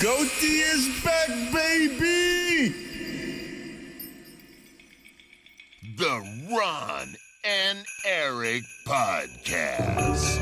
[0.00, 2.74] Goatee is back, baby!
[5.96, 10.40] The Ron and Eric Podcast.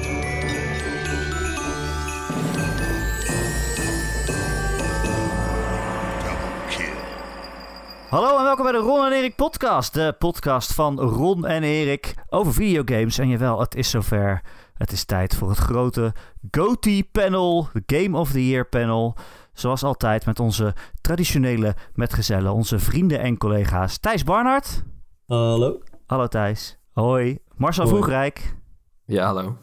[8.08, 9.94] Hallo en welkom bij de Ron en Erik podcast.
[9.94, 13.18] De podcast van Ron en Erik over videogames.
[13.18, 14.42] En jawel, het is zover.
[14.74, 16.14] Het is tijd voor het grote
[16.50, 19.16] GOTY panel, de Game of the Year panel.
[19.52, 23.98] Zoals altijd met onze traditionele metgezellen, onze vrienden en collega's.
[23.98, 24.82] Thijs Barnard.
[25.26, 25.78] Hallo.
[26.06, 26.78] Hallo Thijs.
[26.92, 27.38] Hoi.
[27.56, 27.94] Marcel Hoi.
[27.96, 28.56] Vroegrijk.
[29.04, 29.56] Ja, hallo.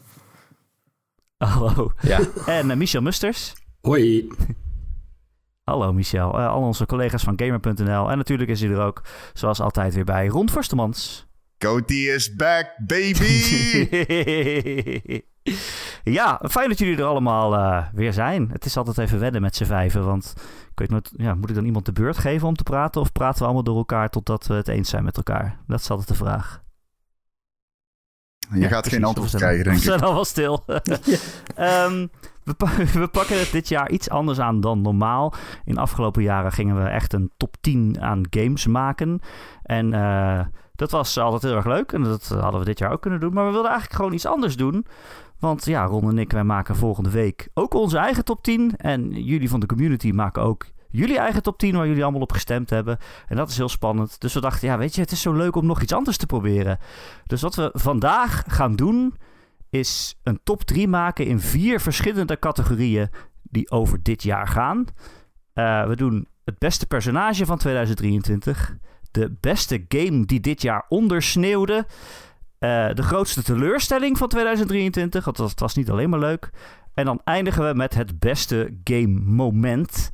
[1.36, 1.92] Hallo.
[2.00, 2.20] Ja.
[2.46, 3.54] En eh, Michel Musters.
[3.80, 4.28] Hoi.
[5.70, 6.38] Hallo Michel.
[6.38, 8.10] Eh, al onze collega's van Gamer.nl.
[8.10, 9.02] En natuurlijk is hij er ook,
[9.32, 11.26] zoals altijd, weer bij Ron Forstemans.
[11.58, 13.22] Goatee is back, baby!
[16.04, 18.48] ja, fijn dat jullie er allemaal eh, weer zijn.
[18.52, 20.34] Het is altijd even wennen met z'n vijven, want
[20.70, 23.12] ik weet nooit, ja, moet ik dan iemand de beurt geven om te praten of
[23.12, 25.58] praten we allemaal door elkaar totdat we het eens zijn met elkaar?
[25.66, 26.62] Dat is altijd de vraag.
[28.52, 28.92] Je Ja, gaat precies.
[28.98, 29.88] geen antwoord We zijn- krijgen, denk We ik.
[29.88, 30.64] zijn al wel stil.
[31.56, 32.06] Ehm,
[32.44, 35.34] we, pa- we pakken het dit jaar iets anders aan dan normaal.
[35.64, 39.20] In de afgelopen jaren gingen we echt een top 10 aan games maken.
[39.62, 40.40] En eh,
[40.74, 41.92] dat was altijd heel erg leuk.
[41.92, 43.32] En dat hadden we dit jaar ook kunnen doen.
[43.32, 44.86] Maar we wilden eigenlijk gewoon iets anders doen.
[45.40, 48.76] Want ja, Ron en ik, wij maken volgende week ook onze eigen top 10.
[48.76, 52.32] En jullie van de community maken ook jullie eigen top 10 waar jullie allemaal op
[52.32, 52.98] gestemd hebben.
[53.26, 54.20] En dat is heel spannend.
[54.20, 56.26] Dus we dachten, ja, weet je, het is zo leuk om nog iets anders te
[56.26, 56.78] proberen.
[57.26, 59.14] Dus wat we vandaag gaan doen,
[59.70, 63.08] is een top 3 maken in vier verschillende categorieën
[63.42, 64.84] die over dit jaar gaan.
[65.52, 68.76] Eh, we doen het beste personage van 2023,
[69.10, 71.86] de beste game die dit jaar ondersneeuwde,
[72.60, 76.50] eh, de grootste teleurstelling van 2023, want dat was niet alleen maar leuk.
[76.94, 80.10] En dan eindigen we met het beste game moment.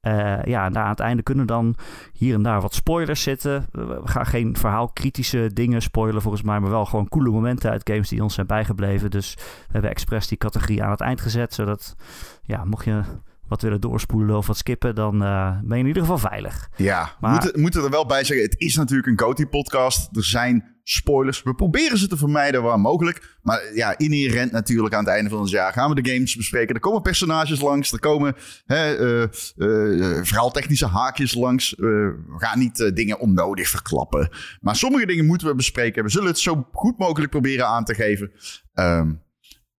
[0.00, 1.76] Eh, ja, en daar aan het einde kunnen dan
[2.12, 3.66] hier en daar wat spoilers zitten.
[3.72, 8.08] We gaan geen verhaalkritische dingen spoilen volgens mij, maar wel gewoon coole momenten uit games
[8.08, 9.10] die ons zijn bijgebleven.
[9.10, 11.94] Dus we hebben expres die categorie aan het eind gezet, zodat
[12.42, 13.00] ja, mocht je
[13.48, 16.68] wat willen doorspoelen of wat skippen, dan eh, ben je in ieder geval veilig.
[16.76, 20.16] Ja, Maar- moeten, moeten er wel bij zeggen, het is natuurlijk een Goatee-podcast.
[20.16, 21.42] Er zijn spoilers.
[21.42, 23.36] We proberen ze te vermijden waar mogelijk.
[23.42, 26.74] Maar ja, inherent natuurlijk aan het einde van het jaar gaan we de games bespreken.
[26.74, 28.34] Er komen personages langs, er komen
[28.66, 31.74] hè, eh, eh, verhaaltechnische haakjes langs.
[31.74, 34.28] Eh, we gaan niet eh, dingen onnodig verklappen.
[34.60, 36.04] Maar sommige dingen moeten we bespreken.
[36.04, 38.32] We zullen het zo goed mogelijk proberen aan te geven.
[38.74, 39.12] Ehm,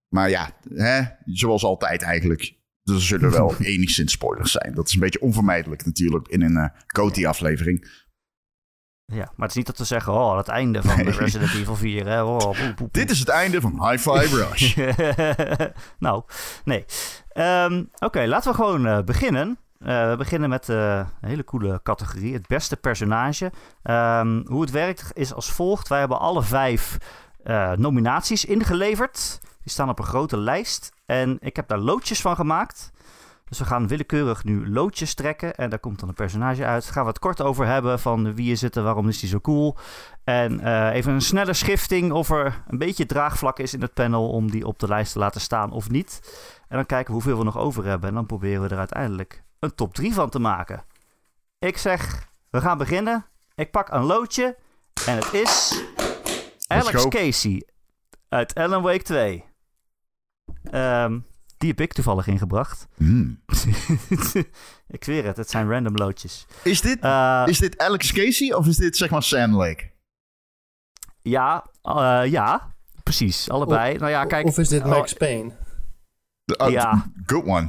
[0.09, 2.57] maar ja, hè, zoals altijd eigenlijk.
[2.85, 4.75] Er zullen wel enigszins spoilers zijn.
[4.75, 8.07] Dat is een beetje onvermijdelijk natuurlijk in een eh Goatee-aflevering.
[9.13, 11.77] Ja, maar het is niet dat we zeggen, oh, het einde van de Resident Evil
[11.77, 12.23] 4, hè.
[12.23, 12.93] Oh, poep, poep, poep.
[12.93, 14.77] Dit is het einde van High Five Rush.
[15.99, 16.23] nou,
[16.65, 16.85] nee.
[17.33, 19.59] Ehm, Oké, laten we gewoon eh, beginnen.
[19.79, 22.33] Eh, we beginnen met eh, een hele coole categorie.
[22.33, 23.53] Het beste personage.
[23.83, 25.89] Ehm, hoe het werkt is als volgt.
[25.89, 26.99] Wij hebben alle vijf
[27.77, 29.39] nominaties ingeleverd.
[29.63, 30.93] Die staan op een grote lijst.
[31.07, 32.91] En ik heb daar loodjes van gemaakt.
[33.49, 35.55] Dus we gaan willekeurig nu loodjes trekken.
[35.55, 36.85] En daar komt dan een personage uit.
[36.85, 39.29] Daar gaan we het kort over hebben van wie is het en waarom is die
[39.29, 39.77] zo cool.
[40.25, 44.29] En eh, even een snelle schifting of er een beetje draagvlak is in het panel
[44.29, 46.21] om die op de lijst te laten staan of niet.
[46.69, 48.09] En dan kijken we hoeveel we nog over hebben.
[48.09, 50.85] En dan proberen we er uiteindelijk een top 3 van te maken.
[51.59, 53.27] Ik zeg, we gaan beginnen.
[53.55, 54.57] Ik pak een loodje.
[55.07, 55.83] En het is
[56.67, 57.09] Alex.
[57.09, 57.67] Casey
[58.29, 59.45] uit Alan Wake 2.
[60.71, 61.19] Ehm,
[61.59, 62.87] die heb ik toevallig ingebracht.
[62.97, 63.41] Hmm.
[64.97, 66.47] ik zweer het, het zijn random loodjes.
[66.63, 69.91] Is, dit, Eh, is dit Alex Casey of is dit zeg maar Sam Lake?
[71.23, 73.51] Ja, eh, ja, precies.
[73.51, 73.97] Allebei.
[73.99, 74.47] nou ja, kijk.
[74.47, 75.53] Of is dit oh, Max Payne?
[76.45, 77.07] De- oh, Ja.
[77.27, 77.69] Good one.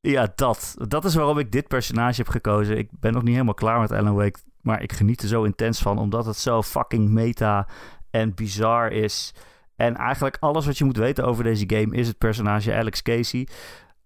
[0.00, 0.74] Ja, dat.
[0.88, 2.78] Dat is waarom ik dit personage heb gekozen.
[2.78, 5.78] Ik ben nog niet helemaal klaar met Alan Wake, maar ik geniet er zo intens
[5.78, 7.66] van, omdat het zo fucking meta
[8.10, 9.34] en bizar is.
[9.82, 13.48] En eigenlijk alles wat je moet weten over deze game is het personage Alex Casey.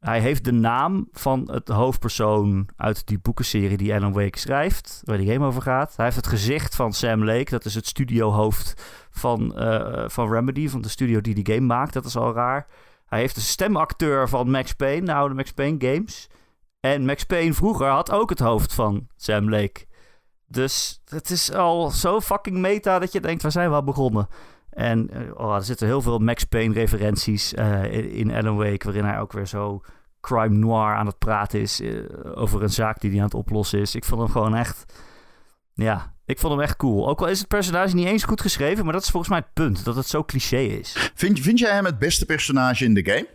[0.00, 5.16] Hij heeft de naam van het hoofdpersoon uit die boekenserie die Alan Wake schrijft, waar
[5.16, 5.96] die game over gaat.
[5.96, 10.68] Hij heeft het gezicht van Sam Lake, dat is het studiohoofd van, eh, van Remedy,
[10.68, 11.92] van de studio die die game maakt.
[11.92, 12.66] Dat is al raar.
[13.06, 16.28] Hij heeft de stemacteur van Max Payne, de oude Max Payne games.
[16.80, 19.84] En Max Payne vroeger had ook het hoofd van Sam Lake.
[20.46, 24.28] Dus het is al zo fucking meta dat je denkt, waar zijn we al begonnen?
[24.76, 28.84] En eh, oh, er zitten heel veel Max Payne referenties eh, in in Alan Wake,
[28.84, 29.80] waarin hij ook weer zo
[30.20, 31.90] crime noir aan het praten is eh,
[32.34, 33.94] over een zaak die hij aan het oplossen is.
[33.94, 34.84] Ik vond hem gewoon echt,
[35.74, 37.08] ja, ik vond hem echt cool.
[37.08, 39.52] Ook al is het personage niet eens goed geschreven, maar dat is volgens mij het
[39.52, 41.10] punt, dat het zo cliché is.
[41.14, 43.26] Vind, vind jij hem het beste personage in de game?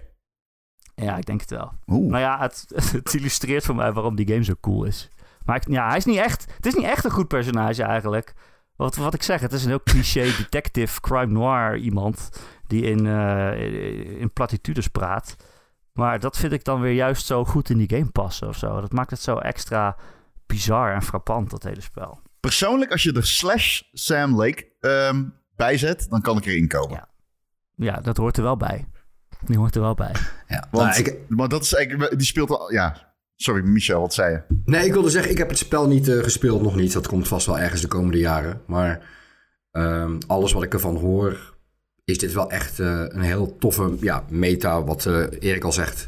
[0.96, 1.72] Ja, ik denk het wel.
[1.88, 2.10] Oeh.
[2.10, 5.10] Nou ja, het, het illustreert voor mij waarom die game zo cool is.
[5.46, 8.34] Maar ik- ja, hij is niet echt, het is niet echt een goed personage eigenlijk.
[8.81, 12.30] Wat, wat ik zeg, het is een heel cliché detective, crime noir iemand
[12.68, 15.36] die in, eh, in platitudes praat.
[15.94, 18.81] Maar dat vind ik dan weer juist zo goed in die game passen of zo.
[18.81, 19.95] Dat maakt het zo extra
[20.45, 22.22] bizar en frappant, dat hele spel.
[22.39, 25.24] Persoonlijk, als je er slash Sam Lake ehm,
[25.56, 26.95] bij zet, dan kan ik erin komen.
[26.95, 27.07] Ja.
[27.75, 28.88] Ja, dat hoort er wel bij.
[29.42, 30.16] Die hoort er wel bij.
[30.48, 30.68] Ja.
[30.72, 33.11] Want, Nou, ik, maar dat is eigenlijk, die speelt al, ja.
[33.42, 34.56] Sorry, Michel, wat zei je?
[34.66, 36.94] nee, ik wilde zeggen, ik heb het spel niet eh, gespeeld, nog niet.
[36.94, 38.62] Dat komt vast wel ergens de komende jaren.
[38.68, 39.10] Maar
[39.72, 41.56] ehm, alles wat ik ervan hoor,
[42.04, 46.08] is dit wel echt eh, een heel toffe ja, meta, wat eh, Erik al zegt.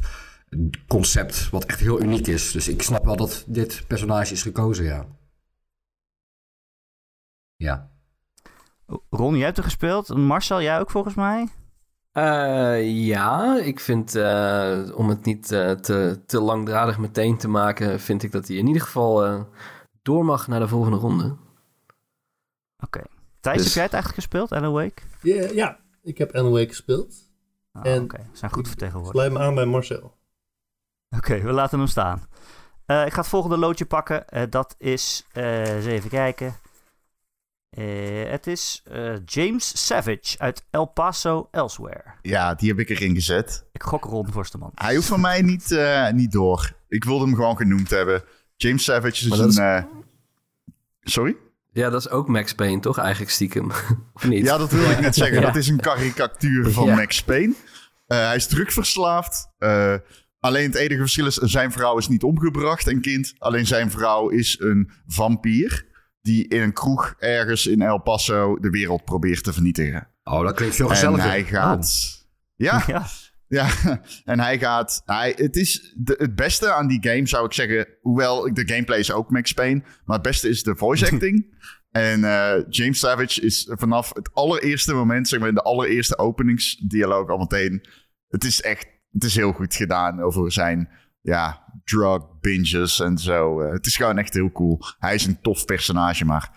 [0.87, 2.51] Concept wat echt heel uniek is.
[2.51, 5.05] Dus ik snap wel dat dit personage is gekozen, ja.
[7.55, 7.91] Ja.
[9.09, 10.15] Ron, jij hebt er gespeeld.
[10.15, 11.47] Marcel, jij ook volgens mij?
[12.13, 17.99] Eh, ja, ik vind, eh, om het niet eh, te, te langdradig meteen te maken,
[17.99, 19.41] vind ik dat hij in ieder geval eh,
[20.01, 21.35] door mag naar de volgende ronde.
[22.79, 23.01] Oké.
[23.39, 25.01] Thijs, Dus- heb jij het eigenlijk gespeeld, Alan Wake?
[25.21, 27.15] Ja, ja, ik heb Alan Wake gespeeld.
[27.71, 29.15] Ah, En- Oké, we zijn goed vertegenwoordigd.
[29.15, 30.17] Sluit me aan bij Marcel.
[31.09, 32.27] Oké, we laten hem staan.
[32.85, 34.27] Eh, ik ga het volgende loodje pakken.
[34.29, 36.55] Eh, dat is, eh, eens even kijken.
[37.75, 42.03] Eh, het is eh, James Savage uit El Paso, Elsewhere.
[42.21, 43.65] Ja, die heb ik erin gezet.
[43.71, 44.71] Ik gok Ron Forstemans.
[44.75, 46.71] Hij hoeft van mij niet, eh, niet door.
[46.87, 48.23] Ik wilde hem gewoon genoemd hebben.
[48.55, 49.47] James Savage is een...
[49.47, 49.83] is- eh,
[51.01, 51.35] Sorry?
[51.71, 52.97] Ja, dat is ook Max Payne, toch?
[52.97, 53.71] Eigenlijk stiekem.
[54.13, 54.45] of niet?
[54.45, 55.37] Ja, dat wilde ik net zeggen.
[55.39, 55.45] Ja.
[55.45, 56.95] Dat is een karikatuur van Ja.
[56.95, 57.53] Max Payne.
[58.07, 59.47] Eh, hij is drugverslaafd.
[59.57, 59.95] Eh,
[60.39, 63.33] alleen het enige verschil is, zijn vrouw is niet omgebracht, een kind.
[63.37, 65.85] Alleen zijn vrouw is een vampier
[66.23, 70.07] die in een kroeg ergens in El Paso de wereld probeert te vernietigen.
[70.23, 71.29] Oh, dat klinkt veel En gezelliger.
[71.29, 72.11] hij gaat...
[72.55, 73.05] Ja, Ja,
[73.47, 73.69] ja,
[74.33, 75.01] en hij gaat.
[75.05, 77.87] Hij, het is de, het beste aan die game, zou ik zeggen.
[78.01, 79.83] Hoewel de gameplay is ook Max Payne.
[80.05, 81.55] Maar het beste is de voice acting.
[81.91, 87.29] en eh, James Savage is vanaf het allereerste moment, zeg maar in de allereerste openingsdialoog
[87.29, 87.83] al meteen.
[88.29, 88.87] Het is echt.
[89.11, 90.89] Het is heel goed gedaan over zijn.
[91.23, 93.61] Ja, drug binges en zo.
[93.61, 94.79] Eh, het is gewoon echt heel cool.
[94.99, 96.51] Hij is een tof personage, maar.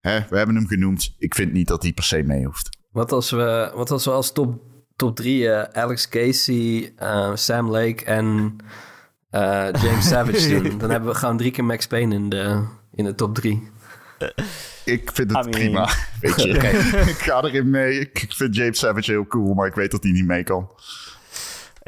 [0.00, 1.14] Hè, we hebben hem genoemd.
[1.18, 2.78] Ik vind niet dat hij per se mee hoeft.
[2.90, 4.60] Wat als we, wat als, we als top,
[4.96, 8.56] top drie eh, Alex Casey, eh, Sam Lake en
[9.30, 10.78] eh, James Savage doen?
[10.78, 12.64] Dan hebben we gewoon drie keer Max Payne in de,
[12.94, 13.68] in de top drie.
[14.84, 15.88] Ik vind het I mean- prima.
[16.20, 16.48] Weet je,
[17.14, 18.00] ik ga erin mee.
[18.00, 20.70] Ik vind James Savage heel cool, maar ik weet dat hij niet mee kan.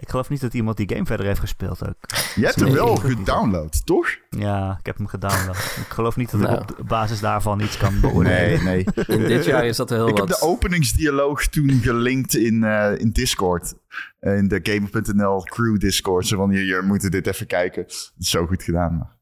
[0.01, 1.95] Ik geloof niet dat iemand die game verder heeft gespeeld ook.
[2.35, 4.09] Je hebt hem Nee, wel ik gedownload, toch?
[4.31, 5.57] Ja, ik heb hem gedownload.
[5.57, 6.63] ik geloof niet dat Nou.
[6.63, 8.65] ik op basis daarvan iets kan beoordelen.
[8.65, 8.85] nee.
[9.07, 10.29] In dit jaar is dat er heel Ik wat.
[10.29, 13.75] heb de openingsdialoog toen gelinkt in, eh, in Discord.
[14.19, 16.27] Eh, in de Gamer.nl crew Discord.
[16.27, 17.87] Zo van, je, moet dit even kijken.
[17.87, 18.97] Is zo goed gedaan.
[18.97, 19.17] maar-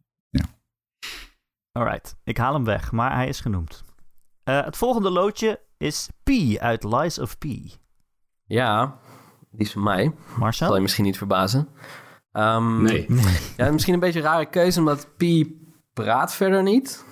[1.73, 3.85] Alright, ik haal hem weg, maar hij is genoemd.
[4.45, 7.45] Eh, het volgende loodje is P uit Lies of P.
[8.45, 8.99] Ja,
[9.57, 10.13] die is van mij.
[10.69, 11.69] Zal je misschien niet verbazen.
[12.33, 13.07] Ehm, Nee.
[13.57, 15.61] Ja, misschien een beetje een rare keuze, omdat Pi
[15.93, 17.05] praat verder niet.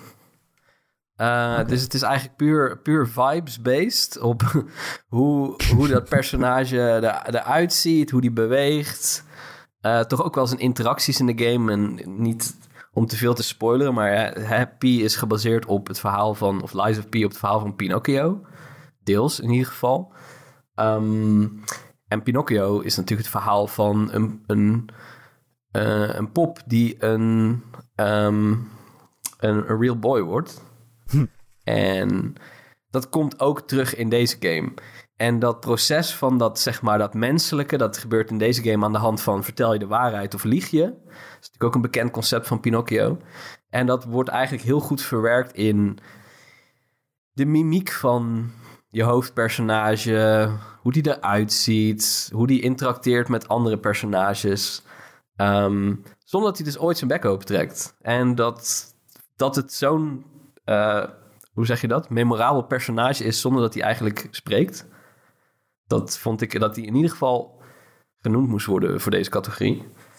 [1.15, 4.41] Eh, Dus het is eigenlijk puur, puur vibes-based op
[5.07, 7.03] hoe, hoe dat personage er,
[7.35, 9.23] eruit ziet, hoe die beweegt.
[9.81, 11.71] Eh, toch ook wel zijn interacties in de game.
[11.71, 12.57] En niet
[12.93, 16.73] om te veel te spoileren, maar hè, Pi is gebaseerd op het verhaal van, of
[16.73, 18.41] Lies of Pi op het verhaal van Pinocchio.
[19.03, 20.13] Deels in ieder geval.
[20.75, 21.47] Ehm,
[22.07, 24.89] en Pinocchio is natuurlijk het verhaal van een, een,
[25.71, 27.63] eh, een pop die een,
[27.95, 28.51] ehm,
[29.39, 30.63] een, een real boy wordt.
[31.63, 32.35] En
[32.89, 34.73] dat komt ook terug in deze game.
[35.15, 38.91] En dat proces van dat, zeg maar, dat menselijke, dat gebeurt in deze game aan
[38.91, 40.81] de hand van vertel je de waarheid of lieg je.
[40.81, 43.17] Dat is natuurlijk ook een bekend concept van Pinocchio.
[43.69, 45.99] En dat wordt eigenlijk heel goed verwerkt in
[47.31, 48.51] de mimiek van
[48.87, 50.49] je hoofdpersonage,
[50.85, 54.81] hoe die eruit ziet, hoe die interacteert met andere personages.
[55.35, 57.95] Ehm, zonder dat hij dus ooit zijn bek open trekt.
[58.01, 58.85] En dat,
[59.35, 60.25] dat het zo'n,
[60.63, 61.03] eh,
[61.53, 64.87] hoe zeg je dat, memorabel personage is zonder dat hij eigenlijk spreekt.
[65.87, 67.61] Dat vond ik dat hij in ieder geval
[68.21, 69.75] genoemd moest worden voor deze categorie.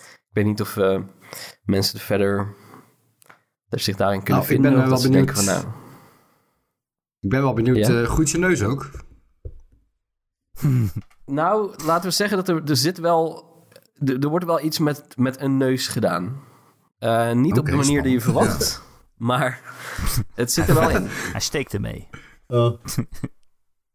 [0.08, 1.00] Ik weet niet of eh,
[1.64, 2.54] mensen er verder
[3.68, 4.72] er zich daarin kunnen Nou, ik vinden.
[4.72, 5.26] ben of wel benieuwd.
[5.26, 5.74] denken van, nou,
[7.20, 7.76] Ik ben wel benieuwd.
[7.76, 8.02] Ja?
[8.02, 8.90] eh groeit zijn neus ook?
[11.26, 13.44] Nou, laten we zeggen dat er, er zit wel.
[13.94, 16.40] Er, er wordt wel iets met, met een neus gedaan.
[16.98, 18.82] Eh, niet op de manier die je verwacht,
[19.16, 19.60] maar
[20.34, 21.06] het zit er wel in.
[21.32, 22.08] Hij steekt ermee.
[22.46, 22.64] Oh,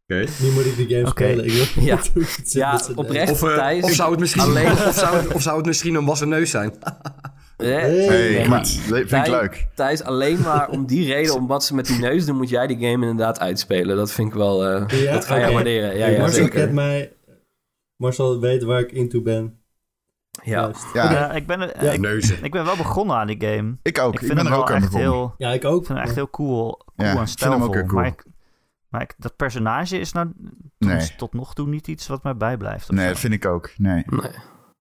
[0.07, 0.25] Oké.
[0.39, 1.23] Nu moet ik de game Oké.
[1.23, 1.45] spelen.
[1.45, 1.69] Ik
[2.43, 2.79] Ja.
[2.95, 3.31] oprecht.
[3.31, 6.05] Of, eh, of, zou het misschien, alleen- of, zou het, of zou het misschien een
[6.05, 6.73] wassen neus zijn?
[7.61, 8.05] Hey.
[8.05, 8.67] Hey, maar- goed.
[8.69, 9.67] Vind ik Thijs- leuk.
[9.75, 12.67] Thijs, alleen maar om die reden, om wat ze met die neus doen, moet jij
[12.67, 13.95] die game inderdaad uitspelen.
[13.95, 15.13] Dat vind ik wel, eh, Ja?
[15.13, 15.53] dat ga jij Oké.
[15.53, 15.97] waarderen.
[15.97, 17.13] Ja, ja, Marcel kent mij.
[17.95, 19.59] Marcel weet waar ik into ben.
[20.43, 20.61] Ja.
[20.61, 20.85] Juist.
[20.93, 21.91] Ja, Ja, ik, ben, Ja.
[21.91, 22.43] ik, Neuzen.
[22.43, 23.77] ik ben wel begonnen aan die game.
[23.81, 24.21] ik ook.
[24.21, 25.09] Ik ben er ook wel aan begonnen.
[25.11, 25.79] heel, Ja, ik ook.
[25.79, 27.73] ik vind hem echt heel cool, cool Ja, en ik vind hem ook stijlvol.
[27.73, 28.01] heel cool.
[28.01, 28.23] Maar, ik,
[28.89, 30.31] maar ik, dat personage is nou
[30.77, 31.15] Nee.
[31.17, 32.91] tot nog toe niet iets wat mij bijblijft.
[32.91, 33.71] Nee, dat vind ik ook.
[33.77, 34.03] Nee.
[34.05, 34.31] Nee.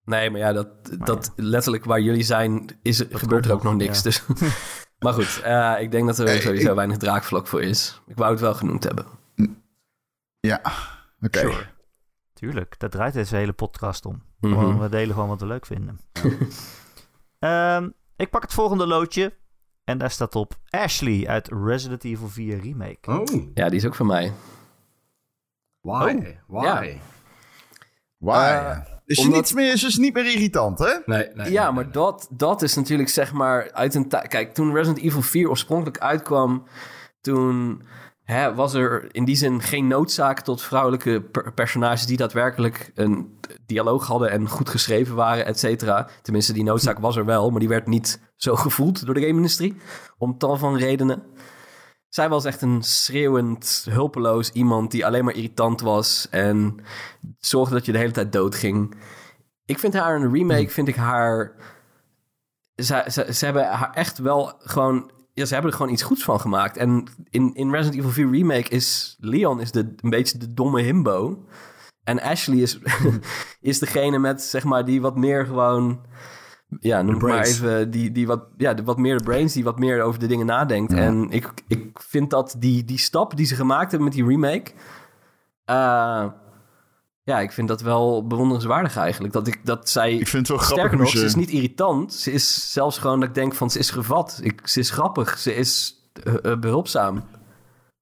[0.04, 3.96] Nee, maar ja, dat, dat letterlijk waar jullie zijn, is, gebeurt er ook nog niks.
[3.96, 4.02] ja.
[4.02, 4.24] Dus.
[5.04, 8.00] maar goed, eh, ik denk dat er Hey, sowieso ik- weinig draakvlak voor is.
[8.06, 9.06] Ik wou het wel genoemd hebben.
[10.40, 10.60] Ja,
[11.20, 11.38] oké.
[11.38, 11.66] Sure.
[12.32, 14.22] Tuurlijk, daar draait deze hele podcast om.
[14.40, 14.78] Mhm.
[14.78, 16.00] We delen gewoon wat we leuk vinden.
[17.38, 19.38] Ehm, ik pak het volgende loodje.
[19.84, 23.10] En daar staat op Ashley uit Resident Evil 4 Remake.
[23.10, 24.32] Oh, Ja, die is ook van mij.
[25.80, 26.14] why?
[26.48, 26.64] Oh, Why?
[26.86, 26.98] ja.
[28.16, 28.36] Why?
[28.52, 28.78] Eh,
[29.10, 30.92] is ze omdat- niet meer, is niet meer irritant, hè?
[31.06, 31.52] Nee, nee.
[31.52, 31.92] Ja, nee, maar nee.
[31.92, 34.28] dat, dat is natuurlijk zeg maar uit een tijd.
[34.28, 36.64] Kijk, toen Resident Evil 4 oorspronkelijk uitkwam,
[37.20, 37.82] toen
[38.24, 43.38] hè, was er in die zin geen noodzaak tot vrouwelijke per- personages die daadwerkelijk een
[43.66, 46.08] dialoog hadden en goed geschreven waren, et cetera.
[46.22, 49.76] Tenminste, die noodzaak was er wel, maar die werd niet zo gevoeld door de game-industrie.
[50.18, 51.22] Om tal van redenen.
[52.10, 56.76] Zij was echt een schreeuwend, hulpeloos iemand die alleen maar irritant was en
[57.38, 58.94] zorgde dat je de hele tijd doodging.
[59.64, 61.54] Ik vind haar in een remake, vind ik haar...
[62.74, 65.10] Ze, ze, ze hebben haar echt wel gewoon...
[65.32, 66.76] Ja, ze hebben er gewoon iets goeds van gemaakt.
[66.76, 70.82] En in, in Resident Evil 4 Remake is Leon is de, een beetje de domme
[70.82, 71.44] himbo.
[72.04, 72.78] En Ashley is,
[73.60, 76.00] is degene met, zeg maar, die wat meer gewoon...
[76.80, 79.64] Ja, noem het maar even, die, die wat, ja, de, wat meer de brains, die
[79.64, 80.92] wat meer over de dingen nadenkt.
[80.92, 84.70] En ik, ik vind dat die, die stap die ze gemaakt hebben met die remake...
[85.64, 86.26] eh,
[87.22, 89.32] ja, ik vind dat wel bewonderenswaardig eigenlijk.
[89.32, 90.14] Dat, ik, dat zij...
[90.16, 92.14] Ik vind het wel grappig Sterker nog, ze is niet irritant.
[92.14, 94.40] Ze is zelfs gewoon dat ik denk van ze is gevat.
[94.42, 95.38] Ik, ze is grappig.
[95.38, 97.22] Ze is eh, eh, behulpzaam.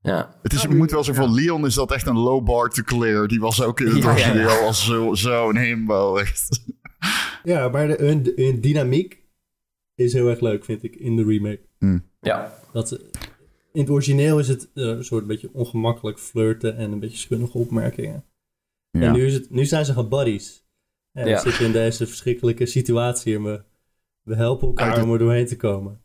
[0.01, 0.31] Ja.
[0.43, 2.83] Het is, je moet wel zeggen, van Leon is dat echt een low bar to
[2.83, 3.27] clear.
[3.29, 4.67] Die was ook in het Ja, origineel ja.
[4.67, 6.17] als zo- zo'n himbo.
[6.17, 6.61] Echt.
[7.43, 9.23] Ja, maar de, hun, hun dynamiek
[9.95, 11.61] is heel erg leuk, vind ik, in de remake.
[12.21, 12.59] Ja.
[12.73, 12.93] Dat,
[13.73, 17.59] in het origineel is het eh, een soort beetje ongemakkelijk flirten en een beetje schunnige
[17.59, 18.25] opmerkingen.
[18.91, 19.13] En Ja.
[19.13, 20.67] nu, is het, nu zijn ze gaan buddies.
[21.13, 21.39] En Ja.
[21.39, 23.63] zitten in deze verschrikkelijke situatie en we,
[24.23, 26.03] we helpen elkaar het- om er doorheen te komen.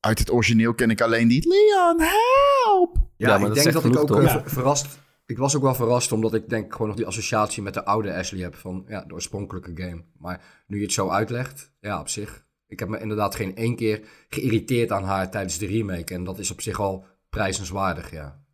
[0.00, 2.96] Uit het origineel ken ik alleen die Leon, help!
[2.96, 4.22] Ja, Ja, maar ik dat denk dat ik ook toch?
[4.22, 4.98] eh, verrast...
[5.26, 8.14] Ik was ook wel verrast, omdat ik denk gewoon nog die associatie met de oude
[8.14, 10.04] Ashley heb van ja, de oorspronkelijke game.
[10.18, 12.44] Maar nu je het zo uitlegt, ja, op zich.
[12.66, 16.14] Ik heb me inderdaad geen één keer geïrriteerd aan haar tijdens de remake.
[16.14, 18.44] En dat is op zich al prijzenswaardig, ja.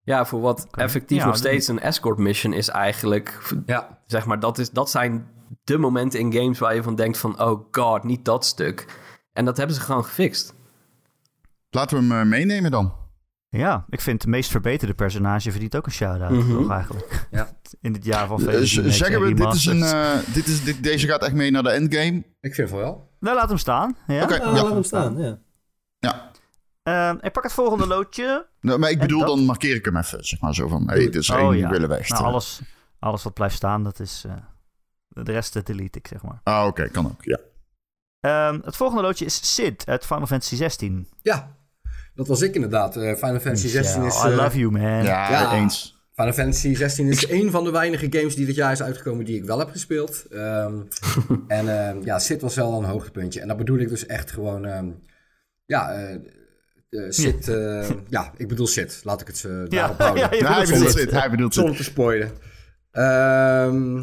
[0.00, 3.52] Ja, voor wat effectief Ja, nog steeds een escort mission is eigenlijk...
[3.66, 5.28] Ja, Zeg maar, dat, is, dat zijn
[5.64, 7.40] de momenten in games waar je van denkt van...
[7.40, 8.86] Oh god, niet dat stuk.
[9.32, 10.54] En dat hebben ze gewoon gefixt.
[11.70, 12.92] Laten we hem eh, meenemen dan.
[13.50, 17.26] Ja, ik vind de meest verbeterde personage verdient ook een shout-out, toch eigenlijk?
[17.30, 17.48] Ja.
[17.80, 20.46] In dit jaar van Eh, z- remakes zeggen en we, dit is een, eh, dit
[20.46, 22.24] is, dit, deze gaat echt mee naar de endgame.
[22.40, 23.10] ik vind van wel.
[23.20, 23.96] Nou, laat hem staan.
[24.06, 24.22] Ja.
[24.22, 24.50] Oké, ja.
[24.52, 25.38] laat hem staan, ja.
[25.98, 26.30] Ja.
[26.82, 28.46] Ehm, ik pak het volgende loodje.
[28.60, 29.28] Nou, maar ik bedoel, dat?
[29.28, 30.24] dan markeer ik hem even.
[30.24, 31.68] Zeg maar zo van, hey, dit is Oh, één die ja.
[31.70, 32.08] willen weg.
[32.08, 32.60] Nou, alles,
[32.98, 34.24] alles wat blijft staan, dat is...
[34.26, 34.32] eh,
[35.08, 36.40] de rest eh, delete ik, zeg maar.
[36.42, 37.38] Ah, oké, kan ook, ja.
[38.20, 41.08] Ehm, het volgende loodje is Sid uit Final Fantasy 16.
[41.22, 41.56] Ja,
[42.18, 42.96] dat was ik inderdaad.
[42.96, 44.14] Eh, Final Fantasy 16 is...
[44.24, 44.82] I eh, love you, man.
[44.82, 45.54] Ja, Ja.
[45.54, 45.96] eens.
[46.14, 49.36] Final Fantasy 16 is een van de weinige games die dit jaar is uitgekomen die
[49.36, 50.24] ik wel heb gespeeld.
[50.30, 50.74] Ehm,
[51.48, 53.40] en ehm, ja, Sid was wel een hoogtepuntje.
[53.40, 54.64] En dat bedoel ik dus echt gewoon...
[54.66, 54.86] ehm,
[55.66, 56.14] ja, eh
[56.90, 57.48] eh, Sid...
[57.48, 59.00] eh, ja, ik bedoel Sid.
[59.04, 60.22] Laat ik het eh, daarop houden.
[60.36, 61.10] ja, Nou, hij bedoelt Sid.
[61.10, 61.58] hij bedoelt het.
[61.62, 62.30] Zonder te spoilen.
[62.90, 63.94] Ehm,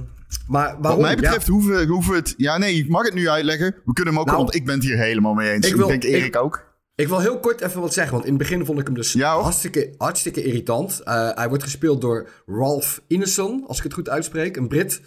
[0.47, 0.81] maar waarom?
[0.81, 2.33] Wat mij Ja, betreft hoeven, we- hoeven het...
[2.37, 3.75] Ja, nee, ik mag het nu uitleggen.
[3.85, 5.67] We kunnen hem ook, Nou, want ik ben het hier helemaal mee eens.
[5.71, 6.73] ik denk Erik ik- ook.
[6.95, 9.13] Ik wil heel kort even wat zeggen, want in het begin vond ik hem dus
[9.13, 10.99] Ja, hartstikke, hartstikke irritant.
[11.03, 15.01] Eh, hij wordt gespeeld door Ralph Ineson, als ik het goed uitspreek, een Brit.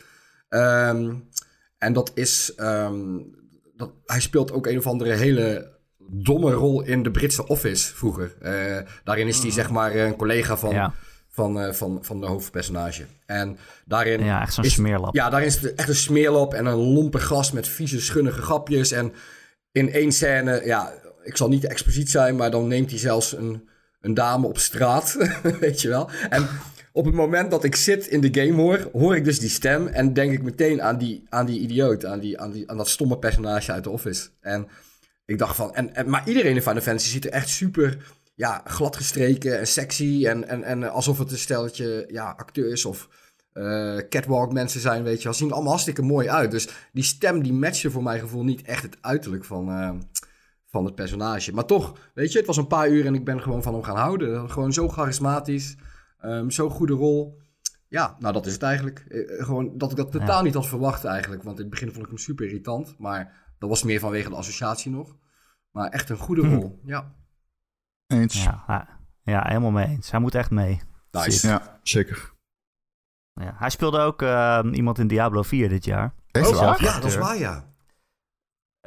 [0.49, 1.14] Ehm,
[1.78, 3.16] en dat is, ehm,
[3.76, 5.76] dat, hij speelt ook een of andere hele
[6.11, 8.35] domme rol in de Britse Office vroeger.
[8.40, 10.95] Eh, daarin is hij zeg maar een collega van, Ja.
[11.28, 13.04] van, eh, van, van de hoofdpersonage.
[13.26, 15.14] En daarin Ja, echt zo'n is- smeerlap.
[15.14, 18.92] Ja, daar is het echt een smeerlap en een lompe gast met vieze, schunnige grapjes.
[18.92, 19.12] En
[19.73, 20.92] in één scène, ja,
[21.28, 23.68] ik zal niet expliciet zijn, maar dan neemt hij zelfs een,
[24.00, 25.16] een dame op straat,
[25.61, 26.11] weet je wel.
[26.30, 26.49] En
[26.92, 29.87] op het moment dat ik zit in de game hoor, hoor ik dus die stem
[29.87, 32.88] en denk ik meteen aan die, aan die idioot, aan, die, aan, die, aan dat
[32.88, 34.28] stomme personage uit The Office.
[34.40, 34.68] En
[35.25, 38.62] ik dacht van, en, en, maar iedereen in Final Fantasy ziet er echt super ja,
[38.64, 40.26] gladgestreken en sexy.
[40.26, 43.08] En, en, en alsof het een stelletje ja, acteurs of
[43.52, 45.32] eh, catwalk mensen zijn, weet je wel.
[45.32, 46.50] Zien er allemaal hartstikke mooi uit.
[46.50, 49.90] Dus die stem die matchte voor mijn gevoel niet echt het uiterlijk van, eh,
[50.71, 51.53] van het personage.
[51.55, 53.83] Maar toch, weet je, het was een paar uur en ik ben gewoon van hem
[53.83, 54.51] gaan houden.
[54.51, 55.77] Gewoon zo charismatisch,
[56.25, 57.41] um, zo'n goede rol.
[57.89, 58.99] Ja, nou dat is het eigenlijk.
[58.99, 60.43] Eh, gewoon dat ik dat totaal Ja.
[60.43, 61.43] niet had verwacht eigenlijk.
[61.43, 62.99] Want in het begin vond ik hem super irritant.
[62.99, 65.17] Maar dat was meer vanwege de associatie nog.
[65.71, 66.55] Maar echt een goede Hm.
[66.55, 67.15] rol, ja.
[68.07, 68.45] Eens.
[68.45, 70.11] Ja, Ja, hij- ja, helemaal mee eens.
[70.11, 70.81] Hij moet echt mee.
[71.11, 71.61] Nice.
[71.83, 72.33] zeker.
[73.33, 73.55] Ja.
[73.59, 76.15] Hij speelde ook eh, iemand in Diablo 4 dit jaar.
[76.31, 76.83] Echt Oh, waar?
[76.83, 77.68] ja, dat is waar, ja.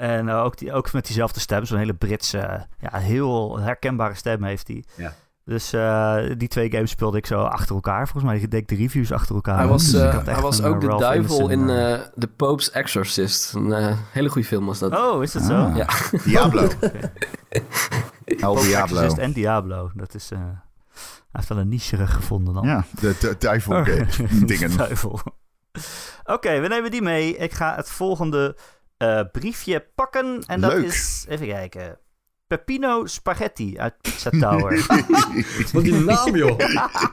[0.01, 4.13] En eh, ook, die, ook met diezelfde stem, zo'n hele Britse, eh, ja, heel herkenbare
[4.13, 4.84] stem heeft hij.
[4.96, 5.13] Ja.
[5.46, 8.08] Dus eh, die twee games speelde ik zo achter elkaar.
[8.08, 9.58] Volgens mij deed ik de reviews achter elkaar.
[9.58, 11.65] Hij was, Dus ik eh, had echt hij was ook de Ralph duivel in
[12.17, 13.53] The Pope's Exorcist.
[13.53, 14.98] Een hele goede film was dat.
[14.98, 15.53] Oh, is dat zo?
[15.53, 15.75] Ah.
[15.75, 15.88] Ja.
[16.24, 16.62] Diablo.
[18.25, 18.96] El Pope Diablo.
[18.96, 19.91] Exorcist en Diablo.
[19.96, 20.31] Dat is...
[20.31, 20.51] eh, hij
[21.31, 22.63] heeft wel een niche gevonden dan.
[22.65, 23.86] Ja, de, de duivel Oh.
[24.46, 24.77] dingen.
[24.77, 25.20] Duivel.
[26.24, 27.38] Oké, we nemen die mee.
[27.38, 28.58] Ik ga het volgende
[29.01, 30.43] eh, briefje pakken.
[30.48, 30.86] En dat Leuk.
[30.86, 31.98] is, even kijken.
[32.48, 34.86] Peppino Spaghetti uit Pizza Tower.
[35.74, 36.60] Wat die naam, joh.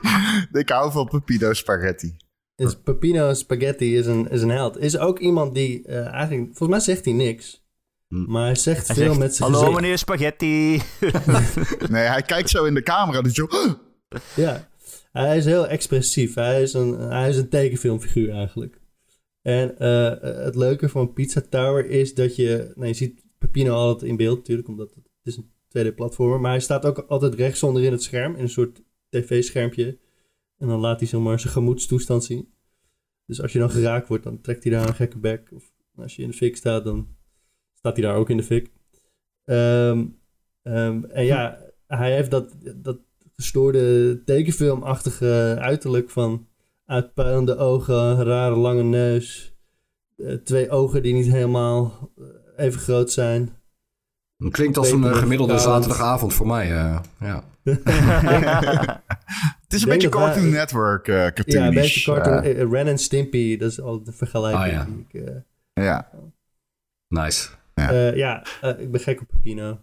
[0.51, 2.17] ik hou van Pepino Spaghetti.
[2.55, 4.77] Dus Peppino Spaghetti is een, is een held.
[4.79, 6.45] Is ook iemand die eh, eigenlijk...
[6.45, 7.63] Volgens mij zegt hij niks.
[8.07, 8.31] Hm.
[8.31, 9.81] Maar hij zegt Hij veel zegt, met zijn Hallo gezicht.
[9.81, 10.81] meneer Spaghetti.
[11.89, 13.21] Nee, hij kijkt zo in de camera.
[13.21, 13.47] Dus zo,
[14.35, 14.67] Ja,
[15.11, 16.35] hij is heel expressief.
[16.35, 18.78] Hij is een, hij is een tekenfilmfiguur eigenlijk.
[19.41, 22.71] En eh, het leuke van Pizza Tower is dat je...
[22.75, 26.39] Nou, je ziet Peppino altijd in beeld natuurlijk, omdat het, het is een 2D-platformer.
[26.39, 29.97] Maar hij staat ook altijd rechtsonder in het scherm, in een soort tv-schermpje.
[30.57, 32.53] En dan laat hij zomaar zijn gemoedstoestand zien.
[33.25, 35.51] Dus als je dan geraakt wordt, dan trekt hij daar een gekke bek.
[35.53, 37.07] Of als je in de fik staat, dan
[37.73, 38.71] staat hij daar ook in de fik.
[39.45, 40.05] Ehm,
[40.61, 42.99] ehm, en ja, hij heeft dat, dat
[43.35, 46.47] gestoorde tekenfilmachtige uiterlijk van
[46.89, 49.55] uitpuilende ogen, rare lange neus,
[50.17, 53.57] eh, twee ogen die niet helemaal eh, even groot zijn.
[54.37, 57.43] Het klinkt als een eh, gemiddelde zaterdagavond voor mij, eh, ja.
[59.61, 61.53] Het is een beetje dat hij- Cartoon Network uh, cartoonisch.
[61.53, 62.71] ja, een beetje cartoon.
[62.71, 64.85] Ren en Stimpy, dat is al de vergelijking ja.
[64.85, 65.27] die ik...
[65.27, 66.09] eh, ja.
[67.07, 67.49] Nice.
[67.75, 67.89] Ja.
[67.91, 68.43] eh, ja,
[68.77, 69.81] ik ben gek op Pepino.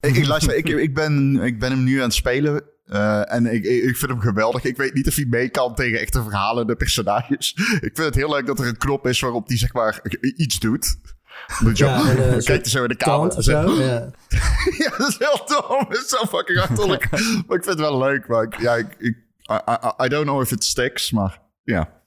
[0.00, 2.62] Ik, ik, luister, ik, ik, ben, ik ben hem nu aan het spelen.
[2.90, 4.64] Eh, en ik, ik vind hem geweldig.
[4.64, 7.52] Ik weet niet of hij mee kan tegen echte verhalen, de personages.
[7.86, 10.02] Ik vind het heel leuk dat er een knop is waarop hij zeg maar
[10.36, 10.96] iets doet.
[11.74, 13.74] Ja, en, eh, kijkt zo in de of Zo.
[13.82, 14.12] ja.
[14.78, 15.86] ja, dat is heel dom.
[15.88, 17.10] Dat is zo fucking achterlijk.
[17.10, 18.28] maar ik vind het wel leuk.
[18.28, 19.16] Maar ik, ja, ik, ik,
[19.50, 22.02] I, I, I don't know if it sticks, maar ja.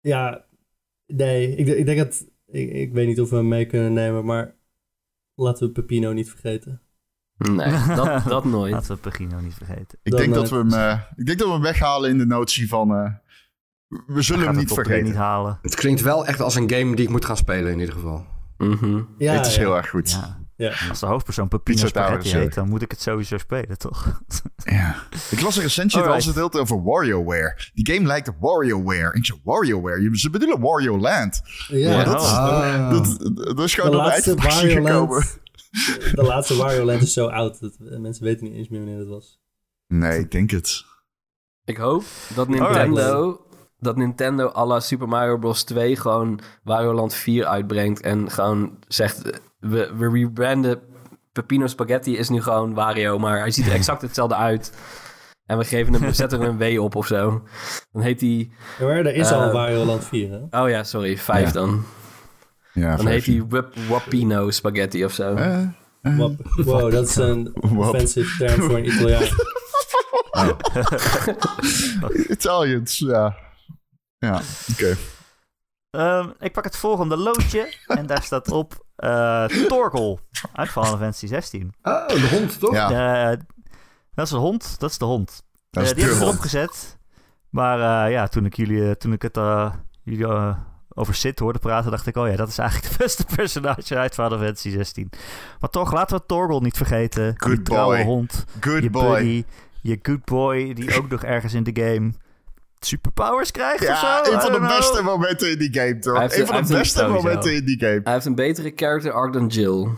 [0.00, 0.46] Ja,
[1.06, 2.26] nee, ik, ik denk dat...
[2.46, 4.54] Ik, ik weet niet of we hem mee kunnen nemen, maar
[5.34, 6.82] laten we Pepino niet vergeten.
[7.50, 8.72] Nee, dat, dat nooit.
[8.72, 9.98] Laten we Pagino niet vergeten.
[10.02, 12.26] Ik denk, eh, dat we hem, eh, ik denk dat we hem weghalen in de
[12.26, 12.94] notie van...
[12.94, 13.10] eh,
[14.06, 15.04] we zullen hem niet vergeten.
[15.04, 15.58] niet halen.
[15.62, 18.26] Het klinkt wel echt als een game die ik moet gaan spelen in ieder geval.
[18.58, 19.00] Mhm.
[19.18, 19.60] Ja, het is ja.
[19.60, 20.10] heel erg goed.
[20.10, 20.40] Ja.
[20.56, 20.72] Ja.
[20.88, 24.06] Als de hoofdpersoon Pepino Spaghetti heet, dan moet ik het sowieso spelen, toch?
[24.64, 24.94] Ja.
[25.30, 27.58] Ik las een recensie, was het heel over WarioWare.
[27.74, 29.12] Die game lijkt op WarioWare.
[29.14, 30.02] Ik zeg, WarioWare?
[30.02, 31.40] Je- Ze bedoelen Wario Land.
[31.68, 32.90] Ja, Maar dat, is, Ah.
[32.90, 35.24] dat, dat is gewoon De laatste Wario gekomen.
[36.14, 37.60] De laatste Wario Land is zo oud.
[37.60, 39.40] Dat mensen weten niet eens meer wanneer dat was.
[39.86, 40.84] Nee, ik denk het.
[41.64, 42.04] Ik hoop
[42.34, 42.72] dat Alright.
[42.72, 43.40] Nintendo,
[43.78, 45.62] dat Nintendo à la Super Mario Bros.
[45.62, 48.00] 2 gewoon Wario Land 4 uitbrengt.
[48.00, 50.80] En gewoon zegt, we, we rebranden
[51.32, 53.18] Peppino Spaghetti is nu gewoon Wario.
[53.18, 54.72] Maar hij ziet er exact hetzelfde uit.
[55.46, 57.42] En we, geven hem, we zetten er een W op of zo.
[57.92, 58.50] Dan heet hij...
[58.78, 60.62] Ja, maar er is al Eh, Wario Land 4, hè?
[60.62, 61.52] Oh ja, sorry, 5 Ja.
[61.52, 61.84] dan.
[62.72, 65.34] Ja, Dan heet hij Wap- Wapino Spaghetti of zo.
[65.34, 65.62] Eh,
[66.02, 66.18] eh.
[66.56, 69.28] Wow, dat is een offensive term voor een Italiaan.
[72.36, 73.36] Italians, ja.
[74.18, 74.40] Ja,
[74.72, 74.96] oké.
[75.90, 80.20] Ehm, ik pak het volgende loodje en daar staat op eh Torkel
[80.52, 81.74] uit Final Fantasy 16.
[81.82, 82.72] Oh, de hond, toch?
[82.74, 83.36] Ja,
[84.14, 85.42] dat is een hond, dat is de hond.
[85.70, 86.98] dat is die heb ik de erop gezet.
[87.50, 90.26] Maar eh, ja, toen ik, jullie, toen ik het eh, jullie
[90.94, 94.14] over Sid hoorde praten, dacht ik, oh ja, dat is eigenlijk de beste personage uit
[94.14, 95.10] Final Fantasy 16.
[95.60, 97.34] Maar toch, laten we Torgal niet vergeten.
[97.36, 98.04] Good die trouwe boy.
[98.04, 99.02] hond, Good je boy.
[99.12, 99.44] buddy,
[99.80, 102.12] je good boy, die ook nog ergens in de game
[102.80, 104.06] superpowers krijgt of zo.
[104.06, 104.76] Ja, een van de know.
[104.76, 106.22] beste momenten in die game, toch?
[106.22, 107.22] Een van hij de beste sowieso.
[107.22, 108.00] momenten in die game.
[108.04, 109.88] Hij heeft een betere character arc dan Jill.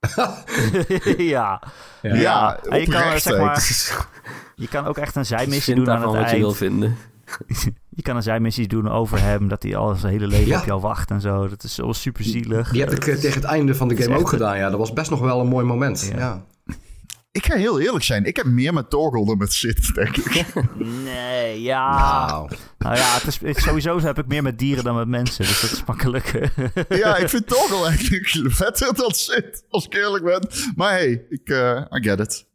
[1.16, 1.62] ja.
[2.02, 3.40] Ja, Ja, en je kan, zeg ook.
[3.40, 4.06] maar,
[4.54, 6.56] je kan ook echt een zijmissie doen aan het wat je wil eind.
[6.56, 6.96] vinden.
[7.98, 10.58] Je kan een zijmissies doen over hem, dat hij al zijn hele leven Ja.
[10.60, 11.48] op jou wacht en zo.
[11.48, 12.70] Dat is zo super zielig.
[12.70, 14.70] Die heb ik eh, tegen het einde van de game ook gedaan, ja.
[14.70, 16.10] Dat was best nog wel een mooi moment.
[16.12, 16.18] Ja.
[16.18, 16.44] Ja.
[17.30, 18.24] Ik ga heel eerlijk zijn.
[18.24, 20.44] Ik heb meer met Torgal dan met Sid, denk ik.
[21.04, 22.26] Nee, ja.
[22.26, 25.44] Nou, Nou ja, het is, het- sowieso heb ik meer met dieren dan met mensen.
[25.46, 26.50] Dus dat is makkelijk.
[26.88, 30.48] ja, ik vind Torgal eigenlijk vetter dan Sid, als ik eerlijk ben.
[30.76, 32.46] Maar hey, ik, eh, I get it.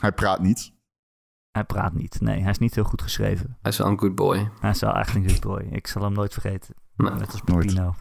[0.00, 0.72] Hij praat niet.
[1.56, 2.20] Hij praat niet.
[2.20, 3.56] Nee, hij is niet heel goed geschreven.
[3.62, 4.50] Hij is wel een good boy.
[4.60, 5.66] Hij is wel eigenlijk een good boy.
[5.70, 6.74] Ik zal hem nooit vergeten.
[6.96, 7.10] Nee.
[7.10, 7.66] Net als Nooit.
[7.66, 7.94] Pepino.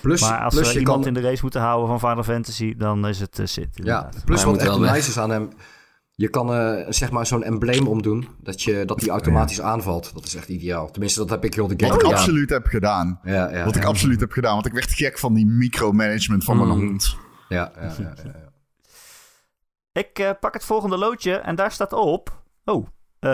[0.00, 1.16] plus, Maar als plus we je iemand kan...
[1.16, 3.68] in de race moeten houden van Final Fantasy, dan is het uh, Sid.
[3.72, 5.48] Ja, plus wat moet echt nice is aan hem...
[6.12, 10.10] Je kan eh, zeg maar zo'n embleem omdoen, dat, je, dat die automatisch aanvalt.
[10.14, 10.90] Dat is echt ideaal.
[10.90, 12.18] Tenminste, dat heb ik heel de game Wat ik gedaan.
[12.20, 13.20] absoluut heb gedaan.
[13.22, 14.54] Ja, ja, Wat ik absoluut heb gedaan.
[14.54, 16.86] Want ik werd gek van die micromanagement van mijn Mm.
[16.86, 17.16] hond.
[17.48, 18.32] Ja, ja, ja, ja, ja.
[20.02, 22.42] Ik eh, pak het volgende loodje en daar staat op...
[22.68, 22.86] Oh,
[23.18, 23.30] eh,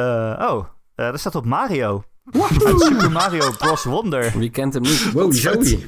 [0.50, 2.04] oh, eh, daar staat op Mario.
[2.66, 3.84] Uit Super Mario Bros.
[3.84, 4.32] Wonder.
[4.38, 5.12] Wie kent hem niet?
[5.12, 5.32] Wow.
[5.32, 5.78] Zoe.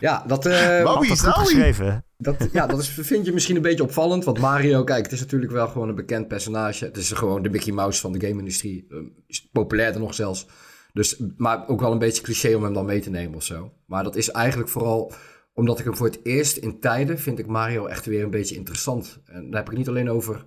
[0.00, 1.06] Ja, dat, eh, Wow.
[1.06, 2.04] Had dat geschreven.
[2.16, 4.24] dat, ja, dat is, vind je misschien een beetje opvallend.
[4.24, 6.84] Want Mario, kijk, het is natuurlijk wel gewoon een bekend personage.
[6.84, 8.86] Het is gewoon de Mickey Mouse van de game-industrie.
[8.90, 10.46] Eh, is populairder nog zelfs.
[10.92, 13.72] Dus, maar ook wel een beetje cliché om hem dan mee te nemen of zo.
[13.86, 15.12] Maar dat is eigenlijk vooral
[15.54, 17.18] omdat ik hem voor het eerst in tijden...
[17.18, 19.18] vind ik Mario echt weer een beetje interessant.
[19.26, 20.44] En daar heb ik het niet alleen over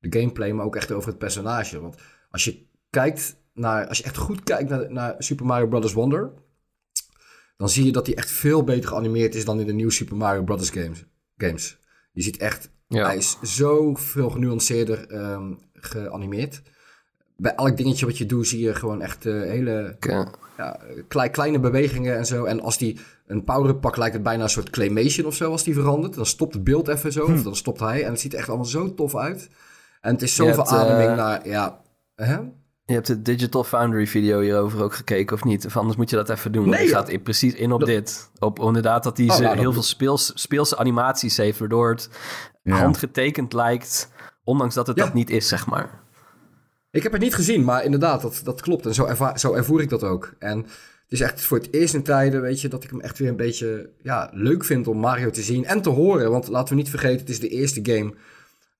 [0.00, 1.80] de gameplay, maar ook echt over het personage.
[1.80, 1.96] Want
[2.30, 3.86] als je kijkt naar...
[3.88, 5.92] Als je echt goed kijkt naar, naar Super Mario Bros.
[5.92, 6.32] Wonder...
[7.56, 10.16] dan zie je dat hij echt veel beter geanimeerd is dan in de nieuwe Super
[10.16, 10.70] Mario Bros.
[10.70, 11.04] games.
[11.36, 11.78] games.
[12.12, 12.70] Je ziet echt...
[12.86, 13.04] Ja.
[13.04, 16.62] Hij is zo veel genuanceerder ehm, geanimeerd.
[17.36, 19.96] Bij elk dingetje wat je doet zie je gewoon echt eh, hele
[20.56, 22.44] ja, klei- kleine bewegingen en zo.
[22.44, 25.64] En als die een power-up pakt, lijkt het bijna een soort claymation of zo als
[25.64, 26.14] die verandert.
[26.14, 28.04] Dan stopt het beeld even zo, of dan stopt hij.
[28.04, 29.48] En het ziet er echt allemaal zo tof uit.
[30.00, 30.70] En het is zoveel hebt,
[31.08, 31.80] eh, naar, ja...
[32.84, 35.66] Je hebt de Digital Foundry video hierover ook gekeken, of niet?
[35.66, 36.62] Of anders moet je dat even doen.
[36.64, 37.00] want Nee, die ja.
[37.00, 38.30] staat in, precies in op Dat- dit.
[38.38, 41.90] Op inderdaad dat hij Oh, ze nou, dat- heel veel speels, speelse animaties heeft, waardoor
[41.90, 42.08] het
[42.62, 42.74] Ja.
[42.76, 44.10] handgetekend lijkt,
[44.44, 45.04] ondanks dat het Ja.
[45.04, 45.90] dat niet is, zeg maar.
[46.90, 48.86] Ik heb het niet gezien, maar inderdaad, dat, dat klopt.
[48.86, 50.34] En zo, erva- zo ervoer ik dat ook.
[50.38, 50.68] En het
[51.08, 53.36] is echt voor het eerst in tijden, weet je, dat ik hem echt weer een
[53.36, 56.30] beetje ja, leuk vind om Mario te zien en te horen.
[56.30, 58.14] Want laten we niet vergeten, het is de eerste game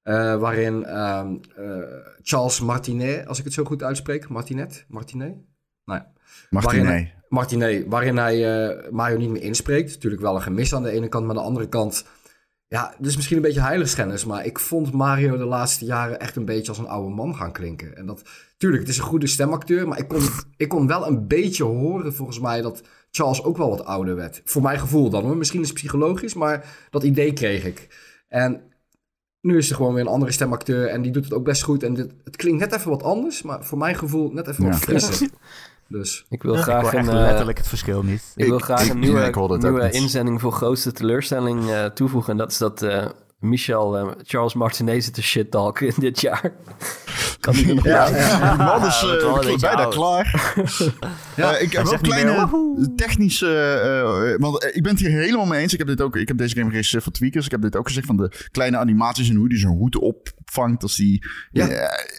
[0.03, 1.79] eh, waarin ehm, eh,
[2.23, 5.35] Charles Martinet, als ik het zo goed uitspreek, Martinet, Martinet?
[5.85, 6.13] Nou ja.
[6.51, 6.85] Martinet.
[6.85, 9.95] Waarin, Martinet, waarin hij eh, Mario niet meer inspreekt.
[9.95, 12.05] Natuurlijk wel een gemis aan de ene kant, maar aan de andere kant...
[12.67, 16.45] Ja, dus misschien een beetje heiligschennis, maar ik vond Mario de laatste jaren echt een
[16.45, 17.97] beetje als een oude man gaan klinken.
[17.97, 18.23] En dat,
[18.57, 20.23] tuurlijk, het is een goede stemacteur, maar ik kon,
[20.57, 24.41] ik kon wel een beetje horen volgens mij dat Charles ook wel wat ouder werd.
[24.45, 27.89] Voor mijn gevoel dan hoor, misschien is het psychologisch, maar dat idee kreeg ik.
[28.29, 28.63] En
[29.41, 31.83] nu is er gewoon weer een andere stemacteur en die doet het ook best goed.
[31.83, 34.71] En dit, het klinkt net even wat anders, maar voor mijn gevoel net even Ja.
[34.71, 35.29] wat frisser.
[35.89, 38.33] Dus Ik wil Ik graag echt een, eh, letterlijk het verschil niet.
[38.37, 42.31] ik wil Ik- graag ik- een nieuwe, ik nieuwe inzending voor grootste teleurstelling eh, toevoegen.
[42.33, 43.07] En dat is dat eh,
[43.41, 46.53] Michel eh, Charles Martinet zit te shit talken in dit jaar.
[47.41, 48.55] kan niet nog Ja, ja.
[48.57, 49.95] man is dat is eh, een bijna oud.
[49.95, 50.55] klaar.
[51.37, 54.37] Ja, Eh, ik heb wel meer, kleine technische...
[54.39, 55.73] want ik ben het hier helemaal mee eens.
[55.73, 57.45] Ik heb, dit ook, ik heb deze game geregisseerd voor Tweakers.
[57.45, 60.83] Ik heb dit ook gezegd van de kleine animaties en hoe die zijn hoed opvangt
[60.83, 61.67] als die Ja.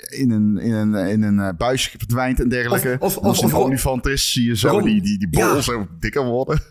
[0.09, 2.95] in een, in een, in een buis verdwijnt en dergelijke.
[2.99, 4.83] Of- of- En als of- het een of- olifant is, zie je zo Waarom?
[4.89, 5.61] die, die, die bol Ja.
[5.61, 6.61] zo dikker worden.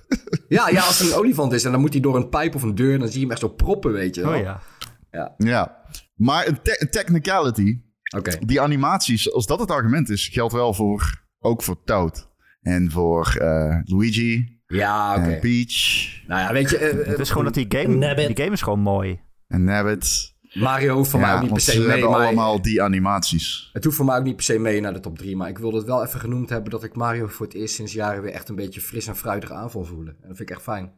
[0.48, 2.62] Ja, ja, als er een olifant is en dan moet hij door een pijp of
[2.62, 2.98] een deur...
[2.98, 4.28] dan zie je hem echt zo proppen, weet je.
[4.28, 5.34] Oh ja.
[5.38, 5.76] ja.
[6.14, 7.80] Maar een, te- een technicality,
[8.16, 8.36] Oké.
[8.46, 12.28] die animaties, als dat het argument is, geldt wel voor, ook voor Toad.
[12.60, 15.38] En voor eh, Luigi Ja, oké.
[15.40, 16.76] Peach Nou ja, weet je...
[16.78, 18.26] eh, eh, Het is gewoon dat die game, Nabbit.
[18.26, 19.20] die game is gewoon mooi.
[19.46, 20.28] en Nabbit.
[20.54, 22.20] Mario hoeft voor mij ook niet per se ze mee, hebben maar...
[22.26, 23.70] allemaal die animaties.
[23.72, 25.36] Het hoeft voor mij ook niet per se mee naar de top 3.
[25.36, 26.70] Maar ik wilde het wel even genoemd hebben...
[26.70, 29.52] dat ik Mario voor het eerst sinds jaren weer echt een beetje fris en fruitig
[29.52, 30.12] aanval voelen.
[30.22, 30.92] En dat vind ik echt fijn.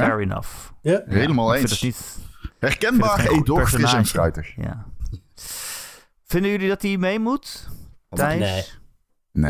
[0.00, 0.48] Fair enough.
[0.82, 1.80] Ja, Helemaal Ik vind eens.
[1.80, 2.18] het niet...
[2.58, 3.18] Herkenbaar,
[3.66, 4.56] fris en fruitig.
[4.56, 4.86] Ja.
[6.24, 7.68] Vinden jullie dat hij mee moet?
[8.10, 8.38] Thijs?
[8.40, 8.64] nee.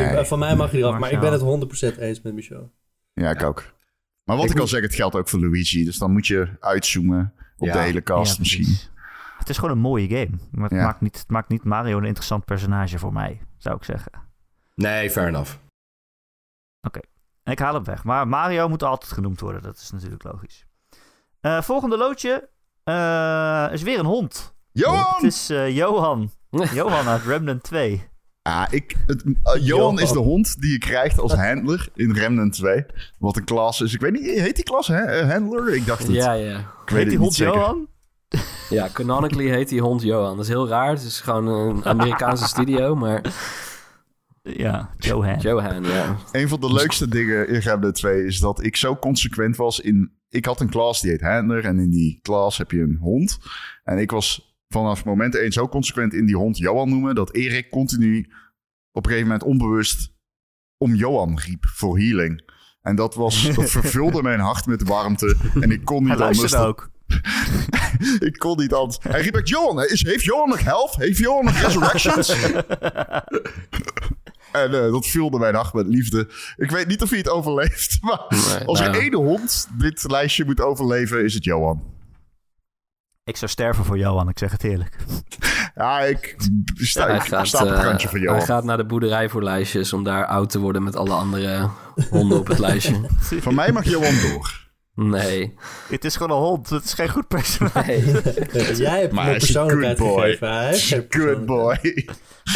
[0.03, 2.73] Nee, Ik- van mij mag hij eraf, maar ik ben het 100% eens met Michel.
[3.13, 3.73] ja, ik ook.
[4.25, 5.85] Maar wat Ik ik, al zeg, het geldt ook voor Luigi.
[5.85, 7.73] Dus dan moet je uitzoomen op Ja.
[7.73, 8.77] de hele cast Ja, misschien.
[9.39, 10.31] Het is gewoon een mooie game.
[10.51, 10.85] Maar het, Ja.
[10.85, 14.13] maakt niet, het maakt niet Mario een interessant personage voor mij, zou ik zeggen.
[14.75, 15.53] Nee, fair enough.
[17.45, 18.05] Ik haal hem weg.
[18.05, 19.63] Maar Mario moet altijd genoemd worden.
[19.63, 20.67] Dat is natuurlijk logisch.
[21.41, 22.49] Eh, volgende loodje
[22.85, 24.55] eh, is weer een hond.
[24.73, 25.15] Johan!
[25.15, 26.31] Het is eh, Johan.
[26.75, 28.11] Johan uit Remnant 2.
[28.43, 30.01] Ah, ik, het, Johan Johan.
[30.01, 32.85] is de hond die je krijgt als handler in Remnant 2.
[33.19, 33.95] Wat een klas is.
[33.95, 35.27] Ik weet niet, heet die klas hè?
[35.27, 35.75] Handler?
[35.75, 36.13] Ik dacht het.
[36.13, 36.59] Ja, ja.
[36.59, 37.37] ik weet Heet die niet hond.
[37.37, 37.89] Johan?
[38.71, 40.37] Ja, canonically heet die hond Johan.
[40.37, 40.89] Dat is heel raar.
[40.89, 43.21] Het is gewoon een Amerikaanse studio, maar
[44.43, 45.39] Ja, Johan.
[45.39, 46.17] Johan, ja.
[46.33, 50.21] Een van de leukste dingen in Remnant 2 is dat ik zo consequent was in
[50.33, 51.65] ik had een klas die heet Handler.
[51.65, 53.39] En in die klas heb je een hond.
[53.85, 57.15] En ik was vanaf moment één zo consequent in die hond Johan noemen...
[57.15, 58.19] dat Erik continu
[58.93, 60.15] op een gegeven moment onbewust
[60.77, 62.51] om Johan riep voor healing.
[62.81, 65.37] En dat, was, dat vervulde mijn hart met warmte.
[65.61, 66.55] En ik kon niet Hij anders.
[66.55, 66.91] ook.
[68.29, 68.99] ik kon niet anders.
[69.03, 70.95] Hij riep echt, Johan, is, heeft Johan nog health?
[70.95, 72.35] Heeft Johan nog resurrections?
[74.53, 76.29] en eh, dat vulde mijn hart met liefde.
[76.57, 77.99] Ik weet niet of hij het overleeft.
[78.03, 79.03] Maar Nee, als er nou.
[79.03, 81.83] één hond dit lijstje moet overleven, is het Johan.
[83.25, 84.97] Ik zou sterven voor Johan, ik zeg het eerlijk.
[85.75, 86.37] Ja, ik
[86.75, 88.43] sta, Hij ik gaat, sta op het eh, randje van hij Johan.
[88.43, 91.69] gaat naar de boerderij voor lijstjes om daar oud te worden met alle andere
[92.11, 93.01] honden op het lijstje.
[93.21, 94.61] Van mij mag Johan door.
[94.95, 95.55] Nee.
[95.89, 98.51] Het is gewoon een hond, het is geen goed personage.
[98.53, 98.77] nee.
[98.87, 100.23] Jij hebt Maar hem een persoonlijkheid good boy.
[100.23, 100.49] gegeven.
[100.49, 102.07] Hij Good boy.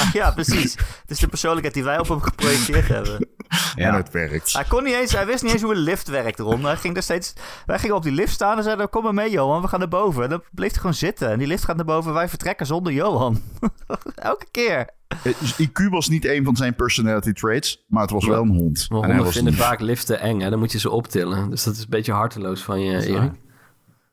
[0.00, 0.72] Ah, ja, precies.
[0.74, 3.28] Het is de persoonlijkheid die wij op hem geprojecteerd hebben.
[3.76, 4.52] En het werkt.
[4.52, 6.64] Hij, kon niet eens, hij wist niet eens hoe een lift werkt, Ron.
[6.64, 7.32] Hij ging er steeds,
[7.66, 9.88] wij gingen op die lift staan en zeiden, kom maar mee Johan, we gaan naar
[9.88, 10.22] boven.
[10.22, 11.30] En dan bleef hij gewoon zitten.
[11.30, 13.42] En die lift gaat naar boven en wij vertrekken zonder Johan.
[14.14, 14.88] Elke keer.
[15.08, 18.48] Eh, dus IQ was niet een van zijn personality traits, maar het was wel een
[18.48, 18.86] hond.
[18.90, 20.50] Maar En hij honden vinden vaak liften eng, hè?
[20.50, 21.50] Dan moet je ze optillen.
[21.50, 23.32] Dus dat is een beetje harteloos van je, Erik.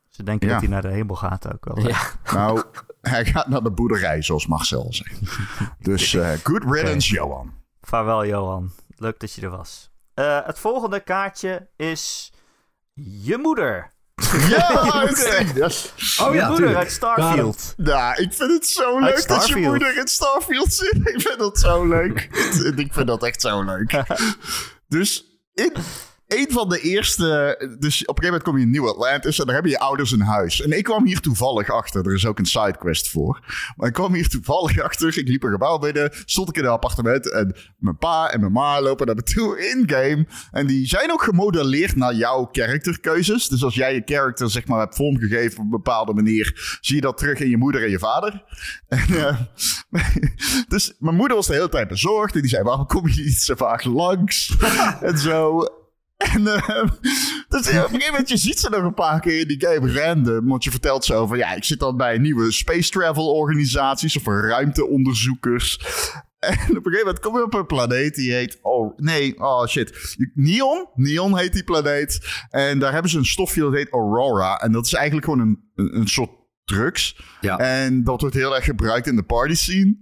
[0.09, 0.53] Ze denken Ja.
[0.53, 1.87] dat hij naar de hemel gaat ook wel.
[1.87, 1.99] Ja.
[2.33, 2.63] Nou,
[3.01, 5.19] hij gaat naar de boerderij, zoals Marcel zegt.
[5.79, 7.53] Dus eh, good riddance, Johan.
[7.81, 9.91] Vaarwel Johan, leuk dat je er was.
[10.13, 12.33] Eh, het volgende kaartje is
[12.93, 13.92] je moeder.
[14.49, 15.09] Ja,
[15.55, 15.69] ja.
[16.21, 17.73] Oh je ja, moeder uit Starfield.
[17.77, 20.95] Nou, ik vind het zo leuk dat je moeder in Starfield zit.
[21.13, 22.29] Ik vind dat zo leuk.
[22.75, 24.03] ik vind dat echt zo leuk.
[24.87, 25.73] Dus in
[26.37, 27.55] een van de eerste...
[27.79, 30.11] Dus op een gegeven moment kom je in Nieuw Atlantis en daar hebben je ouders
[30.11, 30.61] een huis.
[30.61, 32.07] En ik kwam hier toevallig achter.
[32.07, 33.39] Er is ook een sidequest voor.
[33.75, 35.17] Maar ik kwam hier toevallig achter.
[35.17, 36.11] Ik liep een gebouw binnen.
[36.25, 37.31] Stond ik in een appartement.
[37.31, 40.27] En mijn pa en mijn ma lopen naar me toe in-game.
[40.51, 43.47] En die zijn ook gemodelleerd naar jouw karakterkeuzes.
[43.47, 46.77] Dus als jij je character zeg maar hebt vormgegeven op een bepaalde manier...
[46.81, 48.43] zie je dat terug in je moeder en je vader.
[48.93, 49.39] En, eh,
[50.67, 52.35] dus mijn moeder was de hele tijd bezorgd.
[52.35, 54.55] En die zei, waarom kom je niet zo vaak langs?
[55.01, 55.67] en zo...
[56.23, 56.99] En eh, op
[57.49, 60.47] een gegeven moment, je ziet ze nog een paar keer in die game random.
[60.47, 64.25] Want je vertelt zo van, ja, ik zit dan bij nieuwe space travel organisaties of
[64.25, 65.79] ruimteonderzoekers.
[66.39, 69.65] En op een gegeven moment kom je op een planeet die heet, oh nee, oh
[69.67, 70.15] shit.
[70.33, 72.43] Neon, Neon heet die planeet.
[72.49, 74.57] En daar hebben ze een stofje dat heet Aurora.
[74.57, 77.23] En dat is eigenlijk gewoon een, een soort drugs.
[77.41, 77.57] Ja.
[77.57, 79.97] En dat wordt heel erg gebruikt in de party scene.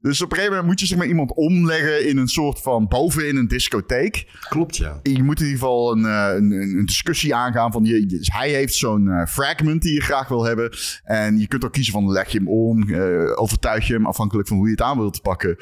[0.00, 2.88] Dus op een gegeven moment moet je zeg maar iemand omleggen in een soort van
[2.88, 5.00] boven in een discotheek Klopt, ja.
[5.02, 8.30] je moet in ieder geval een, eh, een, een een discussie aangaan van je, dus
[8.32, 10.72] hij heeft zo'n eh, fragment die je graag wil hebben.
[11.02, 14.48] En je kunt ook kiezen van leg je hem om, eh, overtuig je hem, afhankelijk
[14.48, 15.56] van hoe je het aan wilt pakken.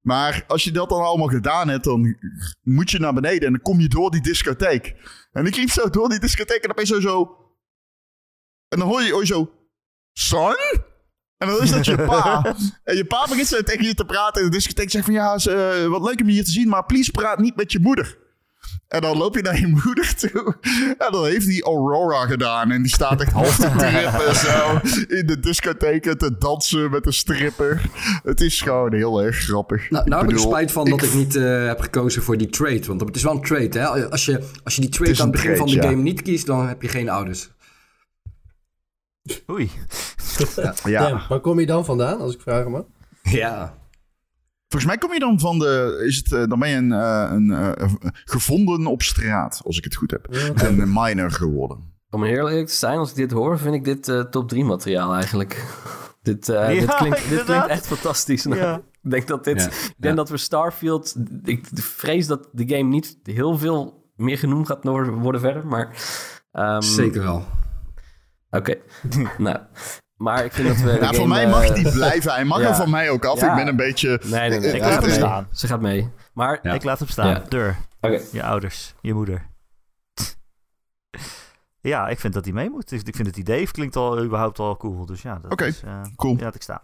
[0.00, 2.16] Maar als je dat dan allemaal gedaan hebt, dan
[2.62, 4.94] moet je naar beneden en dan kom je door die discotheek.
[5.32, 7.36] En ik liep zo door die discotheek en dan ben je zo zo...
[8.68, 9.55] En dan hoor je, hoor je zo...
[10.18, 10.56] Son?
[11.38, 12.56] En dan is dat je pa.
[12.84, 14.90] en je pa begint zo tegen je te praten in de discotheek.
[14.90, 17.38] Zegt van ja, ze, eh, wat leuk om je hier te zien, maar please praat
[17.38, 18.18] niet met je moeder.
[18.88, 20.56] En dan loop je naar je moeder toe.
[20.98, 22.70] En dan heeft hij Aurora gedaan.
[22.70, 24.80] En die staat echt half te trippen zo.
[25.14, 27.82] In de discotheken te dansen met een stripper.
[28.22, 29.90] Het is gewoon heel erg grappig.
[29.90, 32.86] Nou, nou heb ik spijt van dat ik niet eh, heb gekozen voor die trade.
[32.86, 34.10] Want het is wel een trade, hè?
[34.10, 35.82] Als je, als je die trade aan het begin van de ja.
[35.82, 37.50] game niet kiest, dan heb je geen ouders.
[39.50, 39.70] Oei.
[40.84, 41.00] Ja.
[41.08, 42.82] Damn, waar kom je dan vandaan, als ik vragen mag?
[43.22, 43.74] Ja.
[44.68, 46.02] Volgens mij kom je dan van de.
[46.06, 47.92] Is het, eh, dan ben je een, eh, een, eh,
[48.24, 50.26] gevonden op straat, als ik het goed heb.
[50.30, 51.94] Ja, Een miner geworden.
[52.10, 55.14] Om eerlijk te zijn, als ik dit hoor, vind ik dit eh, top 3 materiaal
[55.14, 55.64] eigenlijk.
[56.22, 58.44] dit, eh, Ja, dit, klinkt, dit klinkt echt fantastisch.
[58.44, 58.80] Nou, Ja.
[59.06, 59.60] Ik denk dat dit.
[59.60, 60.14] Ja, Ik denk ja.
[60.14, 61.14] dat we Starfield.
[61.44, 65.66] Ik vrees dat de game niet heel veel meer genoemd gaat worden verder.
[65.66, 65.88] Maar.
[66.52, 67.44] ehm, Zeker wel.
[68.56, 68.74] Oké.
[69.38, 69.58] nou.
[70.16, 70.90] Maar ik vind dat we.
[71.00, 72.32] Ja, voor game, mij eh, mag die blijven.
[72.32, 72.68] Hij mag ja.
[72.68, 73.40] er van mij ook af.
[73.40, 73.50] Ja.
[73.50, 74.20] Ik ben een beetje.
[74.24, 74.72] Nee, nee, nee.
[74.72, 75.18] Ik Ja, laat hem nee.
[75.18, 75.48] staan.
[75.52, 76.10] Ze gaat mee.
[76.34, 76.58] Maar.
[76.62, 76.72] Ja.
[76.72, 77.28] Ik laat hem staan.
[77.28, 77.38] Ja.
[77.48, 77.76] Deur.
[78.00, 78.20] Oké.
[78.32, 78.94] Je ouders.
[79.00, 79.46] Je moeder.
[81.80, 82.92] Ja, ik vind dat hij mee moet.
[82.92, 85.06] Ik vind het idee klinkt al überhaupt al cool.
[85.06, 86.34] Dus ja, dat Oké, is, eh, cool.
[86.34, 86.82] die laat ik staan.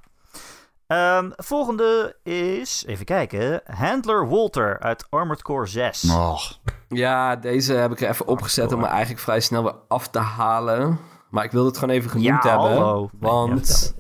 [0.87, 6.11] Ehm, volgende is, even kijken, Handler Walter uit Armored Core 6.
[6.11, 6.41] Oh,
[6.89, 10.19] Ja, deze heb ik er even opgezet om me eigenlijk vrij snel weer af te
[10.19, 10.99] halen.
[11.33, 12.77] Maar ik wilde het gewoon even genoemd Ja, hebben.
[12.79, 13.11] hallo.
[13.19, 13.95] Want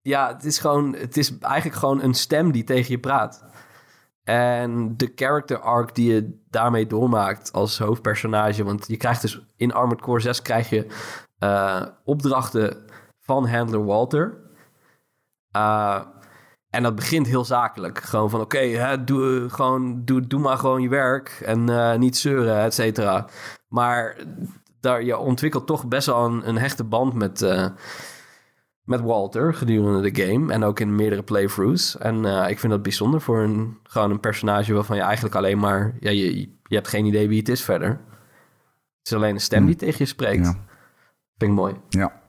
[0.00, 3.44] ja, het is gewoon, het is eigenlijk gewoon een stem die tegen je praat.
[4.24, 8.64] En de character arc die je daarmee doormaakt als hoofdpersonage.
[8.64, 10.86] Want je krijgt dus in Armored Core 6 krijg je
[11.38, 12.84] eh, opdrachten
[13.20, 14.38] van Handler Walter.
[15.50, 16.00] Eh,
[16.70, 17.98] En dat begint heel zakelijk.
[17.98, 21.40] Gewoon van, oké, doe, gewoon, doe, doe maar gewoon je werk.
[21.44, 23.26] En eh, niet zeuren, et cetera.
[23.70, 24.16] Maar
[24.80, 27.66] daar, je ontwikkelt toch best wel een, een hechte band met, eh,
[28.82, 30.52] met Walter gedurende de game.
[30.52, 31.98] En ook in meerdere playthroughs.
[31.98, 35.58] En eh, ik vind dat bijzonder voor een, gewoon een personage waarvan je eigenlijk alleen
[35.58, 35.96] maar...
[36.00, 37.88] Ja, je, je hebt geen idee wie het is verder.
[37.88, 40.46] Het is alleen een stem die tegen je spreekt.
[40.46, 40.52] Ja.
[41.36, 41.74] Vind ik mooi.
[41.88, 42.20] Ja.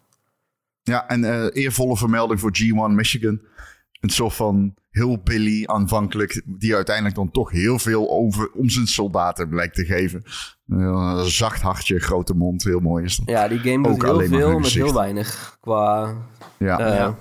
[0.84, 3.42] Ja, en eh, eervolle vermelding voor G1 Michigan.
[4.00, 9.50] Een soort van hillbilly aanvankelijk, die uiteindelijk dan toch heel veel over om zijn soldaten
[9.50, 10.24] blijkt te geven.
[10.68, 13.30] Een zacht hartje, grote mond, heel mooi is dat.
[13.30, 16.16] Ja, die game doet Ook heel alleen maar veel met heel weinig qua
[16.58, 16.80] Ja.
[16.80, 17.16] eh, Ja.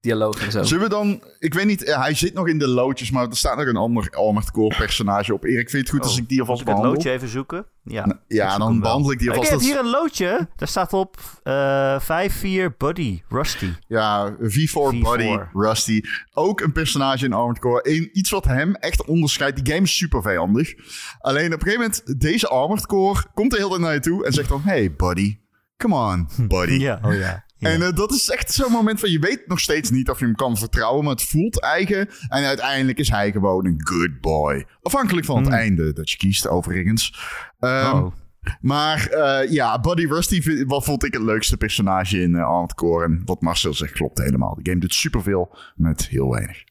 [0.00, 0.62] Dialoog en zo.
[0.62, 3.36] Zullen we dan, ik weet niet, eh, hij zit nog in de loodjes, maar er
[3.36, 5.44] staat nog een ander Armored Core personage op.
[5.44, 7.02] Erik, vind je het goed als ik die Als alvast ik het behandel?
[7.02, 7.66] loodje even zoeken.
[7.82, 9.50] Ja, Nou, ja, ik dan behandel ik die Ik alvast.
[9.50, 10.48] heb als- hier een loodje.
[10.56, 13.72] Daar staat op eh 5-4 Buddy Rusty.
[13.86, 15.02] Ja, V4 V4.
[15.02, 16.00] Buddy, Rusty.
[16.32, 18.10] Ook een personage in Armored Core.
[18.12, 19.64] Iets wat hem echt onderscheidt.
[19.64, 20.74] Die game is super vijandig.
[21.18, 24.26] Alleen op een gegeven moment, deze Armored Core komt er heel erg naar je toe
[24.26, 24.60] en zegt dan...
[24.60, 25.38] Hey buddy,
[25.76, 26.72] come on buddy.
[26.88, 27.46] Ja, oh ja.
[27.58, 27.68] Ja.
[27.70, 30.24] En eh, dat is echt zo'n moment van je weet nog steeds niet of je
[30.24, 32.08] hem kan vertrouwen, maar het voelt eigen.
[32.28, 34.66] En uiteindelijk is hij gewoon een good boy.
[34.82, 35.54] Afhankelijk van het Hmm.
[35.56, 37.18] einde dat je kiest, overigens.
[37.58, 38.12] Ehm, Oh.
[38.60, 43.04] Maar eh, ja, Buddy Rusty wat vond ik het leukste personage in uh, Core.
[43.04, 44.54] En wat Marcel zegt klopt helemaal.
[44.62, 46.64] De game doet superveel met heel weinig.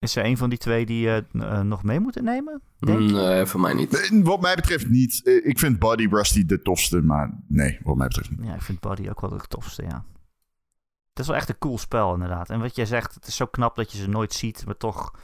[0.00, 2.62] Is er een van die twee die je eh, nog mee moeten nemen?
[2.78, 3.00] Denk?
[3.10, 4.10] Nee, voor mij niet.
[4.10, 5.20] Eh, Wat mij betreft niet.
[5.24, 8.40] Eh, Ik vind Buddy Rusty de tofste, maar nee, wat mij betreft niet.
[8.46, 10.04] Ja, ik vind Buddy ook wel het tofste, ja.
[11.08, 12.50] Het is wel echt een cool spel, inderdaad.
[12.50, 15.14] En wat jij zegt, het is zo knap dat je ze nooit ziet, maar toch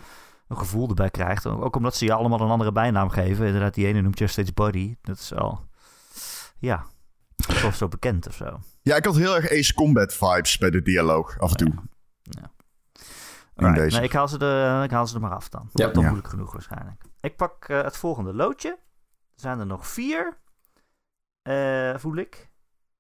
[0.49, 1.47] een gevoel erbij krijgt.
[1.47, 3.47] Ook omdat ze je allemaal een andere bijnaam geven.
[3.47, 4.97] Inderdaad, die ene noemt je steeds Buddy.
[5.03, 5.61] Dat is wel,
[6.59, 6.87] ja,
[7.37, 8.61] toch zo bekend of zo.
[8.83, 11.73] Ja, ik had heel erg Ace Combat vibes bij de dialoog af en toe.
[12.23, 12.51] In
[13.57, 13.97] Alright, deze.
[13.97, 15.69] nee, ik, haal ze de, ik haal ze er maar af dan.
[15.73, 15.91] Ja.
[15.91, 16.09] Toch Ja.
[16.09, 17.03] moeilijk genoeg waarschijnlijk.
[17.21, 18.69] Ik pak eh, het volgende loodje.
[18.71, 20.37] Er zijn er nog vier.
[21.43, 22.51] Eh, voel ik.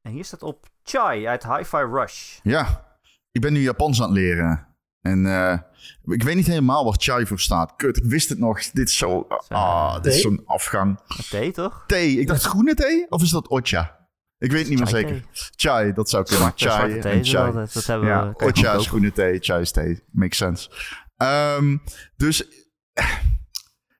[0.03, 2.38] En hier staat op Chai uit Hi-Fi Rush.
[2.42, 2.85] Ja,
[3.33, 4.66] ik ben nu Japans aan het leren.
[5.01, 5.59] En eh,
[6.05, 7.77] ik weet niet helemaal waar chai voor staat.
[7.77, 8.61] Kut, ik wist het nog.
[8.61, 9.27] Dit is zo...
[9.49, 11.01] Ah, dit is zo'n afgang.
[11.31, 11.85] Thee, toch?
[11.87, 12.21] Thee.
[12.21, 13.07] Ik dacht groene thee?
[13.11, 13.96] Of is dat ocha?
[14.38, 15.11] Ik weet het niet meer zeker.
[15.11, 15.25] thee.
[15.57, 16.53] Chai, dat zou kunnen.
[16.57, 17.53] Chai en chai.
[17.53, 18.44] dat, dat hebben Ja, we.
[18.44, 20.03] ocha is groene thee, chai is thee.
[20.11, 20.70] Makes sense.
[21.16, 21.77] Ehm,
[22.16, 22.49] dus
[22.92, 23.14] eh,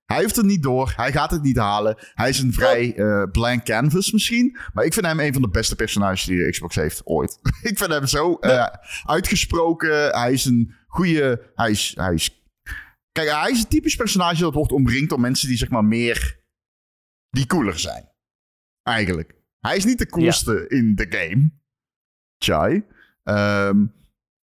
[0.05, 0.92] hij heeft het niet door.
[0.96, 1.96] Hij gaat het niet halen.
[2.14, 4.59] Hij is een vrij eh, blank canvas misschien.
[4.72, 7.38] Maar ik vind hem een van de beste personages die de Xbox heeft ooit.
[7.70, 8.66] ik vind hem zo eh,
[9.05, 10.11] uitgesproken.
[10.20, 11.51] Hij is een goede...
[11.55, 12.44] Hij is, hij is...
[13.12, 16.44] Kijk, hij is een typisch personage dat wordt omringd door mensen die zeg maar meer...
[17.31, 18.09] Die cooler zijn.
[18.83, 19.35] Eigenlijk.
[19.61, 21.51] Hij is niet de coolste in de game.
[22.38, 22.85] Chai.
[23.23, 23.83] Ehm,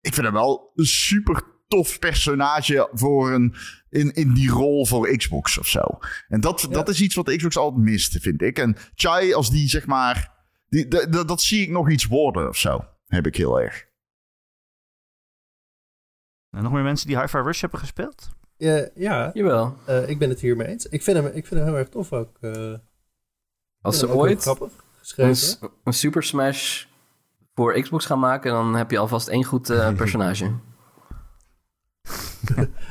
[0.00, 3.54] ik vind hem wel een super tof personage voor een,
[3.90, 5.80] in, in die rol voor Xbox of zo.
[6.28, 8.58] En dat, dat is iets wat de Xbox altijd mist, vind ik.
[8.58, 10.36] En Chai, als die zeg maar.
[10.68, 10.88] Die,
[11.24, 12.84] dat zie ik nog iets worden of zo.
[13.06, 13.86] Heb ik heel erg.
[16.50, 18.30] En nog meer mensen die Hi-Fi Rush hebben gespeeld?
[18.56, 19.76] Ja, ja Jawel.
[19.86, 20.86] eh, ik ben het hiermee eens.
[20.86, 22.36] Ik vind hem, ik vind hem heel erg tof ook.
[22.40, 22.74] eh,
[23.80, 24.44] Als ze ooit
[25.16, 25.36] een, geschreven.
[25.36, 26.84] s- een Super Smash
[27.54, 30.50] voor Xbox gaan maken, dan heb je alvast één goed eh, personage.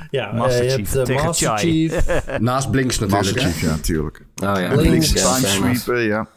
[0.10, 1.58] Ja, eh, Master je Chief hebt eh, Master.
[1.58, 2.06] Chief,
[2.40, 3.26] Naast Blinks natuurlijk.
[3.36, 3.52] Master?
[3.52, 4.18] Chief, ja, natuurlijk.
[4.20, 5.12] Oh ja, Blinks,
[5.60, 6.28] Blinks, ja, ja.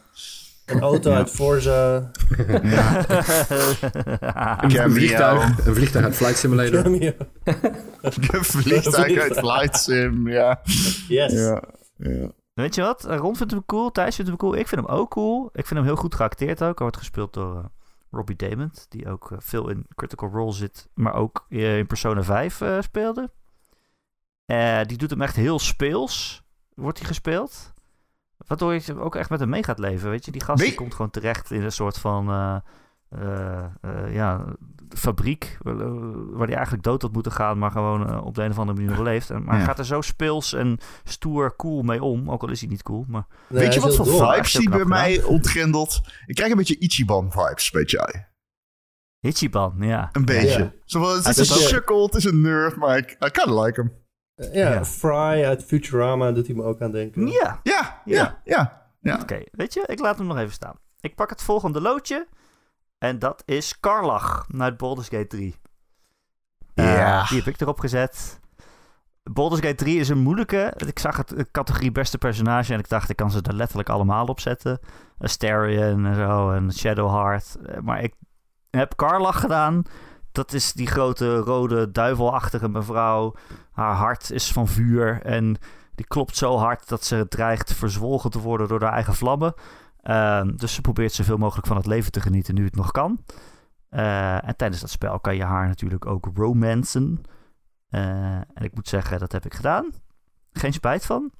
[0.65, 1.15] een auto Ja.
[1.17, 2.11] uit Forza.
[4.61, 6.85] Een vliegtuig, een vliegtuig uit Flight Simulator.
[6.85, 10.61] Een vliegtuig uit Flight Sim, ja.
[11.07, 11.31] Yes.
[11.33, 11.63] ja.
[11.97, 12.31] ja.
[12.53, 13.03] Weet je wat?
[13.03, 13.91] Ron vindt hem cool.
[13.91, 14.55] Thijs vindt hem cool.
[14.55, 15.45] Ik vind hem ook cool.
[15.53, 16.67] Ik vind hem heel goed geacteerd ook.
[16.67, 17.65] Hij wordt gespeeld door eh,
[18.11, 18.71] Robbie Damon.
[18.89, 20.89] Die ook eh, veel in Critical Role zit.
[20.93, 23.31] Maar ook eh, in Persona 5 eh, speelde.
[24.45, 26.43] Eh, die doet hem echt heel speels.
[26.73, 27.73] Wordt hij gespeeld.
[28.47, 30.09] Waardoor je ook echt met hem mee gaat leven.
[30.09, 32.29] Weet je, die gast die komt gewoon terecht in een soort van.
[32.29, 32.55] eh,
[33.09, 34.45] eh, eh, ja,
[34.95, 35.57] fabriek.
[35.63, 35.73] eh,
[36.31, 37.57] waar hij eigenlijk dood had moeten gaan.
[37.57, 39.29] Maar gewoon eh, op de een of andere manier overleeft.
[39.29, 39.63] En, maar Ja.
[39.63, 42.31] gaat er zo speels en stoer, cool mee om.
[42.31, 43.05] Ook al is hij niet cool.
[43.07, 46.01] Maar Nee, Weet je wat voor vibes die bij mij ontgrendelt?
[46.25, 48.25] Ik krijg een beetje Ichiban vibes bij Chai.
[49.19, 50.09] Ichiban, ja.
[50.11, 50.59] Een beetje.
[50.59, 50.71] Ja.
[50.85, 53.61] Zo van, het Hij is een sukkel, het is een nerd, maar ik I kinda
[53.61, 53.91] like hem.
[54.35, 54.85] Eh, Ja, Ja.
[54.85, 57.27] Fry uit Futurama doet hij me ook aan denken.
[57.27, 58.01] Ja, Ja, Ja.
[58.05, 58.87] ja, ja.
[58.99, 59.19] ja.
[59.21, 59.39] oké.
[59.51, 60.75] Weet je, ik laat hem nog even staan.
[60.99, 62.27] Ik pak het volgende loodje.
[63.01, 65.55] En dat is Karlach uit Baldur's Gate 3.
[66.73, 67.25] Eh, Ja.
[67.27, 68.39] Die heb ik erop gezet.
[69.23, 70.73] Baldur's Gate 3 is een moeilijke.
[70.87, 73.89] Ik zag het de categorie beste personage en ik dacht, ik kan ze er letterlijk
[73.89, 74.79] allemaal op zetten.
[75.19, 77.55] Astarion en zo en Shadowheart.
[77.65, 78.13] Eh, Maar ik
[78.69, 79.83] heb Karlach gedaan.
[80.31, 83.35] dat is die grote rode duivelachtige mevrouw.
[83.71, 85.57] Haar hart is van vuur en
[85.95, 89.53] die klopt zo hard dat ze dreigt verzwolgen te worden door haar eigen vlammen.
[90.01, 93.23] Ehm, dus ze probeert zoveel mogelijk van het leven te genieten nu het nog kan.
[93.89, 97.21] Eh, en tijdens dat spel kan je haar natuurlijk ook romancen.
[97.89, 99.89] Eh, en ik moet zeggen, dat heb ik gedaan.
[100.51, 101.31] Geen spijt van.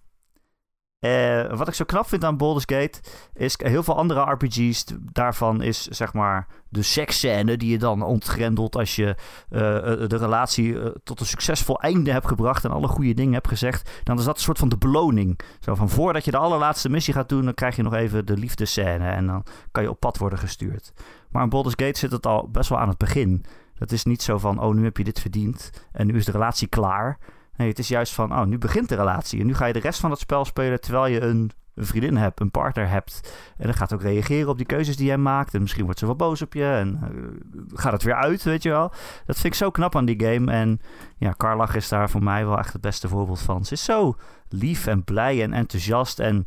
[1.02, 3.00] Eh, wat ik zo knap vind aan Baldur's Gate
[3.34, 4.86] is heel veel andere RPG's.
[5.00, 9.16] Daarvan is zeg maar de seksscène die je dan ontgrendelt als je
[9.50, 13.48] eh, eh, de relatie tot een succesvol einde hebt gebracht en alle goede dingen hebt
[13.48, 14.02] gezegd.
[14.04, 15.40] Dan is dat een soort van de beloning.
[15.60, 18.38] Zo van voordat je de allerlaatste missie gaat doen, dan krijg je nog even de
[18.38, 20.94] liefdescène en dan kan je op pad worden gestuurd.
[21.30, 23.46] Maar in Baldur's Gate zit het al best wel aan het begin.
[23.76, 26.32] Het is niet zo van, oh nu heb je dit verdiend en nu is de
[26.32, 27.18] relatie klaar.
[27.62, 29.40] Nee, het is juist van, oh, nu begint de relatie.
[29.40, 32.40] En nu ga je de rest van het spel spelen terwijl je een, vriendin hebt,
[32.40, 33.34] een partner hebt.
[33.58, 35.54] En dan gaat ook reageren op die keuzes die jij maakt.
[35.54, 36.66] En misschien wordt ze wel boos op je.
[36.66, 38.90] En uh, gaat het weer uit, weet je wel.
[39.26, 40.52] Dat vind ik zo knap aan die game.
[40.52, 40.80] En
[41.18, 43.66] ja, Carlach is daar voor mij wel echt het beste voorbeeld van.
[43.66, 44.16] Ze is zo
[44.50, 46.20] lief en blij en enthousiast.
[46.20, 46.46] En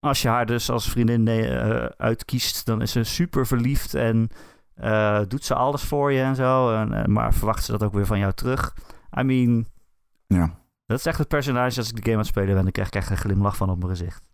[0.00, 3.94] als je haar dus als vriendin uh, uitkiest, dan is ze super verliefd.
[3.94, 4.28] En
[4.82, 6.72] uh, doet ze alles voor je en zo.
[6.72, 8.74] En, maar verwacht ze dat ook weer van jou terug.
[9.18, 9.66] I mean,
[10.28, 10.66] ja.
[10.86, 12.62] Dat is echt het personage als ik de game aan het spelen ben.
[12.62, 14.26] Dan krijg ik echt een glimlach van op mijn gezicht.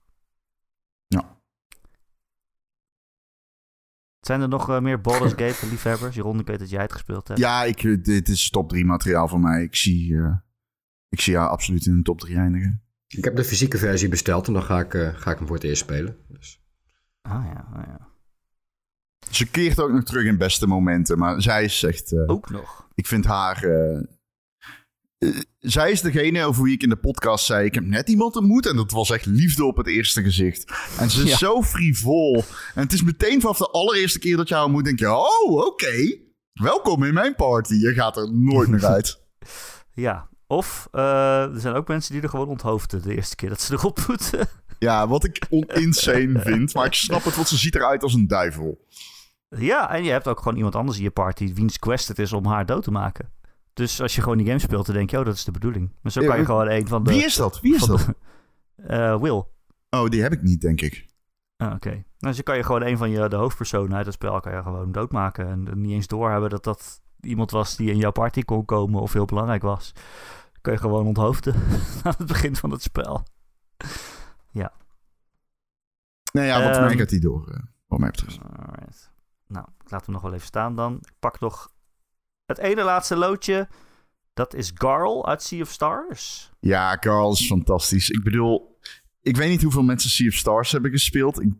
[1.07, 1.39] Ja.
[4.21, 6.15] Zijn er nog uh, meer Baldur's Gate liefhebbers?
[6.15, 7.41] Jeroen, ik weet dat jij het gespeeld hebt.
[7.41, 9.63] Ja, ik, dit is top 3 materiaal voor mij.
[9.63, 10.37] Ik zie, uh,
[11.09, 12.83] ik zie haar absoluut in de top 3 eindigen.
[13.07, 15.57] Ik heb de fysieke versie besteld en dan ga ik, uh, ga ik hem voor
[15.57, 16.17] het eerst spelen.
[16.29, 16.63] Dus.
[17.23, 18.09] Ah ja, ah, ja.
[19.31, 22.29] Ze keert ook nog terug in beste momenten, maar zij is echt...
[22.29, 22.89] ook nog?
[22.95, 23.65] Ik vind haar
[25.59, 28.67] zij is degene over wie ik in de podcast zei: Ik heb net iemand ontmoet.
[28.67, 30.73] En dat was echt liefde op het eerste gezicht.
[30.99, 31.37] En ze is ja.
[31.37, 32.45] zo frivol.
[32.75, 35.51] En het is meteen vanaf de allereerste keer dat je haar ontmoet, denk je: Oh,
[35.51, 35.67] oké.
[35.67, 36.23] Okay.
[36.53, 37.75] Welkom in mijn party.
[37.75, 39.21] Je gaat er nooit meer uit.
[39.95, 43.61] ja, of uh, er zijn ook mensen die er gewoon onthoofden de eerste keer dat
[43.61, 44.49] ze erop moeten.
[44.79, 45.47] ja, wat ik
[45.85, 46.75] insane vind.
[46.75, 48.87] Maar ik snap het, want ze ziet eruit als een duivel.
[49.49, 52.33] Ja, en je hebt ook gewoon iemand anders in je party wiens quest het is
[52.33, 53.33] om haar dood te maken.
[53.75, 55.93] Dus als je gewoon die game speelt, dan denk je, oh, dat is de bedoeling.
[56.01, 57.11] Maar zo kan je gewoon een van de...
[57.11, 57.61] Wie is dat?
[57.61, 58.09] Wie is dat?
[58.91, 59.45] uh, Will.
[59.91, 61.07] Oh, die heb ik niet, denk ik.
[61.57, 61.77] Ah, Oké.
[61.77, 62.05] Okay.
[62.19, 64.63] Nou, dus kan je gewoon een van je, de hoofdpersonen uit het spel kan je
[64.63, 65.49] gewoon doodmaken.
[65.49, 69.13] En niet eens doorhebben dat dat iemand was die in jouw party kon komen of
[69.13, 69.93] heel belangrijk was.
[70.61, 71.55] Kun je gewoon onthoofden
[72.05, 73.27] aan het begin van het spel.
[74.51, 74.73] ja.
[76.33, 77.57] Nee, ja, wat um, mij gaat die door, uh,
[77.87, 78.39] wat mij betreft.
[78.43, 79.13] Alright.
[79.47, 80.95] Nou, ik laat hem nog wel even staan dan.
[80.95, 81.74] Ik pak nog
[82.47, 83.69] het ene laatste loodje,
[84.35, 86.53] dat is Garl uit Sea of Stars.
[86.61, 88.11] Ja, Garl is fantastisch.
[88.11, 88.79] Ik bedoel,
[89.21, 91.41] ik weet niet hoeveel mensen Sea of Stars hebben gespeeld.
[91.41, 91.53] Ik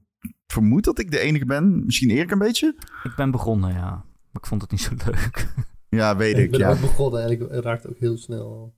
[0.47, 1.85] vermoed dat ik de enige ben.
[1.85, 2.75] Misschien Erik een beetje?
[3.03, 3.91] Ik ben begonnen, ja.
[3.91, 5.53] Maar ik vond het niet zo leuk.
[5.89, 6.45] Ja, weet ik.
[6.45, 6.71] Ik ben ja.
[6.71, 8.75] ook begonnen en ik raakte ook heel snel.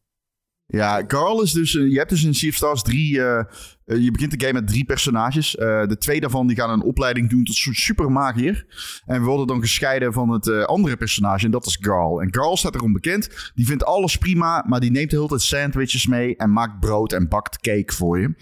[0.66, 1.74] Ja, Carl is dus...
[1.74, 3.16] Uh, je hebt dus in Sea of Stars drie...
[3.16, 3.40] Uh,
[3.86, 5.50] uh, je begint de game met drie personages.
[5.50, 8.66] de twee daarvan die gaan een opleiding doen tot super magier.
[9.06, 11.44] En worden dan gescheiden van het andere personage.
[11.44, 12.22] En dat is Garl.
[12.22, 13.52] En Garl staat erom bekend.
[13.54, 16.36] Die vindt alles prima, maar die neemt de hele tijd sandwiches mee.
[16.36, 18.34] En maakt brood en bakt cake voor je.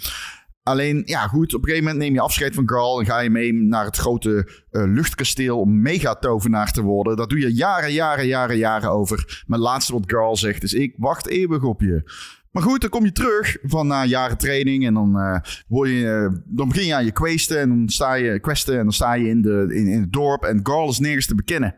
[0.65, 3.31] Alleen, ja goed, op een gegeven moment neem je afscheid van Garl en ga je
[3.31, 7.17] mee naar het grote uh, luchtkasteel om megatovenaar te worden.
[7.17, 9.45] Dat doe je jaren, jaren, jaren, jaren over.
[9.47, 12.11] Het laatste wat Garl zegt is, ik wacht eeuwig op je.
[12.51, 16.69] Maar goed, dan kom je terug van na jaren training en dan, word je, dan
[16.69, 19.43] begin je aan je questen en dan sta je, questen en dan sta je in,
[19.43, 21.75] de, in, in het dorp en Garl is nergens te bekennen.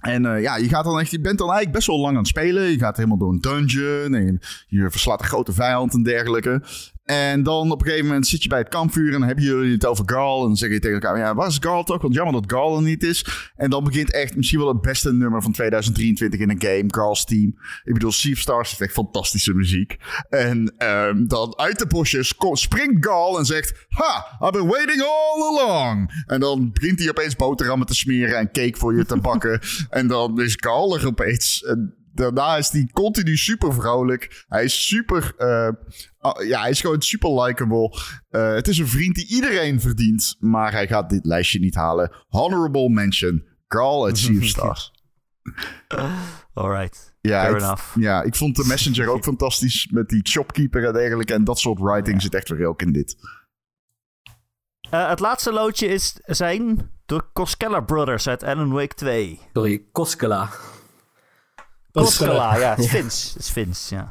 [0.00, 2.28] En ja, je, gaat dan echt, je bent dan eigenlijk best wel lang aan het
[2.28, 2.70] spelen.
[2.70, 6.62] Je gaat helemaal door een dungeon en je verslaat een grote vijand en dergelijke.
[7.04, 9.72] En dan op een gegeven moment zit je bij het kampvuur en dan hebben jullie
[9.72, 10.40] het over Garl.
[10.40, 12.02] En dan zeg je tegen elkaar, ja, waar is Garl toch?
[12.02, 13.50] Want jammer dat Garl er niet is.
[13.56, 17.24] En dan begint echt misschien wel het beste nummer van 2023 in een game, Garl's
[17.24, 17.54] Team.
[17.84, 19.96] Ik bedoel, of Stars heeft echt fantastische muziek.
[20.28, 25.58] En um, dan uit de bosjes springt Garl en zegt, ha, I've been waiting all
[25.58, 26.24] along.
[26.26, 29.60] En dan begint hij opeens boterhammen te smeren en cake voor je te bakken.
[29.90, 31.62] en dan is Garl er opeens...
[31.62, 34.44] En daarna is hij continu super vrolijk.
[34.48, 35.32] Hij is super.
[35.38, 35.68] Uh,
[36.48, 37.98] ja, hij is gewoon super likable.
[38.30, 40.36] Uh, het is een vriend die iedereen verdient.
[40.38, 42.12] Maar hij gaat dit lijstje niet halen.
[42.28, 44.92] Honorable mention: Carl at Sea of Stars.
[46.54, 47.12] Alright.
[47.20, 47.96] Ja, Fair ik, enough.
[47.98, 49.88] ja, ik vond de Messenger ook fantastisch.
[49.92, 51.34] Met die shopkeeper en dergelijke.
[51.34, 52.20] En dat soort writing Ja.
[52.22, 53.16] zit echt weer ook in dit.
[54.90, 59.40] Eh, het laatste loodje is, zijn de Koskela Brothers uit Alan Wake 2.
[59.52, 60.48] Sorry, Koskela.
[62.02, 63.32] Koskela, ja, het is Fins.
[63.32, 64.10] Het is Fins, ja.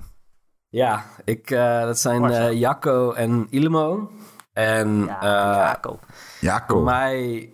[0.70, 4.12] Ja, ik, eh, dat zijn eh Jacco en Ilmo.
[4.54, 6.00] En Ja, eh, Jaco.
[6.40, 7.50] Ja, voor mij...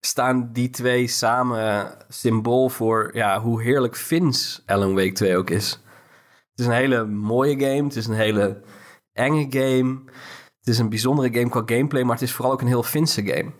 [0.00, 5.70] staan die twee samen symbool voor ja, hoe heerlijk Fins Alan Wake 2 ook is.
[6.50, 7.82] Het is een hele mooie game.
[7.82, 8.62] Het is een hele
[9.12, 10.00] enge game.
[10.58, 13.26] Het is een bijzondere game qua gameplay, maar het is vooral ook een heel Finse
[13.26, 13.52] game.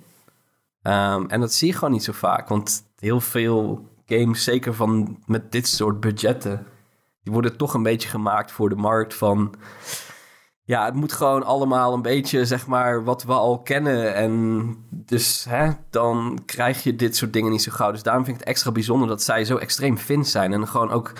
[0.82, 5.22] Ehm, en dat zie je gewoon niet zo vaak, want heel veel games, zeker van
[5.26, 6.66] met dit soort budgetten,
[7.22, 9.54] die worden toch een beetje gemaakt voor de markt van
[10.68, 14.14] ja, het moet gewoon allemaal een beetje, zeg maar, wat we al kennen.
[14.14, 17.90] En dus hè, dan krijg je dit soort dingen niet zo gauw.
[17.90, 20.52] Dus daarom vind ik het extra bijzonder dat zij zo extreem Fins zijn.
[20.52, 21.12] En gewoon ook,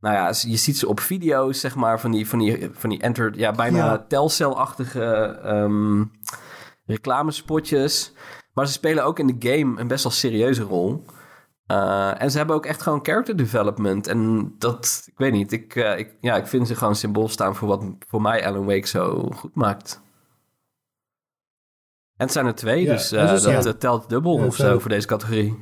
[0.00, 3.00] nou ja, je ziet ze op video's, zeg maar, van die, van die, van die
[3.00, 4.04] enter, ja, bijna Ja.
[4.08, 5.04] telcel-achtige
[5.44, 6.04] ehm,
[6.86, 8.12] reclamespotjes.
[8.54, 11.04] Maar ze spelen ook in de game een best wel serieuze rol.
[11.70, 14.06] Uh, en ze hebben ook echt gewoon character development.
[14.06, 17.56] En dat, ik weet niet, ik, uh, ik, ja, ik vind ze gewoon symbool staan
[17.56, 20.02] voor wat voor mij Alan Wake zo goed maakt.
[22.16, 23.70] En het zijn er twee, Ja, dus uh, dat is- dat ja.
[23.70, 24.62] eh, telt dubbel Ja, of zo.
[24.62, 25.58] zo voor deze categorie.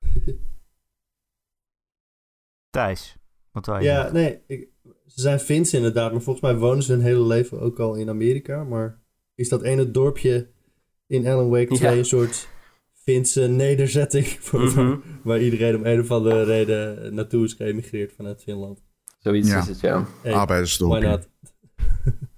[2.70, 3.16] Thijs,
[3.50, 3.82] wat wil je?
[3.82, 4.68] Ja, nee, ik-
[5.06, 8.08] ze zijn Fins inderdaad, maar volgens mij wonen ze hun hele leven ook al in
[8.08, 8.64] Amerika.
[8.64, 9.00] Maar
[9.34, 10.50] is dat ene dorpje
[11.06, 11.96] in Alan Wake 2 Ja.
[11.98, 12.48] een soort
[13.02, 14.96] Finse nederzetting voor, Mhm.
[15.22, 18.82] waar iedereen om een of andere reden naartoe is geëmigreerd vanuit Finland?
[19.18, 19.58] Zoiets Ja.
[19.58, 20.06] is het, ja.
[20.22, 21.00] Hey, Arbeidersdorpje.
[21.00, 21.28] why not?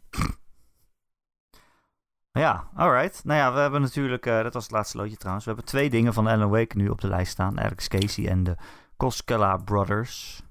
[2.38, 3.24] Ja, alright.
[3.24, 5.44] Nou ja, we hebben natuurlijk, eh, dat was het laatste loodje trouwens.
[5.44, 7.60] We hebben twee dingen van Alan Wake nu op de lijst staan.
[7.60, 8.56] Alex Casey en de
[8.96, 10.42] Koskela Brothers.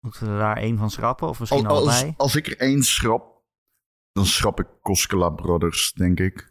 [0.00, 1.28] Moeten we er daar één van schrappen?
[1.28, 2.14] Of misschien Als, als, allebei?
[2.16, 3.42] als ik er één schrap,
[4.12, 6.49] dan schrap ik Koskela Brothers, denk ik.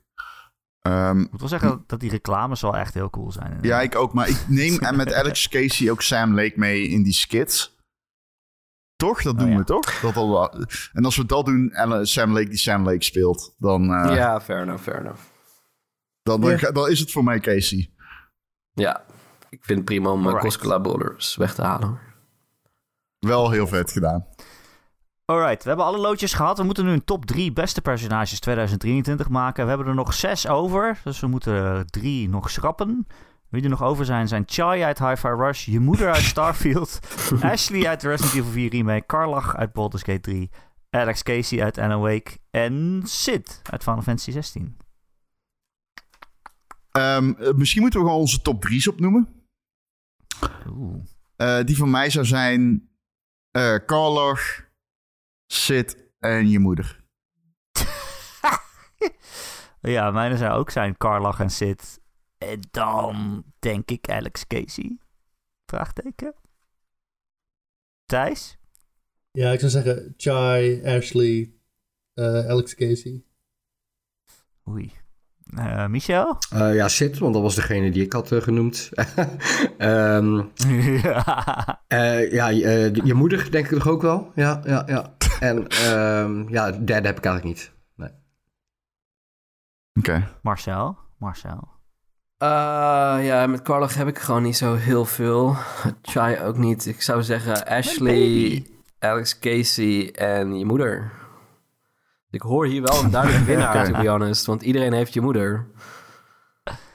[0.81, 3.57] Ehm, Ik moet wel zeggen dat die reclames wel echt heel cool zijn.
[3.61, 4.13] ja, ik ook.
[4.13, 7.77] Maar ik neem en met Alex Casey ook Sam Lake mee in die skits.
[8.95, 9.21] Toch?
[9.21, 9.57] Dat Oh, doen ja.
[9.57, 9.99] we toch?
[9.99, 10.51] Dat al,
[10.93, 14.41] en als we dat doen en Sam Lake die Sam Lake speelt, dan, eh, ja,
[14.41, 15.21] fair enough, fair enough.
[16.73, 17.93] dan, is het voor mij Casey.
[18.73, 19.03] Ja,
[19.49, 20.43] ik vind het prima om Alright.
[20.43, 21.99] Koskela Brothers weg te halen.
[23.19, 24.25] Wel heel vet gedaan.
[25.29, 26.57] Alright, we hebben alle loodjes gehad.
[26.57, 29.63] We moeten nu een top 3 beste personages 2023 maken.
[29.63, 33.07] We hebben er nog zes over, dus we moeten er drie nog schrappen.
[33.49, 36.99] Wie er nog over zijn, zijn Chai uit Hi-Fi Rush, je moeder uit Starfield,
[37.41, 40.49] Ashley uit Resident Evil 4 Remake, Karlach uit Baldur's Gate 3,
[40.89, 44.77] Alex Casey uit Alan Wake en Sid uit Final Fantasy 16.
[46.91, 49.27] Ehm, eh, misschien moeten we gewoon onze top drie's opnoemen.
[50.69, 51.03] Oeh.
[51.35, 52.89] Eh, die van mij zou zijn
[53.51, 54.67] eh Carloch,
[55.51, 56.97] Sid en je moeder.
[59.81, 61.99] Ja, mijne zou ook zijn Karlach en Sid.
[62.37, 64.97] En dan denk ik Alex Casey.
[65.65, 66.33] Vraagteken.
[68.05, 68.57] Thijs?
[69.31, 71.53] Ja, ik zou zeggen Chai, Ashley,
[72.13, 73.23] eh, Alex Casey.
[74.69, 74.93] Oei.
[75.55, 76.37] Eh, Michel?
[76.49, 78.89] Eh, ja, Sid, want dat was degene die ik had genoemd.
[79.77, 80.41] Ehm,
[81.03, 81.83] ja.
[81.87, 84.31] eh, ja, eh, je moeder denk ik toch ook wel?
[84.35, 85.15] Ja, ja, ja.
[85.39, 87.71] En ehm, ja, de derde heb ik eigenlijk niet.
[87.95, 88.09] Nee.
[89.93, 90.27] Oké.
[90.41, 90.97] Marcel?
[91.17, 91.67] Marcel?
[92.43, 92.47] Uh,
[93.21, 95.55] ja, met Carlach heb ik gewoon niet zo heel veel.
[96.01, 96.85] Chai ook niet.
[96.85, 98.65] Ik zou zeggen Ashley,
[98.99, 101.11] Alex Casey en je moeder.
[102.31, 104.45] Ik hoor hier wel een duidelijke winnaar, to be honest.
[104.45, 105.67] Want iedereen heeft je moeder.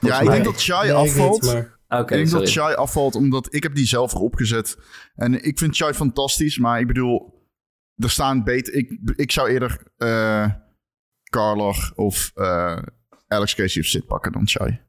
[0.01, 1.43] Ja, ik mij- denk dat Chai Nee, afvalt.
[1.43, 2.45] niet, maar Oké, ik denk sorry.
[2.45, 4.79] dat Chai afvalt omdat ik heb die zelf erop gezet.
[5.15, 7.34] En ik vind Chai fantastisch, maar ik bedoel,
[7.97, 8.75] er staan beter.
[8.75, 10.53] Ik, ik zou eerder eh
[11.31, 12.83] Carloch of eh,
[13.29, 14.81] Alex Casey of Sid pakken dan Chai.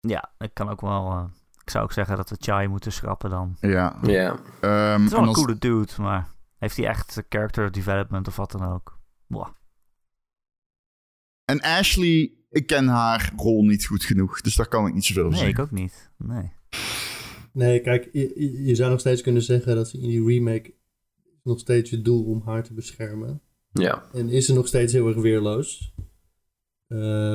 [0.00, 1.10] Ja, ik kan ook wel...
[1.10, 1.24] eh,
[1.62, 3.56] ik zou ook zeggen dat we Chai moeten schrappen dan.
[3.60, 3.98] Ja.
[4.02, 4.38] Ja.
[4.60, 6.34] Ehm, Het is wel en een als- coole dude, maar...
[6.58, 8.98] Heeft hij echt character development of wat dan ook?
[9.26, 9.48] Boah.
[11.44, 15.24] En Ashley, ik ken haar rol niet goed genoeg, dus daar kan ik niet zoveel
[15.24, 15.74] over Nee, ik zeggen.
[15.74, 16.10] ook niet.
[16.18, 16.52] Nee.
[17.52, 20.74] nee, kijk, je, zou nog steeds kunnen zeggen dat ze in die remake
[21.46, 23.40] nog steeds je doel om haar te beschermen.
[23.72, 24.02] ja.
[24.12, 25.94] En is ze nog steeds heel erg weerloos.
[26.86, 27.34] Eh,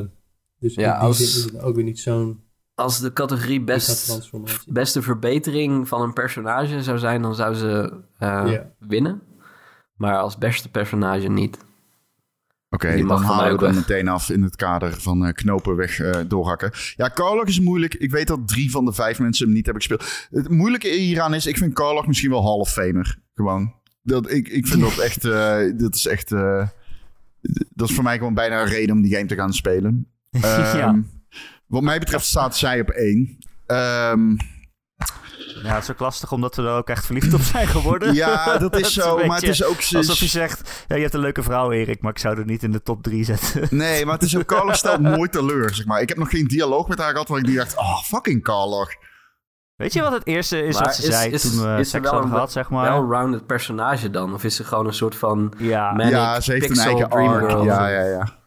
[0.60, 2.44] dus Ja, in die als- zin is het ook weer niet zo'n
[2.76, 4.22] Als de categorie best,
[4.68, 8.74] beste verbetering van een personage zou zijn, dan zou ze eh, Ja.
[8.80, 9.22] winnen.
[9.96, 11.58] Maar als beste personage niet.
[12.70, 13.76] Oké, Die mag dan van mij halen we weg.
[13.76, 16.72] meteen af in het kader van eh, knopen weg eh, doorhakken.
[16.96, 17.94] Ja, Carloch is moeilijk.
[17.94, 20.28] Ik weet dat drie van de vijf mensen hem niet hebben gespeeld.
[20.30, 23.20] Het moeilijke hieraan is, ik vind Carloch misschien wel half famer.
[23.34, 23.74] Gewoon.
[24.02, 26.68] Dat, ik, ik vind dat echt, eh, dat is echt, eh,
[27.70, 30.08] dat is voor mij gewoon bijna een reden om die game te gaan spelen.
[30.42, 30.74] ja.
[30.74, 31.02] Ehm,
[31.68, 33.38] Wat mij betreft staat zij op één.
[33.66, 34.36] Ehm,
[35.64, 38.14] Ja, het is ook lastig omdat we er ook echt verliefd op zijn geworden.
[38.14, 39.78] Ja, dat is zo, maar het is ook...
[39.96, 42.64] Alsof je zegt, ja, je hebt een leuke vrouw, Erik, maar ik zou er niet
[42.64, 43.68] in de top 3 zetten.
[43.78, 46.02] Nee, maar het is ook stelt nooit teleur, zeg maar.
[46.02, 48.88] Ik heb nog geen dialoog met haar gehad waar ik die dacht, oh, fucking Carla.
[49.82, 52.02] Weet je wat het eerste is Maar wat ze zei toen we is seks er
[52.02, 52.92] wel hadden een gehad, zeg maar?
[52.92, 54.34] well-rounded personage dan?
[54.34, 57.10] Of is ze gewoon een soort van Ja, manic ja, ze heeft een pixel eigen
[57.10, 57.50] dream arc.
[57.50, 57.64] girl?
[57.64, 58.40] Ja, ja, ja.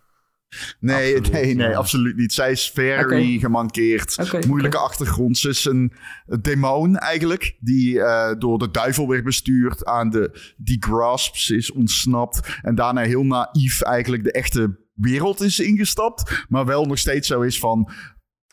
[0.80, 1.76] Nee, Absoluut, nee, nee, ja.
[1.76, 2.32] absoluut niet.
[2.32, 4.46] Zij is very gemankeerd.
[4.46, 5.38] Moeilijke achtergrond.
[5.38, 5.92] Ze is een
[6.40, 12.58] demon eigenlijk, die eh, door de duivel werd bestuurd aan de die grasps is ontsnapt.
[12.62, 16.44] En daarna heel naïef eigenlijk de echte wereld is ingestapt.
[16.48, 17.90] Maar wel nog steeds zo is van...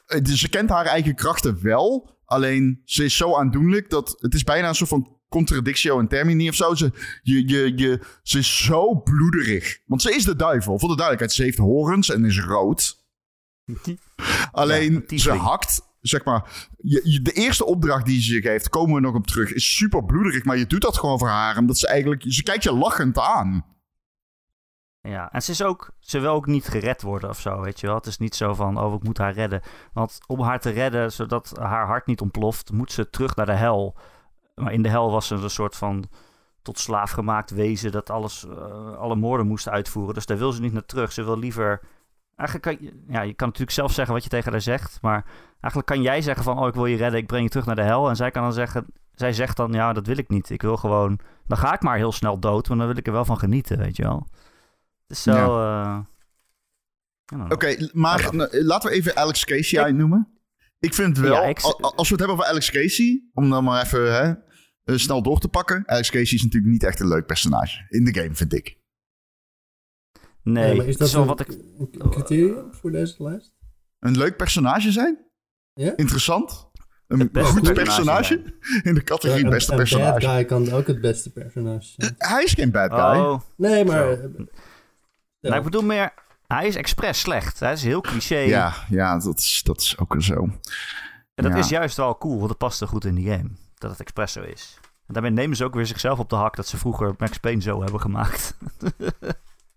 [0.05, 2.19] eh, Ze kent haar eigen krachten wel.
[2.31, 6.49] Alleen ze is zo aandoenlijk dat het is bijna een soort van contradictio in termini
[6.49, 6.75] of zo.
[6.75, 6.91] Ze,
[7.23, 9.79] je, je, je, ze is zo bloederig.
[9.85, 10.79] Want ze is de duivel.
[10.79, 12.99] Voor de duidelijkheid, ze heeft horens en is rood.
[14.51, 16.67] Alleen Ja, ze hakt, zeg maar.
[16.77, 19.75] Je, je- de eerste opdracht die ze je geeft, komen we nog op terug, is
[19.75, 20.43] super bloederig.
[20.43, 21.57] Maar je doet dat gewoon voor haar.
[21.57, 22.23] Omdat ze eigenlijk.
[22.27, 23.65] Ze kijkt je lachend aan.
[25.01, 27.87] Ja, en ze, is ook, ze wil ook niet gered worden of zo, weet je
[27.87, 27.95] wel.
[27.95, 29.61] Het is niet zo van, oh, ik moet haar redden.
[29.93, 33.51] Want om haar te redden, zodat haar hart niet ontploft, moet ze terug naar de
[33.51, 33.95] hel.
[34.55, 36.05] Maar in de hel was ze een soort van
[36.61, 40.13] tot slaaf gemaakt wezen dat alles, eh, alle moorden moest uitvoeren.
[40.13, 41.11] Dus daar wil ze niet naar terug.
[41.11, 41.81] Ze wil liever...
[42.35, 45.85] Eigenlijk kan ja, je kan natuurlijk zelf zeggen wat je tegen haar zegt, maar eigenlijk
[45.85, 47.81] kan jij zeggen van, oh, ik wil je redden, ik breng je terug naar de
[47.81, 48.09] hel.
[48.09, 50.49] En zij kan dan zeggen, zij zegt dan, ja, dat wil ik niet.
[50.49, 53.13] Ik wil gewoon, dan ga ik maar heel snel dood, maar dan wil ik er
[53.13, 54.27] wel van genieten, weet je wel.
[55.11, 55.31] Het is zo...
[55.59, 55.99] eh,
[57.25, 57.51] don't know.
[57.51, 60.27] Oké, maar nou, laten we even Alex Casey uitnoemen.
[60.79, 63.49] Ik vind wel, Ja, ik- a- a- als we het hebben over Alex Casey, om
[63.49, 64.33] dan maar even hè,
[64.83, 65.83] eh, snel door te pakken.
[65.85, 68.79] Alex Casey is natuurlijk niet echt een leuk personage in de game, vind ik.
[70.43, 71.47] Nee, Ja, maar is dat wel een, wat ik...
[71.91, 73.53] een criterium voor deze lijst?
[73.99, 75.25] Een leuk personage zijn?
[75.73, 75.93] Ja?
[75.95, 76.69] Interessant?
[77.07, 78.33] Een goed personage personage?
[78.89, 80.27] In de categorie een, beste een bad personage.
[80.27, 82.15] guy kan ook het beste personage zijn.
[82.17, 83.19] Hij is geen bad guy.
[83.21, 84.15] Oh, Nee, maar...
[84.15, 84.29] Zo.
[85.41, 86.13] Nou, ik bedoel meer...
[86.47, 87.59] Hij is expres slecht.
[87.59, 88.37] Hij is heel cliché.
[88.37, 90.33] Ja, ja dat, is, dat is ook zo.
[91.35, 91.57] En dat ja.
[91.57, 93.49] is juist wel cool, want dat past er goed in die game.
[93.75, 94.79] Dat het expres zo is.
[95.07, 97.61] En daarmee nemen ze ook weer zichzelf op de hak dat ze vroeger Max Payne
[97.61, 98.57] zo hebben gemaakt.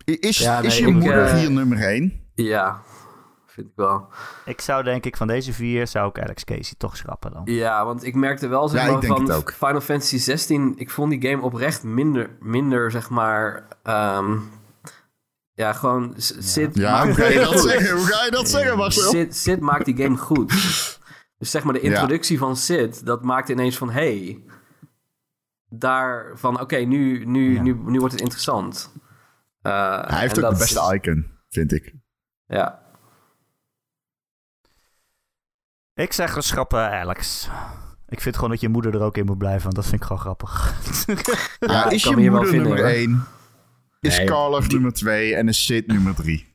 [0.04, 2.20] Is, Ja, is nee, je ik, moeder eh, hier nummer 1?
[2.34, 2.80] Ja,
[3.46, 4.08] vind ik wel.
[4.44, 7.42] ik zou denk ik van deze vier, zou ik Alex Casey toch schrappen dan.
[7.44, 9.52] Ja, want ik merkte wel zeg Ja, maar, ik denk van.
[9.52, 10.72] Final Fantasy 16.
[10.76, 13.68] Ik vond die game oprecht minder, minder zeg maar.
[13.82, 14.38] ehm,
[15.54, 16.14] ja, gewoon.
[16.16, 17.70] Sid, Ja, maakt hoe ga die je game dat goed.
[17.70, 17.96] zeggen?
[17.96, 19.10] Hoe ga je dat zeggen, Marcel?
[19.10, 20.52] Sid, Sid maakt die game goed.
[21.38, 21.88] Dus zeg maar de Ja.
[21.90, 24.44] introductie van Sid, dat maakt ineens van hey,
[25.68, 27.62] daar van oké, nu, nu, Ja.
[27.62, 28.92] nu, nu wordt het interessant.
[29.62, 31.94] Uh, Hij heeft ook de beste icon, vind ik.
[32.46, 32.82] Ja,
[35.94, 37.48] Ik zeg schrappen Alex.
[38.08, 40.02] Ik vind gewoon dat je moeder er ook in moet blijven, want dat vind ik
[40.06, 40.74] gewoon grappig.
[41.58, 42.90] Ja, ik is kan je me hier wel moeder vinden, nummer hoor.
[44.04, 44.12] 1?
[44.12, 46.46] Is Nee, nummer 2 en is Sid nummer 3?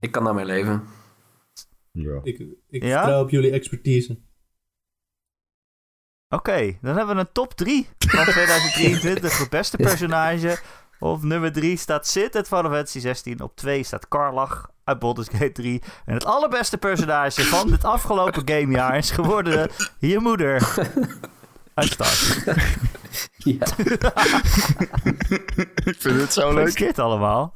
[0.00, 0.82] ik kan daarmee leven.
[1.92, 2.20] Ja.
[2.22, 2.98] Ik, ik Ja?
[2.98, 4.18] vertrouw op jullie expertise.
[6.34, 9.38] Oké, dan hebben we een top 3 van 2023.
[9.38, 10.58] Het beste personage.
[10.98, 13.40] Op nummer 3 staat Sid uit Final Fantasy 16.
[13.40, 15.82] Op 2 staat Karlach uit Baldur's Gate 3.
[16.04, 20.62] En het allerbeste personage van dit afgelopen gamejaar is geworden je moeder.
[23.36, 23.66] Ja.
[25.84, 26.50] ik vind het zo leuk.
[26.50, 27.52] Gefeliciteerd allemaal.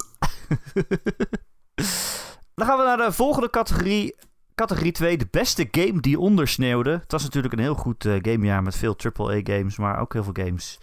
[2.54, 4.14] Dan gaan we naar de volgende categorie.
[4.54, 6.90] Categorie 2, de beste game die ondersneeuwde.
[6.90, 10.44] Het was natuurlijk een heel goed eh, gamejaar met veel AAA-games, maar ook heel veel
[10.44, 10.78] games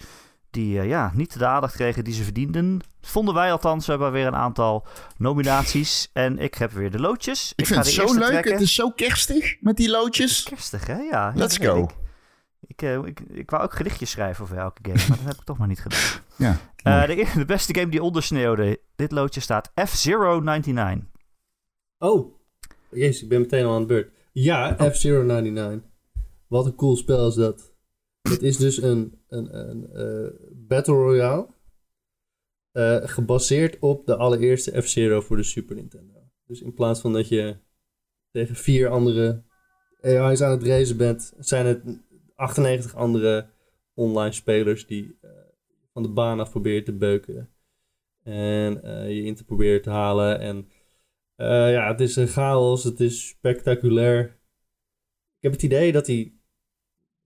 [0.52, 2.80] die eh, ja, niet de aandacht kregen die ze verdienden.
[3.02, 3.86] Vonden wij althans.
[3.86, 4.86] We hebben weer een aantal
[5.18, 6.10] nominaties.
[6.14, 7.54] En ik heb weer de loodjes.
[7.56, 8.28] Ik ga vind het zo leuk.
[8.28, 8.52] trekken.
[8.52, 10.44] Het is zo kerstig met die loodjes.
[10.44, 10.98] Kerstig, hè?
[10.98, 11.32] Ja.
[11.36, 11.84] Let's go.
[11.84, 12.09] Ik.
[12.68, 15.44] Ik, eh, ik, ik wou ook gedichtjes schrijven over elke game, maar dat heb ik
[15.44, 16.00] toch maar niet gedaan.
[16.38, 16.58] Ja.
[16.84, 18.80] Eh, de, de beste game die ondersneeuwde.
[18.96, 21.08] Dit loodje staat F-Zero 99.
[21.98, 22.34] Oh,
[22.92, 24.12] jezus, ik ben meteen al aan de beurt.
[24.32, 25.90] Ja, F-Zero 99.
[26.48, 27.74] Wat een cool spel is dat.
[28.22, 31.48] Het is dus een, een, een eh, Battle Royale.
[32.72, 36.14] eh, gebaseerd op de allereerste F-Zero voor de Super Nintendo.
[36.46, 37.58] Dus in plaats van dat je
[38.32, 39.44] tegen vier andere
[40.02, 41.84] AI's aan het racen bent, zijn het
[42.40, 43.50] 98 andere
[43.94, 45.30] online spelers die eh,
[45.94, 47.50] van de baan af proberen te beuken.
[48.24, 50.40] En eh, je in te proberen te halen.
[50.40, 50.70] En
[51.36, 52.84] eh, ja, het is een chaos.
[52.84, 54.24] Het is spectaculair.
[55.38, 56.34] Ik heb het idee dat hij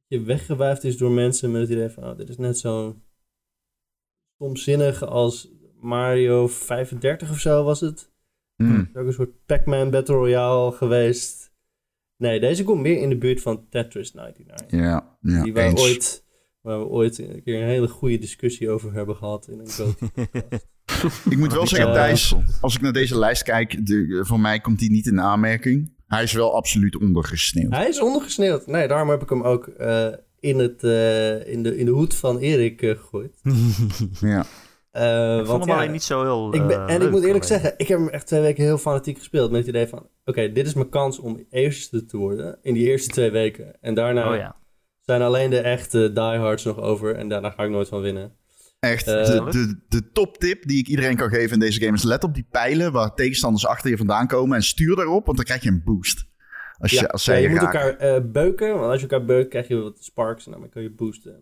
[0.07, 2.03] je weggewuifd is door mensen met het idee van...
[2.03, 3.01] Oh, dit is net zo
[4.35, 8.11] stomzinnig als Mario 35 of zo was het.
[8.55, 8.75] Mm.
[8.75, 11.42] Het is ook een soort Pac-Man Battle Royale geweest.
[12.23, 14.79] Nee, deze komt meer in de buurt van Tetris 99.
[14.79, 15.81] Ja, ja die waar, eens.
[15.81, 16.23] ooit,
[16.61, 20.05] waar we ooit een keer een hele goede discussie over hebben gehad in een GOTY.
[21.29, 24.79] Ik moet wel zeggen, Thijs, als ik naar deze lijst kijk, de, voor mij komt
[24.79, 25.93] hij niet in aanmerking.
[26.07, 27.71] Hij is wel absoluut ondergesneeuwd.
[27.71, 28.67] Hij is ondergesneeuwd.
[28.67, 30.07] Nee, daarom heb ik hem ook eh,
[30.39, 33.41] in, het, eh, in, de, in de hoed van Erik eh, gegooid.
[34.19, 34.45] Ja.
[34.93, 37.23] Eh, ik vond hem ja, alleen niet zo heel ik ben, eh, en ik moet
[37.23, 37.59] eerlijk alleen.
[37.59, 39.51] zeggen, ik heb hem echt twee weken heel fanatiek gespeeld.
[39.51, 42.87] Met het idee van, oké, dit is mijn kans om eerste te worden in die
[42.89, 43.81] eerste twee weken.
[43.81, 44.55] En daarna Oh ja.
[45.01, 47.15] zijn alleen de echte diehards nog over.
[47.15, 48.35] En daarna ga ik nooit van winnen.
[48.79, 52.03] Echt, Eh, de, de, de toptip die ik iedereen kan geven in deze game is
[52.03, 55.45] let op die pijlen waar tegenstanders achter je vandaan komen en stuur daarop, want dan
[55.45, 56.25] krijg je een boost.
[56.77, 58.73] Als, je, Ja, als ja, zij je je moet elkaar eh, beuken.
[58.73, 60.45] Want als je elkaar beukt, krijg je wat sparks.
[60.45, 61.35] En daarmee kan je boosten.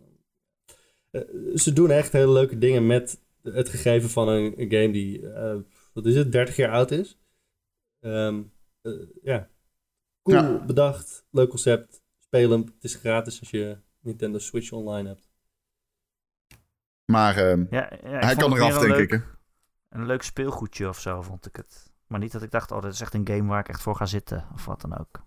[1.12, 1.22] Eh,
[1.56, 5.56] ze doen echt hele leuke dingen met het gegeven van een, een game die, eh,
[5.94, 7.20] wat is het, 30 jaar oud is.
[8.00, 8.42] Ehm,
[8.82, 8.92] eh,
[9.24, 9.50] ja,
[10.24, 10.66] cool Ja.
[10.66, 12.02] bedacht, leuk concept.
[12.20, 12.62] Speel hem.
[12.62, 15.30] Het is gratis als je Nintendo Switch online hebt.
[17.12, 19.20] Maar ehm, Ja, ja, hij kan eraf, denk leuk, ik.
[19.20, 19.28] hè.
[19.90, 21.92] Een leuk speelgoedje of zo, vond ik het.
[22.08, 23.96] Maar niet dat ik dacht, oh, dit is echt een game waar ik echt voor
[23.96, 24.48] ga zitten.
[24.54, 25.24] Of wat dan ook.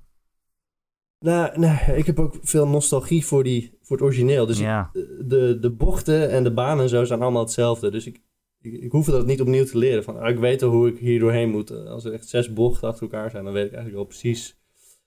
[1.25, 4.47] Nou, nee, ik heb ook veel nostalgie voor, die, voor het origineel.
[4.47, 4.91] Dus ja.
[4.93, 7.91] de, de bochten en de banen en zo zijn allemaal hetzelfde.
[7.91, 8.21] Dus ik,
[8.61, 10.05] ik, ik hoef dat niet opnieuw te leren.
[10.05, 11.71] Van, ah, ik weet al hoe ik hier doorheen moet.
[11.71, 14.59] Als er echt zes bochten achter elkaar zijn, dan weet ik eigenlijk wel precies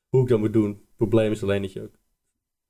[0.09, 0.69] hoe ik dat moet doen.
[0.69, 1.95] Het probleem is alleen dat je ook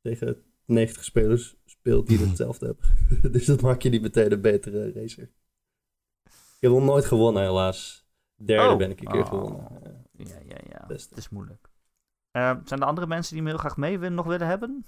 [0.01, 3.31] tegen 90 spelers speelt die hetzelfde hebben.
[3.31, 5.29] dus dat maakt je niet meteen een betere racer.
[6.25, 8.05] Ik heb nog nooit gewonnen, helaas.
[8.35, 8.77] Derde Oh.
[8.77, 9.27] ben ik een keer Oh.
[9.27, 9.67] gewonnen.
[10.17, 10.85] Ja, Ja, ja, ja.
[10.87, 11.09] beste.
[11.09, 11.66] Het is moeilijk.
[12.37, 14.85] Eh, zijn er andere mensen die me heel graag mee willen, nog willen hebben?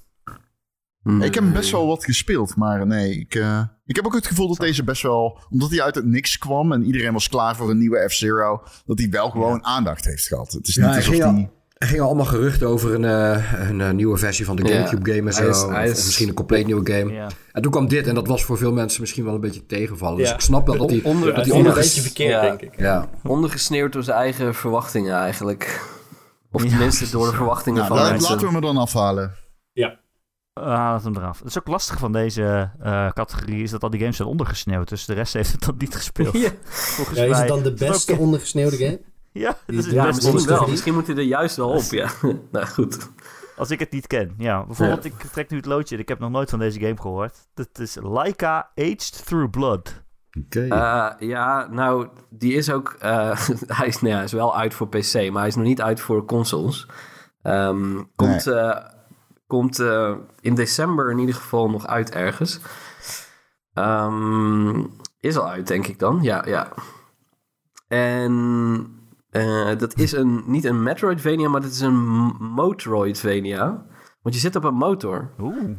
[1.21, 3.19] Ik heb best wel wat gespeeld, maar nee.
[3.19, 6.05] Ik, eh, ik heb ook het gevoel dat deze best wel, omdat hij uit het
[6.05, 10.05] niks kwam en iedereen was klaar voor een nieuwe F-Zero, dat hij wel gewoon aandacht
[10.05, 10.51] heeft gehad.
[10.51, 11.49] Het is Ja, niet hij alsof ging, al, hij...
[11.73, 14.75] er gingen allemaal geruchten over een, eh, een nieuwe versie van de Ja.
[14.75, 15.41] Gamecube game en zo.
[15.41, 17.11] Hij is- hij of, is- misschien een compleet nieuwe game.
[17.13, 17.27] Ja.
[17.51, 20.17] En toen kwam dit en dat was voor veel mensen misschien wel een beetje tegenvallen.
[20.17, 20.33] Dus Ja.
[20.33, 21.01] ik snap wel dat hij...
[21.03, 22.41] Onder, Ja, dat hij een beetje verkeerd, ja.
[22.41, 22.79] denk ik.
[22.79, 25.97] Ja, ondergesneeuwd door zijn eigen verwachtingen eigenlijk.
[26.51, 28.29] Of Ja, tenminste door de verwachtingen Nou, van laat- mensen.
[28.31, 29.33] laten we hem dan afhalen.
[29.73, 29.85] Uh,
[30.65, 31.37] haal het hem eraf.
[31.39, 34.89] Het is ook lastig van deze eh, categorie, is dat al die games zijn ondergesneeuwd.
[34.89, 36.33] Dus de rest heeft het dan niet gespeeld.
[36.37, 37.39] Ja, Volgens Ja, is mij.
[37.39, 39.01] het dan de ook- beste ondergesneeuwde game?
[39.31, 40.67] Ja, dat is ja misschien wel.
[40.67, 42.09] Misschien moet hij er juist wel op, ja.
[42.51, 43.09] nou goed.
[43.57, 44.33] Als ik het niet ken.
[44.37, 45.97] Ja, bijvoorbeeld, ik trek nu het loodje.
[45.97, 47.37] Ik heb nog nooit van deze game gehoord.
[47.53, 50.03] Dat is Laika Aged Through Blood.
[50.38, 50.67] Oké.
[50.67, 52.95] Eh, ja, nou, die is ook...
[52.99, 55.82] eh, hij, is, nou ja, is wel uit voor PC, maar hij is nog niet
[55.82, 56.88] uit voor consoles.
[57.41, 58.77] Ehm, komt eh,
[59.47, 59.80] komt
[60.41, 62.59] in december in ieder geval nog uit ergens.
[63.73, 64.84] Ehm,
[65.19, 66.19] is al uit, denk ik dan.
[66.21, 66.71] Ja, ja.
[67.88, 68.88] En
[69.77, 71.97] dat is een, niet een Metroidvania, maar dat is een
[72.39, 73.86] Motroidvania.
[74.21, 75.32] Want je zit op een motor.
[75.39, 75.69] Oeh.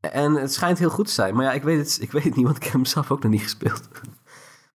[0.00, 1.34] En het schijnt heel goed te zijn.
[1.34, 3.22] Maar ja, ik weet het, ik weet het niet, want ik heb hem zelf ook
[3.22, 3.88] nog niet gespeeld.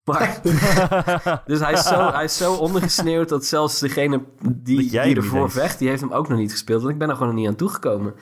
[0.04, 0.40] Maar,
[1.46, 4.24] dus hij is, zo, hij is zo ondergesneeuwd dat zelfs degene
[4.56, 6.80] die, die ervoor vecht, die heeft hem ook nog niet gespeeld.
[6.80, 8.14] Want ik ben er gewoon nog niet aan toegekomen.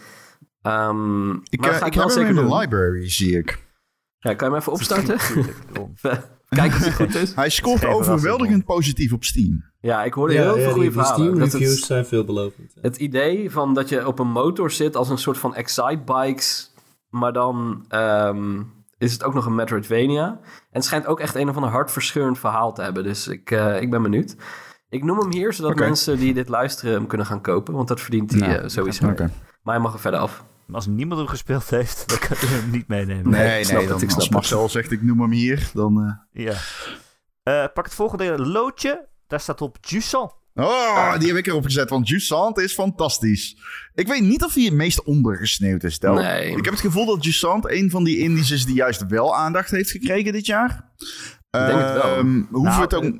[0.62, 3.64] Ehm, Ik, maar eh, ga ik wel heb hem in de library, zie ik.
[4.18, 5.16] Ja, kan je hem even opstarten?
[6.48, 7.34] Kijken of hij goed is.
[7.34, 9.64] Hij scoort overweldigend positief op Steam.
[9.80, 11.16] Ja, ik hoorde heel veel goede die verhalen.
[11.24, 12.72] Steam Dat het- reviews zijn veelbelovend.
[12.80, 16.74] Het idee van dat je op een motor zit als een soort van Excite-bikes,
[17.10, 18.62] maar dan ehm,
[18.98, 20.26] is het ook nog een Metroidvania.
[20.26, 20.40] En
[20.70, 23.90] het schijnt ook echt een of ander hartverscheurend verhaal te hebben, dus ik, eh, ik
[23.90, 24.36] ben benieuwd.
[24.88, 28.00] Ik noem hem hier, zodat mensen die dit luisteren hem kunnen gaan kopen, want dat
[28.00, 29.08] verdient hij Nou, sowieso.
[29.08, 29.30] Oké.
[29.62, 30.44] Maar hij mag er verder af.
[30.72, 33.30] Als niemand hem gespeeld heeft, dan kan je hem niet meenemen.
[33.30, 34.34] Nee, ik nee, snap het, dan, ik snap als het.
[34.34, 36.20] Marcel zegt ik noem hem hier, dan...
[36.32, 36.54] eh, Ja.
[37.42, 39.08] Eh, pak het volgende loodje.
[39.26, 40.32] Daar staat op Jusant.
[40.60, 43.56] Oh, die heb ik erop gezet, want Jusant is fantastisch.
[43.94, 46.14] Ik weet niet of hij het meest ondergesneeuwd is, Tel.
[46.14, 46.50] Nee.
[46.56, 49.70] Ik heb het gevoel dat Jusant een van die indies is die juist wel aandacht
[49.70, 50.92] heeft gekregen dit jaar.
[51.50, 52.22] Ik denk het wel.
[52.50, 53.04] Nou, het ook...
[53.04, 53.10] eh,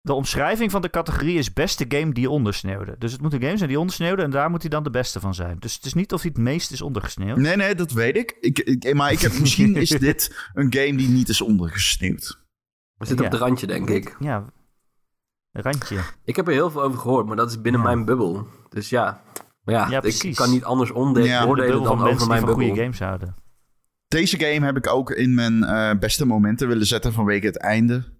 [0.00, 2.96] De omschrijving van de categorie is beste game die ondersneeuwde.
[2.98, 5.20] Dus het moet een game zijn die ondersneeuwde en daar moet hij dan de beste
[5.20, 5.56] van zijn.
[5.58, 7.36] Dus het is niet of hij het meest is ondergesneeuwd.
[7.38, 8.36] Nee, nee, dat weet ik.
[8.40, 12.40] ik, ik maar ik heb, misschien is dit een game die niet is ondergesneeuwd.
[12.94, 14.16] We zitten op het randje, denk ik.
[14.18, 14.44] Ja,
[15.62, 15.98] randje.
[16.24, 17.86] Ik heb er heel veel over gehoord, maar dat is binnen Ja.
[17.86, 18.46] mijn bubbel.
[18.68, 19.22] Dus ja,
[19.64, 22.64] maar ja, Ja, ik kan niet anders oordelen dan over mijn bubbel.
[22.66, 23.34] goede games houden.
[24.08, 28.16] Deze game heb ik ook in mijn eh, beste momenten willen zetten vanwege het einde.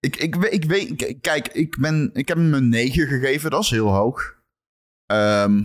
[0.00, 3.70] Ik, ik, ik weet, kijk, ik, ben, ik heb hem een 9 gegeven, dat is
[3.70, 4.34] heel hoog.
[5.06, 5.62] Ehm,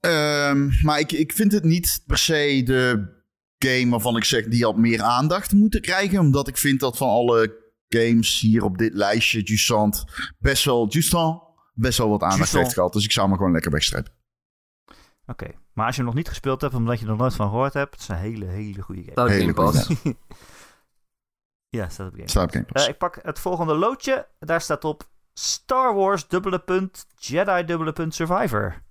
[0.00, 3.10] ehm, maar ik, ik vind het niet per se de
[3.58, 6.18] game waarvan ik zeg die had meer aandacht moeten krijgen.
[6.18, 7.61] Omdat ik vind dat van alle
[7.94, 10.04] games hier op dit lijstje, Jusant,
[10.38, 11.42] best wel Jusant,
[11.74, 12.60] best wel wat aandacht al.
[12.60, 12.92] heeft gehad.
[12.92, 14.12] Dus ik zou hem gewoon lekker wegstrepen.
[15.26, 17.48] Oké, maar als je hem nog niet gespeeld hebt, omdat je er nog nooit van
[17.48, 19.14] gehoord hebt, het is een hele, hele goede game.
[19.14, 19.86] Dat Hele Game Pass.
[19.86, 20.16] goeie.
[21.68, 22.28] Ja, staat op game.
[22.28, 22.84] Staat op Game Pass.
[22.84, 24.28] Eh, ik pak het volgende loodje.
[24.38, 28.82] Daar staat op Star Wars dubbele punt, Jedi dubbele punt Survivor.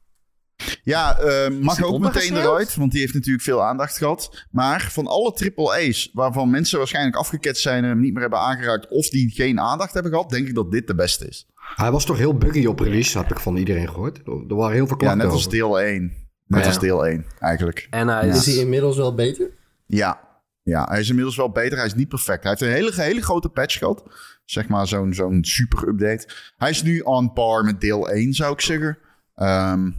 [0.84, 4.46] Ja, eh, mag ook meteen eruit, want die heeft natuurlijk veel aandacht gehad.
[4.52, 8.40] Maar van alle triple A's, waarvan mensen waarschijnlijk afgeketst zijn en hem niet meer hebben
[8.40, 11.48] aangeraakt, of die geen aandacht hebben gehad, denk ik dat dit de beste is.
[11.76, 14.18] Hij was toch heel buggy op release, heb ik van iedereen gehoord.
[14.26, 16.12] Er waren heel veel Ja, klachten net als deel 1.
[16.48, 16.68] Net Ja.
[16.68, 17.88] als deel 1, eigenlijk.
[17.90, 18.22] En Ja.
[18.22, 18.60] Is hij is...
[18.60, 19.50] inmiddels wel beter?
[19.86, 20.20] Ja.
[20.64, 21.78] ja, hij is inmiddels wel beter.
[21.78, 22.44] Hij is niet perfect.
[22.44, 24.04] Hij heeft een hele, hele grote patch gehad.
[24.46, 26.28] Zeg maar zo'n zo'n super update.
[26.58, 28.98] Hij is nu on par met deel 1, zou ik zeggen.
[29.36, 29.92] Ehm,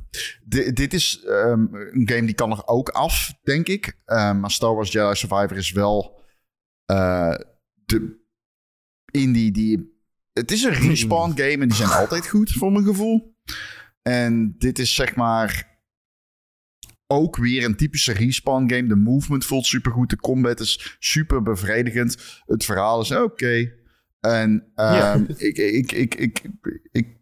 [0.45, 3.99] di- dit is ehm, een game die kan er ook af, denk ik.
[4.05, 6.21] Ehm, maar Star Wars Jedi Survivor is wel
[6.85, 7.35] eh,
[7.85, 8.21] de
[9.11, 10.01] indie die...
[10.33, 13.37] Het is een respawn game en die zijn altijd goed, voor mijn gevoel.
[14.03, 15.71] En dit is zeg maar
[17.07, 18.89] ook weer een typische respawn game.
[18.89, 20.11] De movement voelt super goed.
[20.11, 22.43] De combat is super bevredigend.
[22.47, 23.73] Het verhaal is oké.
[24.21, 24.73] En
[25.37, 26.43] ik, ik, ik, ik, ik,
[26.93, 27.21] ik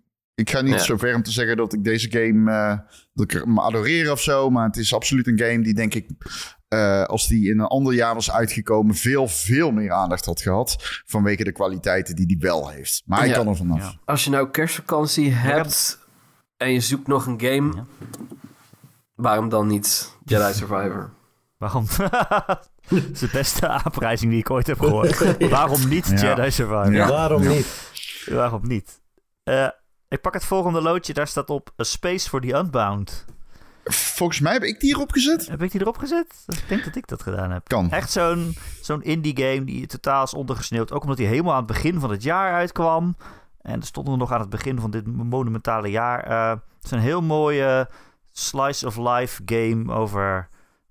[0.48, 0.78] ga niet Ja.
[0.78, 2.78] zo ver om te zeggen dat ik deze game eh,
[3.14, 4.50] dat ik hem adoreer of zo.
[4.50, 6.08] Maar het is absoluut een game die denk ik,
[6.68, 11.02] eh, als die in een ander jaar was uitgekomen, veel, veel meer aandacht had gehad.
[11.06, 13.02] Vanwege de kwaliteiten die die wel heeft.
[13.06, 13.34] Maar Ja.
[13.34, 13.78] kan er vanaf.
[13.78, 13.94] Ja.
[14.04, 15.98] Als je nou kerstvakantie hebt
[16.56, 17.84] en je zoekt nog een game, Ja.
[19.14, 21.10] waarom dan niet Jedi Survivor?
[21.56, 21.86] Waarom?
[21.98, 22.68] dat
[23.12, 25.36] is de beste aanprijzing die ik ooit heb gehoord.
[25.50, 26.16] Waarom niet Ja.
[26.16, 26.92] Jedi Survivor?
[26.92, 27.08] Ja.
[27.08, 27.48] Waarom Ja.
[27.50, 27.88] niet?
[28.26, 29.00] Waarom niet?
[29.42, 29.68] Eh,
[30.10, 31.12] ik pak het volgende loodje.
[31.12, 33.24] Daar staat op A Space for the Unbound.
[33.84, 35.46] Volgens mij heb ik die hierop gezet.
[35.46, 36.44] Heb ik die erop gezet?
[36.46, 37.68] Ik denk dat ik dat gedaan heb.
[37.68, 37.90] Kan.
[37.90, 40.92] Echt zo'n zo'n indie game die totaal is ondergesneeuwd.
[40.92, 43.16] Ook omdat hij helemaal aan het begin van het jaar uitkwam.
[43.62, 46.24] En er stonden we nog aan het begin van dit monumentale jaar.
[46.24, 47.88] Eh, het is een heel mooie
[48.32, 50.48] slice of life game over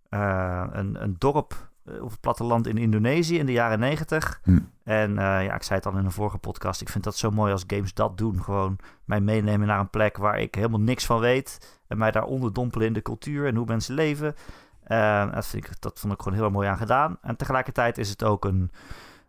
[0.10, 1.69] eh, een, een dorp
[2.02, 4.40] op het platteland in Indonesië in de jaren negentig.
[4.44, 4.60] Hm.
[4.84, 6.82] En eh, ja, ik zei het al in een vorige podcast.
[6.82, 8.44] Ik vind dat zo mooi als games dat doen.
[8.44, 8.76] Gewoon
[9.06, 11.78] mij meenemen naar een plek waar ik helemaal niks van weet.
[11.88, 14.36] En mij daar onderdompelen in de cultuur en hoe mensen leven.
[14.84, 17.18] Eh, dat, vind ik, dat vond ik gewoon heel erg mooi aan gedaan.
[17.22, 18.72] En tegelijkertijd is het ook een,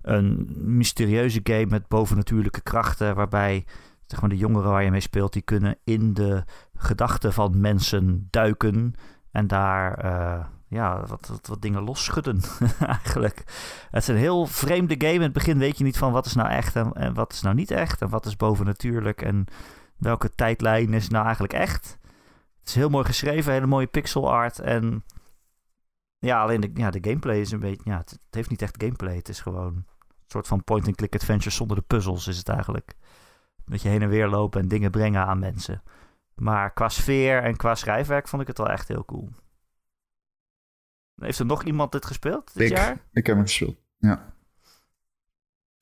[0.03, 3.15] een mysterieuze game met bovennatuurlijke krachten.
[3.15, 3.65] Waarbij
[4.07, 6.45] zeg maar, de jongeren waar je mee speelt, die kunnen in de
[6.77, 8.95] gedachten van mensen duiken.
[9.31, 12.41] En daar eh, ja, wat, wat, dingen losschudden
[12.81, 13.43] eigenlijk.
[13.91, 15.14] Het is een heel vreemde game.
[15.14, 17.43] In het begin weet je niet van wat is nou echt en, en wat is
[17.43, 18.03] nou niet echt.
[18.03, 19.47] En wat is bovennatuurlijk en
[19.97, 21.99] welke tijdlijn is nou eigenlijk echt.
[22.61, 24.59] Het is heel mooi geschreven, hele mooie pixel art.
[24.59, 25.05] En
[26.18, 27.91] ja, alleen de, ja, de gameplay is een beetje...
[27.91, 29.16] Ja, het, het heeft niet echt gameplay.
[29.16, 29.87] Het is gewoon een
[30.27, 32.95] soort van point-and-click adventure zonder de puzzels is het eigenlijk.
[33.64, 35.83] Dat je heen en weer lopen en dingen brengen aan mensen.
[36.35, 39.31] Maar qua sfeer en qua schrijfwerk vond ik het wel echt heel cool.
[41.21, 42.77] Heeft er nog iemand dit gespeeld dit Ik.
[42.77, 43.09] jaar?
[43.12, 43.77] Ik heb hem gespeeld.
[43.99, 44.35] Ja.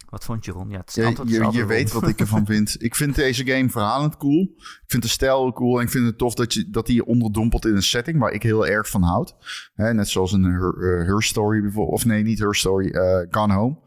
[0.08, 0.68] Wat vond je, Ron?
[0.70, 2.82] Ja, het is Je, je, weet wat ik ervan vind.
[2.82, 4.42] Ik vind deze game verhalend cool.
[4.58, 5.78] Ik vind de stijl cool.
[5.78, 8.42] En ik vind het tof dat, je, dat je onderdompelt in een setting waar ik
[8.42, 9.36] heel erg van houd.
[9.74, 11.96] Net zoals in Her, eh, Her Story bijvoorbeeld.
[11.96, 12.88] Of nee, niet Her Story.
[12.90, 13.78] eh, Gone Home.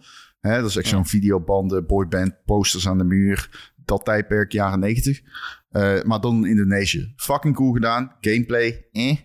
[0.42, 0.92] Dat is echt Ja.
[0.92, 3.72] zo'n videobanden, boyband, posters aan de muur.
[3.86, 5.22] Dat tijdperk, jaren negentig.
[5.70, 7.14] Eh, maar dan in Indonesië.
[7.16, 8.16] Fucking cool gedaan.
[8.20, 9.18] Gameplay, eh,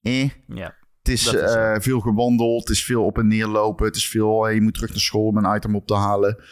[0.00, 0.30] eh.
[0.46, 0.74] Ja,
[1.06, 3.86] Het is, eh, veel gewandeld, het is veel op en neer lopen.
[3.86, 6.42] Het is veel, eh, je moet terug naar school om een item op te halen.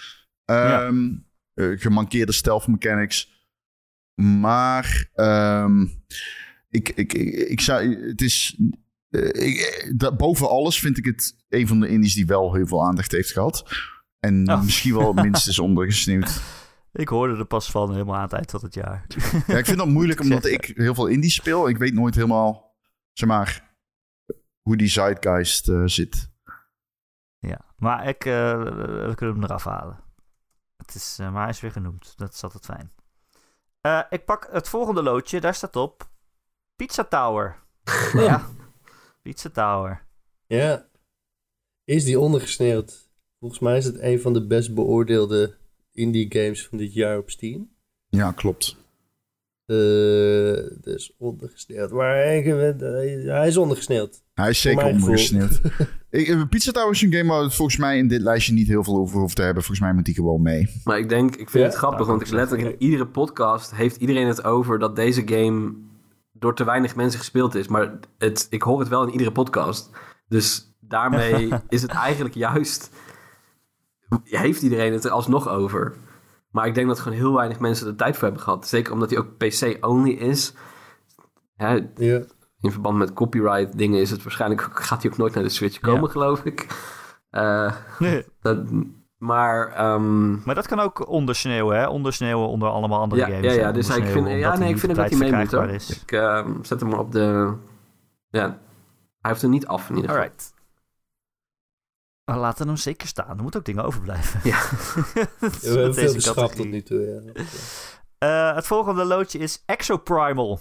[0.45, 1.13] Ehm
[1.55, 3.49] eh, gemankeerde stealth mechanics.
[4.15, 5.87] Maar ehm,
[6.71, 8.61] ik, ik, ik, ik zou, het is,
[9.11, 13.13] ik, boven alles vind ik het een van de indies die wel heel veel aandacht
[13.13, 13.65] heeft gehad.
[14.21, 14.63] En Oh.
[14.63, 16.41] misschien wel minstens ondergesneeuwd.
[16.93, 19.07] ik hoorde er pas van helemaal aan het eind van het jaar.
[19.47, 21.69] Ja, ik vind dat moeilijk omdat ik heel veel indies speel.
[21.69, 22.77] Ik weet nooit helemaal,
[23.13, 23.64] zeg maar,
[24.65, 26.33] hoe die zeitgeist eh, zit.
[27.39, 30.05] Ja, maar ik, eh, we kunnen hem eraf halen.
[30.77, 32.13] Het is, eh, maar hij is weer genoemd.
[32.17, 32.93] Dat is altijd fijn.
[33.81, 35.41] Eh, ik pak het volgende loodje.
[35.41, 36.11] Daar staat op
[36.77, 37.63] Pizza Tower.
[38.29, 38.49] ja,
[39.23, 40.07] Pizza Tower.
[40.47, 40.89] Ja.
[41.85, 43.09] Is die ondergesneeuwd?
[43.39, 45.57] Volgens mij is het een van de best beoordeelde
[45.93, 47.77] indie games van dit jaar op Steam.
[48.09, 48.77] Ja, klopt.
[49.67, 49.77] Eh,
[50.81, 51.91] dus ondergesneeuwd.
[51.91, 52.41] Maar hij,
[53.27, 54.23] hij is ondergesneeuwd.
[54.35, 55.61] Hij is zeker ondergesneeuwd.
[56.11, 58.69] Ik, eh, Pizza Tower is een game waar het volgens mij in dit lijstje niet
[58.69, 59.63] heel veel over hoeft te hebben.
[59.63, 60.81] Volgens mij moet die gewoon mee.
[60.85, 61.71] Maar ik denk, ik vind Ja?
[61.71, 65.23] het grappig, want ik ik letterlijk in iedere podcast heeft iedereen het over dat deze
[65.27, 65.75] game
[66.33, 67.69] door te weinig mensen gespeeld is.
[67.69, 69.91] Maar het, ik hoor het wel in iedere podcast.
[70.29, 72.91] Dus daarmee is het eigenlijk juist,
[74.25, 75.97] heeft iedereen het er alsnog over.
[76.55, 78.67] Maar ik denk dat gewoon heel weinig mensen er tijd voor hebben gehad.
[78.67, 80.55] Zeker omdat hij ook PC-only is.
[81.57, 82.23] Hè, Ja.
[82.61, 84.69] in verband met copyright dingen is het waarschijnlijk...
[84.73, 86.67] gaat hij ook nooit naar de Switch komen, geloof ik.
[87.31, 88.25] Eh, Nee.
[88.41, 88.59] dat,
[89.19, 89.69] maar...
[89.69, 91.87] ehm, Maar dat kan ook ondersneeuwen, hè?
[91.89, 93.55] Ondersneeuwen onder allemaal andere ja, games.
[93.55, 95.69] ja, ja, dus ik vind, ja, nee, ik vind dat hij mee moet hoor.
[95.69, 96.01] is.
[96.03, 97.53] Ik ehm, zet hem maar op de...
[98.29, 98.59] Ja,
[99.21, 100.25] hij heeft er niet af in ieder geval.
[100.25, 100.54] Alright.
[102.25, 103.37] We laten hem zeker staan.
[103.37, 104.41] Er moeten ook dingen overblijven.
[104.51, 104.61] Ja.
[105.41, 106.63] Dat We hebben veel deze geschrapt categorie.
[106.63, 107.23] tot nu toe.
[107.35, 107.45] Ja.
[108.19, 110.61] Eh, het volgende loodje is Exoprimal.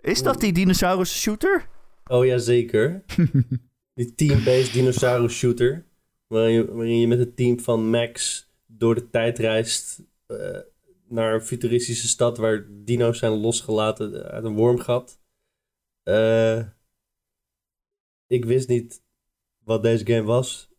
[0.00, 1.68] Is dat die dinosaurus shooter?
[2.04, 3.04] Oh ja, zeker.
[3.94, 5.86] Die team-based dinosaurus shooter.
[6.26, 10.58] Waarin je, waarin je met het team van Max door de tijd reist eh,
[11.08, 15.20] naar een futuristische stad waar dino's zijn losgelaten uit een wormgat.
[16.02, 16.62] Eh,
[18.26, 19.02] ik wist niet
[19.64, 20.70] wat deze game was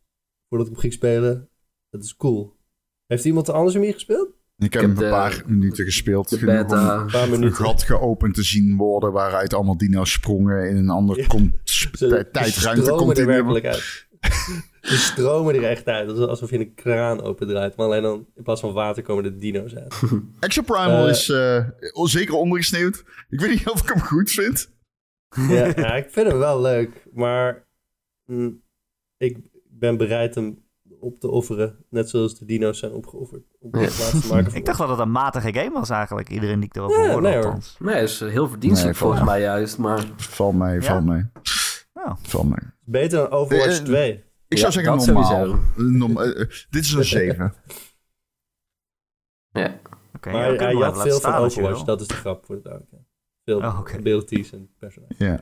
[0.50, 1.50] voordat ik hem ging spelen.
[1.90, 2.56] Dat is cool.
[3.08, 4.28] Heeft iemand anders hem hier gespeeld?
[4.58, 6.32] Ik heb heb hem een de- paar minuten gespeeld.
[6.34, 6.48] Om.
[6.50, 6.68] Een
[7.12, 7.56] paar een minuten.
[7.66, 11.28] gat geopend te zien worden waaruit allemaal dino's sprongen in een ander Ja.
[11.64, 13.26] Ze tijdruimte stromen er continu.
[13.26, 14.06] werkelijk uit.
[14.82, 16.08] Ze stromen er echt uit.
[16.08, 17.76] Dat is alsof je een kraan opendraait.
[17.76, 19.96] Maar alleen dan in plaats van water komen de dino's uit.
[20.40, 21.10] Exoprimal Eh.
[21.10, 23.04] is eh, zeker ondergesneeuwd.
[23.30, 24.72] Ik weet niet of ik hem goed vind.
[25.50, 27.06] ja, ja, ik vind hem wel leuk.
[27.14, 27.68] Maar
[28.26, 28.62] mm,
[29.18, 29.38] ik
[29.80, 30.66] ben bereid hem
[31.00, 31.86] op te offeren.
[31.90, 33.44] Net zoals de dino's zijn opgeofferd.
[33.60, 33.80] Om Ja.
[33.86, 36.30] het plaats te maken voor Ik dacht dat het een matige game was eigenlijk.
[36.30, 37.46] Iedereen die ik erover Ja, hoorde nee, hoor.
[37.46, 37.76] althans.
[37.80, 39.78] Nee, is heel verdienstelijk Nee, volgens mij juist.
[39.78, 40.82] Maar Val mee, Ja?
[40.82, 41.26] val mee.
[41.94, 42.60] Nou, Val mee.
[42.86, 44.12] Beter dan Overwatch Eh, 2.
[44.48, 46.22] Ik Ja, zou zeggen normaal.
[46.22, 47.54] eh, eh, dit is een 7.
[49.52, 49.80] ja,
[50.16, 50.32] oké.
[50.32, 51.84] maar ja, hij wel had veel van Overwatch.
[51.84, 52.92] Dat is de grap voor het duidelijk.
[53.46, 55.18] Veel Oh, abilities en personages.
[55.18, 55.42] Ja.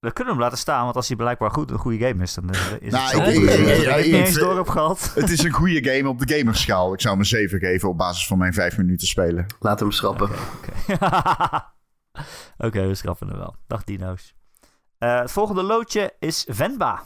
[0.00, 2.50] We kunnen hem laten staan, want als hij blijkbaar goed, een goede game is, dan
[2.50, 5.10] eh, is Nou, het zo ik- niet eens door heb gehad.
[5.14, 6.92] Het is een goede game op de gamerschaal.
[6.92, 9.46] Ik zou hem een 7 geven op basis van mijn 5 minuten spelen.
[9.60, 10.28] laat hem schrappen.
[12.58, 13.56] Oké, we schrappen hem wel.
[13.66, 14.34] Dag dino's.
[14.98, 17.02] Eh, het volgende loodje is Venba.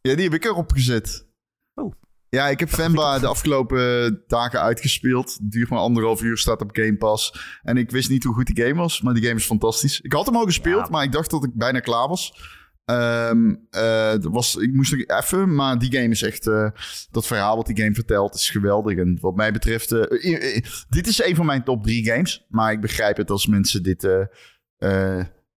[0.00, 1.26] Ja, die heb ik erop gezet.
[1.74, 1.92] Oh.
[2.36, 5.38] Ja, ik heb Femba de afgelopen dagen uitgespeeld.
[5.52, 7.32] Duurt maar anderhalf uur, staat op Game Pass.
[7.62, 10.00] En ik wist niet hoe goed die game was, maar die game is fantastisch.
[10.00, 10.90] Ik had hem al gespeeld, Ja.
[10.90, 12.54] maar ik dacht dat ik bijna klaar was.
[12.84, 16.46] Ehm, eh, was ik moest er even, maar die game is echt...
[16.46, 16.70] eh,
[17.10, 18.98] dat verhaal wat die game vertelt is geweldig.
[18.98, 19.92] En wat mij betreft...
[19.92, 22.46] eh, dit is een van mijn top drie games.
[22.48, 24.08] Maar ik begrijp het als mensen dit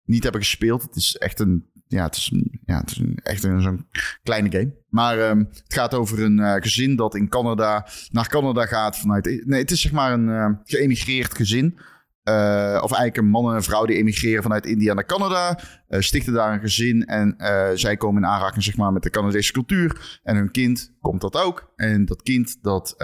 [0.06, 0.82] niet hebben gespeeld.
[0.82, 1.69] Het is echt een...
[1.90, 2.32] Ja, het is,
[2.66, 3.88] ja, het is echt zo'n
[4.24, 4.74] kleine game.
[4.90, 9.44] Maar ehm, het gaat over een eh, gezin dat in Canada naar Canada gaat vanuit.
[9.46, 11.80] Nee, het is zeg maar een eh, geëmigreerd gezin.
[12.24, 15.60] Eh, of eigenlijk een man en een vrouw die emigreren vanuit India naar Canada.
[15.88, 17.06] eh, stichten daar een gezin.
[17.06, 17.36] En
[17.78, 20.20] zij komen in aanraking zeg maar, met de Canadese cultuur.
[20.24, 21.74] En hun kind komt dat ook.
[21.76, 22.96] En dat kind dat,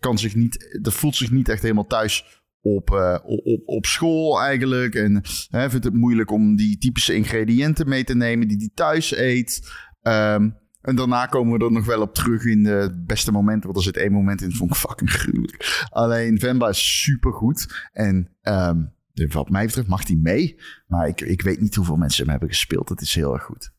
[0.00, 4.40] kan zich niet, dat voelt zich niet echt helemaal thuis op, eh, op, op school
[4.40, 4.94] eigenlijk.
[4.94, 9.16] En hè, vindt het moeilijk om die typische ingrediënten mee te nemen die hij thuis
[9.16, 9.72] eet.
[10.02, 10.50] Ehm,
[10.80, 13.64] en daarna komen we er nog wel op terug in de beste momenten.
[13.64, 15.86] Want er zit één moment in, dat vond ik fucking gruwelijk.
[15.90, 17.88] Alleen Venba is super goed.
[17.92, 18.36] En
[19.12, 20.56] de- wat mij betreft mag hij mee.
[20.86, 22.88] Maar ik, ik weet niet hoeveel mensen hem hebben gespeeld.
[22.88, 23.72] Het is heel erg goed.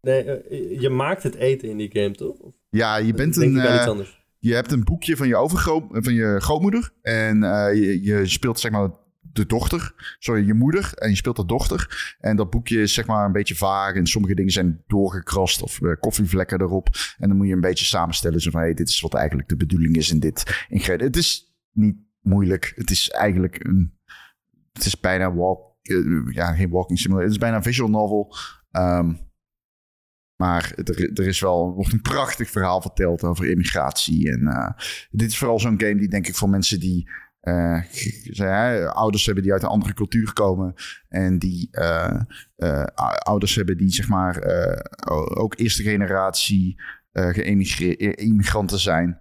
[0.00, 2.36] Nee, eh, je maakt het eten in die game, toch?
[2.70, 3.60] Ja, je bent denk een...
[3.60, 4.21] ik aan iets eh, anders?
[4.42, 6.92] Je hebt een boekje van je, overgroot, van je grootmoeder.
[7.02, 8.90] En eh, je, je speelt zeg maar
[9.20, 9.94] de dochter.
[10.18, 10.92] Sorry, je moeder.
[10.94, 12.14] En je speelt de dochter.
[12.20, 13.94] En dat boekje is zeg maar een beetje vaag.
[13.94, 16.88] En sommige dingen zijn doorgekrast of eh, koffievlekken erop.
[17.18, 18.40] En dan moet je een beetje samenstellen.
[18.40, 21.14] Zo van, hey, dit is wat eigenlijk de bedoeling is in dit ingrediënt.
[21.14, 22.72] Het is niet moeilijk.
[22.76, 23.98] Het is eigenlijk een...
[24.72, 25.76] Het is bijna walk...
[25.82, 25.96] eh,
[26.30, 27.26] ja, geen walking simulator.
[27.26, 28.34] Het is bijna een visual novel.
[28.70, 29.12] Ehm,
[30.42, 34.30] maar er, er is wel, wordt een prachtig verhaal verteld over immigratie.
[34.30, 34.70] En eh,
[35.10, 39.52] dit is vooral zo'n game die denk ik voor mensen die eh, ouders hebben die
[39.52, 40.74] uit een andere cultuur komen.
[41.08, 42.20] En die eh,
[42.94, 44.42] ou- ouders hebben die zeg maar
[45.34, 46.82] ook eerste generatie
[47.12, 49.18] geëmigreerde immigranten zijn.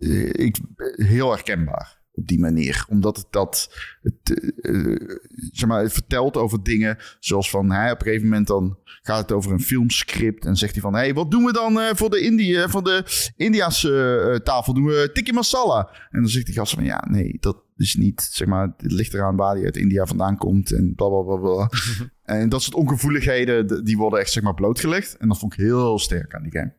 [0.00, 0.56] Eh, ik,
[0.94, 2.84] heel herkenbaar op die manier.
[2.88, 5.18] Omdat het dat het, eh, eh,
[5.52, 9.18] zeg maar, het vertelt over dingen zoals van hij op een gegeven moment dan gaat
[9.18, 12.10] het over een filmscript en zegt hij van hey, wat doen we dan eh, voor
[12.10, 14.74] de Indië, voor de Indiaanse tafel?
[14.74, 15.90] Doen we tikkie masala?
[16.10, 19.14] En dan zegt die gast van ja, nee, dat is niet, zeg maar, het ligt
[19.14, 21.70] eraan waar hij uit India vandaan komt en bla bla bla bla.
[22.40, 25.16] en dat soort ongevoeligheden, die worden echt zeg maar blootgelegd.
[25.16, 26.78] En dat vond ik heel sterk aan die game.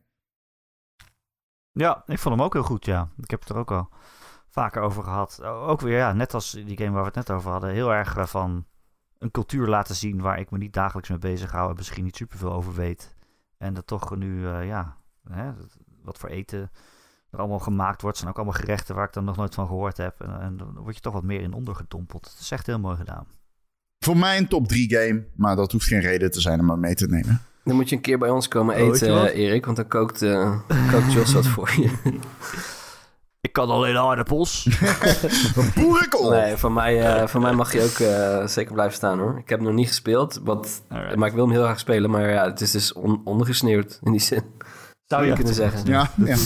[1.72, 3.10] Ja, ik vond hem ook heel goed, ja.
[3.16, 3.88] Ik heb het er ook al
[4.52, 5.42] vaker over gehad.
[5.42, 7.70] Ook weer, ja, net als die game waar we het net over hadden.
[7.70, 8.66] Heel erg eh, van
[9.18, 11.70] een cultuur laten zien waar ik me niet dagelijks mee bezig hou.
[11.70, 13.16] En misschien niet superveel over weet.
[13.58, 14.96] En dat toch nu, eh, ja,
[15.28, 15.50] hè,
[16.02, 16.70] wat voor eten
[17.30, 18.16] er allemaal gemaakt wordt.
[18.16, 20.20] zijn ook allemaal gerechten waar ik dan nog nooit van gehoord heb.
[20.20, 22.30] En, en dan word je toch wat meer in ondergedompeld.
[22.30, 23.26] Het is echt heel mooi gedaan.
[23.98, 26.80] Voor mij een top 3 game, maar dat hoeft geen reden te zijn om hem
[26.80, 27.40] mee te nemen.
[27.64, 29.64] Dan moet je een keer bij ons komen Oh, eten, eh, Erik.
[29.64, 31.90] Want dan kookt, eh kookt Jos wat voor je.
[33.42, 34.68] Ik kan alleen aardappels.
[35.74, 36.30] Boerenkool!
[36.30, 39.38] Nee, van mij, eh, van mij mag je ook eh, zeker blijven staan hoor.
[39.38, 41.16] Ik heb hem nog niet gespeeld, wat, Alright.
[41.16, 42.10] maar ik wil hem heel graag spelen.
[42.10, 44.42] Maar ja, het is dus on- ondergesneeuwd in die zin.
[45.06, 45.86] Zou je Ja, kunnen zeggen.
[45.86, 46.36] Ja, ja.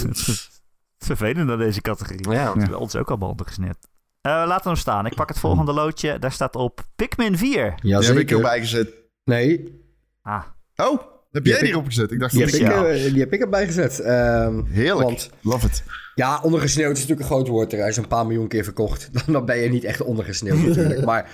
[0.99, 2.31] Vervelend aan deze categorie.
[2.31, 3.77] Ja, Het is bij ons ook allemaal ondergesned.
[4.21, 5.07] Eh laten we hem staan.
[5.07, 6.19] Ik pak het volgende loodje.
[6.19, 7.65] Daar staat op Pikmin 4.
[7.65, 8.37] Ja, Die heb ik zeker.
[8.37, 8.89] erbij gezet.
[9.25, 9.81] Nee,
[10.23, 10.43] Ah,
[10.77, 11.01] Oh,
[11.37, 12.11] heb jij die gezet?
[12.11, 12.67] Ik dacht die dat heb, ik...
[12.67, 12.85] Ja.
[12.87, 14.01] eh, die heb ik erbij gezet.
[14.01, 15.09] Ehm, Heerlijk.
[15.09, 15.83] Want Love it.
[16.15, 17.73] ja, ondergesneeuwd is natuurlijk een groot woord.
[17.73, 19.09] Hij is een paar miljoen keer verkocht.
[19.13, 21.05] Dan, dan ben je niet echt ondergesneeuwd natuurlijk.
[21.11, 21.31] maar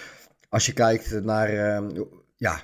[0.48, 1.48] als je kijkt naar...
[1.48, 2.02] ehm,
[2.36, 2.60] ja,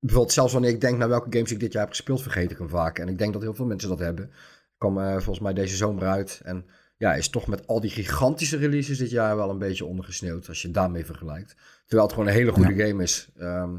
[0.00, 2.58] bijvoorbeeld zelfs wanneer ik denk naar welke games ik dit jaar heb gespeeld, vergeet ik
[2.58, 2.98] hem vaak.
[2.98, 4.30] En ik denk dat heel veel mensen dat hebben.
[4.78, 6.40] Kwam eh, volgens mij deze zomer uit.
[6.44, 6.64] En
[6.96, 10.48] ja, is toch met al die gigantische releases dit jaar wel een beetje ondergesneeuwd.
[10.48, 11.56] Als je daarmee vergelijkt.
[11.86, 13.28] Terwijl het gewoon een hele goede game is.
[13.38, 13.76] Ehm,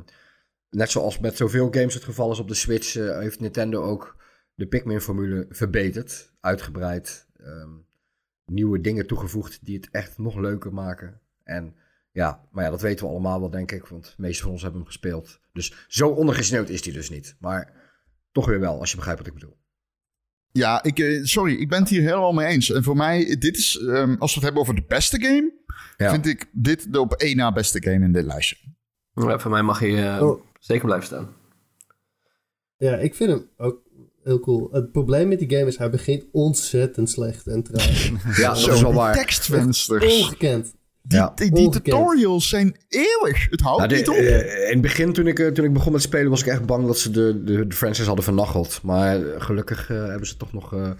[0.72, 4.16] net zoals met zoveel games het geval is op de Switch, eh, heeft Nintendo ook
[4.54, 7.70] de Pikmin-formule verbeterd, uitgebreid, ehm,
[8.46, 11.20] nieuwe dingen toegevoegd die het echt nog leuker maken.
[11.44, 11.76] En
[12.12, 14.62] ja, maar ja, dat weten we allemaal wel, denk ik, want de meeste van ons
[14.62, 15.40] hebben hem gespeeld.
[15.54, 17.36] Dus zo ondergesneeuwd is hij dus niet.
[17.40, 17.74] Maar
[18.32, 19.58] toch weer wel, als je begrijpt wat ik bedoel.
[20.52, 22.72] Ja, ik, eh, sorry, ik ben het hier helemaal mee eens.
[22.72, 25.52] En voor mij, dit is, ehm, als we het hebben over de beste game,
[25.98, 26.10] Ja.
[26.12, 28.56] vind ik dit de op één na beste game in dit lijstje.
[29.14, 30.42] Ja, voor mij mag je eh, Oh.
[30.62, 31.30] Zeker blijven staan.
[32.78, 33.82] Ja, ik vind hem ook
[34.24, 34.70] heel cool.
[34.72, 38.10] Het probleem met die game is, hij begint ontzettend slecht en traag.
[38.38, 39.16] Ja, dat Zo, is wel waar.
[39.16, 40.74] tekstvensters, Ongekend.
[41.02, 41.32] die, Ja.
[41.36, 43.50] die, tutorials zijn eeuwig.
[43.50, 44.16] Het houdt Nou, de- niet op.
[44.16, 46.66] eh, in het begin, toen ik, eh, toen ik begon met spelen, was ik echt
[46.66, 48.80] bang dat ze de, de, de franchise hadden vernacheld.
[48.84, 50.92] Maar eh, gelukkig hebben ze toch nog, eh,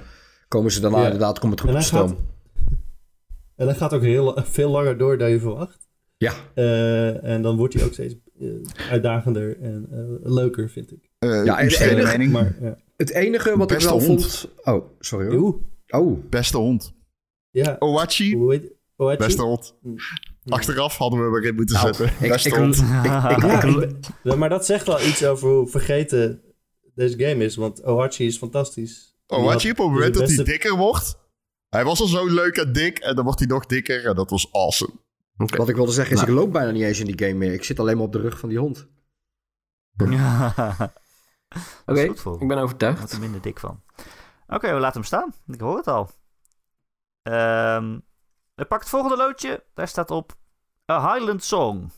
[0.48, 1.04] komen ze daarna Ja.
[1.06, 2.18] inderdaad, komt het goed En op.
[3.56, 5.90] En dat gaat ook heel, veel langer door dan je verwacht.
[6.18, 8.16] Ja, Eh, en dan wordt hij ook steeds
[8.90, 11.10] uitdagender en eh, leuker, vind ik.
[11.20, 12.32] Eh, Ja, en de enige- mening.
[12.32, 12.78] Maar ja.
[12.98, 14.26] het enige wat Beste ik wel hond.
[14.26, 14.48] vond...
[14.64, 15.40] Oh, sorry hoor.
[15.40, 15.56] Oeh,
[15.88, 16.94] Oh, Beste hond.
[17.50, 17.76] ja.
[17.80, 18.38] Owachi,
[19.18, 19.76] beste hond.
[19.82, 19.96] Mm.
[20.48, 22.26] Achteraf hadden we erin moeten Nou, zetten.
[22.26, 22.76] ik, Beste ik, hond.
[22.78, 23.92] ik, ik, Ja,
[24.24, 26.42] ben- maar dat zegt wel iets over hoe vergeten
[26.96, 27.56] deze game is.
[27.56, 29.16] Want Ohachi is fantastisch.
[29.28, 31.20] Owachi, op het moment dat hij dikker wordt.
[31.70, 34.30] Hij was al zo leuk en dik en dan wordt hij nog dikker en dat
[34.30, 34.94] was awesome.
[35.50, 36.32] Wat ik wilde zeggen is, Nou.
[36.34, 37.54] ik loop bijna niet eens in die game meer.
[37.54, 38.88] Ik zit alleen maar op de rug van die hond.
[41.86, 42.02] Oké,
[42.40, 42.98] ik ben overtuigd.
[42.98, 43.82] wordt er minder dik van.
[44.48, 45.34] Oké, we laten hem staan.
[45.48, 46.10] Ik hoor het al.
[47.22, 47.98] Ehm
[48.56, 49.64] ik pak het volgende loodje.
[49.74, 50.34] Daar staat op
[50.92, 51.92] A Highland Song.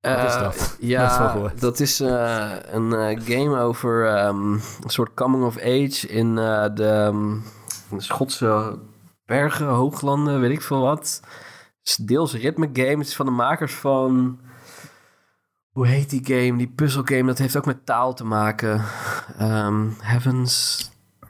[0.00, 0.76] Wat is Eh, dat?
[0.80, 6.38] Ja, dat is eh, een eh, game over ehm, een soort coming of age in
[6.38, 7.36] eh, de ehm,
[8.00, 8.78] Schotse
[9.24, 11.20] bergen, hooglanden, weet ik veel wat.
[12.02, 12.98] Deels ritme game.
[12.98, 14.38] Het is van de makers van...
[15.70, 16.58] Hoe heet die game?
[16.58, 18.84] Die puzzelgame, dat heeft ook met taal te maken.
[19.38, 20.88] Ehm, Heavens...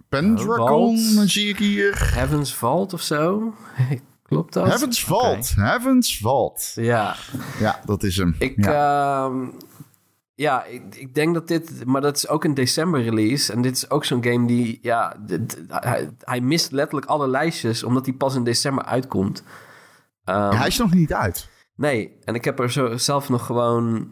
[0.08, 1.30] Pendragon Vault.
[1.30, 2.12] zie ik hier.
[2.14, 3.54] Heavens Vault of zo?
[4.28, 4.66] Klopt dat?
[4.66, 5.52] Heaven's Vault.
[5.54, 6.72] Heaven's Vault.
[6.74, 7.16] Ja,
[7.58, 8.34] Ja, dat is hem.
[8.38, 9.24] Ik, ja.
[9.24, 9.46] ehm,
[10.34, 11.84] ja, ik, ik denk dat dit...
[11.86, 13.52] Maar dat is ook een december release.
[13.52, 14.78] En dit is ook zo'n game die...
[14.82, 17.82] Ja, dit- hij, hij mist letterlijk alle lijstjes...
[17.82, 19.42] omdat hij pas in december uitkomt.
[20.34, 21.48] Ehm, hij is nog niet uit.
[21.74, 24.08] Nee, en ik heb er zo zelf nog gewoon...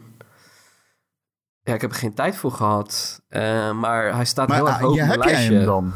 [1.62, 3.22] Ja, ik heb er geen tijd voor gehad.
[3.28, 5.54] Eh, maar hij staat heel erg Maar hoog op mijn heb jij lijstje.
[5.54, 5.92] hem dan?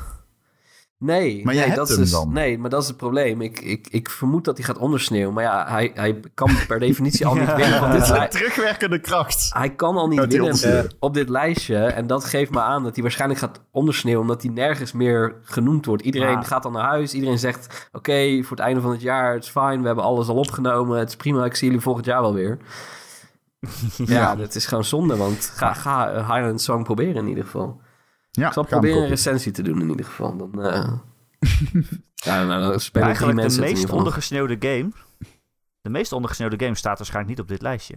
[1.03, 2.33] Nee, Maar jij nee, hebt dat is hem dan?
[2.33, 3.41] Nee, maar dat is het probleem.
[3.41, 5.35] Ik, ik, ik vermoed dat hij gaat ondersneeuwen.
[5.35, 8.99] Maar ja, hij, hij kan per definitie al niet winnen van dit is een terugwerkende
[9.01, 9.51] kracht.
[9.53, 11.77] Hij kan al niet winnen op dit lijstje.
[11.77, 14.23] En dat geeft me aan dat hij waarschijnlijk gaat ondersneeuwen...
[14.23, 16.03] omdat hij nergens meer genoemd wordt.
[16.03, 17.15] Iedereen gaat dan naar huis.
[17.15, 17.89] Iedereen zegt...
[17.93, 19.81] oké, voor het einde van het jaar, het is fijn.
[19.81, 20.99] We hebben alles al opgenomen.
[20.99, 22.59] Het is prima, ik zie jullie volgend jaar wel weer.
[23.97, 25.17] ja, dat is gewoon zonde.
[25.17, 27.81] Want ga, ga Highland Song proberen in ieder geval.
[28.35, 30.37] Ja, Ik zal proberen een recensie te doen in ieder geval.
[30.37, 30.93] Dan, eh
[32.15, 34.91] ja, nou, dan spelen Eigenlijk de meest ondergesneeuwde game.
[35.81, 37.95] De meest ondergesneeuwde game staat waarschijnlijk niet op dit lijstje.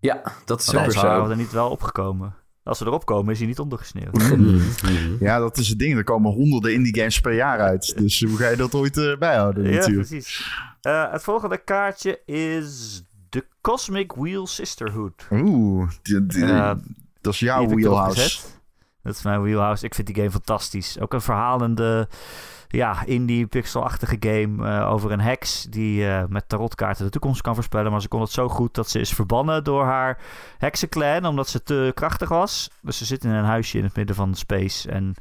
[0.00, 1.30] Ja, dat is anders weer waren we zo.
[1.32, 2.34] er niet wel opgekomen.
[2.62, 4.34] Als we erop komen, is hij niet ondergesneeuwd.
[5.20, 5.96] Ja, dat is het ding.
[5.96, 7.98] Er komen honderden indie games per jaar uit.
[7.98, 10.08] Dus hoe ga je dat ooit eh, bijhouden ja, natuurlijk?
[10.08, 10.50] precies.
[10.80, 15.26] Eh, het volgende kaartje is The Cosmic Wheel Sisterhood.
[15.30, 16.74] Oeh, die- die- Eh,
[17.20, 18.40] dat is jouw wheelhouse.
[19.04, 19.84] Dat is mijn wheelhouse.
[19.84, 21.00] Ik vind die game fantastisch.
[21.00, 22.08] Ook een verhalende,
[22.68, 27.54] ja, indie pixelachtige game eh, over een heks die eh, met tarotkaarten de toekomst kan
[27.54, 27.90] voorspellen.
[27.90, 30.18] Maar ze kon het zo goed dat ze is verbannen door haar
[30.58, 32.70] heksenclan omdat ze te krachtig was.
[32.82, 35.14] Dus ze zit in een huisje in het midden van space en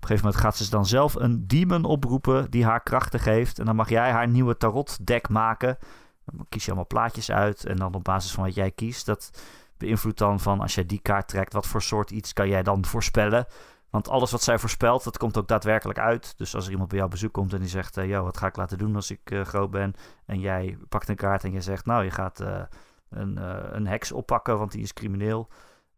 [0.00, 3.58] een gegeven moment gaat ze dan zelf een demon oproepen die haar krachten geeft.
[3.58, 5.78] En dan mag jij haar nieuwe tarot deck maken.
[6.24, 7.64] Dan kies je allemaal plaatjes uit.
[7.64, 9.30] En dan op basis van wat jij kiest, dat
[9.78, 12.84] beïnvloedt dan van als jij die kaart trekt, wat voor soort iets kan jij dan
[12.84, 13.46] voorspellen.
[13.90, 16.34] Want alles wat zij voorspelt, dat komt ook daadwerkelijk uit.
[16.38, 17.96] Dus als er iemand bij jou bezoek komt en die zegt...
[17.96, 19.94] eh yo, wat ga ik laten doen als ik eh, groot ben?
[20.26, 21.86] En jij pakt een kaart en je zegt...
[21.86, 22.62] nou, je gaat eh,
[23.10, 25.48] een, eh, een heks oppakken, want die is crimineel.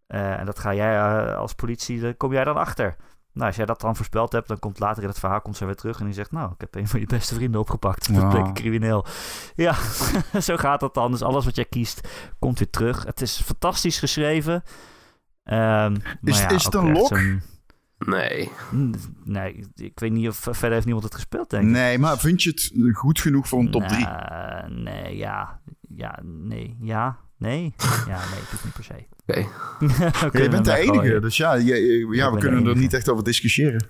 [0.06, 2.00] Eh, en dat ga jij eh, als politie...
[2.00, 2.96] daar kom jij dan achter.
[3.32, 4.48] Nou, als jij dat dan voorspeld hebt...
[4.48, 5.98] dan komt later in het verhaal komt ze weer terug...
[5.98, 6.32] en die zegt...
[6.32, 8.14] nou, ik heb een van je beste vrienden opgepakt.
[8.14, 8.28] Dat Ja.
[8.28, 9.04] bleek crimineel.
[9.54, 9.74] Ja,
[10.40, 11.10] zo gaat dat dan.
[11.10, 12.08] Dus alles wat jij kiest,
[12.38, 13.04] komt weer terug.
[13.04, 14.62] Het is fantastisch geschreven.
[15.42, 17.20] Ehm, Is- maar ja, is het een lok?
[17.98, 18.50] Nee.
[19.24, 21.70] Nee, ik weet niet of verder heeft niemand het gespeeld, denk ik.
[21.70, 24.04] Nee, maar vind je het goed genoeg voor een top 3?
[24.04, 25.60] Nou, nee, ja.
[25.96, 27.74] Ja, nee, ja, nee.
[28.06, 29.06] Ja, nee, niet per se.
[30.26, 30.42] Oké.
[30.42, 33.24] je bent de enige, dus ja, je- je- ja we kunnen er niet echt over
[33.24, 33.86] discussiëren.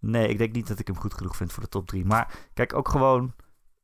[0.00, 2.04] Nee, ik denk niet dat ik hem goed genoeg vind voor de top 3.
[2.04, 3.34] Maar kijk, ook gewoon...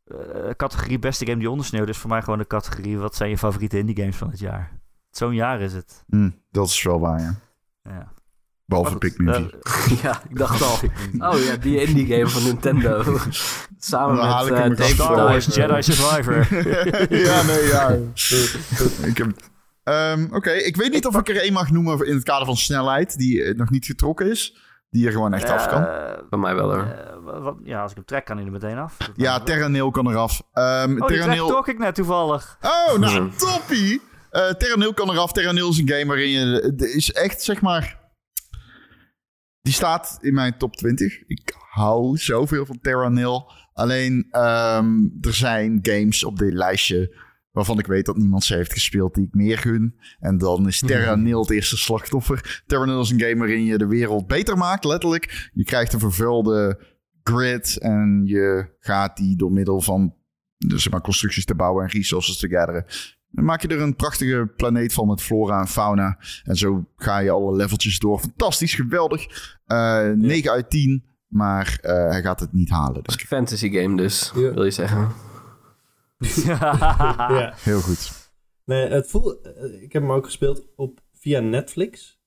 [0.04, 0.16] eh,
[0.56, 2.98] categorie beste game die ondersneeuwt is voor mij gewoon de categorie...
[2.98, 4.72] wat zijn je favoriete indie games van het jaar?
[5.10, 6.04] Zo'n jaar is het.
[6.08, 7.34] Hm, dat is wel waar, ja.
[7.82, 8.12] Ja.
[8.64, 9.98] Behalve goed, Pikmin 4.
[10.02, 10.74] Ja, ik dacht al.
[11.32, 13.02] Oh ja, die indie game van Nintendo.
[13.78, 15.46] Samen met er Dave Star Wars.
[15.46, 16.36] Jedi Survivor.
[17.16, 17.88] ja, nee, ja.
[19.06, 19.30] ik heb...
[19.88, 22.56] Ehm, Oké, ik weet niet of ik er één mag noemen in het kader van
[22.56, 23.16] snelheid...
[23.18, 24.56] die eh, nog niet getrokken is.
[24.90, 25.86] Die er gewoon echt af kan.
[25.86, 26.82] Eh, Bij mij wel hoor.
[26.84, 28.96] eh, wat- ja, als ik hem trek, kan hij er meteen af.
[28.96, 29.40] Dat Ja.
[29.40, 30.42] Terranil kan eraf.
[30.52, 32.58] Ehm Oh, trek trok ik net toevallig.
[32.60, 34.00] Oh, nou, toppie!
[34.30, 35.32] Eh Terranil kan eraf.
[35.32, 36.72] Terranil is een game waarin je...
[36.94, 37.98] Is echt, zeg maar...
[39.62, 41.22] Die staat in mijn top 20.
[41.26, 43.50] Ik hou zoveel van Terranil.
[43.74, 44.88] Alleen, ehm,
[45.20, 47.26] er zijn games op dit lijstje...
[47.50, 49.98] waarvan ik weet dat niemand ze heeft gespeeld die ik meer gun.
[50.18, 52.62] En dan is Terranil het eerste slachtoffer.
[52.66, 55.50] Terranil is een game waarin je de wereld beter maakt, letterlijk.
[55.52, 56.80] Je krijgt een vervulde
[57.22, 60.14] grid en je gaat die door middel van
[60.58, 62.84] dus zeg maar, constructies te bouwen en resources te gatheren.
[63.30, 66.18] Dan maak je er een prachtige planeet van met flora en fauna.
[66.42, 68.18] En zo ga je alle leveltjes door.
[68.18, 69.26] Fantastisch, geweldig.
[69.66, 73.02] Eh 9 uit 10, maar eh, hij gaat het niet halen.
[73.02, 74.52] Dus Fantasy game dus, Ja.
[74.54, 75.08] wil je zeggen.
[76.44, 77.54] ja.
[77.68, 78.30] heel goed.
[78.64, 82.20] Nee, het voel, eh, ik heb hem ook gespeeld op, via Netflix.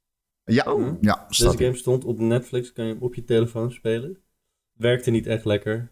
[0.43, 0.97] Ja, Oh.
[1.01, 4.23] ja Deze game stond op Netflix, kan je hem op je telefoon spelen.
[4.73, 5.91] Werkte niet echt lekker.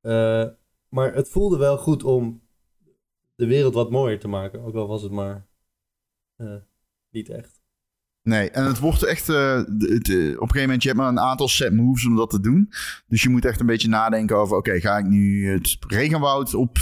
[0.00, 0.46] Eh,
[0.88, 2.42] maar het voelde wel goed om
[3.34, 4.60] de wereld wat mooier te maken.
[4.60, 5.46] Ook al was het maar
[6.36, 6.56] eh,
[7.10, 7.57] niet echt.
[8.28, 9.28] Nee, en het wordt echt...
[9.28, 12.40] eh, op een gegeven moment, je hebt maar een aantal set moves om dat te
[12.40, 12.72] doen.
[13.06, 14.56] Dus je moet echt een beetje nadenken over...
[14.56, 16.78] Oké, ga ik nu het regenwoud op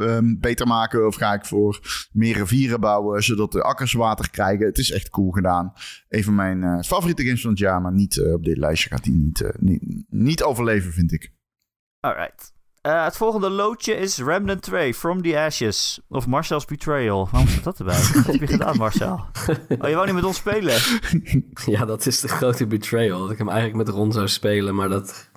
[0.00, 1.06] ehm, beter maken?
[1.06, 1.80] Of ga ik voor
[2.12, 4.66] meer rivieren bouwen, zodat de akkers water krijgen?
[4.66, 5.72] Het is echt cool gedaan.
[6.08, 8.88] Een van mijn eh, favoriete games van het jaar, maar niet eh, op dit lijstje
[8.88, 11.32] gaat die niet, niet, niet overleven, vind ik.
[12.00, 12.53] Alright.
[12.84, 16.00] Eh, het volgende loodje is Remnant 2, From the Ashes.
[16.08, 17.28] Of Marcel's Betrayal.
[17.30, 18.00] Waarom staat dat erbij?
[18.14, 19.12] Wat heb je gedaan, Marcel?
[19.78, 20.80] Oh, je wou niet met ons spelen?
[21.74, 23.20] Ja, dat is de grote betrayal.
[23.20, 25.30] Dat ik hem eigenlijk met Ron zou spelen, maar dat,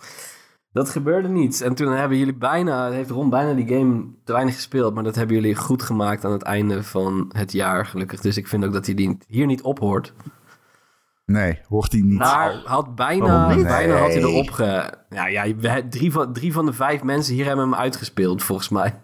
[0.71, 1.61] dat gebeurde niet.
[1.61, 4.93] En toen hebben jullie bijna, heeft Ron bijna die game te weinig gespeeld.
[4.93, 8.21] Maar dat hebben jullie goed gemaakt aan het einde van het jaar, gelukkig.
[8.21, 10.13] Dus ik vind ook dat hij hier niet ophoort.
[11.31, 12.17] Nee, hoort die niet.
[12.17, 13.63] Maar had bijna, niet?
[13.67, 14.93] bijna had hij erop ge...
[15.09, 18.69] Nou ja, we- drie van, drie van de vijf mensen hier hebben hem uitgespeeld, volgens
[18.69, 18.99] mij.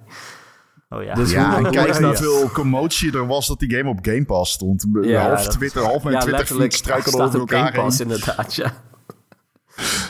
[0.90, 1.14] Oh ja.
[1.14, 2.20] Dus ja, hoe- en hoe kijk dat?
[2.20, 4.86] hoeveel commotie er was dat die game op Game Pass stond.
[5.02, 7.84] Ja, half dat- Twitter, half mijn ja, Twitter struikelde over op Game elkaar heen.
[7.84, 8.72] Pass inderdaad, ja.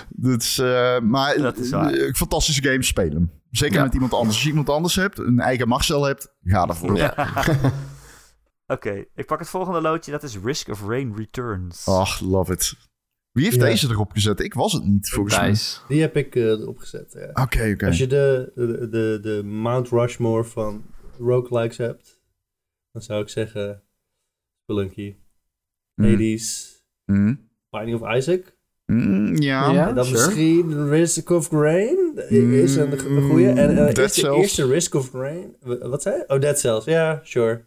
[0.09, 1.91] Dus, eh, maar Dat is waar.
[1.93, 3.31] eh, fantastische game, speel hem.
[3.51, 3.83] Zeker Ja.
[3.83, 4.33] met iemand anders.
[4.33, 6.95] Als je iemand anders hebt, een eigen Marcel hebt, ga ervoor.
[6.97, 7.13] ja.
[8.67, 10.11] Oké, ik pak het volgende loodje.
[10.11, 11.87] Dat is Risk of Rain Returns.
[11.87, 12.73] Ach, love it.
[13.31, 13.63] Wie heeft Ja.
[13.65, 14.39] deze erop gezet?
[14.39, 15.55] Ik was het niet, volgens mij.
[15.87, 17.11] Die heb ik eh, erop gezet.
[17.13, 17.43] Ja.
[17.43, 17.85] Oké, oké.
[17.85, 20.85] Als je de, de, de, de Mount Rushmore van
[21.19, 22.19] roguelikes hebt,
[22.91, 23.83] dan zou ik zeggen
[24.63, 25.15] Spelunky,
[25.95, 26.05] Mm.
[26.09, 26.71] Hades,
[27.05, 27.49] Mm.
[27.69, 28.55] Binding of Isaac.
[28.85, 29.71] Mm, ja.
[29.71, 29.87] Ja.
[29.87, 30.17] en dan sure.
[30.25, 33.49] misschien Risk of Rain is een, een goede.
[33.49, 34.37] En uh, Dead eerste, Cells.
[34.37, 35.55] eerste Risk of Rain.
[35.61, 36.23] Wat zei je?
[36.27, 36.85] Oh, Dead Cells.
[36.85, 37.65] Ja, sure.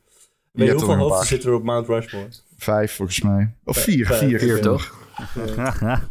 [0.56, 1.26] Hoeveel een hoofden paar.
[1.26, 2.28] zitten er op Mount Rushmore?
[2.56, 3.54] Vijf, volgens mij.
[3.64, 4.38] Of Vijf, vier, vijf, vier.
[4.38, 4.94] Vier, toch?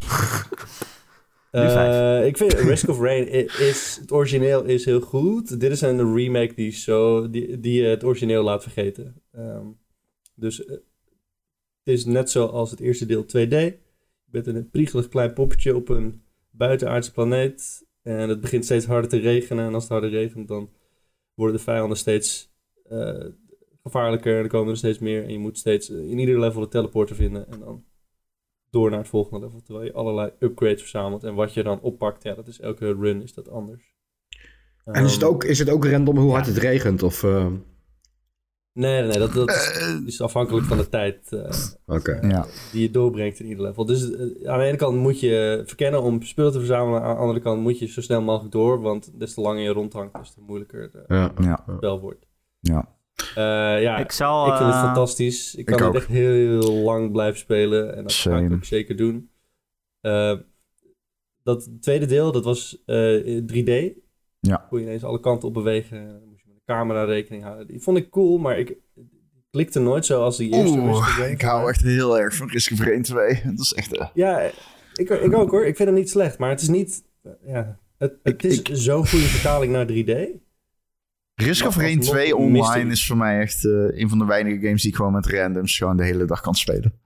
[1.55, 3.27] Eh, ik vind Risk of Rain
[3.59, 5.59] is, het origineel is heel goed.
[5.59, 9.21] Dit is een remake die, zo, die, die je het origineel laat vergeten.
[9.31, 9.65] Ehm,
[10.33, 13.49] dus eh, het is net zoals het eerste deel 2D.
[13.49, 13.77] Je
[14.25, 17.85] bent een priegelig klein poppetje op een buitenaardse planeet.
[18.01, 19.65] En het begint steeds harder te regenen.
[19.65, 20.69] En als het harder regent, dan
[21.33, 22.53] worden de vijanden steeds
[22.89, 23.25] eh,
[23.85, 24.37] gevaarlijker.
[24.37, 25.23] En er komen er steeds meer.
[25.23, 27.47] En je moet steeds eh, in ieder level een teleporter vinden.
[27.51, 27.83] En dan
[28.69, 29.61] door naar het volgende level.
[29.61, 31.23] Terwijl je allerlei upgrades verzamelt.
[31.23, 33.93] En wat je dan oppakt, ja, dat is elke run is dat anders.
[34.83, 37.03] En is het Ehm, ook, is het ook random hoe hard het regent?
[37.03, 37.47] Of, eh,
[38.73, 42.19] Nee, nee, nee dat, dat is, Eh, is afhankelijk van de tijd eh, Oké.
[42.21, 42.45] ja.
[42.71, 43.85] die je doorbrengt in ieder level.
[43.85, 44.03] Dus
[44.45, 47.01] aan de ene kant moet je verkennen om spullen te verzamelen.
[47.01, 48.81] Aan de andere kant moet je zo snel mogelijk door.
[48.81, 51.31] Want des te langer je rondhangt, des te moeilijker het Ja.
[51.41, 51.63] Ja.
[51.77, 52.25] spel wordt.
[52.59, 52.94] Ja.
[53.35, 54.47] Eh, ja, Ik zal...
[54.47, 55.55] ik vind het eh, fantastisch.
[55.55, 55.95] Ik kan ik het ook.
[55.95, 57.95] echt heel lang blijven spelen.
[57.95, 59.29] En dat ga ik ook zeker doen.
[60.01, 60.33] Eh,
[61.43, 63.71] dat tweede deel, dat was eh, 3D.
[64.39, 64.65] Ja.
[64.69, 66.07] Kon je ineens alle kanten op bewegen.
[66.07, 67.67] Dan moest je met de camera rekening houden.
[67.67, 68.77] Die vond ik cool, maar ik ik
[69.61, 70.75] klikte nooit zo als die eerste.
[70.79, 73.41] Risk of Oeh, ik hou echt heel erg van Risk of Rain 2.
[73.45, 74.09] Dat is echt...
[74.13, 74.39] Ja,
[74.93, 75.65] ik, ik ook hoor.
[75.65, 77.03] Ik vind het niet slecht, maar het is niet...
[77.45, 80.43] ja, het, het Ik- is ik- zo'n goede vertaling naar 3D.
[81.35, 84.25] Risk of Rain alsnog 2 mist online is voor mij echt eh, een van de
[84.25, 86.99] weinige games die ik gewoon met randoms gewoon de hele dag kan spelen.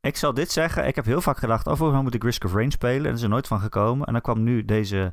[0.00, 0.86] Ik zal dit zeggen.
[0.86, 3.02] Ik heb heel vaak gedacht, oh, mij moet ik Risk of Rain spelen.
[3.02, 4.06] En er is er nooit van gekomen.
[4.06, 5.12] En dan kwam nu deze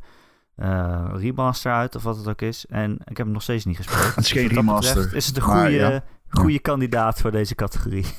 [0.56, 2.66] eh, remaster uit, of wat het ook is.
[2.66, 4.16] En ik heb hem nog steeds niet gespeeld.
[4.16, 4.94] Het is geen Dus dat remaster.
[4.96, 6.04] betreft Is het een goede, ja.
[6.28, 8.06] goede kandidaat voor deze categorie?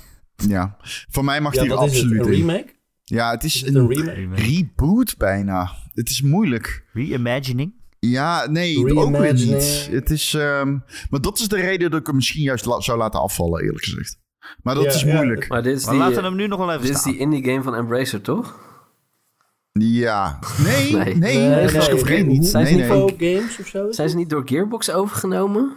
[0.49, 0.77] Ja,
[1.11, 1.91] voor mij mag Ja, die er is het?
[1.93, 2.39] absoluut Een in.
[2.47, 2.75] remake?
[3.05, 5.71] Ja, het is, Is het een, een reboot bijna.
[5.93, 6.85] Het is moeilijk.
[6.93, 7.75] Reimagining?
[8.11, 9.89] Ja, nee, ook weer niet.
[9.91, 10.79] Het is, ehm,
[11.11, 13.85] maar dat is de reden dat ik hem misschien juist la- zou laten afvallen, eerlijk
[13.85, 14.19] gezegd.
[14.63, 15.49] Maar dat Ja, is ja, moeilijk.
[15.49, 17.13] Maar dit is Maar die, laten we hem nu nog wel even dit is staan.
[17.13, 18.55] die indie game van Embracer, toch?
[19.73, 20.39] Ja.
[20.65, 21.37] Nee, nee, Nee.
[21.39, 22.47] Nee, Risk nee, of Rain niet.
[22.47, 22.89] Zijn Nee, ze nee.
[22.89, 23.87] Info Games of zo?
[23.89, 25.73] is Zijn ze niet door Gearbox overgenomen?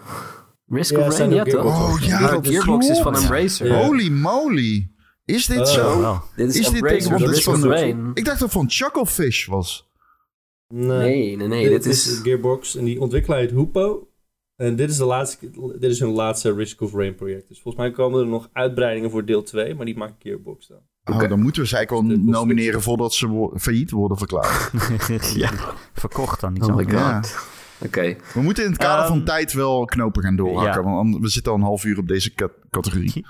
[0.67, 1.51] Risk Ja, of Rain, ja toch?
[1.61, 3.15] Gearbox Oh ja, dat Gearbox is van.
[3.15, 3.67] Embracer.
[3.67, 3.85] Ja.
[3.85, 4.91] Holy moly.
[5.25, 5.65] Is dit Oh.
[5.65, 6.21] zo?
[6.35, 8.11] Dit is, Is dit Embracer, Risk of Rain.
[8.13, 9.88] Ik dacht dat het van Chucklefish was.
[10.73, 11.69] Nee, Nee, nee, nee.
[11.69, 12.19] Dit is...
[12.23, 14.03] Gearbox en die ontwikkelaar heet Hupo.
[14.55, 17.47] En dit is, de laatste, dit is hun laatste Risk of Rain project.
[17.47, 20.79] Dus volgens mij komen er nog uitbreidingen voor deel 2, maar die maakt Gearbox dan.
[21.03, 24.17] Oh, dan moeten we ze eigenlijk wel Dit was nomineren voordat ze wo- failliet worden
[24.17, 24.71] verklaard.
[25.35, 25.51] ja.
[25.93, 26.81] Verkocht dan niet Oh zo.
[26.91, 27.21] Ja.
[27.85, 28.15] Oké.
[28.33, 30.83] We moeten in het kader van Ehm, tijd wel knopen gaan doorhakken.
[30.83, 30.89] ja.
[30.89, 33.25] Want we zitten al een half uur op deze cat- categorie.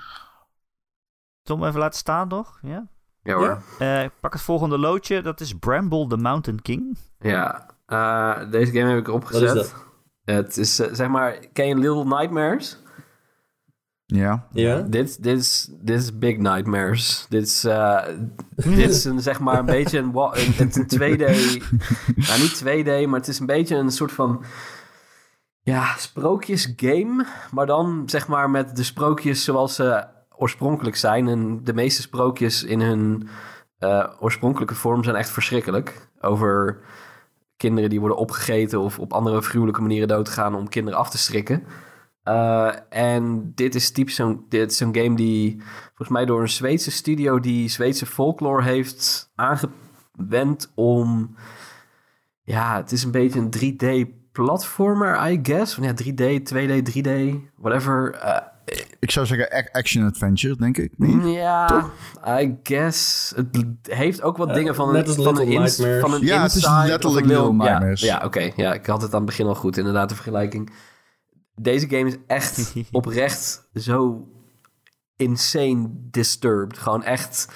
[1.42, 2.58] Tom even laten staan nog.
[2.62, 2.88] Ja.
[3.22, 3.62] Ja hoor.
[3.78, 5.22] Eh, ik pak het volgende loodje.
[5.22, 6.98] Dat is Bramble the Mountain King.
[7.18, 7.66] Ja.
[7.86, 9.48] Eh, deze game heb ik opgezet.
[9.48, 9.88] Wat is dat?
[10.24, 12.78] Het is, eh, zeg maar, ken je Little Nightmares?
[14.06, 14.46] Ja.
[14.52, 14.80] Ja?
[14.80, 17.26] Dit, dit, is, dit is Big Nightmares.
[17.28, 18.02] Dit is, eh,
[18.76, 21.24] dit is een, zeg maar een beetje een, een, een 2D...
[22.26, 24.44] nou, niet 2D, maar het is een beetje een soort van...
[25.62, 27.26] Ja, sprookjesgame.
[27.50, 30.06] Maar dan zeg maar met de sprookjes zoals ze
[30.40, 31.28] oorspronkelijk zijn.
[31.28, 33.28] En de meeste sprookjes in hun
[33.78, 36.08] eh, oorspronkelijke vorm zijn echt verschrikkelijk.
[36.20, 36.80] Over
[37.56, 41.64] kinderen die worden opgegeten of op andere gruwelijke manieren doodgaan om kinderen af te strikken.
[42.22, 47.40] Eh, en dit is typisch zo'n zo'n game die volgens mij door een Zweedse studio
[47.40, 51.34] die Zweedse folklore heeft aangewend om.
[52.42, 55.74] Ja, het is een beetje een 3D platformer, I guess.
[55.74, 57.10] Van ja, 3D, 2D, 3D,
[57.56, 58.14] whatever.
[58.14, 58.36] Eh,
[58.98, 60.92] Ik zou zeggen ac- action adventure, denk ik.
[60.96, 61.32] Nee?
[61.32, 61.90] ja,
[62.26, 63.32] I guess.
[63.36, 66.20] Het heeft ook wat Eh, dingen van, net als een, van, een, ins- van een
[66.24, 68.00] Ja, het is letterlijk Little ja, Nightmares.
[68.00, 68.50] Ja, oké.
[68.56, 70.72] Ja, ik had het aan het begin al goed, inderdaad, de vergelijking.
[71.54, 74.28] Deze game is echt oprecht zo
[75.16, 76.78] insane disturbed.
[76.78, 77.48] Gewoon echt...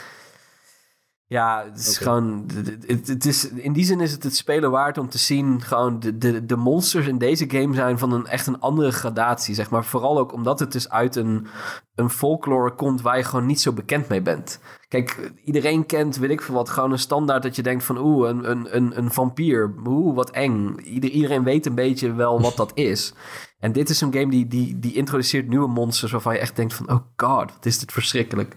[1.26, 2.44] Ja, het is gewoon...
[2.54, 5.60] Het, het- het is, in die zin is het het spelen waard om te zien...
[5.62, 9.54] gewoon de, de, de monsters in deze game zijn van een echt een andere gradatie,
[9.54, 9.84] zeg maar.
[9.84, 11.46] Vooral ook omdat het dus uit een,
[11.94, 13.00] een folklore komt...
[13.02, 14.60] waar je gewoon niet zo bekend mee bent.
[14.88, 17.98] Kijk, iedereen kent, weet ik veel wat, gewoon een standaard dat je denkt van...
[17.98, 20.76] oeh, een, een, een, een vampier, oeh, wat eng.
[20.78, 23.14] Ieder, iedereen weet een beetje wel wat dat is.
[23.58, 26.12] En dit is een game die, die, die introduceert nieuwe monsters...
[26.12, 28.56] waarvan je echt denkt van, oh god, wat is dit verschrikkelijk.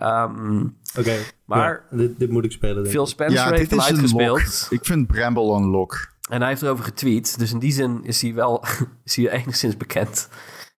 [0.00, 0.64] Ehm,
[0.98, 1.16] Oké.
[1.44, 2.88] Maar- Ja, dit, dit moet ik spelen, denk.
[2.88, 4.36] Phil Spencer Ja, heeft dit hem is een lock.
[4.38, 4.80] uitgespeeld.
[4.80, 6.08] Ik vind Bramble een lock.
[6.30, 7.38] En hij heeft erover getweet.
[7.38, 8.64] Dus in die zin is hij wel
[9.04, 10.28] is hij enigszins bekend.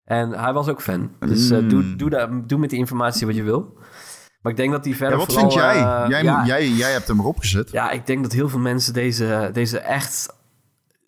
[0.05, 1.11] En hij was ook fan.
[1.19, 1.69] Dus eh, Mm.
[1.69, 3.77] doe, doe, daar, doe met die informatie wat je wil.
[4.41, 5.75] Maar ik denk dat hij Ja, verder wat vooral, vind jij?
[5.75, 6.69] eh, jij, ja, jij?
[6.69, 7.71] Jij hebt hem erop gezet.
[7.71, 10.35] ja, ik denk dat heel veel mensen deze, deze echt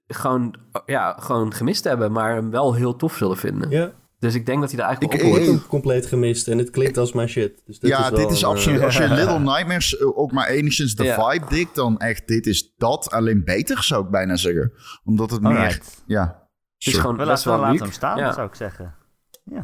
[0.08, 0.56] gewoon,
[0.86, 2.12] ja, gewoon gemist hebben.
[2.12, 3.70] Maar hem wel heel tof zullen vinden.
[3.70, 3.92] Ja,
[4.26, 5.60] Dus ik denk dat hij er eigenlijk Ik- op ik heb hoort.
[5.60, 7.62] hem compleet gemist en het klinkt als mijn shit.
[7.66, 8.80] Dus dit ja, is wel dit is absoluut.
[8.80, 11.30] eh, Als je Little Nightmares eh, ook maar enigszins de Ja.
[11.32, 13.12] vibe dikt, dan echt, dit is dat.
[13.12, 14.74] Alleen beter, zou ik bijna zeggen.
[15.04, 15.82] Omdat het meer.
[16.06, 16.48] Ja.
[16.78, 18.34] Het is gewoon We best laten, wel we laten hem staan, Ja.
[18.34, 18.96] zou ik zeggen.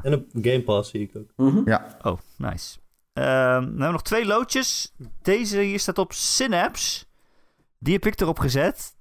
[0.02, 1.32] En op Game Pass zie ik ook.
[1.36, 1.70] Mhm.
[1.70, 1.98] Ja.
[2.02, 2.78] Oh, nice.
[3.14, 4.94] Ehm, dan hebben we nog twee loodjes.
[5.22, 7.06] Deze hier staat op Synapse.
[7.80, 8.96] Die heb ik erop gezet.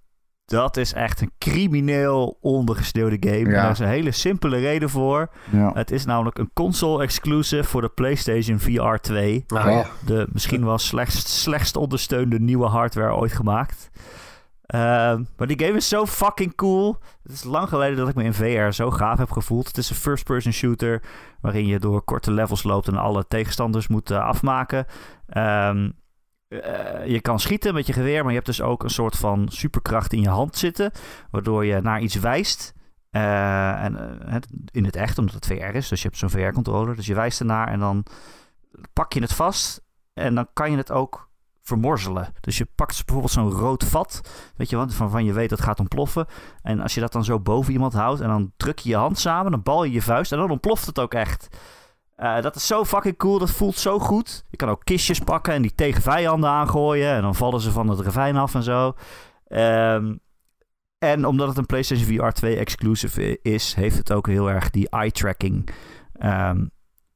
[0.50, 3.50] Dat is echt een crimineel ondergesneeuwde game.
[3.50, 3.56] Ja.
[3.56, 5.30] En daar is een hele simpele reden voor.
[5.50, 5.70] Ja.
[5.74, 9.44] Het is namelijk een console-exclusive voor de PlayStation VR 2.
[9.46, 9.86] Nou ja.
[10.06, 13.90] De misschien wel slechtst, slechtst ondersteunde nieuwe hardware ooit gemaakt.
[14.66, 16.96] Ehm, maar die game is zo fucking cool.
[17.22, 19.66] Het is lang geleden dat ik me in VR zo gaaf heb gevoeld.
[19.66, 21.02] Het is een first-person shooter
[21.40, 24.86] waarin je door korte levels loopt en alle tegenstanders moet eh, afmaken.
[25.26, 25.90] Ehm,
[26.50, 29.48] eh, je kan schieten met je geweer, maar je hebt dus ook een soort van
[29.48, 30.90] superkracht in je hand zitten,
[31.30, 32.74] waardoor je naar iets wijst.
[33.10, 34.36] Eh, en eh,
[34.70, 36.96] in het echt, omdat het VR is, dus je hebt zo'n VR-controller.
[36.96, 38.04] Dus je wijst ernaar en dan
[38.92, 39.82] pak je het vast
[40.12, 41.28] en dan kan je het ook
[41.62, 42.28] vermorzelen.
[42.40, 44.20] Dus je pakt bijvoorbeeld zo'n rood vat,
[44.56, 46.26] weet je wat, waarvan je weet dat het gaat ontploffen.
[46.62, 49.18] En als je dat dan zo boven iemand houdt en dan druk je je hand
[49.18, 51.48] samen, dan bal je je vuist en dan ontploft het ook echt.
[52.20, 54.44] Eh, dat is zo fucking cool, dat voelt zo goed.
[54.50, 57.88] Je kan ook kistjes pakken en die tegen vijanden aangooien en dan vallen ze van
[57.88, 58.92] het ravijn af en zo.
[59.46, 60.14] Ehm,
[60.98, 64.88] en omdat het een PlayStation VR 2 exclusive is, heeft het ook heel erg die
[64.88, 65.68] eye tracking.
[66.12, 66.66] Ehm,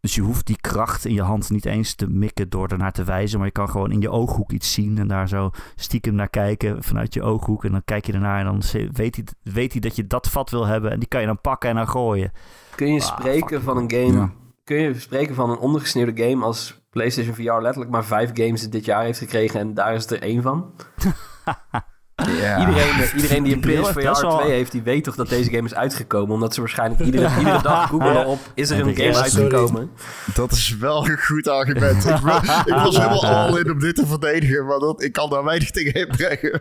[0.01, 3.05] dus je hoeft die kracht in je hand niet eens te mikken door ernaar te
[3.05, 3.39] wijzen.
[3.39, 4.99] Maar je kan gewoon in je ooghoek iets zien.
[4.99, 7.65] En daar zo stiekem naar kijken vanuit je ooghoek.
[7.65, 8.63] En dan kijk je ernaar en dan
[8.93, 10.91] weet hij, weet hij dat je dat vat wil hebben.
[10.91, 12.33] En die kan je dan pakken en dan gooien.
[12.77, 14.13] Kun je Ah, spreken van een game...
[14.13, 14.31] Ja.
[14.65, 18.85] Kun je spreken van een ondergesneeuwde game als PlayStation VR letterlijk maar vijf games dit
[18.85, 20.75] jaar heeft gekregen en daar is het er één van?
[22.15, 22.59] Ja.
[22.59, 25.51] Iedereen, iedereen die een PSVR heeft best 2 wel- heeft, die weet toch dat deze
[25.51, 26.35] game is uitgekomen.
[26.35, 29.91] Omdat ze waarschijnlijk iedere, iedere dag googelen op, is er een game uitgekomen?
[30.35, 32.05] Dat is wel een goed argument.
[32.05, 32.21] ik,
[32.85, 35.95] was helemaal al in om dit te verdedigen, maar dat, ik kan daar weinig tegen
[35.95, 36.61] inbrengen.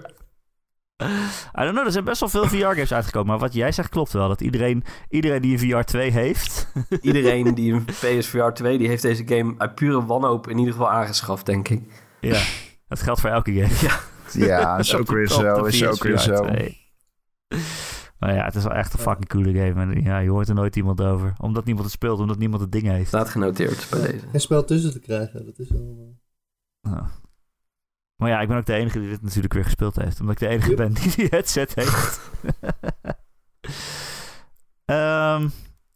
[1.02, 3.28] I don't know, er zijn best wel veel VR-games uitgekomen.
[3.28, 4.28] Maar wat jij zegt klopt wel.
[4.28, 6.68] Dat iedereen, iedereen die een VR 2 heeft...
[7.02, 10.90] Iedereen die een PSVR 2, die heeft deze game uit pure wanhoop in ieder geval
[10.91, 11.82] aangeschaft, denk ik.
[12.20, 12.41] ja,
[12.88, 13.91] dat geldt voor elke game.
[14.48, 15.65] Ja, is ook weer zo.
[15.65, 16.36] Is ook weer zo.
[16.45, 16.82] 2.
[18.20, 19.82] Maar ja, het is wel echt een fucking coole game.
[19.82, 21.34] En ja, je hoort er nooit iemand over.
[21.38, 23.07] Omdat niemand het speelt, omdat niemand het ding heeft.
[23.07, 24.28] Staat genoteerd bij deze.
[24.32, 26.15] Geen spel tussen te krijgen, dat is wel...
[26.82, 27.10] eh, Ja.
[28.24, 30.20] Maar ja, ik ben ook de enige die dit natuurlijk weer gespeeld heeft.
[30.20, 32.20] Omdat ik de enige ben die die headset heeft.
[34.86, 35.48] Ehm,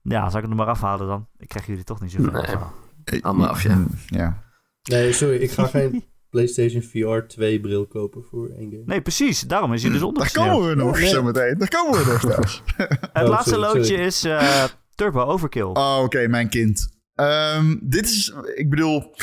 [0.02, 1.28] ja, zal ik het er maar afhalen dan?
[1.38, 3.24] Ik krijg jullie toch niet zoveel Nee.
[3.24, 3.76] Allemaal af, ja.
[3.76, 4.44] Mm, ja.
[4.84, 8.84] Nee, sorry, ik ga geen PlayStation VR 2 bril kopen voor één game.
[8.86, 9.42] Nee, precies.
[9.42, 10.50] Daarom is hij dus Daar ondergesneeuwd.
[10.50, 11.08] komen we nog Nee.
[11.10, 11.58] zo meteen.
[11.58, 12.64] Daar komen we nog trouwens.
[13.14, 14.04] Het Oh, laatste sorry, loodje sorry.
[14.06, 14.64] is eh,
[14.96, 15.64] Turbo Overkill.
[15.74, 16.96] Oh, oké, mijn kind.
[17.16, 19.16] Ehm, dit is, ik bedoel,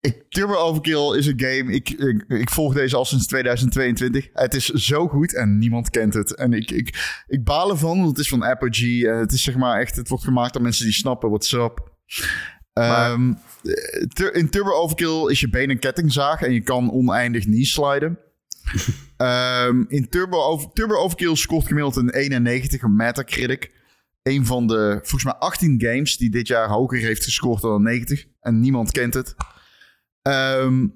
[0.00, 1.72] ik, Turbo Overkill is een game.
[1.72, 4.28] Ik, ik, ik volg deze al sinds 2022.
[4.32, 6.34] Het is zo goed en niemand kent het.
[6.34, 9.08] En ik, ik, ik baal ervan, want het is van Apogee.
[9.08, 11.92] En het is zeg maar echt, het wordt gemaakt door mensen die snappen what's up.
[12.72, 13.32] Ehm,
[14.12, 18.18] tur- in Turbo Overkill is je been een kettingzaag en je kan oneindig knee sliden.
[19.16, 23.70] Ehm, in Turbo, Over- Turbo Overkill scoort gemiddeld een 91 op Metacritic.
[24.22, 27.82] Een van de, volgens mij 18 games die dit jaar hoger heeft gescoord dan een
[27.82, 28.24] 90.
[28.40, 29.34] En niemand kent het.
[30.22, 30.86] Ehm,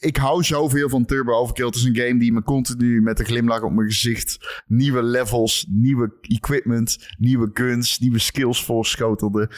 [0.00, 1.66] ik hou zoveel van Turbo Overkill.
[1.66, 4.62] Het is een game die me continu met een glimlach op mijn gezicht...
[4.66, 9.50] nieuwe levels, nieuwe equipment, nieuwe guns, nieuwe skills voorschotelde.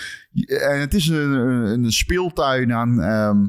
[0.46, 3.00] En het is een, een, een speeltuin aan...
[3.00, 3.46] ehm,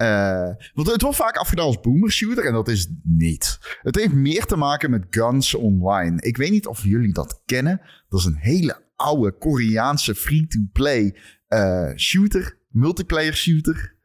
[0.00, 3.58] eh, want het wordt vaak afgedaan als boomer shooter en dat is niet.
[3.82, 6.22] Het heeft meer te maken met guns online.
[6.22, 7.80] Ik weet niet of jullie dat kennen.
[8.08, 11.16] Dat is een hele oude Koreaanse free-to-play
[11.46, 13.98] eh, shooter, multiplayer shooter.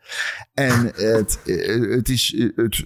[0.53, 1.40] En het,
[1.95, 2.84] het, is, het,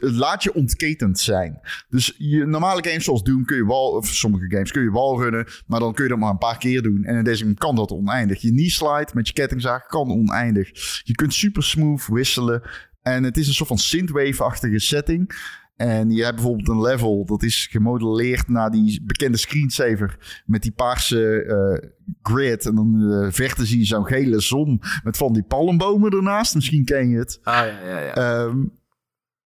[0.00, 1.60] laat je ontketend zijn.
[1.88, 5.46] Dus je, normale games zoals Doom kun je wal, of sommige games kun je walrunnen,
[5.66, 7.04] maar dan kun je dat maar een paar keer doen.
[7.04, 8.40] En in deze game kan dat oneindig.
[8.40, 10.70] Je knee slide met je kettingzaag kan oneindig.
[11.04, 12.62] Je kunt super smooth wisselen.
[13.02, 15.34] En het is een soort van synthwave-achtige setting.
[15.76, 20.72] En je hebt bijvoorbeeld een level dat is gemodelleerd naar die bekende screensaver met die
[20.72, 21.88] paarse eh,
[22.22, 22.66] grid.
[22.66, 26.54] En dan de verte zie je zo'n gele zon met van die palmbomen ernaast.
[26.54, 27.38] Misschien ken je het.
[27.42, 28.14] Ah ja, ja, ja.
[28.14, 28.58] Ehm,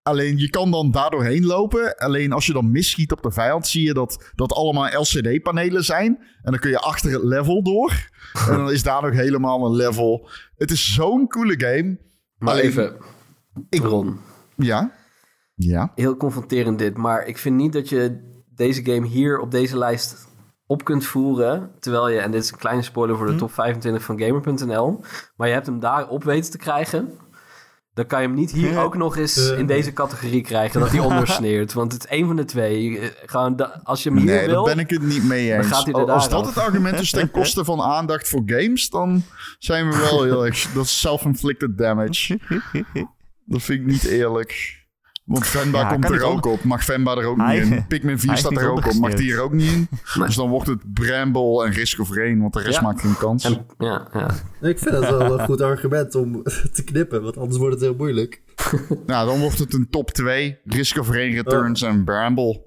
[0.03, 1.97] alleen je kan dan daardoor heen lopen.
[1.97, 6.19] Alleen als je dan misschiet op de vijand, zie je dat dat allemaal LCD-panelen zijn.
[6.43, 8.09] En dan kun je achter het level door.
[8.49, 10.29] en dan is daar nog helemaal een level.
[10.57, 11.99] Het is zo'n coole game.
[12.39, 12.97] maar alleen- even,
[13.69, 14.19] Ik- Ron,
[14.57, 14.99] Ja.
[15.63, 15.93] Ja.
[15.95, 20.29] heel confronterend dit, maar ik vind niet dat je deze game hier op deze lijst
[20.67, 24.03] op kunt voeren, terwijl je, en dit is een kleine spoiler voor de top 25
[24.03, 25.01] van Gamer.nl,
[25.37, 27.13] maar je hebt hem daar op weten te krijgen,
[27.95, 29.59] dan kan je hem niet hier ook nog eens Eh.
[29.59, 31.73] in deze categorie krijgen, dat hij ondersneert.
[31.73, 32.99] Want het is één van de twee.
[32.99, 35.67] Eh, Gewoon als je hem hier Nee, wil, daar ben ik het niet mee eens.
[35.67, 36.55] gaat hij er Als dat af.
[36.55, 39.23] het argument is ten koste van aandacht voor games, dan
[39.59, 40.73] zijn we wel heel erg...
[40.73, 42.39] Dat is self-inflicted damage.
[43.45, 44.80] Dat vind ik niet eerlijk.
[45.31, 46.65] Want Venba Ja, komt er ook op.
[46.65, 47.87] Mag Venba er ook Hij- niet in?
[47.87, 48.95] Pikmin 4 hij is staat er ook op.
[48.95, 49.89] Mag die er ook niet in?
[50.15, 50.27] Nee.
[50.27, 52.41] Dus dan wordt het Bramble en Risk of Rain.
[52.41, 52.83] Want de rest Ja.
[52.83, 53.45] maakt geen kans.
[53.45, 54.31] En, ja, ja.
[54.69, 56.43] Ik vind dat wel een goed argument om
[56.73, 58.43] te knippen, want anders wordt het heel moeilijk.
[59.07, 60.59] Nou, dan wordt het een top 2.
[60.65, 62.67] Risk of Rain Returns en Bramble.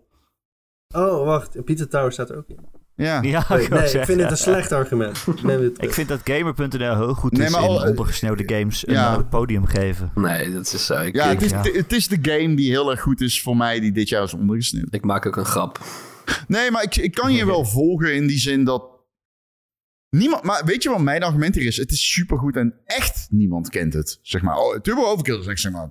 [0.95, 1.63] Oh, wacht.
[1.65, 2.59] Pizza Tower staat er ook in.
[2.95, 3.21] Ja.
[3.21, 5.25] Ja, Nee, ik, nee, vind het een slecht argument.
[5.77, 9.13] Ik vind dat Gamer.nl heel goed Nee, is maar in ondergesneeuwde games een Ja.
[9.17, 10.11] eh, podium geven.
[10.15, 10.99] Nee, dat is zo.
[11.01, 11.61] Ik, Ja, het is, Ja.
[11.61, 14.33] het is de game die heel erg goed is voor mij, die dit jaar is
[14.33, 14.93] ondergesneeuwd.
[14.93, 15.79] ik maak ook een grap.
[16.47, 18.91] Nee, maar ik, ik kan je wel volgen in die zin dat.
[20.09, 21.77] Niemand, maar weet je wat mijn argument hier is?
[21.77, 24.19] Het is supergoed en echt niemand kent het.
[24.21, 25.89] Zeg maar, oh, Turbo Overkill is echt, zeg maar.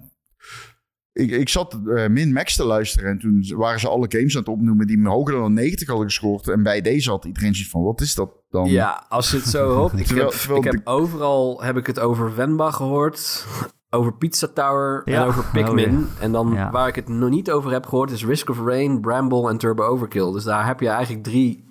[1.12, 4.40] Ik, ik zat eh, Min Max te luisteren en toen waren ze alle games aan
[4.40, 6.48] het opnoemen die hoger dan 90 hadden gescoord.
[6.48, 8.68] En bij deze had iedereen zoiets van: wat is dat dan?
[8.70, 9.98] Ja, als je het zo hoopt.
[9.98, 13.46] Ik, Terwijl- heb, terwijl ik heb overal heb ik het over Venba gehoord.
[13.90, 15.20] Over Pizza Tower Ja.
[15.20, 15.96] en over Pikmin.
[15.96, 16.20] Oh, ja.
[16.20, 16.70] En dan Ja.
[16.70, 19.84] waar ik het nog niet over heb gehoord is Risk of Rain, Bramble en Turbo
[19.84, 20.32] Overkill.
[20.32, 21.64] Dus daar heb je eigenlijk drie...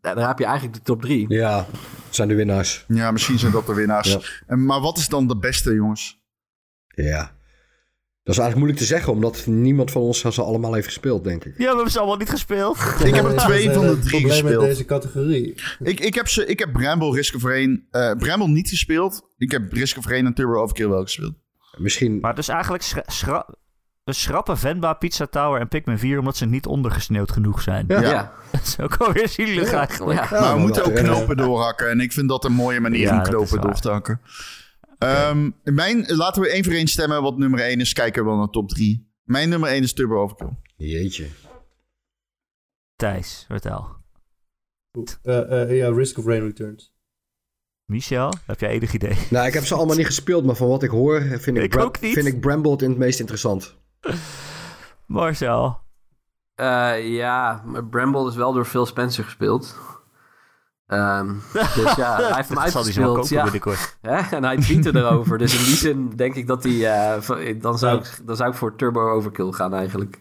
[0.00, 1.24] Daar heb je eigenlijk de top drie.
[1.28, 1.56] Ja,
[2.04, 2.84] het zijn de winnaars.
[2.88, 4.12] Ja, misschien zijn dat de winnaars.
[4.12, 4.20] Ja.
[4.46, 6.20] En, maar wat is dan de beste, jongens?
[6.86, 7.35] Ja.
[8.26, 11.44] Dat is eigenlijk moeilijk te zeggen, omdat niemand van ons ze allemaal heeft gespeeld, denk
[11.44, 11.52] ik.
[11.58, 12.78] Ja, we hebben ze allemaal niet gespeeld.
[13.04, 14.60] Ik heb er twee is, van de het drie probleem gespeeld.
[14.60, 15.54] met deze categorie.
[15.78, 17.86] Ik, ik, heb ze, ik heb Bramble, Risk of Rain.
[17.90, 19.22] eh Bramble niet gespeeld.
[19.36, 21.34] Ik heb Risk of Rain en Turbo Overkill wel gespeeld.
[21.76, 22.20] Misschien...
[22.20, 23.46] Maar dus eigenlijk schra schra-
[24.04, 27.84] we schrappen Venba, Pizza Tower en Pikmin 4 omdat ze niet ondergesneeuwd genoeg zijn.
[27.88, 28.00] Ja.
[28.00, 28.32] Ja.
[28.52, 30.30] Dat is ook alweer zielig eigenlijk.
[30.30, 30.40] Ja.
[30.40, 31.90] maar we moeten ook knopen doorhakken.
[31.90, 34.20] En ik vind dat een mooie manier Ja, om is knopen door te hakken.
[34.98, 37.92] Ehm, mijn, laten we één voor één stemmen wat nummer 1 is.
[37.92, 39.10] Kijken we wel naar top 3.
[39.22, 40.56] Mijn nummer 1 is Turbo Overkill.
[40.76, 41.28] Jeetje.
[42.96, 43.94] Thijs, vertel.
[45.22, 46.94] Eh, eh, ja, Risk of Rain Returns.
[47.84, 49.16] Michel, heb jij enig idee?
[49.30, 51.70] Nou, ik heb ze allemaal niet gespeeld, maar van wat ik hoor vind ik, Ik
[51.70, 52.12] Bra- ook niet.
[52.12, 53.76] Vind ik Bramble het in het meest interessant.
[55.06, 55.80] Marcel.
[56.54, 59.76] Eh, ja, maar Bramble is wel door Phil Spencer gespeeld.
[60.86, 61.34] Ehm,
[61.74, 63.18] dus ja, hij heeft hem Dat zal hij zo wel uitgespeeld.
[63.20, 63.96] kopen Ja, binnenkort.
[64.30, 64.36] Hè?
[64.36, 65.38] En hij tweette erover.
[65.38, 66.72] Dus in die zin denk ik dat hij...
[67.18, 70.18] eh, dan, zou ik, dan zou ik voor Turbo Overkill gaan eigenlijk.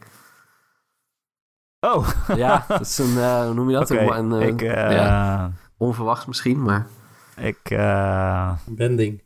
[1.80, 3.18] Oh, Ja, dat is een...
[3.18, 3.92] eh, hoe noem je dat?
[3.92, 4.02] oké.
[4.16, 6.88] Een, een, eh, ik, ja, onverwachts misschien, maar...
[7.36, 9.24] ik, eh, Bending.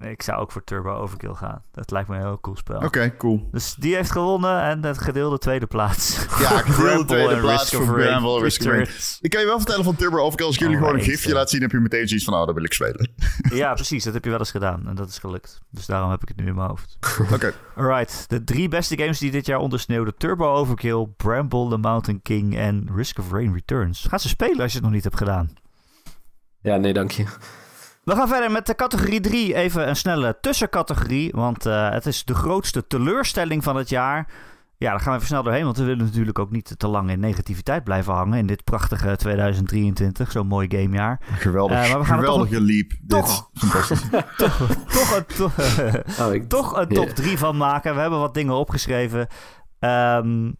[0.00, 1.62] Ik zou ook voor Turbo Overkill gaan.
[1.72, 2.80] Dat lijkt me een heel cool spel.
[2.80, 3.48] Oké, cool.
[3.52, 6.26] Dus die heeft gewonnen en het gedeelde tweede plaats.
[6.38, 8.78] Ja, gedeelde tweede en plaats Risk of voor Bramble, Risk of Rain.
[8.78, 9.18] Returns.
[9.20, 10.46] Ik kan je wel vertellen van Turbo Overkill.
[10.46, 12.34] Als ik jullie Oh, gewoon een gifje laat zien, heb je meteen zoiets van...
[12.34, 13.10] Oh, dat wil ik spelen.
[13.54, 14.04] Ja, precies.
[14.04, 14.88] Dat heb je wel eens gedaan.
[14.88, 15.60] En dat is gelukt.
[15.70, 16.96] Dus daarom heb ik het nu in mijn hoofd.
[17.34, 17.52] Oké.
[17.76, 18.24] Alright.
[18.28, 20.16] De drie beste games die dit jaar ondersneeuwden.
[20.16, 24.06] Turbo Overkill, Bramble the Mountain King en Risk of Rain Returns.
[24.08, 25.50] Ga ze spelen als je het nog niet hebt gedaan.
[26.60, 27.24] Ja, nee, dank je.
[28.06, 29.54] We gaan verder met de categorie 3.
[29.54, 31.30] Even een snelle tussencategorie.
[31.34, 34.28] Want eh, het is de grootste teleurstelling van het jaar.
[34.78, 35.64] Ja, daar gaan we even snel doorheen.
[35.64, 38.38] Want we willen natuurlijk ook niet te lang in negativiteit blijven hangen.
[38.38, 40.30] In dit prachtige 2023.
[40.30, 41.20] Zo'n mooi gamejaar.
[41.38, 42.90] Geweldig, Eh, maar we gaan het toch geweldige leap.
[43.08, 43.50] toch-
[44.86, 47.12] toch een, to- Oh, ik, toch een top Ja.
[47.12, 47.94] 3 van maken.
[47.94, 49.26] We hebben wat dingen opgeschreven.
[49.78, 50.52] Ehm, is-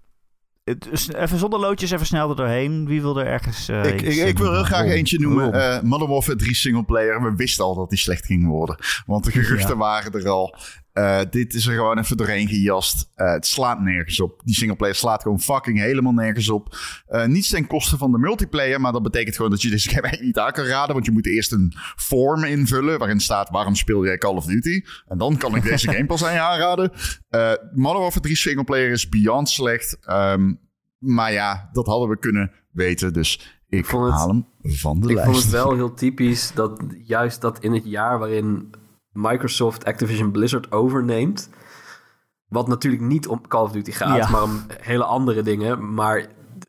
[0.75, 2.87] even zonder loodjes, even snel er doorheen.
[2.87, 3.69] Wie wil er ergens...
[3.69, 5.53] eh, ik, ik, ik wil heel graag eentje noemen.
[5.53, 7.23] Eh Modern Warfare 3 singleplayer.
[7.23, 8.77] We wisten al dat die slecht ging worden.
[9.07, 9.77] Want de geruchten Ja.
[9.77, 10.55] waren er al.
[10.97, 13.11] Eh, dit is er gewoon even doorheen gejast.
[13.15, 14.41] Eh, het slaat nergens op.
[14.45, 16.77] Die singleplayer slaat gewoon fucking helemaal nergens op.
[17.07, 18.81] Eh niets ten koste van de multiplayer.
[18.81, 20.95] Maar dat betekent gewoon dat je deze game eigenlijk niet aan kan raden.
[20.95, 22.99] Want je moet eerst een form invullen.
[22.99, 24.81] Waarin staat waarom speel jij Call of Duty.
[25.09, 26.93] En dan kan ik deze game pas aan je aanraden.
[27.29, 29.99] Eh Modern Warfare 3 singleplayer is beyond slecht.
[30.01, 30.55] Ehm,
[30.99, 33.13] maar ja, dat hadden we kunnen weten.
[33.13, 35.31] Dus ik het- haal hem van de ik lijst.
[35.31, 38.71] vond het wel heel typisch dat juist dat in het jaar waarin
[39.17, 41.49] Microsoft Activision Blizzard overneemt...
[42.49, 44.29] Wat natuurlijk niet om Call of Duty gaat, Ja.
[44.31, 45.95] maar om hele andere dingen.
[45.95, 46.27] Maar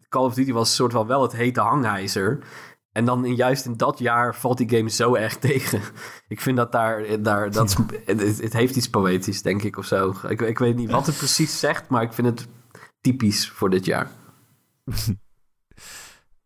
[0.10, 2.40] Call of Duty was een soort van wel het hete hangijzer.
[2.91, 5.82] En dan in, juist in dat jaar valt die game zo erg tegen.
[6.28, 9.86] Ik vind dat daar, daar dat is- het, het heeft iets poëtisch, denk ik, of
[9.86, 10.14] zo.
[10.28, 12.48] Ik, ik weet niet wat het precies zegt, maar ik vind het
[13.02, 14.11] typisch voor dit jaar.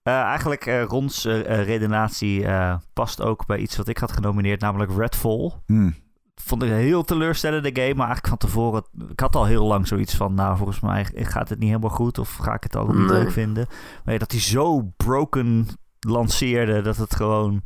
[0.04, 4.62] Eh, eigenlijk, eh Rons eh, redenatie eh, past ook bij iets wat ik had genomineerd,
[4.62, 5.52] namelijk Redfall.
[5.66, 5.96] Hmm.
[6.36, 8.84] Vond ik een heel teleurstellende game, maar eigenlijk van tevoren...
[9.12, 12.18] Ik had al heel lang zoiets van, nou, volgens mij gaat het niet helemaal goed...
[12.18, 13.08] of ga ik het al niet Nee.
[13.08, 13.66] leuk vinden.
[14.04, 15.68] Maar ja, dat hij zo broken
[16.00, 17.62] lanceerde, dat het gewoon...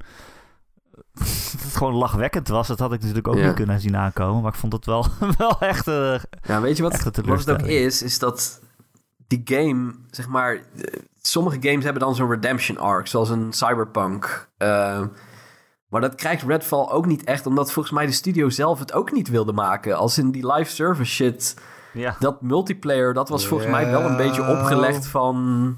[1.52, 2.68] dat het gewoon lachwekkend was.
[2.68, 3.45] Dat had ik natuurlijk ook Ja.
[3.45, 4.41] niet kunnen zien aankomen.
[4.41, 5.06] Maar ik vond het wel,
[5.38, 5.86] wel echt...
[6.41, 8.02] Ja, weet je wat, wat het ook is?
[8.02, 8.62] Is dat
[9.27, 10.60] die game, zeg maar...
[11.22, 14.49] Sommige games hebben dan zo'n redemption arc, zoals een Cyberpunk.
[14.57, 15.02] Eh,
[15.89, 19.11] Maar dat krijgt Redfall ook niet echt, omdat volgens mij de studio zelf het ook
[19.11, 19.97] niet wilde maken.
[19.97, 21.56] Als in die live service shit,
[21.93, 22.15] Ja.
[22.19, 25.77] dat multiplayer, dat was volgens mij wel een beetje opgelegd van...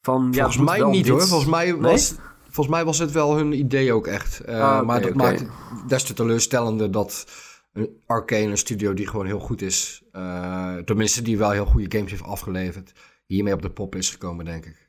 [0.00, 1.26] van ja, Volgens mij niet dit- hoor.
[1.26, 1.80] Volgens mij, Nee?
[1.80, 2.14] was,
[2.50, 4.40] volgens mij was het wel hun idee ook echt.
[4.40, 5.48] Eh, Ah, maar dat maakt het
[5.88, 7.26] des te teleurstellender dat
[8.06, 12.10] Arcane, een studio die gewoon heel goed is, eh, tenminste die wel heel goede games
[12.10, 12.92] heeft afgeleverd,
[13.26, 14.88] hiermee op de pop is gekomen, denk ik.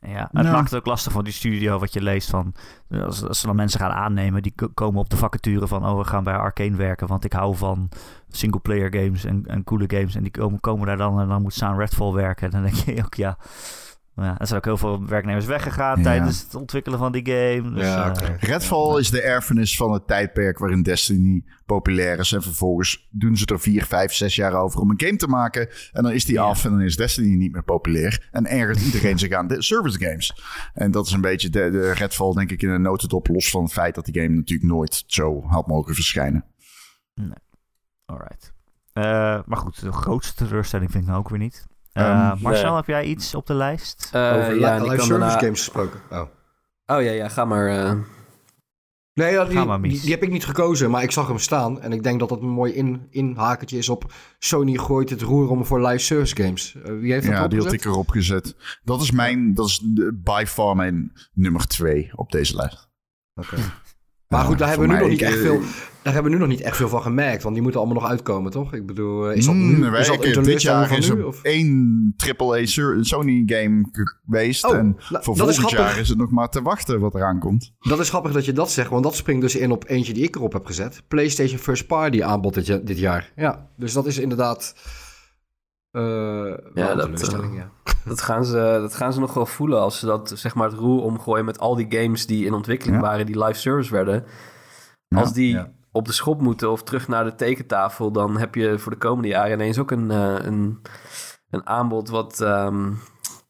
[0.00, 0.52] Ja, het Ja.
[0.52, 2.54] maakt het ook lastig voor die studio wat je leest van...
[2.88, 5.86] eh, Als, als ze dan mensen gaan aannemen, die komen op de vacature van...
[5.86, 7.88] Oh, we gaan bij Arcane werken, want ik hou van
[8.28, 10.14] single-player games en, en coole games.
[10.14, 12.46] En die komen, komen daar dan en dan moet ze aan Redfall werken.
[12.46, 13.38] En dan denk je ook, ja...
[14.20, 16.02] Ja, er zijn ook heel veel werknemers weggegaan Ja.
[16.02, 17.70] tijdens het ontwikkelen van die game.
[17.74, 18.38] Dus, Ja, eh.
[18.38, 22.32] Redfall is de erfenis van het tijdperk waarin Destiny populair is.
[22.32, 25.68] En vervolgens doen ze er vier, vijf, zes jaar over om een game te maken.
[25.92, 28.28] En dan is die af en dan is Destiny niet meer populair.
[28.30, 30.42] En ergert iedereen zich aan de service games.
[30.74, 33.28] En dat is een beetje de, de Redfall, denk ik, in een notendop.
[33.28, 36.44] Los van het feit dat die game natuurlijk nooit zo had mogen verschijnen.
[38.04, 38.52] Alright.
[38.92, 39.02] Eh,
[39.46, 41.66] maar goed, de grootste teleurstelling vind ik nou ook weer niet.
[41.92, 42.76] Eh, Ehm, Marcel, nee.
[42.76, 44.08] heb jij iets op de lijst?
[44.12, 46.00] Eh, Over ja, live service daarna- games gesproken.
[46.10, 46.20] Oh.
[46.86, 47.68] Oh ja, ja, ga maar.
[47.68, 47.92] eh.
[49.14, 49.92] Nee, ja, Ga die, maar, Mies.
[49.92, 51.80] die, die heb ik niet gekozen, maar ik zag hem staan.
[51.80, 55.48] En ik denk dat dat een mooi in, inhakertje is op Sony gooit het roer
[55.50, 56.74] om voor live service games.
[56.74, 57.72] Eh, wie heeft dat Ja, die had opgezet?
[57.72, 58.56] ik erop gezet.
[58.82, 62.88] Dat is mijn, dat is de- by far mijn nummer twee op deze lijst.
[63.34, 63.56] Oké.
[64.28, 65.60] Maar goed, daar hebben, we nu nog niet echt veel,
[66.02, 67.42] daar hebben we nu nog niet echt veel van gemerkt.
[67.42, 68.72] Want die moeten allemaal nog uitkomen, toch?
[68.74, 71.18] Ik bedoel, eh, is dat, Mm, nu, is dat een dit jaar van is nu?
[71.18, 71.42] er Of?
[71.42, 72.66] één AAA
[73.00, 73.88] Sony game
[74.26, 74.64] geweest.
[74.64, 77.72] Oh, en voor volgend jaar is het nog maar te wachten wat eraan komt.
[77.78, 80.22] Dat is grappig dat je dat zegt, want dat springt dus in op eentje die
[80.24, 81.02] ik erop heb gezet.
[81.08, 83.32] PlayStation First Party aanbod dit, ja- dit jaar.
[83.36, 84.74] Ja, dus dat is inderdaad
[85.90, 87.70] eh wel Ja, een dat, eh, ja.
[88.04, 90.78] Dat gaan, ze, dat gaan ze nog wel voelen als ze dat, zeg maar, het
[90.78, 93.02] roer omgooien met al die games die in ontwikkeling Ja.
[93.02, 94.24] waren, die live service werden.
[95.08, 95.72] Ja, als die ja.
[95.98, 99.28] Op de schop moeten of terug naar de tekentafel, dan heb je voor de komende
[99.28, 100.78] jaren ineens ook een, eh, een,
[101.50, 102.90] een aanbod wat ehm,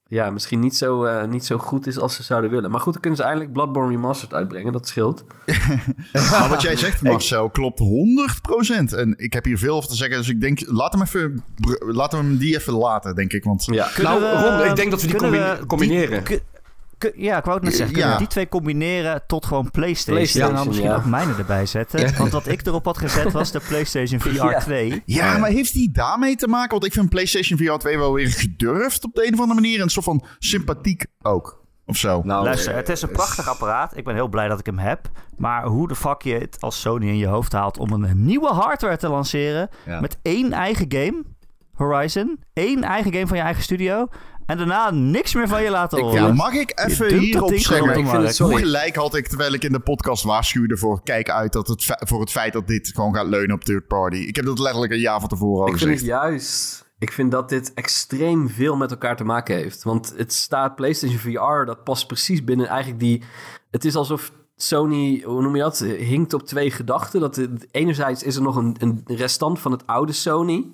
[0.07, 2.71] ja, misschien niet zo, eh, niet zo goed is als ze zouden willen.
[2.71, 5.25] Maar goed, dan kunnen ze eindelijk Bloodborne Remastered uitbrengen, dat scheelt.
[6.31, 8.95] Maar wat jij zegt, Marcel, klopt 100%.
[8.97, 11.45] En ik heb hier veel over te zeggen, dus ik denk, laten we, even,
[11.95, 13.45] laten we hem die even laten, denk ik.
[13.45, 16.25] Want Ja, Nou, we, Ron, ik denk dat we die kunnen combi- we combineren.
[16.25, 16.43] die-
[17.17, 17.93] ja, ik wou het net zeggen.
[17.95, 18.13] Kunnen Ja.
[18.19, 20.15] we die twee combineren tot gewoon PlayStation?
[20.17, 20.97] PlayStation, en dan misschien ja.
[20.97, 22.17] ook mijne erbij zetten.
[22.19, 24.59] Want wat ik erop had gezet was de PlayStation VR Ja.
[24.61, 25.03] 2.
[25.05, 26.71] ja, maar heeft die daarmee te maken?
[26.71, 29.81] Want ik vind PlayStation VR 2 wel weer gedurfd op de een of andere manier.
[29.81, 32.21] Een soort van sympathiek ook, of zo.
[32.25, 33.97] Nou, Luister, eh, het is een prachtig apparaat.
[33.97, 35.11] Ik ben heel blij dat ik hem heb.
[35.37, 38.49] Maar hoe de fuck je het als Sony in je hoofd haalt om een nieuwe
[38.53, 40.01] hardware te lanceren Ja.
[40.01, 41.23] met één eigen game,
[41.73, 44.07] Horizon, één eigen game van je eigen studio,
[44.49, 46.23] en daarna niks meer van je laten Ik- horen.
[46.23, 47.89] Ja, mag ik even hierop zeggen?
[47.99, 48.39] Ik vind het.
[48.39, 51.85] Hoe gelijk had ik, terwijl ik in de podcast waarschuwde voor kijk uit dat het,
[51.99, 54.17] voor het feit dat dit gewoon gaat leunen op third party.
[54.17, 56.01] Ik heb dat letterlijk een jaar van tevoren al Ik vind gezegd.
[56.01, 56.87] het juist.
[56.99, 59.83] Ik vind dat dit extreem veel met elkaar te maken heeft.
[59.83, 63.23] Want het staat PlayStation VR, dat past precies binnen eigenlijk die.
[63.71, 65.79] Het is alsof Sony, hoe noem je dat?
[65.79, 67.21] Hinkt op twee gedachten.
[67.21, 70.67] Dat het, enerzijds is er nog een, een restant van het oude Sony.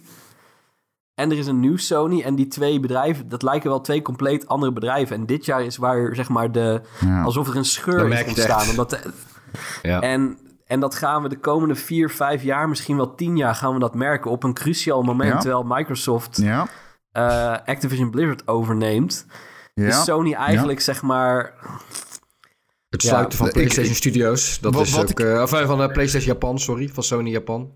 [1.14, 2.22] En er is een nieuw Sony.
[2.22, 5.16] En die twee bedrijven, dat lijken wel twee compleet andere bedrijven.
[5.16, 6.80] En dit jaar is waar, zeg maar, de.
[7.00, 7.22] Ja.
[7.22, 8.68] Alsof er een scheur Dat is ontstaan.
[8.68, 8.98] Omdat de,
[9.82, 10.00] ja.
[10.00, 13.72] en, en dat gaan we de komende vier, vijf jaar, misschien wel tien jaar, gaan
[13.74, 15.32] we dat merken op een cruciaal moment.
[15.32, 15.38] Ja.
[15.38, 16.66] Terwijl Microsoft Ja,
[17.12, 19.26] eh, Activision Blizzard overneemt.
[19.74, 19.86] ja.
[19.86, 21.54] Is Sony eigenlijk, zeg maar.
[22.88, 24.58] Het Ja, sluiten van PlayStation ik- Studios.
[24.60, 25.10] Dat Wat- is wat ook...
[25.10, 26.88] ik- eh, of eh, van eh, PlayStation Japan, sorry.
[26.88, 27.72] Van Sony Japan.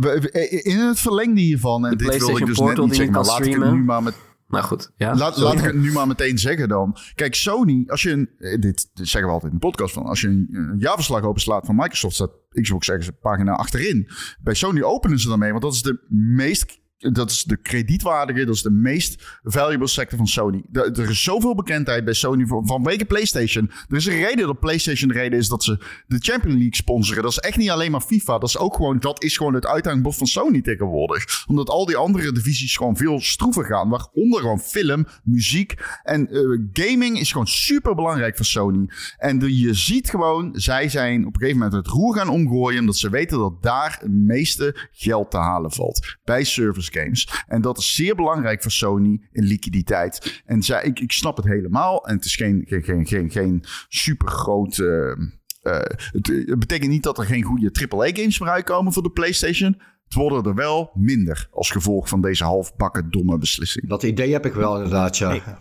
[0.00, 3.24] We- In het verlengde hiervan, en De dit wilde ik dus net niet zeggen, maar
[3.24, 4.14] laat ik het nu maar met
[4.48, 5.14] Nou goed, ja.
[5.14, 6.96] Laat, ik het nu maar meteen zeggen dan.
[7.14, 10.02] Kijk, Sony, als je een, eh, dit, dit zeggen we altijd in de podcast van,
[10.02, 14.08] als je een, een jaarverslag openslaat van Microsoft, staat Xbox ergens pagina achterin.
[14.40, 18.54] Bij Sony openen ze daarmee, want dat is de meest, dat is de kredietwaardige, dat
[18.54, 20.62] is de meest valuable sector van Sony.
[20.72, 23.70] Er is zoveel bekendheid bij Sony van, vanwege PlayStation.
[23.88, 27.22] Er is een reden dat PlayStation de reden is dat ze de Champions League sponsoren.
[27.22, 29.66] Dat is echt niet alleen maar FIFA, dat is ook gewoon, dat is gewoon het
[29.66, 31.44] uithangbod van Sony tegenwoordig.
[31.46, 36.40] Omdat al die andere divisies gewoon veel stroever gaan, waaronder gewoon film, muziek en eh,
[36.72, 38.88] gaming is gewoon super belangrijk voor Sony.
[39.16, 42.96] En je ziet gewoon, zij zijn op een gegeven moment het roer gaan omgooien, omdat
[42.96, 47.44] ze weten dat daar het meeste geld te halen valt bij service games.
[47.46, 50.42] En dat is zeer belangrijk voor Sony in liquiditeit.
[50.46, 52.06] En zij, ik, ik snap het helemaal.
[52.06, 54.76] En het is geen, geen, geen, geen, geen super groot.
[54.76, 59.80] het, het betekent niet dat er geen goede AAA-games meer uitkomen voor de PlayStation.
[60.04, 63.88] Het worden er wel minder als gevolg van deze halfbakken domme beslissing.
[63.88, 65.60] Dat idee heb ik wel inderdaad, ja.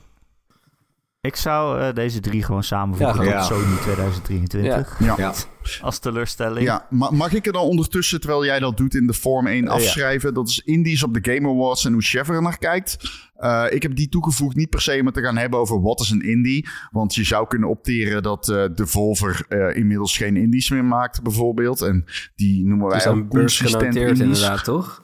[1.21, 3.63] Ik zou eh, deze drie gewoon samenvoegen Ja, gewoon.
[3.63, 5.15] Sony 2023 Ja.
[5.17, 5.33] Ja.
[5.81, 6.65] als teleurstelling.
[6.65, 9.63] Ja, ma- mag ik er dan ondertussen, terwijl jij dat doet in de Vorm 1,
[9.63, 9.69] ja.
[9.69, 10.33] afschrijven?
[10.33, 12.97] Dat is Indies op de Game Awards en hoe Chef er naar kijkt.
[13.35, 15.99] Eh, ik heb die toegevoegd niet per se om het te gaan hebben over wat
[15.99, 16.67] is een indie.
[16.91, 21.81] Want je zou kunnen opteren dat eh Devolver eh, inmiddels geen indies meer maakt, bijvoorbeeld.
[21.81, 22.05] En
[22.35, 24.19] die noemen Die wij zijn ook consistent indies.
[24.19, 25.03] inderdaad, toch?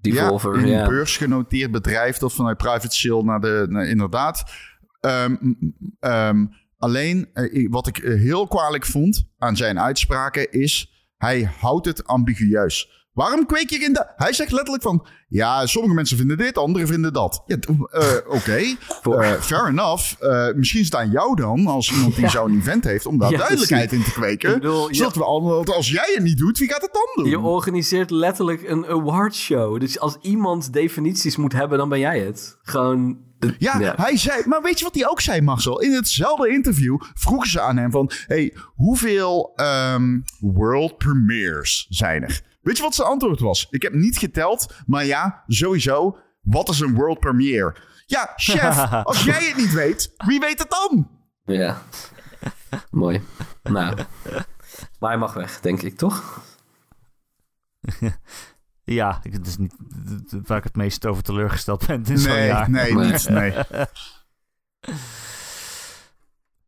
[0.00, 0.82] Devolver, ja, ja.
[0.82, 3.66] een beursgenoteerd bedrijf dat vanuit private sale naar de...
[3.68, 4.44] naar- inderdaad.
[5.04, 5.36] Ehm,
[6.00, 6.46] ehm,
[6.78, 7.28] alleen,
[7.70, 10.92] wat ik eh, heel kwalijk vond aan zijn uitspraken is...
[11.16, 13.08] hij houdt het ambigueus.
[13.12, 14.12] Waarom kweek je in de...
[14.16, 15.06] Hij zegt letterlijk van...
[15.34, 17.42] Ja, sommige mensen vinden dit, anderen vinden dat.
[17.46, 17.56] Ja,
[17.90, 18.52] eh, Oké,
[19.02, 20.12] eh, fair enough.
[20.22, 23.06] Eh, misschien staan jou dan, als iemand die zo'n event heeft...
[23.06, 24.52] om daar Ja, duidelijkheid in te kweken.
[24.54, 25.64] Bedoel, zodat we allemaal...
[25.64, 27.30] Als jij het niet doet, wie gaat het dan doen?
[27.32, 29.80] Je organiseert letterlijk een awardshow.
[29.80, 32.58] Dus als iemand definities moet hebben, dan ben jij het.
[32.62, 33.18] Gewoon...
[33.38, 35.80] de- Ja, hij zei, maar weet je wat hij ook zei, Marcel?
[35.80, 38.10] In hetzelfde interview vroegen ze aan hem van...
[38.26, 42.42] hey, hoeveel ehm, world premieres zijn er?
[42.64, 43.66] Weet je wat zijn antwoord was?
[43.70, 46.18] Ik heb niet geteld, maar ja, sowieso.
[46.40, 47.76] Wat is een world premiere?
[48.06, 51.08] Ja, chef, als jij het niet weet, wie weet het dan?
[51.44, 51.82] Ja.
[52.90, 53.22] Mooi.
[53.62, 53.96] Nou.
[54.98, 56.40] Maar hij mag weg, denk ik, toch?
[58.86, 59.74] Ja, ik- het is niet
[60.46, 62.70] waar ik het meest over teleurgesteld ben zo'n Nee, jaar.
[62.70, 63.10] nee, Nee.
[63.12, 63.54] niet, nee.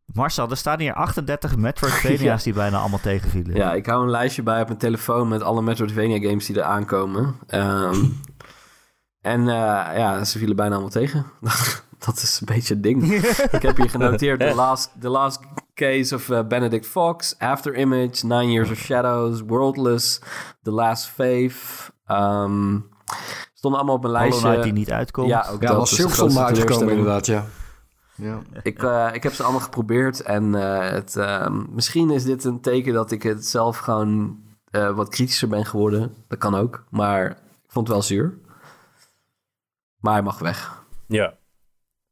[0.04, 3.56] Marcel, er staan hier 38 Metroidvania's die bijna allemaal tegenvielen.
[3.56, 6.62] Ja, ik hou een lijstje bij op mijn telefoon met alle Metroidvania games die er
[6.62, 7.36] aankomen.
[7.46, 8.04] Ehm,
[9.26, 11.26] en eh, ja, ze vielen bijna allemaal tegen.
[12.06, 13.12] Dat is een beetje het ding.
[13.58, 15.40] ik heb hier genoteerd The Last, the last
[15.74, 20.20] Case of eh, Benedict Fox, After Image, Nine Years of Shadows, Worldless,
[20.62, 21.90] The Last Faith.
[22.06, 22.78] ehm,
[23.54, 24.48] stonden allemaal op mijn Hollow lijstje.
[24.48, 25.28] Knight die niet uitkomt.
[25.28, 27.44] Ja, ook Ja, dat was Silkstorm uitgekomen inderdaad, ja.
[28.14, 28.38] ja.
[28.62, 32.60] Ik, eh, ik heb ze allemaal geprobeerd en eh, het, ehm, misschien is dit een
[32.60, 34.38] teken dat ik het zelf gewoon
[34.70, 36.14] eh, wat kritischer ben geworden.
[36.28, 38.38] Dat kan ook, maar ik vond het wel zuur.
[40.06, 40.84] Maar hij mag weg.
[41.06, 41.34] Ja.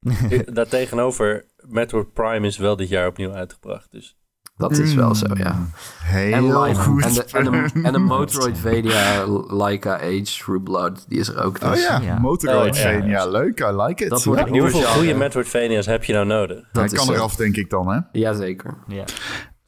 [0.52, 3.90] Daartegenover, Metroid Prime is wel dit jaar opnieuw uitgebracht.
[3.90, 4.16] Dus
[4.56, 5.66] Dat is wel zo, ja.
[6.02, 7.04] Heel En, goed.
[7.04, 11.62] en, de, en, de, en de Laika Age Through Blood, die is er ook.
[11.62, 12.18] Oh Dus ja, Ja.
[12.18, 12.90] Motorroad Oh, ja.
[12.90, 13.60] Ja, leuk.
[13.60, 14.10] I like it.
[14.10, 14.48] Dat wordt Ja.
[14.60, 16.68] hoeveel goede Metroidvania's heb je nou nodig?
[16.72, 17.12] dat Hij kan zo.
[17.12, 18.00] eraf, denk ik dan, hè?
[18.12, 18.78] Jazeker.
[18.88, 19.04] Ja.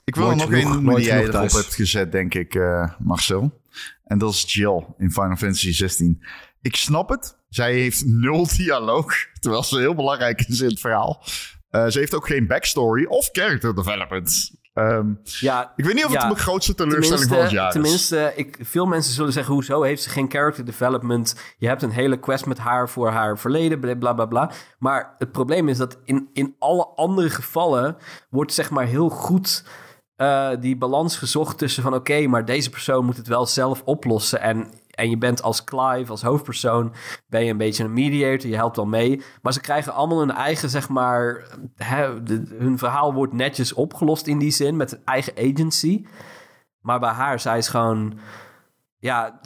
[0.05, 1.53] Ik wil er nog één noemen die jij erop thuis.
[1.53, 3.61] hebt gezet, denk ik, eh, Marcel.
[4.05, 6.23] En dat is Jill in Final Fantasy 16.
[6.61, 7.36] Ik snap het.
[7.49, 11.23] Zij heeft nul dialoog, terwijl ze heel belangrijk is in het verhaal.
[11.71, 14.51] Eh, ze heeft ook geen backstory of character development.
[14.75, 17.73] Ehm, Ja, ik weet niet of Ja, het de grootste teleurstelling van het jaar is.
[17.73, 21.37] tenminste ik, veel mensen zullen zeggen, hoezo heeft ze geen character development?
[21.59, 24.27] Je hebt een hele quest met haar voor haar verleden, bla bla bla.
[24.27, 24.51] bla.
[24.79, 27.97] Maar het probleem is dat in, in alle andere gevallen
[28.31, 29.65] wordt zeg maar heel goed
[30.17, 34.41] eh, die balans gezocht tussen van oké, maar deze persoon moet het wel zelf oplossen.
[34.41, 36.93] En, en je bent als Clive, als hoofdpersoon,
[37.27, 39.23] ben je een beetje een mediator, je helpt wel mee.
[39.43, 41.45] Maar ze krijgen allemaal hun eigen, zeg maar,
[41.77, 46.05] hè, de- hun verhaal wordt netjes opgelost in die zin, met een eigen agency.
[46.81, 48.19] Maar bij haar, zij is gewoon...
[48.99, 49.41] Ja,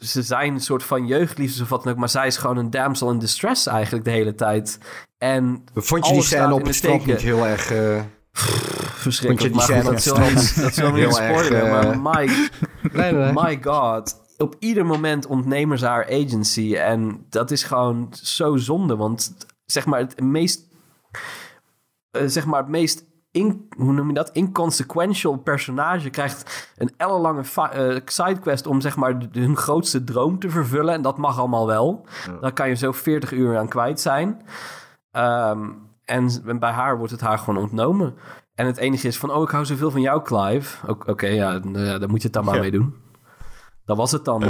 [0.00, 1.98] ze zijn een soort van jeugdliefdes of wat dan ook...
[1.98, 4.78] maar zij is gewoon een damsel in distress eigenlijk de hele tijd.
[5.18, 7.70] En Vond je die scène op het het strand niet heel erg...
[7.72, 8.00] eh,
[8.32, 9.54] verschrikkelijk.
[9.54, 11.80] Vond je die scène dat op niet- dat zullen we niet Heel erg, spoileren.
[11.80, 12.26] eh, Maar my,
[12.92, 13.32] Nee, nee, nee.
[13.32, 16.74] my god, op ieder moment ontnemen ze haar agency.
[16.76, 18.96] En dat is gewoon zo zonde.
[18.96, 20.68] Want zeg maar het meest...
[22.10, 23.04] eh, zeg maar het meest...
[23.30, 24.30] In, hoe noem je dat?
[24.30, 30.94] Inconsequential personage krijgt een ellenlange eh, sidequest om zeg maar hun grootste droom te vervullen.
[30.94, 32.06] En dat mag allemaal wel.
[32.40, 34.42] Dan kan je zo 40 uur aan kwijt zijn.
[35.10, 35.68] Ehm,
[36.04, 38.14] en bij haar wordt het haar gewoon ontnomen.
[38.54, 40.86] En het enige is van, oh, ik hou zoveel van jou, Clive.
[41.06, 42.60] Oké, ja, ja, daar moet je het dan maar Ja.
[42.60, 42.94] mee doen.
[43.86, 44.42] Dat was het dan.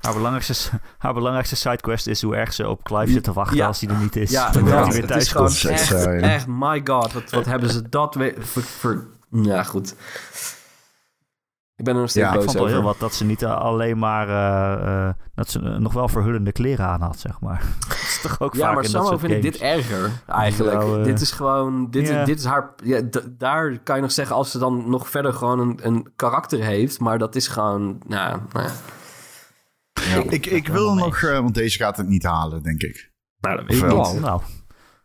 [0.00, 3.66] Haar, belangrijkste, haar belangrijkste sidequest is hoe erg ze op Clive zit te wachten Ja.
[3.66, 4.30] als hij er niet is.
[4.30, 5.64] Ja, hij weer Het thuis komt.
[5.64, 8.34] echt, my god, wat, wat hebben ze dat weer
[9.30, 9.94] Ja, goed.
[11.76, 12.74] Ik ben er nog steeds Ja, Ik vond wel over.
[12.74, 14.28] heel wat dat ze niet alleen maar...
[14.28, 17.62] eh, eh, dat ze nog wel verhullende kleren aan had, zeg maar.
[17.88, 20.10] dat is toch ook Ja, vaak maar in dat somehow soort vind ik dit erger,
[20.26, 20.76] eigenlijk.
[20.76, 21.90] Nou, eh, dit is gewoon...
[21.90, 22.24] Dit, ja.
[22.24, 22.74] dit is haar...
[22.84, 23.00] Ja,
[23.38, 27.00] daar kan je nog zeggen als ze dan nog verder gewoon een, een karakter heeft.
[27.00, 27.98] Maar dat is gewoon...
[28.06, 28.72] Nou, nou ja.
[30.28, 33.12] Ik, ik wil nog, eh, want deze gaat het niet halen, denk ik.
[33.40, 34.20] Nou, dat weet ik niet.
[34.20, 34.42] Nou,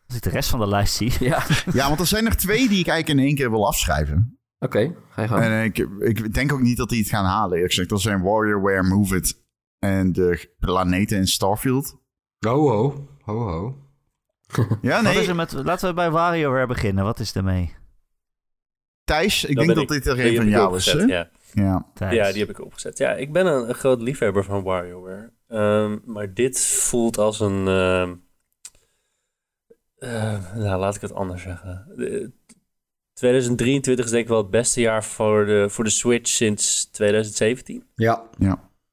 [0.07, 1.13] als ik de rest van de lijst zie...
[1.19, 1.43] Ja,
[1.73, 4.38] Ja, want er zijn er twee die ik eigenlijk in één keer wil afschrijven.
[4.59, 4.95] Oké.
[5.09, 5.43] Ga je gang.
[5.43, 7.53] En ik, ik denk ook niet dat die het gaan halen.
[7.53, 7.89] eerlijk gezegd.
[7.89, 9.41] dat zijn WarriorWare Move It
[9.79, 11.97] en de planeten in Starfield.
[12.39, 13.07] Ho, ho.
[13.21, 13.77] Ho, ho.
[14.81, 17.03] Ja, Wat is nee, er met, laten we bij WarioWare beginnen.
[17.03, 17.73] Wat is ermee?
[19.03, 21.29] Thijs, ik denk dat ik- dit er een van ik jou is, Ja.
[21.53, 21.87] Ja.
[21.93, 22.13] Thijs?
[22.15, 22.97] ja, die heb ik opgezet.
[22.97, 25.31] Ja, ik ben een, een groot liefhebber van WarioWare.
[25.47, 27.67] Ehm, maar dit voelt als een...
[27.67, 28.15] ehm,
[29.97, 31.93] eh, nou, laat ik het anders zeggen.
[31.95, 32.31] De-
[33.19, 37.83] 2023 is denk ik wel het beste jaar voor de, voor de Switch sinds 2017.
[37.95, 38.29] Ja,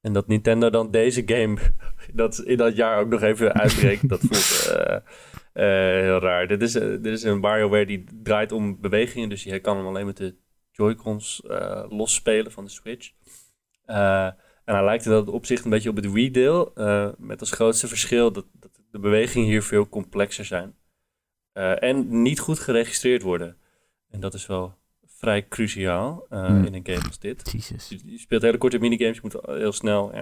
[0.01, 1.57] En dat Nintendo dan deze game
[2.13, 4.97] dat in dat jaar ook nog even uitbreekt, dat voelt eh,
[5.53, 6.49] eh, heel raar.
[6.49, 9.87] Dit is, eh, dit is een WarioWare die draait om bewegingen, dus je kan hem
[9.87, 10.35] alleen met de
[10.71, 13.13] Joy-Cons eh losspelen van de Switch.
[13.85, 14.27] Eh,
[14.65, 17.89] en hij lijkt in dat opzicht een beetje op het Wii-deel, eh, met als grootste
[17.89, 20.75] verschil dat, dat de bewegingen hier veel complexer zijn.
[21.53, 23.57] Eh, en niet goed geregistreerd worden.
[24.17, 24.75] En dat is wel
[25.07, 26.65] vrij cruciaal eh, Hmm.
[26.65, 27.53] in een game als dit.
[27.53, 27.89] Jezus.
[27.89, 30.13] Je, je speelt hele korte minigames, je moet heel snel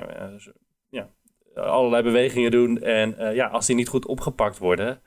[0.91, 1.09] ja,
[1.55, 2.81] allerlei bewegingen doen.
[2.81, 5.01] En eh, ja, als die niet goed opgepakt worden,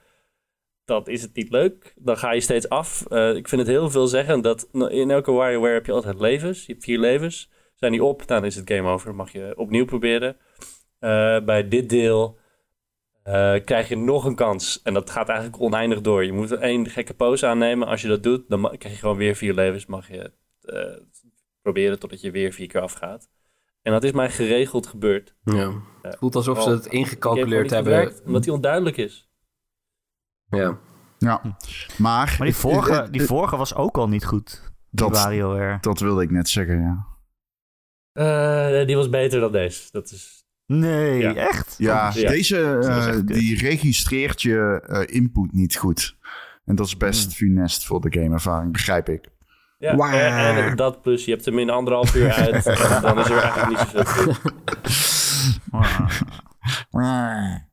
[0.86, 1.94] dan is het niet leuk.
[1.96, 3.06] Dan ga je steeds af.
[3.10, 6.66] Eh, ik vind het heel veel zeggen dat in elke WarioWare heb je altijd levens.
[6.66, 7.50] Je hebt vier levens.
[7.76, 9.08] Zijn die op, dan is het game over.
[9.08, 10.38] Dan mag je opnieuw proberen.
[11.46, 12.38] Bij dit deel
[13.66, 14.82] krijg je nog een kans.
[14.82, 16.26] En dat gaat eigenlijk oneindig door.
[16.26, 17.88] Je moet één gekke pose aannemen.
[17.88, 19.86] Als je dat doet, dan krijg je gewoon weer vier levens.
[19.86, 20.32] Mag je
[20.62, 21.06] eh,
[21.62, 23.30] proberen totdat je weer vier keer afgaat.
[23.82, 25.36] En dat is mij geregeld gebeurd.
[25.44, 25.72] Ja.
[26.02, 27.94] Het voelt alsof ze het ingecalculeerd hebben.
[27.94, 29.30] gewerkt, omdat die onduidelijk is.
[30.50, 30.78] Ja.
[31.18, 31.42] Ja.
[31.98, 34.72] Maar, Maar die vorige, eh, die eh, vorige was ook al niet goed.
[34.90, 35.30] Dat,
[35.82, 37.06] dat wilde ik net zeggen, ja.
[38.12, 39.92] Eh, die was beter dan deze.
[39.92, 40.37] Dat is...
[40.68, 41.36] Nee, Ja.
[41.36, 41.76] echt?
[41.78, 42.30] Ja, Ja.
[42.30, 46.16] deze eh, echt die registreert je eh, input niet goed.
[46.66, 49.26] En dat is best funest voor de gameervaring, begrijp ik.
[49.80, 52.66] Ja, en, en dat plus, je hebt hem in anderhalf uur uit.
[52.66, 54.34] en dan is er eigenlijk niet zoveel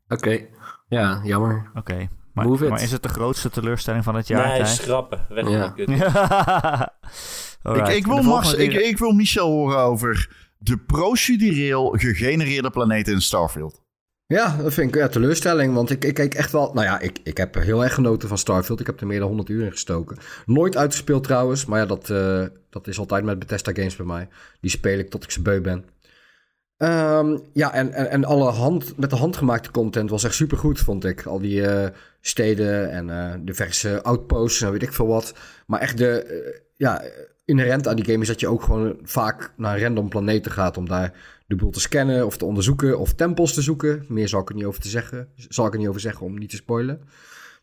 [0.09, 0.41] Oké.
[0.89, 1.71] Ja, jammer.
[1.75, 2.09] Oké.
[2.33, 4.47] Maar, maar is het de grootste teleurstelling van het jaar?
[4.49, 4.75] Nee, Thijs?
[4.77, 5.27] schrappen.
[5.29, 5.73] Weg Ja.
[5.77, 5.89] met.
[7.77, 13.83] Ik, ik, wil Max, ik wil Michel horen over de procedureel gegenereerde planeten in Starfield.
[14.27, 15.75] Ja, dat vind ik ja, teleurstelling.
[15.75, 16.73] Want ik, ik keek echt wel.
[16.73, 18.81] Nou ja, ik, ik heb heel erg genoten van Starfield.
[18.81, 20.19] Ik heb er meer dan 100 uur in gestoken.
[20.47, 21.65] Nooit uitgespeeld trouwens.
[21.65, 24.29] Maar ja, dat, eh, dat is altijd met Bethesda Games bij mij.
[24.61, 25.85] Die speel ik tot ik ze beu ben.
[26.77, 31.05] Ehm, ja, en, en, en alle hand, met de handgemaakte content was echt supergoed, vond
[31.05, 31.27] ik.
[31.27, 35.35] Al die eh, steden en eh, diverse outposts en weet ik veel wat.
[35.67, 37.03] Maar echt de, ja,
[37.45, 40.89] inherent aan die game is dat je ook gewoon vaak naar random planeten gaat om
[40.89, 41.13] daar
[41.47, 44.05] de boel te scannen of te onderzoeken of tempels te zoeken.
[44.09, 45.29] Meer zal ik er niet over te zeggen.
[45.37, 47.01] Zal ik er niet over zeggen om niet te spoilen.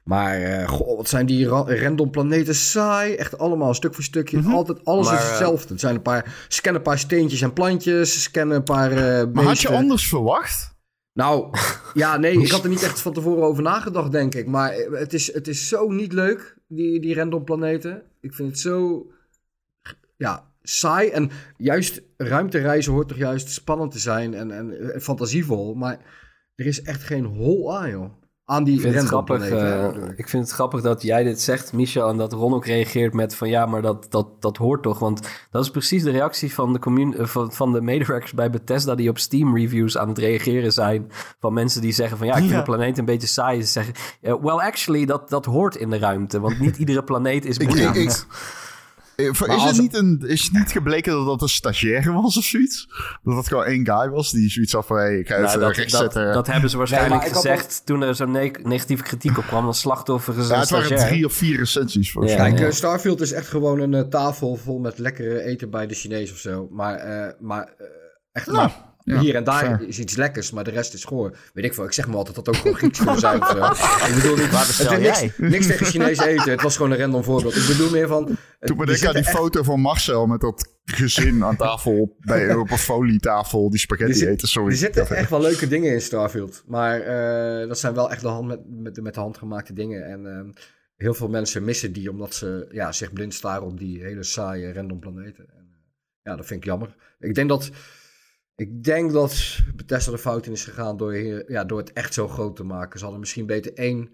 [0.03, 3.14] Maar goh, wat zijn die ra- random planeten saai.
[3.14, 4.41] Echt allemaal stuk voor stukje.
[4.45, 5.68] Altijd alles Maar, is eh, hetzelfde.
[5.72, 8.22] Het zijn een paar, scannen een paar steentjes en plantjes.
[8.24, 10.76] Scannen een paar eh Maar had je anders verwacht?
[11.14, 11.53] Nou,
[11.94, 14.48] ja, nee, ik had er niet echt van tevoren over nagedacht, denk ik.
[14.48, 18.02] Maar het is, het is zo niet leuk, die, die random planeten.
[18.22, 19.06] Ik vind het zo,
[20.22, 21.10] ja, saai.
[21.10, 25.73] En juist ruimtereizen hoort toch juist spannend te zijn en, en, en fantasievol.
[25.73, 25.98] Maar
[26.56, 28.11] er is echt geen hol aan, joh.
[28.45, 30.30] Aan die Ik vind, het grappig, eh, ik.
[30.30, 33.49] vind het grappig dat jij dit zegt, Michel, en dat Ron ook reageert met van
[33.49, 34.99] ja, maar dat, dat, dat hoort toch.
[34.99, 35.22] Want
[35.52, 38.95] dat is precies de reactie van de, commun- eh, van, van de medewerkers bij Bethesda
[38.95, 41.06] die op Steam reviews aan het reageren zijn.
[41.39, 42.57] Van mensen die zeggen van ja, ik vind Ja.
[42.57, 43.61] de planeet een beetje saai.
[43.61, 46.39] Ze zeggen, eh, well actually, dat, dat hoort in de ruimte.
[46.39, 48.27] Want niet iedere planeet is Ik- boeiend.
[49.16, 52.44] Eh, Is, het niet een, is het niet gebleken dat dat een stagiaire was of
[52.44, 52.88] zoiets?
[53.24, 54.98] Dat dat gewoon één guy was die zoiets af van...
[54.98, 56.34] Hey, ik ga Nou, even dat, dat, zetten.
[56.34, 59.66] dat hebben ze waarschijnlijk had gezegd toen er zo'n ne- negatieve kritiek op kwam.
[59.66, 61.10] Dat slachtoffer is ja, een het waren stagiair.
[61.10, 62.50] drie of vier recensies volgens Ja.
[62.50, 65.94] Kijk, eh, Starfield is echt gewoon een eh, tafel vol met lekkere eten bij de
[65.94, 66.68] Chinees of zo.
[66.72, 67.74] Maar, eh, maar
[68.32, 69.88] echt Nou, maar ja, hier en daar fair.
[69.88, 71.38] is iets lekkers, maar de rest is goor.
[71.54, 71.84] Weet ik veel.
[71.86, 73.58] Ik zeg maar altijd dat dat ook gewoon Grieks kunnen zijn of zo.
[74.08, 75.34] Ik bedoel niet, Waar het niks, jij?
[75.38, 76.52] niks tegen Chinees eten.
[76.52, 77.56] Het was gewoon een random voorbeeld.
[77.56, 78.26] Ik bedoel meer van...
[78.60, 82.54] Toen ben ik aan die echt- foto van Marcel met dat gezin aan tafel bij,
[82.56, 84.48] op een folietafel die spaghetti zit- eten.
[84.48, 84.72] Sorry.
[84.72, 86.64] er zitten echt wel leuke dingen in Starfield.
[86.68, 89.74] Maar eh, dat zijn wel echt de hand met, met, de- met de hand gemaakte
[89.74, 90.06] dingen.
[90.06, 90.50] En ehm,
[90.96, 94.74] heel veel mensen missen die omdat ze ja, zich blind staren op die hele saaie
[94.74, 95.46] random planeten.
[95.50, 95.80] En, eh,
[96.24, 96.96] ja, dat vind ik jammer.
[97.20, 97.70] Ik denk dat,
[98.62, 102.14] ik denk dat Bethesda de fout in is gegaan door, hier- ja, door het echt
[102.14, 102.98] zo groot te maken.
[102.98, 104.10] Ze hadden misschien beter één,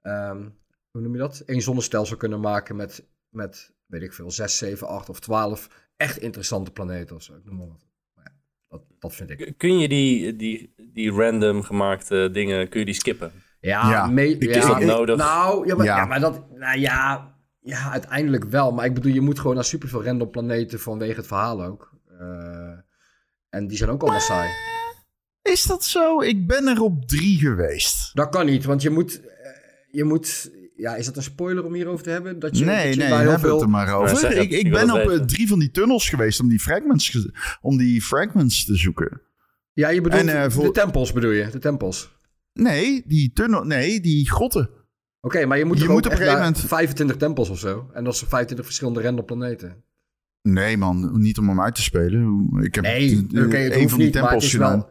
[0.00, 0.48] ehm,
[0.90, 1.42] hoe noem je dat?
[1.46, 6.16] Eén zonnestelsel kunnen maken met, met, weet ik veel, 6, 7, 8 of 12 echt
[6.18, 7.34] interessante planeten of zo.
[7.34, 7.86] Ik noem maar wat.
[8.14, 8.32] Maar ja,
[8.68, 9.54] dat, dat vind ik.
[9.56, 13.32] Kun je die, die, die random gemaakte dingen, kun je die skippen?
[13.60, 15.16] Ja, Ja, me- ik- ja, is dat nodig?
[15.16, 15.96] Nou, ja maar, Ja.
[15.96, 16.04] ja.
[16.04, 18.72] maar dat, nou ja, ja, uiteindelijk wel.
[18.72, 21.92] Maar ik bedoel, je moet gewoon naar superveel random planeten vanwege het verhaal ook.
[22.18, 22.78] Eh,
[23.54, 24.50] en die zijn ook allemaal saai.
[25.42, 26.20] Is dat zo?
[26.20, 28.10] Ik ben er op drie geweest.
[28.14, 29.26] Dat kan niet, want je moet, eh,
[29.90, 30.50] je moet...
[30.76, 32.38] Ja, is dat een spoiler om hierover te hebben?
[32.38, 33.54] Dat je, nee, dat je nee, bij heel hebben veel...
[33.58, 34.34] het er maar over.
[34.34, 35.26] Ja, ik, ik ben op eh, weten.
[35.26, 37.28] drie van die tunnels geweest om die fragments,
[37.60, 39.20] om die fragments te zoeken.
[39.72, 41.50] Ja, je bedoelt En, eh, voor- de tempels bedoel je?
[41.50, 42.12] De tempels.
[42.52, 44.70] Nee, die tunnel, nee, die grotten.
[45.20, 47.90] Oké, maar je moet, Je moet op een gegeven moment- 25 tempels of zo.
[47.92, 49.84] En dat zijn 25 verschillende random planeten.
[50.48, 52.48] Nee, man, niet om hem uit te spelen.
[52.62, 54.78] Ik heb Nee, eh, het een van die niet, tempels is, gedaan.
[54.78, 54.88] wel,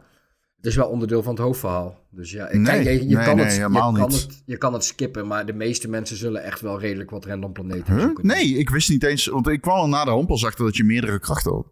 [0.56, 2.02] het is wel onderdeel van het hoofdverhaal.
[2.10, 4.22] Dus ja, ik- Nee, kijk, je, je nee, kan, nee, het, je, helemaal kan niet.
[4.22, 7.52] het, je kan het skippen, maar de meeste mensen zullen echt wel redelijk wat random
[7.52, 8.02] planeten Huh?
[8.02, 8.26] zoeken.
[8.26, 10.84] Nee, ik wist niet eens, want ik kwam al na de pas achter dat je
[10.84, 11.66] meerdere krachten had.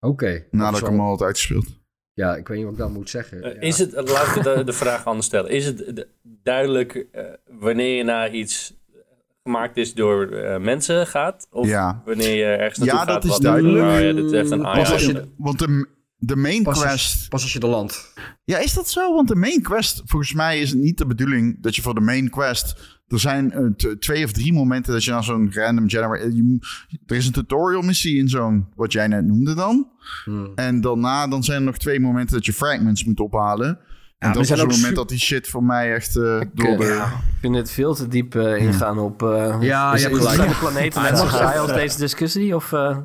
[0.00, 0.32] Oké.
[0.32, 1.66] dat Nadat ik hem al had uitgespeeld.
[2.12, 3.42] Ja, ik weet niet wat ik dan moet zeggen.
[3.42, 3.60] Eh, Ja.
[3.60, 5.50] Is het, laat ik de, de vraag anders stellen.
[5.50, 6.06] Is het
[6.42, 7.24] duidelijk eh,
[7.58, 8.74] wanneer je naar iets
[9.46, 11.46] gemaakt is door eh, mensen gaat?
[11.50, 12.02] Of Ja.
[12.04, 13.06] wanneer je ergens naartoe Ja, gaat?
[13.22, 13.84] dat is wat- duidelijk.
[13.84, 16.78] Oh, ja, dit is een Pas Want, als je de- want de, de main Pas
[16.80, 16.92] quest...
[16.92, 18.12] als, pas als je er landt.
[18.44, 19.14] Ja, is dat zo?
[19.14, 22.00] Want de main quest, volgens mij is het niet de bedoeling dat je voor de
[22.00, 22.94] main quest...
[23.08, 23.66] Er zijn eh,
[23.98, 26.32] twee of drie momenten dat je naar zo'n random generator...
[26.32, 26.66] moet-
[27.06, 29.88] Er is een tutorial missie in zo'n, wat jij net noemde dan.
[30.24, 30.52] Hmm.
[30.54, 33.78] En daarna dan zijn er nog twee momenten dat je fragments moet ophalen.
[34.18, 36.22] En dat was zijn het moment dat die shit voor mij echt eh,
[36.54, 37.02] door de...
[37.08, 39.22] Ik vind het veel te diep eh, ingaan op...
[39.22, 40.36] eh Ja, is, je hebt is- gelijk.
[40.36, 42.54] zijn de planeten net zo saai als deze discussie?
[42.54, 42.96] Of, eh,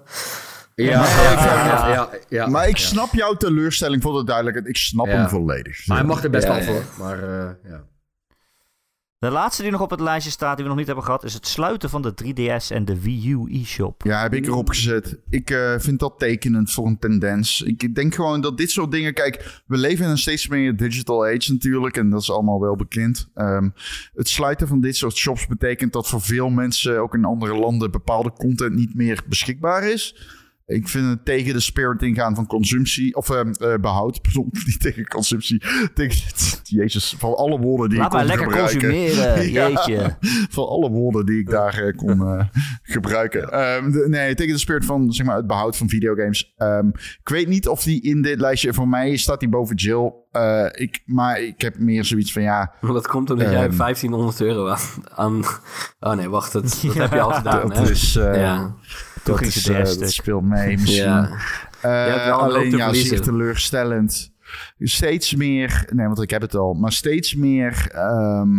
[0.76, 2.48] Ja, ja, ja, ja, ja.
[2.48, 4.68] Maar ik snap jouw teleurstelling voor de duidelijkheid.
[4.68, 5.12] Ik snap Ja.
[5.12, 5.88] hem volledig.
[5.88, 6.64] Maar hij mag er best wel ja.
[6.64, 6.84] voor.
[6.98, 7.84] Maar eh, ja.
[9.22, 11.34] De laatste die nog op het lijstje staat, die we nog niet hebben gehad, is
[11.34, 14.04] het sluiten van de 3DS en de Wii U eShop.
[14.04, 15.18] Ja, heb ik erop gezet.
[15.30, 17.62] Ik eh, vind dat tekenend voor een tendens.
[17.62, 19.14] Ik denk gewoon dat dit soort dingen...
[19.14, 21.98] Kijk, we leven in een steeds meer digital age natuurlijk.
[21.98, 23.30] En dat is allemaal wel bekend.
[23.34, 23.70] Ehm,
[24.16, 27.02] het sluiten van dit soort shops betekent dat voor veel mensen...
[27.02, 30.16] ook in andere landen bepaalde content niet meer beschikbaar is.
[30.72, 33.16] Ik vind het tegen de spirit ingaan van consumptie...
[33.16, 34.22] of ehm, eh, behoud.
[34.22, 35.64] Pardon, niet tegen consumptie.
[35.94, 36.22] Tegen,
[36.64, 38.90] jezus, van alle woorden die Laat ik maar kon lekker gebruiken.
[38.90, 39.68] consumeren, Ja.
[39.70, 40.18] jeetje.
[40.50, 42.46] van alle woorden die ik daar eh, kon eh,
[42.82, 43.52] gebruiken.
[43.52, 46.54] Ehm, de- nee, tegen de spirit van zeg maar, het behoud van videogames.
[46.58, 46.88] Ehm,
[47.22, 48.74] ik weet niet of die in dit lijstje...
[48.74, 50.12] Voor mij staat die boven Jill.
[50.32, 52.74] Eh, ik, maar ik heb meer zoiets van ja...
[52.82, 53.78] maar dat komt omdat jij Ehm.
[53.78, 54.80] 1500 euro aan,
[55.16, 55.44] aan...
[56.00, 56.52] Oh nee, wacht.
[56.54, 57.90] Dat, dat Ja, heb je al gedaan, dat hè?
[57.90, 58.16] is...
[58.16, 58.76] eh, ja.
[59.24, 60.10] Dat, ging is ze eh, dat stuk.
[60.10, 61.04] speelt mee misschien.
[61.04, 61.30] Ja.
[61.82, 64.34] Eh, alleen ja, zeer teleurstellend.
[64.80, 65.86] Steeds meer...
[65.90, 66.74] Nee, want ik heb het al.
[66.74, 67.88] Maar steeds meer...
[67.92, 68.50] ehm,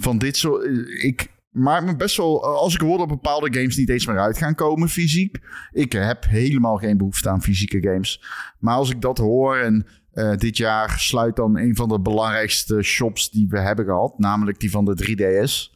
[0.00, 0.64] van dit soort...
[1.02, 2.44] Ik maak me best wel...
[2.44, 5.38] Als ik hoor dat bepaalde games niet eens meer uit gaan komen fysiek...
[5.72, 8.24] Ik heb helemaal geen behoefte aan fysieke games.
[8.58, 9.86] Maar als ik dat hoor en...
[10.12, 14.60] eh, dit jaar sluit dan een van de belangrijkste shops die we hebben gehad, namelijk
[14.60, 15.73] die van de 3DS.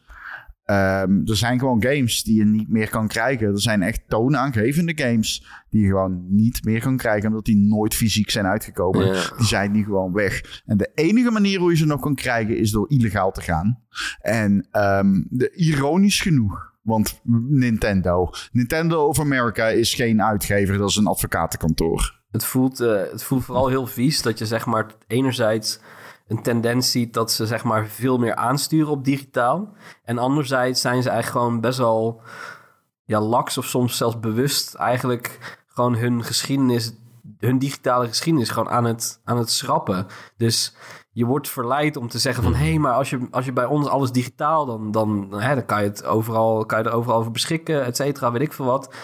[0.69, 3.47] Ehm, er zijn gewoon games die je niet meer kan krijgen.
[3.47, 7.95] Er zijn echt toonaangevende games die je gewoon niet meer kan krijgen, omdat die nooit
[7.95, 9.07] fysiek zijn uitgekomen.
[9.07, 9.23] Ja.
[9.37, 10.63] Die zijn nu gewoon weg.
[10.67, 13.83] En de enige manier hoe je ze nog kan krijgen is door illegaal te gaan.
[14.21, 18.31] En ehm, de, ironisch genoeg, want Nintendo.
[18.53, 22.21] Nintendo of America is geen uitgever, dat is een advocatenkantoor.
[22.31, 25.81] Het voelt, eh, het voelt vooral heel vies dat je zeg maar enerzijds
[26.29, 29.73] een tendens ziet dat ze zeg maar veel meer aansturen op digitaal.
[30.05, 32.21] En anderzijds zijn ze eigenlijk gewoon best wel
[33.05, 36.93] ja, laks of soms zelfs bewust eigenlijk gewoon hun geschiedenis,
[37.39, 40.07] hun digitale geschiedenis gewoon aan het, aan het schrappen.
[40.37, 40.75] Dus
[41.11, 42.55] je wordt verleid om te zeggen van...
[42.55, 44.67] hé, hey, maar als je, als je bij ons alles digitaal...
[44.67, 47.97] dan, dan, hè, dan kan, je het overal, kan je er overal over beschikken, et
[47.97, 48.95] cetera, weet ik veel wat.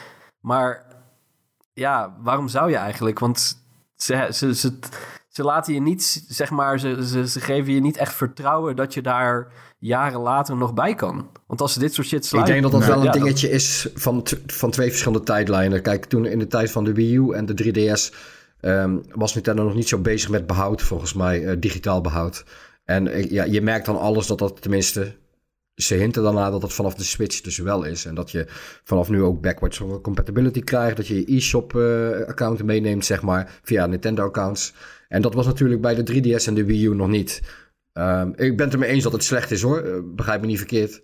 [0.40, 0.86] Maar
[1.72, 3.18] ja, waarom zou je eigenlijk?
[3.18, 3.62] Want
[3.96, 4.78] ze, ze, ze,
[5.34, 8.94] ze laten je niet, zeg maar, ze, ze, ze geven je niet echt vertrouwen dat
[8.94, 11.30] je daar jaren later nog bij kan.
[11.46, 12.52] Want als ze dit soort shit Ik sluiten...
[12.52, 15.82] denk dat dat wel een Ja, dingetje is van, van twee verschillende tijdlijnen.
[15.82, 18.14] Kijk, toen in de tijd van de Wii U en de 3DS
[18.60, 22.44] ehm, was Nintendo nog niet zo bezig met behoud, volgens mij, eh, digitaal behoud.
[22.84, 25.16] En eh, ja, je merkt dan alles dat dat tenminste.
[25.74, 28.04] Ze hinten daarna dat het vanaf de Switch dus wel is.
[28.04, 28.46] En dat je
[28.84, 30.96] vanaf nu ook backwards compatibility krijgt.
[30.96, 34.74] Dat je je e-shop-account meeneemt, zeg maar, via Nintendo-accounts.
[35.08, 37.42] En dat was natuurlijk bij de 3DS en de Wii U nog niet.
[37.92, 39.78] Ehm, ik ben het ermee eens dat het slecht is hoor.
[39.78, 41.02] Eh, begrijp me niet verkeerd.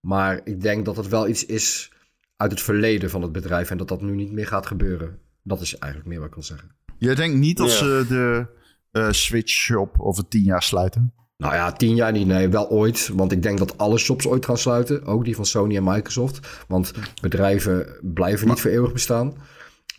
[0.00, 1.92] Maar ik denk dat het wel iets is
[2.36, 3.70] uit het verleden van het bedrijf.
[3.70, 5.18] En dat dat nu niet meer gaat gebeuren.
[5.42, 6.68] Dat is eigenlijk meer wat ik wil zeggen.
[6.98, 7.76] Je denkt niet dat Ja.
[7.76, 8.46] ze de
[8.90, 11.12] eh, Switch shop over tien jaar sluiten?
[11.36, 12.26] Nou ja, tien jaar niet.
[12.26, 13.10] Nee, wel ooit.
[13.14, 15.04] Want ik denk dat alle shops ooit gaan sluiten.
[15.04, 16.64] Ook die van Sony en Microsoft.
[16.68, 19.34] Want bedrijven blijven niet voor eeuwig bestaan.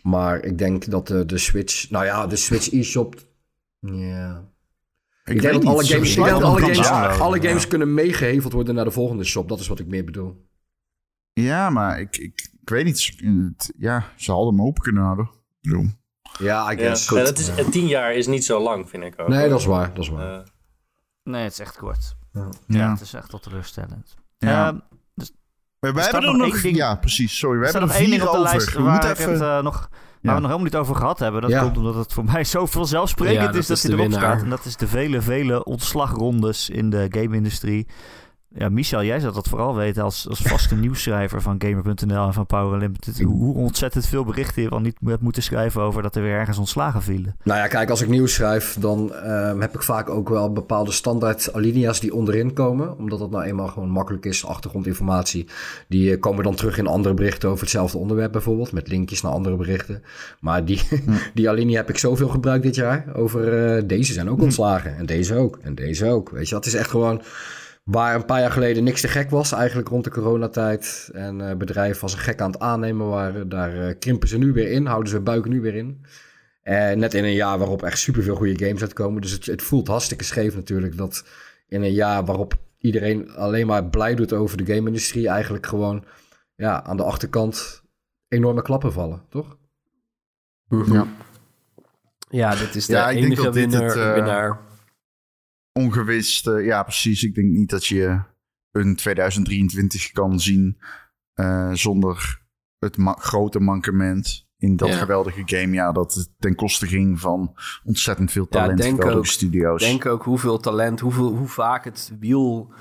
[0.02, 1.90] Maar ik denk dat de, de Switch...
[1.90, 3.14] Nou ja, de Switch e-shop...
[3.86, 4.50] Ja...
[5.24, 8.74] Ik, denk dat alle games, ik denk dat alle games, alle games kunnen meegeheveld worden
[8.74, 9.48] naar de volgende shop.
[9.48, 10.46] Dat is wat ik meer bedoel.
[11.32, 13.12] Ja, maar ik, ik, ik weet niet.
[13.16, 15.24] Het- Ja, ze hadden hem open kunnen houden.
[15.24, 15.86] Ik bedoel,
[16.38, 16.82] Ja, I Ja.
[16.86, 17.08] guess.
[17.08, 19.28] Ja, dat is, en tien jaar is niet zo lang, vind ik ook.
[19.28, 19.94] Nee, dat is waar.
[19.94, 20.38] Dat is waar.
[20.40, 20.46] Eh,
[21.24, 22.16] Nee, het is echt kort.
[22.32, 22.90] Ja, Ja.
[22.90, 24.14] het is echt wel teleurstellend.
[24.38, 24.66] Ja.
[24.66, 24.78] Ehm,
[25.78, 26.60] We, we hebben er nog nog...
[26.60, 27.38] ding- Ja, precies.
[27.38, 28.56] Sorry, we er hebben nog er één vier ding op de over.
[28.56, 29.32] lijst We waar, moeten ik even...
[29.32, 29.90] het, eh, nog,
[30.22, 31.42] waar we nog helemaal niet over gehad hebben.
[31.42, 34.10] Dat komt omdat het voor mij zo vanzelfsprekend is dat dat is hij de erop
[34.10, 34.30] winnaar.
[34.30, 34.42] staat.
[34.42, 37.86] En dat is de vele, vele ontslagrondes in de game-industrie.
[38.54, 42.46] Ja, Michel, jij zou dat vooral weten als, als vaste nieuwsschrijver van Gamer.nl en van
[42.46, 43.20] Power Limited.
[43.20, 46.58] Hoe, ontzettend veel berichten je wel niet hebt moeten schrijven over dat er weer ergens
[46.58, 47.36] ontslagen vielen.
[47.42, 50.92] Nou ja, kijk, als ik nieuws schrijf, dan ehm, heb ik vaak ook wel bepaalde
[50.92, 52.98] standaard alinea's die onderin komen.
[52.98, 55.46] Omdat dat nou eenmaal gewoon makkelijk is, achtergrondinformatie.
[55.88, 59.32] Die eh, komen dan terug in andere berichten over hetzelfde onderwerp bijvoorbeeld, met linkjes naar
[59.32, 60.02] andere berichten.
[60.40, 60.80] Maar die,
[61.34, 63.04] die alinea heb ik zoveel gebruikt dit jaar.
[63.14, 66.30] Over eh, deze zijn ook ontslagen, en deze ook, en deze ook.
[66.30, 67.22] Weet je, dat is echt gewoon...
[67.92, 71.10] Waar een paar jaar geleden niks te gek was, eigenlijk rond de coronatijd.
[71.12, 73.48] En eh, bedrijven als een gek aan het aannemen waren.
[73.48, 76.04] Daar eh, krimpen ze nu weer in, houden ze hun buik nu weer in.
[76.62, 79.22] En net in een jaar waarop echt superveel goede games uitkomen.
[79.22, 81.24] Dus het, het voelt hartstikke scheef natuurlijk dat
[81.68, 86.04] in een jaar waarop iedereen alleen maar blij doet over de game-industrie, eigenlijk gewoon
[86.54, 87.82] ja, aan de achterkant
[88.28, 89.56] enorme klappen vallen, toch?
[90.68, 91.06] Ja.
[92.28, 93.88] Ja, dit is de Ja, ik denk enige dat dit winnaar.
[93.88, 94.58] het, eh, winnaar.
[95.72, 96.46] Ongewist.
[96.46, 97.22] eh, ja, precies.
[97.22, 98.20] Ik denk niet dat je
[98.70, 100.78] een 2023 kan zien
[101.34, 102.40] eh, zonder
[102.78, 104.96] het ma- grote mankement in dat Ja.
[104.96, 105.72] geweldige game.
[105.74, 107.54] Ja, dat het ten koste ging van
[107.84, 109.26] ontzettend veel Ja, talent denk geweldige ook.
[109.26, 109.82] studio's.
[109.82, 112.72] Denk ook hoeveel talent, hoeveel, hoe vaak het wiel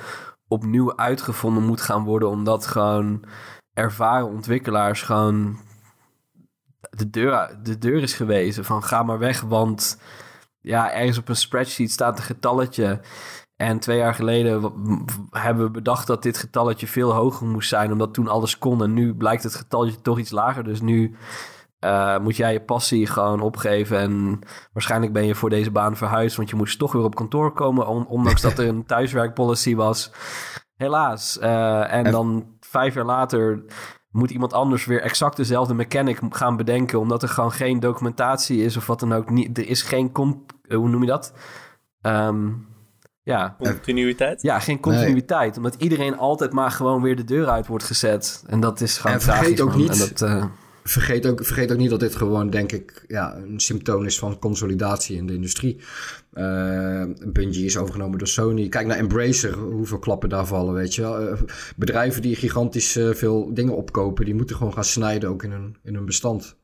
[0.48, 2.30] opnieuw uitgevonden moet gaan worden.
[2.30, 3.24] Omdat gewoon
[3.74, 5.58] ervaren ontwikkelaars gewoon
[6.90, 8.66] de deur, de deur is gewezen.
[8.66, 10.02] Van ga maar weg, want
[10.62, 13.00] ja, ergens op een spreadsheet staat een getalletje.
[13.56, 14.72] En twee jaar geleden
[15.30, 17.92] hebben we bedacht dat dit getalletje veel hoger moest zijn.
[17.92, 18.84] Omdat toen alles kon.
[18.84, 20.64] En nu blijkt het getalletje toch iets lager.
[20.64, 21.16] Dus nu
[21.80, 23.98] eh, moet jij je passie gewoon opgeven.
[24.00, 24.40] En
[24.74, 26.36] waarschijnlijk ben je voor deze baan verhuisd.
[26.36, 27.88] Want je moest toch weer op kantoor komen.
[27.88, 30.12] on- ondanks dat er een thuiswerkpolicy was.
[30.76, 31.40] Helaas.
[31.40, 33.64] Eh, en En- dan vijf jaar later
[34.12, 37.00] moet iemand anders weer exact dezelfde mechanic gaan bedenken.
[37.00, 39.30] Omdat er gewoon geen documentatie is of wat dan ook.
[39.30, 40.12] Niet, er is geen...
[40.68, 41.34] eh, hoe noem je dat?
[42.02, 42.48] Ehm,
[43.24, 44.42] ja, Continuïteit.
[44.42, 45.58] ja, geen continuïteit.
[45.58, 48.44] Omdat iedereen altijd maar gewoon weer de deur uit wordt gezet.
[48.48, 49.78] En dat is gewoon En vergeet tragisch, ook man.
[49.78, 50.46] niet- En dat, eh,
[50.84, 54.40] Vergeet ook, vergeet ook niet dat dit gewoon, denk ik, ja, een symptoom is van
[54.40, 55.78] consolidatie in de industrie.
[56.32, 58.70] Eh Bungie is overgenomen door Sony.
[58.70, 61.20] Kijk naar Embracer, hoeveel klappen daar vallen, weet je wel.
[61.30, 61.42] Eh,
[61.76, 65.76] bedrijven die gigantisch eh, veel dingen opkopen, die moeten gewoon gaan snijden ook in hun,
[65.84, 66.60] in hun bestand.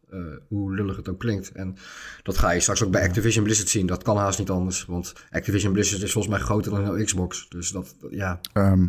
[0.48, 1.52] Hoe lullig het ook klinkt.
[1.52, 1.76] En
[2.24, 3.86] dat ga je straks ook bij Activision Blizzard zien.
[3.86, 4.86] Dat kan haast niet anders.
[4.86, 7.46] Want Activision Blizzard is volgens mij groter dan heel Xbox.
[7.50, 8.40] Dus dat, dat- ja.
[8.54, 8.88] Ehm,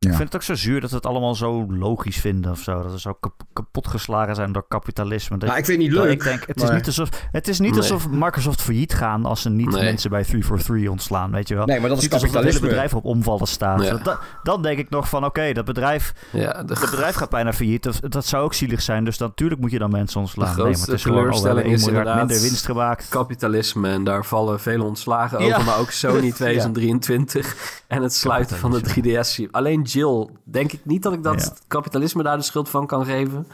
[0.00, 0.10] Ja.
[0.10, 2.82] Ik vind het ook zo zuur dat we het allemaal zo logisch vinden of zo.
[2.82, 5.38] Dat we zo kap- kapotgeslagen zijn door kapitalisme.
[5.38, 6.10] Dat, Maar ik vind het niet leuk.
[6.12, 7.80] ik denk, het is niet, alsof, het is niet Nee.
[7.80, 9.82] alsof Microsoft failliet gaan als ze niet Nee.
[9.82, 11.66] mensen bij 343 ontslaan, weet je wel.
[11.66, 13.82] Nee, maar dat is niet alsof het hele bedrijf op omvallen staat.
[13.82, 13.96] Ja.
[13.96, 17.52] Dat- dan denk ik nog van, oké, dat bedrijf, ja, de, dat bedrijf gaat bijna
[17.52, 17.82] failliet.
[17.82, 20.56] Dat, dat zou ook zielig zijn, dus natuurlijk moet je dan mensen ontslaan.
[20.56, 22.46] De nee, maar het is gewoon, oh, we hebben 1 teleurstelling is miljard inderdaad- minder
[22.48, 23.08] winst gemaakt.
[23.08, 23.88] kapitalisme.
[23.88, 25.54] En daar vallen vele ontslagen Ja.
[25.54, 25.64] over.
[25.66, 26.32] Maar ook Sony
[26.82, 27.82] 2023.
[27.86, 29.40] En het sluiten van de 3DS.
[29.50, 30.28] Alleen Jill.
[30.44, 31.52] Denk ik niet dat ik dat Ja.
[31.68, 33.46] kapitalisme daar de schuld van kan geven.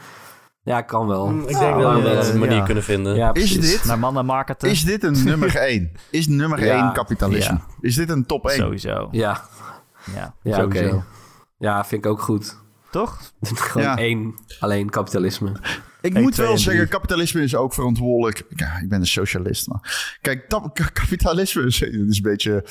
[0.63, 1.27] Ja, kan wel.
[1.27, 2.63] Mm, ik denk Ja, dat we wel een manier ja.
[2.63, 3.15] kunnen vinden.
[3.15, 4.69] Ja, is dit, Naar mannen marketen.
[4.69, 5.91] is dit een nummer 1?
[6.09, 6.85] Is nummer Ja.
[6.85, 7.53] 1 kapitalisme?
[7.53, 7.65] Ja.
[7.81, 8.55] Is dit een top 1?
[8.57, 9.07] Sowieso.
[9.11, 9.41] Ja,
[10.15, 10.75] Ja, ja oké.
[10.77, 11.03] sowieso.
[11.57, 12.57] Ja, vind ik ook goed.
[12.91, 13.19] Toch?
[13.41, 13.97] Gewoon Ja.
[13.97, 15.51] één, alleen kapitalisme.
[16.01, 18.43] Ik moet wel en zeggen, kapitalisme is ook verantwoordelijk.
[18.49, 20.17] Ja, ik ben een socialist, maar...
[20.21, 20.47] Kijk,
[20.93, 22.65] kapitalisme is, het is een beetje...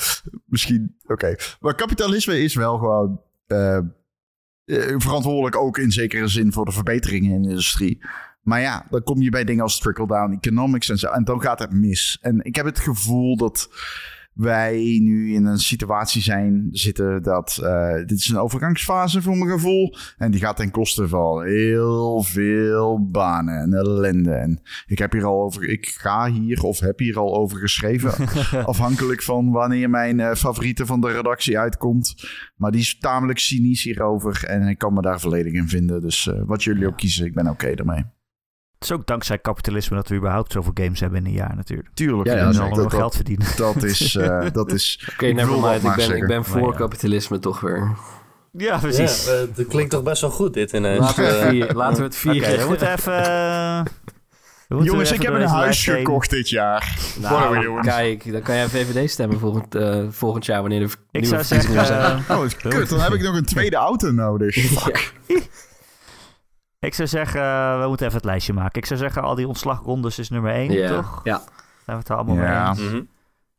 [0.47, 0.97] Misschien...
[1.07, 1.35] Oké.
[1.61, 3.21] Maar kapitalisme is wel gewoon...
[3.47, 8.05] eh, eh, verantwoordelijk ook in zekere zin voor de verbeteringen in de industrie.
[8.41, 11.11] Maar ja, dan kom je bij dingen als trickle-down economics en zo.
[11.11, 12.19] En dan gaat het mis.
[12.21, 13.69] En ik heb het gevoel dat
[14.35, 19.51] wij nu in een situatie zijn zitten dat eh, dit is een overgangsfase voor mijn
[19.51, 19.95] gevoel.
[20.17, 24.33] En die gaat ten koste van heel veel banen en ellende.
[24.33, 28.13] En ik heb hier al over, ik ga hier of heb hier al over geschreven.
[28.67, 32.15] afhankelijk van wanneer mijn eh, favoriete van de redactie uitkomt.
[32.57, 34.45] Maar die is tamelijk cynisch hierover.
[34.45, 36.01] En ik kan me daar volledig in vinden.
[36.01, 38.05] Dus eh, wat jullie ook kiezen, ik ben oké ermee.
[38.85, 41.89] Het is ook dankzij kapitalisme dat we überhaupt zoveel games hebben in een jaar natuurlijk.
[41.95, 42.29] Tuurlijk.
[42.29, 43.47] Ja, ja, en allemaal dat, geld verdienen.
[43.57, 45.85] dat is, eh, dat is Oké, mind.
[45.85, 46.77] Ik ben, ik ben voor ja.
[46.79, 47.97] kapitalisme toch weer.
[48.53, 49.09] Ja, Ja, eh,
[49.55, 50.55] dat klinkt toch best wel goed.
[50.55, 50.99] Dit ineens.
[51.01, 52.59] Laten we het, Eh, vier- laten we het vieren.
[52.59, 53.13] we moeten even...
[53.13, 53.85] we
[54.69, 55.97] moeten Jongens, even ik heb een deze huis lijst heen.
[55.97, 56.99] gekocht dit jaar.
[57.21, 60.97] Nou, we kijk, dan kan jij VVD stemmen volgend, eh, volgend jaar wanneer de Ik
[61.11, 62.23] nieuwe zou verkiezingen zeggen...
[62.27, 62.39] zijn.
[62.39, 62.89] Oh, kut.
[62.89, 64.55] Dan heb ik nog een tweede auto nodig.
[64.81, 65.13] Fuck.
[66.87, 68.79] Ik zou zeggen, eh, we moeten even het lijstje maken.
[68.81, 70.89] Ik zou zeggen, al die ontslagrondes is nummer 1, Ja.
[70.89, 71.21] toch?
[71.25, 71.37] Ja.
[71.39, 71.51] Zijn
[71.85, 72.73] we het er allemaal Ja.
[72.73, 72.93] mee eens?
[72.93, 73.03] mhm.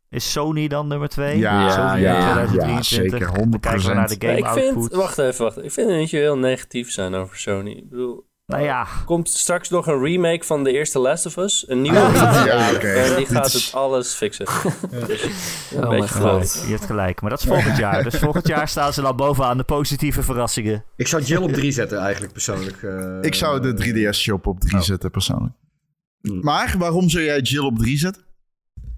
[0.10, 1.38] Is Sony dan nummer 2?
[1.38, 3.20] Ja, Sony ja, in ja, 2023.
[3.20, 4.22] zeker, Dan kijken we naar de 100%.
[4.22, 4.96] Ja, game ik vind, output.
[4.98, 5.64] wacht even, wacht.
[5.64, 7.72] Ik vind het niet heel negatief zijn over Sony.
[7.72, 11.66] Ik bedoel, Nou ja, komt straks nog een remake van de eerste Last of Us?
[11.68, 11.98] Een nieuwe
[12.46, 12.88] Ja, oké.
[12.88, 14.46] En die gaat het alles fixen.
[15.08, 15.24] Dus,
[15.72, 16.52] een Oh beetje groot.
[16.52, 16.64] god.
[16.66, 17.22] je hebt gelijk.
[17.22, 18.04] Maar dat is volgend jaar.
[18.04, 20.84] Dus volgend jaar staan ze dan bovenaan de positieve verrassingen.
[20.96, 22.84] Ik zou Jill op 3 zetten eigenlijk persoonlijk.
[22.84, 23.74] eh, Ik zou de
[24.10, 24.82] 3DS-shop op 3 Oh.
[24.82, 25.54] zetten, persoonlijk.
[26.22, 26.40] Hmm.
[26.42, 28.24] Maar waarom zou jij Jill op 3 zetten?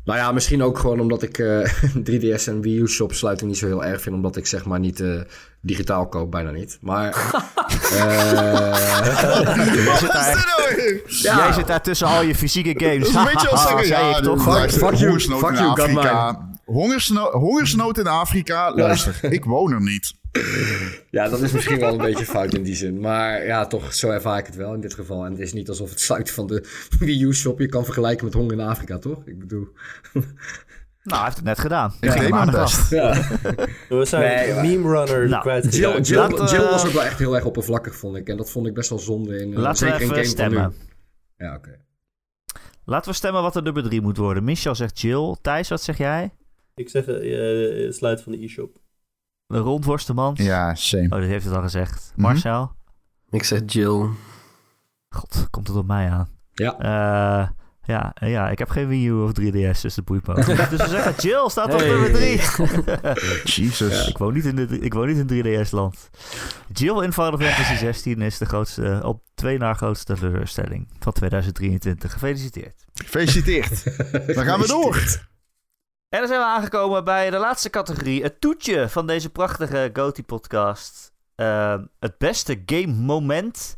[0.03, 1.73] Nou ja, misschien ook gewoon omdat ik eh
[2.09, 4.15] 3DS en Wii U shop sluiting niet zo heel erg vind.
[4.15, 5.21] Omdat ik zeg maar niet eh,
[5.61, 6.77] digitaal koop, bijna niet.
[6.81, 7.31] Maar...
[7.91, 8.75] eh,
[9.85, 11.01] Jij zit, daar, nou weer?
[11.07, 12.99] jij zit daar tussen al je fysieke games.
[12.99, 14.43] Dat is een beetje als zeggen, Zei ja, toch?
[14.43, 16.45] Fuck- fuck you, hongersnood fuck in you, got Afrika.
[16.65, 20.13] Hongersno hongersnood in Afrika, luister, ik woon er niet.
[21.09, 22.99] ja, dat is misschien wel een beetje fout in die zin.
[22.99, 25.25] Maar ja, toch, zo ervaar ik het wel in dit geval.
[25.25, 26.69] En het is niet alsof het sluiten van de
[26.99, 29.21] Wii U shop je kan vergelijken met honger in Afrika, toch?
[29.25, 29.67] Ik bedoel...
[31.07, 31.93] Nou, hij heeft het net gedaan.
[31.99, 32.89] Ik Ging hem best.
[32.89, 33.13] Ja.
[33.89, 36.07] We zijn Nee, Meme Runner Nou, kwijtgeraakt.
[36.07, 38.27] Jill, Jill, Laat, Jill eh, was ook wel echt heel erg oppervlakkig, vond ik.
[38.29, 40.73] En dat vond ik best wel zonde in eh, Laten we in even game stemmen.
[41.37, 41.79] Ja, oké.
[42.85, 44.43] Laten we stemmen wat de nummer 3 moet worden.
[44.43, 45.35] Michel zegt Jill.
[45.41, 46.33] Thijs, wat zeg jij?
[46.75, 48.77] Ik zeg eh, sluit van de e-shop.
[49.45, 50.39] De rondworstemans?
[50.41, 51.07] Ja, same.
[51.09, 52.11] Oh, die heeft het al gezegd.
[52.15, 52.21] Mhm.
[52.21, 52.71] Marcel?
[53.29, 54.07] Ik zeg Jill.
[55.09, 56.29] God, komt het op mij aan?
[56.53, 56.77] Ja.
[56.79, 57.49] Eh,
[57.87, 60.47] ja, eh, ja, ik heb geen Wii U of 3DS, dus dat boeit me ook
[60.47, 60.69] niet.
[60.69, 61.89] Dus we zeggen Jill staat op Hey.
[61.89, 62.39] nummer 3.
[63.63, 64.07] Jesus.
[64.07, 66.09] ik, woon niet in de, ik woon niet in 3DS-land.
[66.73, 72.11] Jill in Final Fantasy 16 is de grootste, op twee na grootste teleurstelling van 2023.
[72.11, 72.85] Gefeliciteerd.
[72.93, 73.83] Gefeliciteerd.
[74.35, 74.95] Dan gaan we door.
[76.09, 78.23] En dan zijn we aangekomen bij de laatste categorie.
[78.23, 81.13] Het toetje van deze prachtige GOTY-podcast.
[81.35, 83.75] Eh, het beste game moment.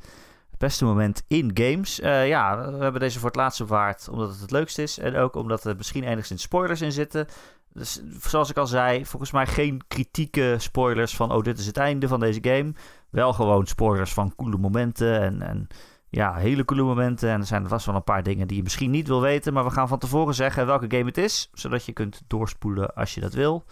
[0.59, 1.99] Beste moment in games.
[1.99, 4.99] Eh, ja, we hebben deze voor het laatst bewaard omdat het het leukst is.
[4.99, 7.27] En ook omdat er misschien enigszins spoilers in zitten.
[7.73, 11.31] Dus zoals ik al zei, volgens mij geen kritieke spoilers van...
[11.31, 12.73] oh, dit is het einde van deze game.
[13.09, 15.41] Wel gewoon spoilers van coole momenten en...
[15.41, 15.67] en
[16.09, 17.29] ja, hele coole momenten.
[17.29, 19.53] En er zijn vast wel een paar dingen die je misschien niet wil weten.
[19.53, 21.49] Maar we gaan van tevoren zeggen welke game het is.
[21.53, 23.63] Zodat je kunt doorspoelen als je dat wil.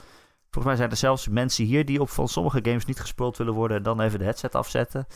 [0.51, 3.53] Volgens mij zijn er zelfs mensen hier die op van sommige games niet gespoeld willen
[3.53, 3.77] worden.
[3.77, 5.07] En dan even de headset afzetten.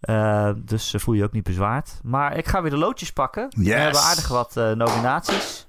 [0.00, 2.00] Eh, dus eh, voel je ook niet bezwaard.
[2.02, 3.46] Maar ik ga weer de loodjes pakken.
[3.56, 3.74] We Yes.
[3.74, 5.66] hebben aardig wat eh, nominaties.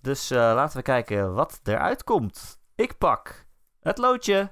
[0.00, 2.60] Dus laten we kijken wat eruit komt.
[2.74, 3.46] Ik pak
[3.80, 4.50] het loodje.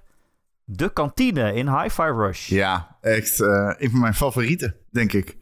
[0.65, 2.49] De kantine in Hi-Fi Rush.
[2.49, 5.37] Ja, echt een van mijn favorieten, denk ik.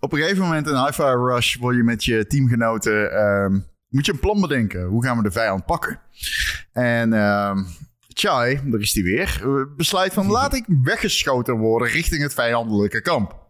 [0.00, 3.12] Op een gegeven moment in Hi-Fi Rush word je met je teamgenoten...
[3.12, 3.58] ehm,
[3.88, 4.84] moet je een plan bedenken.
[4.84, 6.00] Hoe gaan we de vijand pakken?
[6.72, 7.58] En ehm
[8.18, 10.26] Chai, daar is hij weer, eh, besluit van...
[10.26, 13.44] laat ik weggeschoten worden richting het vijandelijke kamp.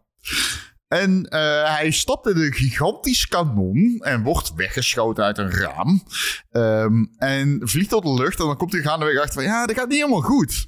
[0.88, 6.02] En eh, hij stapt in een gigantisch kanon en wordt weggeschoten uit een raam.
[6.50, 9.42] Ehm, en vliegt door de lucht en dan komt hij gaandeweg achter van...
[9.42, 10.66] ja, dat gaat niet helemaal goed.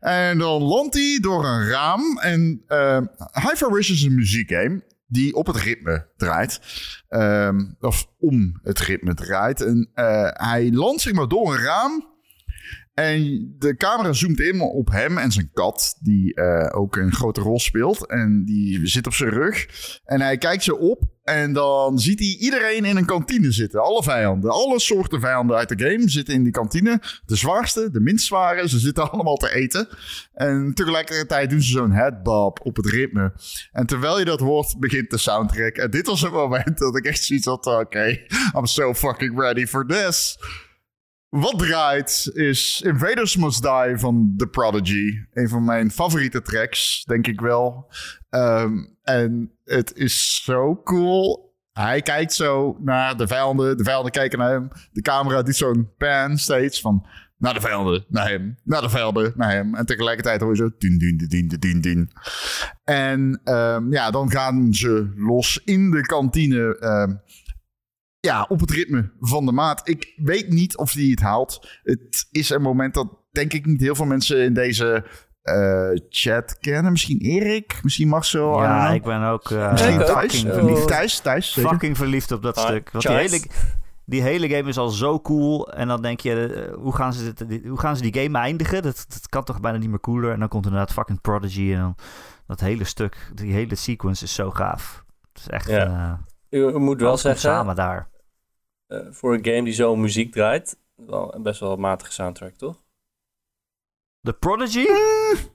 [0.00, 2.18] En dan landt hij door een raam.
[2.18, 3.00] En uh,
[3.32, 6.60] Hi-Fi Rush is een muziekgame die op het ritme draait.
[7.08, 9.60] Ehm, of om het ritme draait.
[9.60, 12.14] En eh, hij landt zeg maar door een raam.
[12.96, 17.40] En de camera zoomt in op hem en zijn kat, die eh, ook een grote
[17.40, 18.06] rol speelt.
[18.06, 19.66] En die zit op zijn rug.
[20.04, 23.82] En hij kijkt ze op en dan ziet hij iedereen in een kantine zitten.
[23.82, 27.00] Alle vijanden, alle soorten vijanden uit de game zitten in die kantine.
[27.26, 29.88] De zwaarste, de minst zware, ze zitten allemaal te eten.
[30.34, 33.32] En tegelijkertijd doen ze zo'n headbob op het ritme.
[33.72, 35.76] En terwijl je dat hoort, begint de soundtrack.
[35.76, 38.18] En dit was het moment dat ik echt zoiets had, oké,
[38.56, 40.38] I'm so fucking ready for this.
[41.28, 45.12] Wat draait is Invaders Must Die van The Prodigy.
[45.32, 47.90] Een van mijn favoriete tracks, denk ik wel.
[48.30, 48.72] Ehm,
[49.02, 51.54] en het is zo cool.
[51.72, 53.76] Hij kijkt zo naar de vijanden.
[53.76, 54.68] De vijanden kijken naar hem.
[54.92, 57.06] De camera doet zo'n pan steeds van...
[57.38, 58.58] Naar de vijanden, naar hem.
[58.64, 59.74] Naar de vijanden, naar hem.
[59.74, 60.70] En tegelijkertijd hoor je zo...
[60.78, 62.10] Dien, dien, dien, dien, dien.
[62.84, 66.76] En ehm, ja, dan gaan ze los in de kantine...
[66.78, 67.14] ehm,
[68.26, 69.88] ja, op het ritme van de maat.
[69.88, 71.68] Ik weet niet of hij het haalt.
[71.82, 75.04] Het is een moment dat denk ik niet heel veel mensen in deze
[75.42, 76.92] eh, chat kennen.
[76.92, 78.62] Misschien Erik, misschien Marcel.
[78.62, 79.98] Ja, ik ben ook eh, Misschien.
[79.98, 80.40] Thijs.
[80.40, 80.86] verliefd.
[80.88, 81.70] Thijs, Thijs, zeker.
[81.70, 82.90] Fucking verliefd op dat Ah, stuk.
[82.92, 83.40] Want die hele,
[84.04, 85.72] die hele game is al zo cool.
[85.72, 88.38] En dan denk je, eh, hoe, gaan ze dit, die- hoe gaan ze die game
[88.38, 88.82] eindigen?
[88.82, 90.32] Dat, dat kan toch bijna niet meer cooler.
[90.32, 91.72] En dan komt inderdaad fucking Prodigy.
[91.72, 91.96] En dan
[92.46, 95.04] dat hele stuk, die hele sequence is zo gaaf.
[95.32, 95.68] Het is echt...
[95.68, 96.20] Ja.
[96.50, 98.08] eh, U, u moet wel zeggen, samen daar.
[98.86, 102.54] Eh, voor een game die zo muziek draait, wel, een best wel een matige soundtrack,
[102.54, 102.84] toch?
[104.20, 104.86] De Prodigy?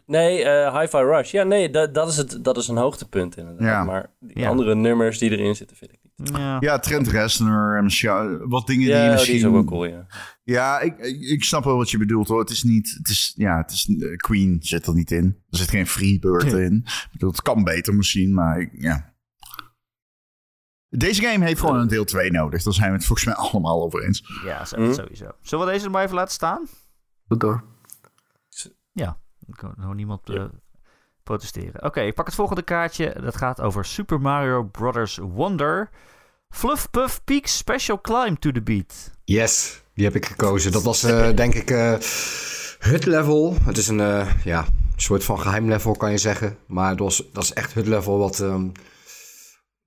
[0.05, 1.31] Nee, eh Hi-Fi Rush.
[1.31, 3.61] Ja, nee, dat, dat, is het, dat is een hoogtepunt inderdaad.
[3.67, 3.83] Ja.
[3.83, 4.49] Maar die Ja.
[4.49, 6.29] andere nummers die erin zitten, vind ik niet.
[6.37, 6.57] Ja.
[6.59, 9.35] Ja, Trent Reznor en wat dingen die Ja, je die misschien...
[9.35, 10.05] is ook wel cool, ja.
[10.43, 12.39] Ja, ik, ik, ik snap wel wat je bedoelt hoor.
[12.39, 15.25] Het is niet, het is, ja, het is, eh, Queen zit er niet in.
[15.49, 16.81] Er zit geen Freebird in.
[16.85, 19.10] Ik bedoel, het kan beter misschien, maar ik- ja.
[20.97, 22.63] Deze game heeft gewoon een deel 2 nodig.
[22.63, 24.23] Daar zijn we het volgens mij allemaal over eens.
[24.45, 24.93] Ja, zo- Hm?
[24.93, 25.29] sowieso.
[25.41, 26.67] Zullen we deze er maar even laten staan?
[27.27, 27.63] Goed door.
[29.45, 30.43] Dan kan nog niemand eh,
[31.23, 31.83] protesteren.
[31.83, 33.15] Oké, ik pak het volgende kaartje.
[33.21, 35.89] Dat gaat over Super Mario Brothers Wonder.
[36.49, 39.11] Fluff Puff Peaks Special Climb to the Beat.
[39.23, 40.71] Yes, die heb ik gekozen.
[40.71, 41.91] Dat was eh, denk ik eh,
[42.79, 43.55] het level.
[43.63, 44.65] Het is een eh, ja,
[44.95, 46.57] soort van geheim level kan je zeggen.
[46.67, 48.67] Maar dat, was, dat is echt het level wat, ehm,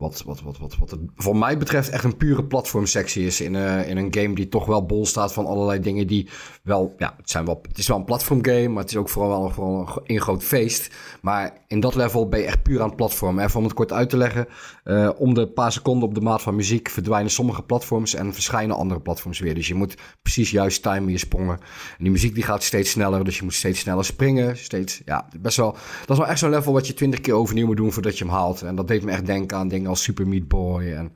[0.05, 3.41] wat, wat, wat, wat, wat het, voor mij betreft echt een pure platformsectie is.
[3.41, 6.29] In, eh, in een game die toch wel bol staat van allerlei dingen die
[6.63, 6.95] wel...
[6.99, 9.51] Ja, het, zijn wel, het is wel een platformgame, maar het is ook vooral wel
[9.51, 10.91] vooral een, een groot feest.
[11.21, 13.45] Maar in dat level ben je echt puur aan het platformen.
[13.45, 14.47] Even om het kort uit te leggen.
[14.85, 18.77] eh, om de paar seconden op de maat van muziek verdwijnen sommige platforms en verschijnen
[18.77, 19.55] andere platforms weer.
[19.55, 21.59] Dus je moet precies juist timen je sprongen.
[21.99, 24.57] En die muziek die gaat steeds sneller, dus je moet steeds sneller springen.
[24.57, 27.67] Steeds, ja, best wel, dat is wel echt zo'n level wat je twintig keer overnieuw
[27.67, 28.63] moet doen voordat je hem haalt.
[28.63, 31.13] En dat deed me echt denken aan dingen als Super Meat Boy en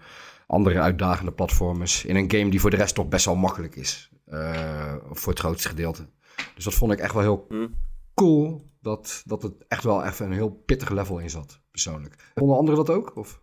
[0.46, 2.04] andere uitdagende platformers.
[2.04, 4.10] In een game die voor de rest toch best wel makkelijk is.
[4.24, 6.08] eh, voor het grootste gedeelte.
[6.54, 7.66] Dus dat vond ik echt wel heel Hm.
[8.14, 8.66] cool.
[8.80, 12.14] Dat, dat het echt wel even een heel pittig level in zat, persoonlijk.
[12.34, 13.16] Vonden anderen dat ook?
[13.16, 13.40] Of?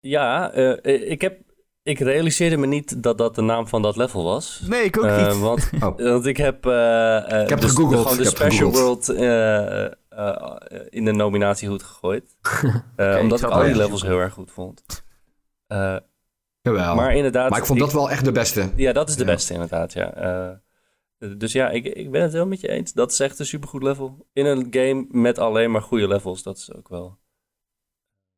[0.00, 1.40] Ja, eh, ik heb...
[1.82, 4.62] Ik realiseerde me niet dat dat de naam van dat level was.
[4.68, 5.38] Nee, ik ook Eh, niet.
[5.40, 5.96] want, Oh.
[5.98, 6.66] want ik heb...
[6.66, 9.06] eh, eh, Ik heb dus gegoogeld, Gewoon de ik heb Special gegoogeld.
[9.06, 9.18] World
[10.16, 12.36] eh, eh, in de nominatiehoed gegooid.
[12.96, 14.08] Eh, ik omdat ik het al die levels zoeken.
[14.08, 14.84] heel erg goed vond.
[15.66, 15.96] Eh,
[16.60, 16.94] Jawel.
[16.94, 17.50] maar inderdaad...
[17.50, 18.70] Maar ik vond dat wel echt de beste.
[18.76, 19.32] Ja, dat is de Ja.
[19.32, 20.12] beste inderdaad, ja.
[20.14, 20.56] Eh,
[21.38, 22.92] dus ja, ik, ik ben het wel met je eens.
[22.92, 24.26] Dat is echt een supergoed level.
[24.32, 26.42] In een game met alleen maar goede levels.
[26.42, 27.18] Dat is ook wel...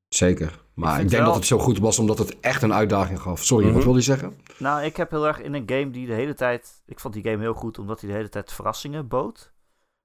[0.09, 0.63] Zeker.
[0.75, 3.45] Maar ik, denk wel- dat het zo goed was omdat het echt een uitdaging gaf.
[3.45, 3.75] Sorry, Mhm.
[3.75, 4.37] wat wil je zeggen?
[4.59, 6.83] Nou, ik heb heel erg in een game die de hele tijd...
[6.87, 9.53] Ik vond die game heel goed omdat hij de hele tijd verrassingen bood.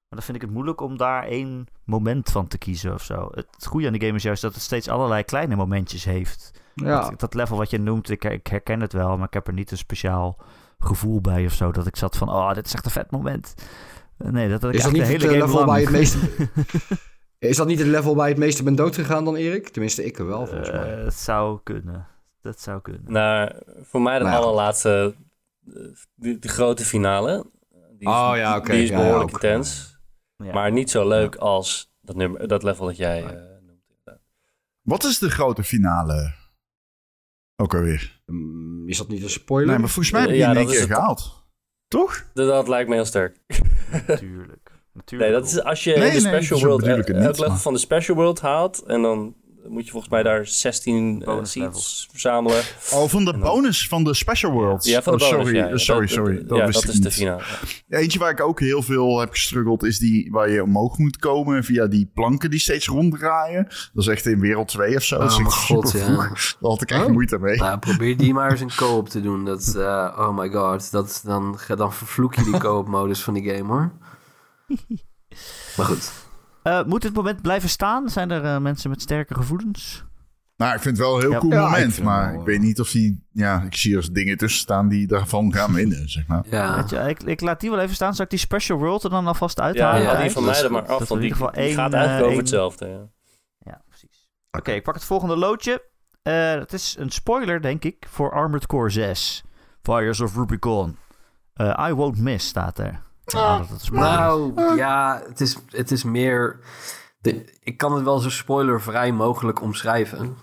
[0.09, 3.27] Maar dan vind ik het moeilijk om daar één moment van te kiezen of zo.
[3.31, 6.51] Het goede aan de game is juist dat het steeds allerlei kleine momentjes heeft.
[6.75, 9.47] Ja, Dat, dat level wat je noemt, ik, ik herken het wel, maar ik heb
[9.47, 10.37] er niet een speciaal
[10.79, 11.71] gevoel bij of zo.
[11.71, 13.53] Dat ik zat van, oh, dit is echt een vet moment.
[14.17, 15.55] Eh, Nee, dat had ik Is dat echt niet de het, hele eh, game level
[15.65, 15.69] lang.
[15.69, 16.99] waar je het
[17.49, 19.69] is dat niet het level waar je het meeste bent doodgegaan dan Erik?
[19.69, 20.97] Tenminste, ik er wel volgens mij.
[20.97, 22.07] Eh, Het zou kunnen.
[22.41, 23.03] Dat zou kunnen.
[23.11, 24.41] Nou, voor mij de Nou ja.
[24.41, 25.15] allerlaatste...
[25.67, 25.73] eh,
[26.15, 27.45] Die, die grote finale.
[27.97, 28.71] Die is, Oh, ja, oké.
[28.71, 29.43] Die is Ja, ja, behoorlijk ook.
[29.43, 29.98] intens.
[30.43, 30.53] Ja.
[30.53, 33.31] Maar niet zo leuk als dat, nummer, dat level dat jij eh,
[33.65, 34.19] noemt.
[34.81, 36.33] Wat is de grote finale?
[37.55, 38.21] Ook alweer.
[38.25, 39.69] Mm, Is dat niet een spoiler?
[39.69, 41.43] Nee, maar volgens mij heb je Ja, die in één keer gehaald.
[41.87, 42.25] Toch?
[42.33, 43.37] Dat, dat lijkt me heel sterk.
[44.07, 44.71] Natuurlijk.
[44.93, 45.31] Natuurlijk.
[45.31, 47.73] Nee, dat is als je Nee, in de Special World het elk level maar- van
[47.73, 49.35] de Special World haalt en dan
[49.67, 52.61] moet je volgens mij daar 16 eh, Bonus seats verzamelen.
[52.93, 54.87] Oh, van de dan- bonus van de Special Worlds.
[54.87, 55.77] Ja, van de oh, bonus, sorry, ja, ja.
[55.77, 56.35] sorry, Dat- sorry.
[56.37, 57.13] dat- Dat ja, dat is de niet.
[57.13, 57.41] finale.
[57.87, 61.17] Ja, Eentje waar ik ook heel veel heb gestruggeld is die waar je omhoog moet
[61.17, 63.63] komen via die planken die steeds ronddraaien.
[63.93, 65.17] Dat is echt in wereld 2 of zo.
[65.17, 66.07] dat is Oh echt mijn god, ja.
[66.15, 67.11] Daar had ik echt Oh.
[67.11, 67.57] moeite mee.
[67.57, 69.45] Nou, probeer die maar eens in co-op te doen.
[69.45, 73.49] Dat, eh, oh my god, dat, dan, dan vervloek je die co-op modus van die
[73.55, 73.91] game hoor.
[75.77, 76.11] Maar goed.
[76.63, 78.09] Eh, moet dit moment blijven staan?
[78.09, 80.03] Zijn er eh, mensen met sterke gevoelens?
[80.57, 81.37] Nou, ik vind het wel een heel Ja.
[81.39, 82.01] cool Ja, moment.
[82.03, 83.25] Maar wel, ik weet niet of die...
[83.31, 86.43] Ja, ik zie er dingen tussen staan die daarvan gaan winnen, zeg maar.
[86.49, 88.15] Ja, Weet je, ik, ik laat die wel even staan.
[88.15, 90.01] Zal ik die Special World er dan alvast Ja, uithalen?
[90.01, 90.69] ja, die dat van mij er goed.
[90.71, 92.39] maar Dat af, want in die, ieder geval die één, gaat eigenlijk eh, over één-
[92.39, 92.87] hetzelfde.
[92.87, 93.07] Ja.
[93.71, 94.29] Ja, precies.
[94.51, 95.83] Oké, ik pak het volgende loodje.
[96.21, 99.43] Eh, het is een spoiler, denk ik, voor Armored Core 6.
[99.81, 100.97] Fires of Rubicon.
[101.53, 102.99] Eh, I won't miss staat er.
[103.31, 104.53] Dat spoiler is.
[104.55, 106.59] nou ja, het is, het is meer...
[107.21, 110.37] De, ik kan het wel zo spoilervrij mogelijk omschrijven.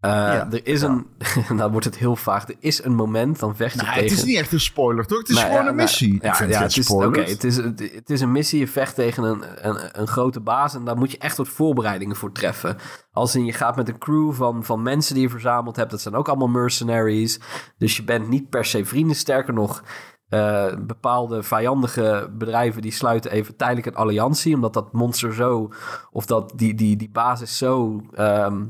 [0.00, 1.06] Eh, Ja, er is een...
[1.56, 2.48] nou wordt het heel vaag.
[2.48, 4.08] Er is een moment, dan vecht je Nou, tegen...
[4.08, 5.18] het is niet echt een spoiler, toch?
[5.18, 6.12] Het is Nou, gewoon ja, een nou, missie.
[6.22, 7.56] Ja, ja, het is, oké, het, is,
[7.94, 11.10] het is een missie, je vecht tegen een, een, een grote baas en daar moet
[11.10, 12.76] je echt wat voorbereidingen voor treffen.
[13.12, 16.00] Als in je gaat met een crew van, van mensen die je verzameld hebt, dat
[16.00, 17.40] zijn ook allemaal mercenaries.
[17.78, 19.82] Dus je bent niet per se vrienden, sterker nog,
[20.30, 25.70] eh, bepaalde vijandige bedrijven die sluiten even tijdelijk een alliantie, omdat dat monster zo,
[26.10, 28.66] of dat die, die, die basis zo ehm,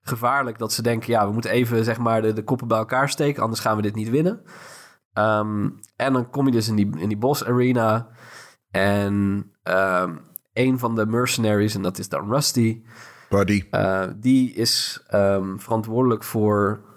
[0.00, 3.08] gevaarlijk dat ze denken, ja, we moeten even zeg maar de, de koppen bij elkaar
[3.08, 4.42] steken, anders gaan we dit niet winnen.
[5.12, 8.08] Ehm, en dan kom je dus in die, in die boss arena.
[8.70, 10.16] En ehm,
[10.52, 12.82] een van de mercenaries, en dat is dan Rusty,
[13.28, 13.66] Buddy.
[13.70, 15.04] eh, die is
[15.56, 16.88] verantwoordelijk voor.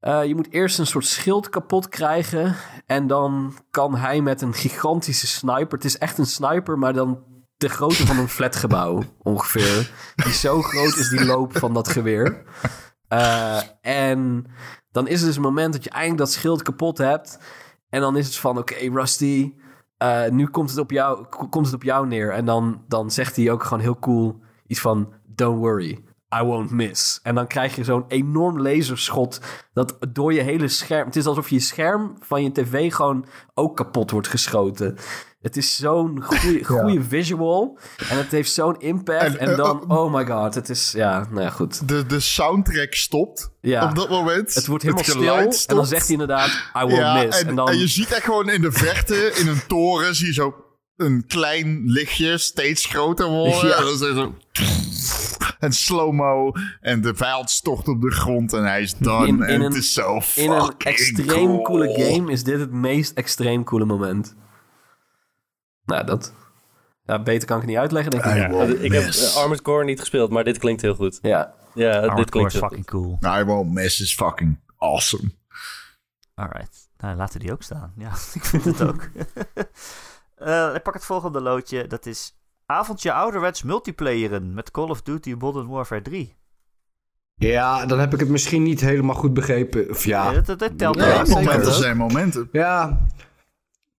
[0.00, 2.56] Eh, je moet eerst een soort schild kapot krijgen.
[2.86, 5.76] En dan kan hij met een gigantische sniper.
[5.76, 7.24] Het is echt een sniper, maar dan
[7.56, 9.92] de grootte van een flatgebouw ongeveer.
[10.14, 12.42] Die zo groot is die loop van dat geweer.
[13.08, 14.46] Eh, en
[14.90, 17.38] dan is er dus een moment dat je eindelijk dat schild kapot hebt.
[17.88, 19.54] En dan is het van, oké Rusty,
[19.96, 22.32] eh, nu komt het, op jou, komt het op jou neer.
[22.32, 26.04] En dan, dan zegt hij ook gewoon heel cool iets van, don't worry.
[26.36, 27.20] I won't miss.
[27.22, 29.40] En dan krijg je zo'n enorm laserschot
[29.72, 31.06] dat door je hele scherm...
[31.06, 34.96] Het is alsof je scherm van je tv gewoon ook kapot wordt geschoten.
[35.40, 37.78] Het is zo'n goede, goede visual.
[38.08, 39.22] En het heeft zo'n impact.
[39.22, 40.92] En, En, eh, dan, eh, oh my god, het is...
[40.92, 41.88] Ja, nou ja, goed.
[41.88, 43.88] De, de soundtrack stopt Ja.
[43.88, 44.54] op dat moment.
[44.54, 45.36] Het wordt helemaal stil.
[45.66, 47.40] En dan zegt hij inderdaad, I won't ja, miss.
[47.40, 47.68] En, En, dan...
[47.68, 50.54] en je ziet echt gewoon in de verte, in een toren, zie je zo
[50.96, 53.68] een klein lichtje steeds groter worden.
[53.68, 53.76] Ja.
[53.76, 54.34] En dan is zo...
[55.58, 56.52] En slow-mo.
[56.80, 59.26] En de vijand stort op de grond en hij is done.
[59.26, 61.62] In- in en een- het is zo In een extreem cool.
[61.62, 64.34] coole game is dit het meest extreem coole moment.
[65.84, 66.32] Nou, dat...
[67.04, 68.30] Ja, beter kan ik het niet uitleggen, denk ik.
[68.34, 71.18] Ja, ik heb eh, Armored Core niet gespeeld, maar dit klinkt heel goed.
[71.22, 71.54] Ja.
[71.74, 73.18] Ja, dit klinkt is fucking cool.
[73.24, 75.30] I won't miss is fucking awesome.
[76.34, 76.88] Alright.
[76.98, 77.92] Nou, laten we die ook staan.
[77.96, 79.08] Ja, ik vind het ook.
[80.38, 81.86] Eh, ik pak het volgende loodje.
[81.86, 82.37] Dat is
[82.70, 86.36] avondje ouderwets multiplayeren met Call of Duty Modern Warfare 3.
[87.34, 89.90] Ja, dan heb ik het misschien niet helemaal goed begrepen.
[89.90, 91.26] Of ja, Ja, dat, dat, dat telt Nee, wel.
[91.26, 92.48] momenten zijn momenten.
[92.52, 93.06] Ja,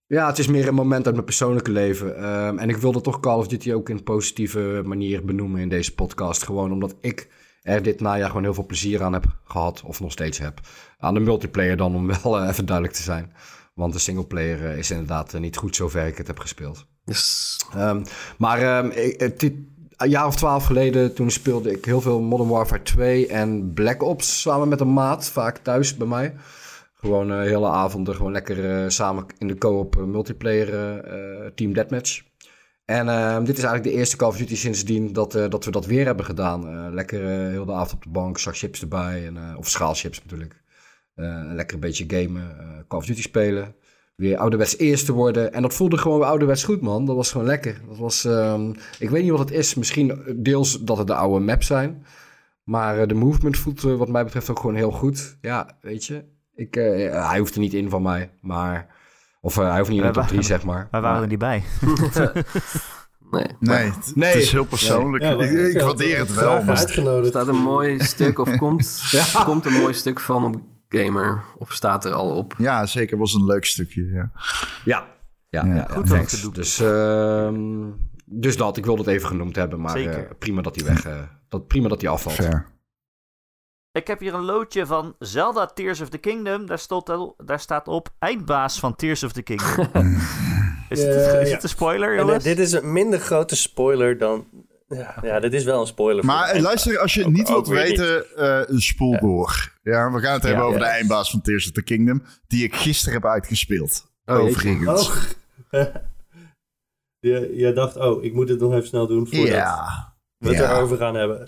[0.07, 2.17] ja, het is meer een moment uit mijn persoonlijke leven.
[2.17, 5.69] Ehm, en ik wilde toch Call of Duty ook in een positieve manier benoemen in
[5.69, 6.43] deze podcast.
[6.43, 7.29] Gewoon omdat ik
[7.61, 9.81] er dit najaar gewoon heel veel plezier aan heb gehad.
[9.85, 10.59] Of nog steeds heb.
[10.97, 13.33] Aan de multiplayer dan, om wel eh, even duidelijk te zijn.
[13.79, 16.85] Want de singleplayer eh, is inderdaad eh, niet goed zover ik het heb gespeeld.
[17.05, 18.03] Dus, Ehm,
[18.37, 19.55] maar ehm, ik, het- dit-
[19.97, 24.03] een jaar of twaalf geleden, toen speelde ik heel veel Modern Warfare 2 en Black
[24.03, 26.35] Ops samen met een maat, vaak thuis bij mij.
[26.93, 31.51] Gewoon eh hele avonden, gewoon lekker eh, samen in de co-op eh, multiplayer eh, eh,
[31.55, 32.21] Team Deathmatch.
[32.85, 35.71] En ehm, dit is eigenlijk de eerste Call of Duty sindsdien dat, eh, dat we
[35.71, 36.67] dat weer hebben gedaan.
[36.67, 39.69] Eh, lekker eh, heel de avond op de bank, zak chips erbij, en, eh, of
[39.69, 40.61] schaalchips natuurlijk.
[41.19, 43.75] Eh, lekker een beetje gamen, eh, Call of Duty spelen
[44.15, 45.53] weer ouderwets eerste worden.
[45.53, 47.05] En dat voelde gewoon ouderwets goed, man.
[47.05, 47.81] Dat was gewoon lekker.
[47.87, 48.69] Dat was, ehm,
[48.99, 49.75] ik weet niet wat het is.
[49.75, 52.05] Misschien deels dat het de oude maps zijn.
[52.63, 55.37] Maar eh, de movement voelt eh, wat mij betreft ook gewoon heel goed.
[55.41, 56.23] Ja, weet je.
[56.55, 58.31] Ik, eh, hij hoeft er niet in van mij.
[58.41, 58.87] Maar...
[59.41, 60.87] Of eh, hij hoeft niet in de top 3, waren- zeg maar.
[60.91, 61.63] Wij waren er niet bij.
[63.31, 63.45] nee.
[63.59, 64.31] Nee, het, Nee.
[64.33, 65.23] het is heel persoonlijk.
[65.23, 66.53] Ja, ik, ik waardeer het wel.
[66.53, 67.27] Maar Er uitgenodigd.
[67.29, 69.43] staat een mooi stuk, of komt, Ja.
[69.43, 71.43] komt een mooi stuk van op Gamer.
[71.57, 72.53] Of staat er al op.
[72.57, 74.05] ja, zeker was een leuk stukje.
[74.05, 74.31] Ja.
[74.85, 75.07] Ja.
[75.49, 75.75] Ja, Ja.
[75.75, 76.53] ja, Goed ja, te doen.
[76.53, 77.89] Dus, ehm,
[78.25, 78.77] dus dat.
[78.77, 79.81] Ik wilde het even genoemd hebben.
[79.81, 80.25] Maar Zeker.
[80.29, 81.05] eh, prima dat hij weg...
[81.05, 82.35] eh, dat, prima dat hij afvalt.
[82.35, 82.65] Fair.
[83.91, 86.65] Ik heb hier een loodje van Zelda Tears of the Kingdom.
[86.65, 89.87] Daar, stond al- daar staat op eindbaas van Tears of the Kingdom.
[90.89, 91.53] is, het, Ja, is ja.
[91.53, 92.43] het een spoiler, En, eh, jongens?
[92.43, 94.45] dit is een minder grote spoiler dan...
[94.89, 96.23] Ja, ja dit is wel een spoiler.
[96.23, 99.77] voor Maar eh, luister, als je het niet ook wilt weten, eh, spoel door.
[99.83, 100.85] Ja, we gaan het hebben Ja, over ja.
[100.85, 102.23] de eindbaas van Tears of the Kingdom.
[102.47, 104.11] Die ik gisteren heb uitgespeeld.
[104.25, 104.39] Oh.
[104.39, 105.07] Overigens.
[105.09, 105.15] Oh.
[107.19, 110.13] je, je dacht, oh, ik moet het nog even snel doen voordat ja.
[110.37, 110.75] we het Ja.
[110.75, 111.43] erover gaan hebben.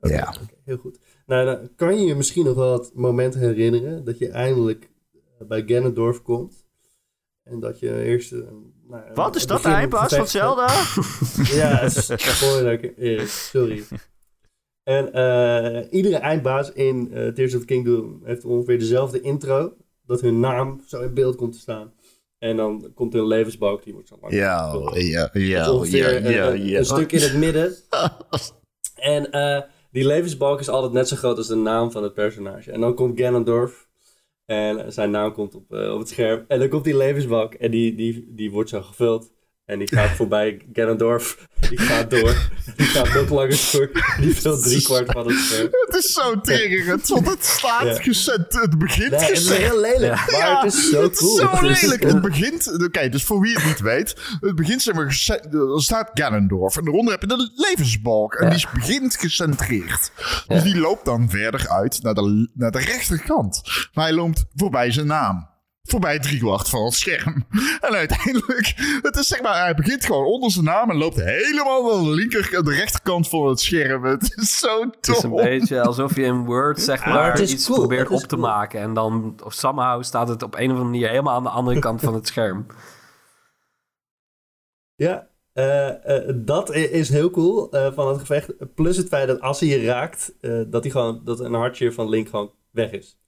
[0.00, 0.34] Ja.
[0.64, 0.98] heel goed.
[1.26, 4.90] Nou, dan kan je je misschien nog wel het moment herinneren dat je eindelijk
[5.38, 6.66] eh, bij Ganondorf komt.
[7.42, 8.32] En dat je eerst...
[8.32, 8.38] eh,
[8.88, 10.66] nou, Wat, is dat de eindbaas van Zelda?
[11.44, 11.88] Ja,
[12.38, 13.84] spoiler, Erik, sorry.
[14.82, 19.72] En eh, iedere eindbaas in eh, Tears of the Kingdom heeft ongeveer dezelfde intro.
[20.06, 21.92] Dat hun naam zo in beeld komt te staan.
[22.38, 24.32] En dan komt er een levensbalk, die wordt zo lang.
[24.34, 26.78] Ja, ja, ja, ja, een- ja, een, ja.
[26.78, 27.74] een stuk in het midden.
[28.96, 32.72] En eh, die levensbalk is altijd net zo groot als de naam van het personage.
[32.72, 33.85] En dan komt Ganondorf.
[34.46, 36.44] En zijn naam komt op, eh, op het scherm.
[36.48, 37.54] En dan komt die levensbalk.
[37.54, 39.34] En die, die, die wordt zo gevuld.
[39.66, 41.48] En die gaat voorbij Ganondorf.
[41.68, 42.34] Die gaat door.
[42.76, 43.90] Die gaat nog langer door.
[44.20, 45.68] Die vult driekwart van het scherm.
[45.86, 48.02] Het is zo triggerend, want het staat Ja.
[48.02, 48.52] gezet.
[48.60, 50.30] Het begint Nee, het is heel lelijk.
[50.32, 51.30] Maar het is zo het cool.
[51.32, 52.02] is zo Het is- lelijk.
[52.02, 52.82] Het begint...
[52.84, 54.14] Oké, dus voor wie het niet weet.
[54.40, 55.06] Het begint zeg maar...
[55.76, 56.76] Er staat Ganondorf.
[56.76, 58.34] En daaronder heb je de levensbalk.
[58.34, 60.10] En die is begint gecentreerd.
[60.46, 63.60] Dus die loopt dan verder uit naar de, naar de rechterkant.
[63.92, 65.54] Maar hij loopt voorbij zijn naam.
[65.86, 67.46] Voorbij driekwart van het scherm.
[67.80, 68.74] En uiteindelijk...
[69.02, 69.62] Het is zeg maar...
[69.62, 70.90] Hij begint gewoon onder zijn naam.
[70.90, 72.64] En loopt helemaal naar de linker...
[72.64, 74.04] De rechterkant van het scherm.
[74.04, 75.42] Het is zo Het is een tof.
[75.42, 78.80] beetje alsof je in Word zeg Maar iets cool, probeert op te maken.
[78.80, 81.78] En dan of somehow staat het op een of andere manier helemaal aan de andere
[81.78, 82.66] kant van het scherm.
[84.94, 88.74] Ja, eh, eh, dat is heel cool eh, van het gevecht.
[88.74, 91.92] Plus het feit dat als hij je raakt, eh, dat, hij gewoon, dat een hartje
[91.92, 93.18] van Link gewoon weg is.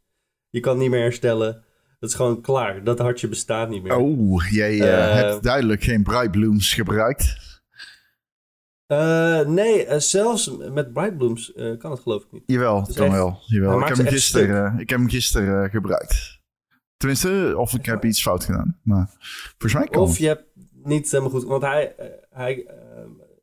[0.51, 1.65] Je kan het niet meer herstellen.
[1.99, 2.85] Dat is gewoon klaar.
[2.85, 3.97] Dat hartje bestaat niet meer.
[3.97, 7.37] Oh, jij eh, Eh, hebt duidelijk geen Bright Blooms gebruikt.
[8.87, 12.43] Eh, nee, zelfs met Bright Blooms eh, kan het geloof ik niet.
[12.47, 13.39] Jawel, is kan echt- wel.
[13.47, 13.81] Jawel.
[13.81, 16.41] Ik heb, hem gisteren, ik heb hem gisteren gebruikt.
[16.97, 18.79] Tenminste, of ik heb iets fout gedaan.
[18.83, 19.07] Maar
[19.49, 20.45] volgens mij kan Of je hebt
[20.85, 21.95] niet helemaal goed, want hij...
[22.31, 22.67] hij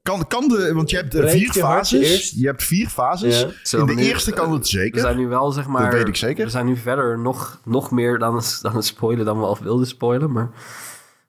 [0.06, 2.12] Kan, kan de, want je hebt vier je fases.
[2.12, 2.34] eerst?
[2.36, 3.40] Je hebt vier fases.
[3.42, 3.48] ja.
[3.64, 5.00] Zo, In de maar nu- eerste kan het We zeker.
[5.02, 5.92] zijn nu wel, zeg maar...
[5.92, 6.44] weet ik zeker.
[6.46, 9.58] We zijn nu verder nog, nog meer dan het, dan het spoilen dan we al
[9.64, 10.50] wilden spoilen, maar...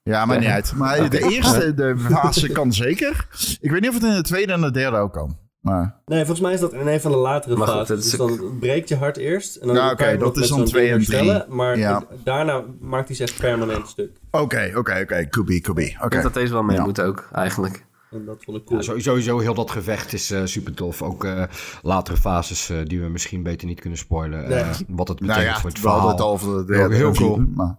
[0.03, 0.73] Ja, maakt niet uit.
[0.75, 3.27] Maar de eerste de fase kan zeker.
[3.61, 5.37] Ik weet niet of het in de tweede en de derde ook kan.
[5.61, 8.03] Maar Nee, volgens mij is dat in een van de latere Maar fases.
[8.09, 9.55] Dus dan breekt je hart eerst.
[9.55, 11.17] En dan kan oké, dat is dan zo'n twee ding en drie.
[11.17, 12.03] herstellen, Maar Ja.
[12.23, 14.09] daarna maakt hij zich permanent stuk.
[14.31, 15.27] oké, oké, oké.
[15.29, 15.93] Could be, could be.
[15.95, 16.05] Oké.
[16.05, 16.83] Ik denk dat deze wel mee Ja.
[16.83, 17.85] moet ook, eigenlijk.
[18.11, 18.81] En dat vond ik cool.
[18.81, 21.01] Ja, sowieso heel dat gevecht is eh, super tof.
[21.01, 21.43] Ook eh,
[21.81, 24.43] latere fases eh, die we misschien beter niet kunnen spoilen.
[24.43, 24.85] eh, Nee.
[24.87, 26.31] wat het betekent Nou ja, voor het we hadden verhaal.
[26.33, 27.43] het over de Heel- derde heel cool.
[27.55, 27.75] Maar,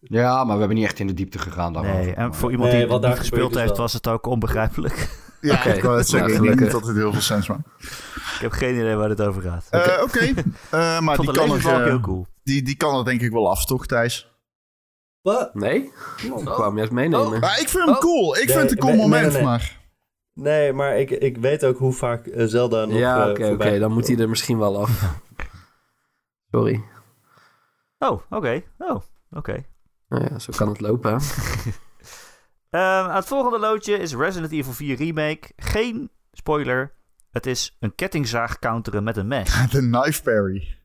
[0.00, 1.98] Ja, maar we hebben niet echt in de diepte gegaan daarover.
[2.04, 5.08] Nee, en voor iemand Nee, die wat het daar gespeeld heeft, was het ook onbegrijpelijk.
[5.40, 6.44] ja, ik wou het zeggen.
[6.44, 7.66] Ja, ik denk dat het heel veel sens maakt.
[8.34, 9.66] Ik heb geen idee waar dit over gaat.
[9.70, 10.18] Eh, Oké,
[10.70, 12.26] Eh, maar die kan, er, heel cool.
[12.42, 14.31] die, die kan er denk ik wel af, toch Thijs?
[15.22, 15.54] Wat?
[15.54, 15.92] Nee?
[16.22, 17.40] Ik kwam juist meenemen.
[17.40, 18.00] Maar ik vind hem Oh.
[18.00, 18.36] cool.
[18.36, 19.42] Ik Nee, vind het een cool nee, moment, nee.
[19.42, 19.80] maar...
[20.34, 23.78] Nee, maar ik, ik weet ook hoe vaak eh, Zelda nog ja, eh, oké.
[23.78, 25.14] Dan moet hij er misschien wel af.
[26.50, 26.84] Sorry.
[27.98, 28.62] Oh, oké.
[28.78, 29.00] Oh,
[29.30, 29.64] oké.
[30.08, 31.12] Nou ja, zo kan het lopen.
[31.12, 31.18] hè.
[32.70, 35.40] Ehm, het volgende loodje is Resident Evil 4 Remake.
[35.56, 36.92] Geen spoiler.
[37.30, 39.52] Het is een kettingzaag counteren met een mes.
[39.70, 40.78] De knife parry.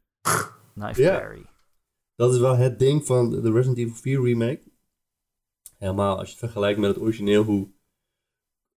[0.74, 1.46] Knife parry.
[2.18, 4.72] Dat is wel het ding van de Resident Evil 4 remake.
[5.78, 7.72] Helemaal als je het vergelijkt met het origineel, hoe,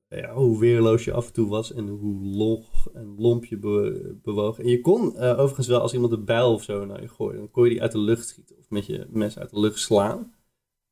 [0.08, 4.18] ja, hoe weerloos je af en toe was en hoe log en lomp je be-
[4.22, 4.58] bewoog.
[4.58, 7.38] En je kon eh, overigens wel, als iemand een bijl of zo naar je gooide,
[7.38, 9.78] dan kon je die uit de lucht schieten of met je mes uit de lucht
[9.78, 10.34] slaan.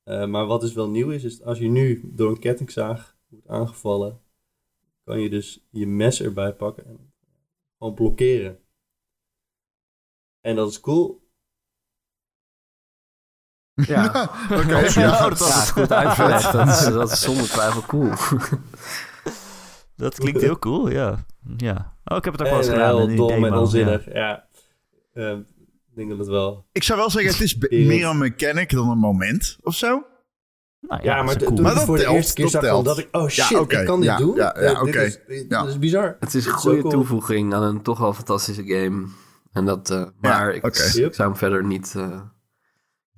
[0.02, 3.46] Eh, maar wat dus wel nieuw is, is als je nu door een kettingzaag wordt
[3.48, 4.20] aangevallen,
[5.04, 7.12] kan je dus je mes erbij pakken en
[7.78, 8.60] gewoon blokkeren.
[10.40, 11.27] En dat is cool.
[13.86, 14.80] Ja, Oké, Ja, ja.
[14.80, 15.70] dat ja het.
[15.70, 16.52] goed uitgelegd.
[16.52, 18.10] Dat is, dat is zonder twijfel cool.
[19.96, 21.24] Dat klinkt heel cool, ja.
[21.56, 21.96] ja.
[22.04, 23.00] Oh, ik heb het ook wel eens En gedaan.
[23.00, 24.44] in heel dom en onzinnig, ja.
[25.14, 26.66] Ik denk dat het wel...
[26.72, 27.56] Ik zou wel zeggen, het is
[27.86, 30.04] meer een mechanic dan een moment of zo.
[30.80, 31.54] Nou, Ja, dat maar is to- cool.
[31.56, 32.84] toen Maar ik dat voor de telt, eerste keer dat zag, telt.
[32.84, 33.08] dacht ik...
[33.12, 34.36] Oh Ja, shit, oké, ik kan dit ja, doen?
[34.36, 35.02] ja, ja, Eh, dit oké.
[35.02, 35.64] is- dit Ja.
[35.66, 36.16] is bizar.
[36.20, 36.92] Het is een is goede cool.
[36.92, 39.06] toevoeging aan een toch wel fantastische game.
[39.52, 41.94] En dat, eh, maar ik, zou hem verder niet...
[41.96, 42.20] eh,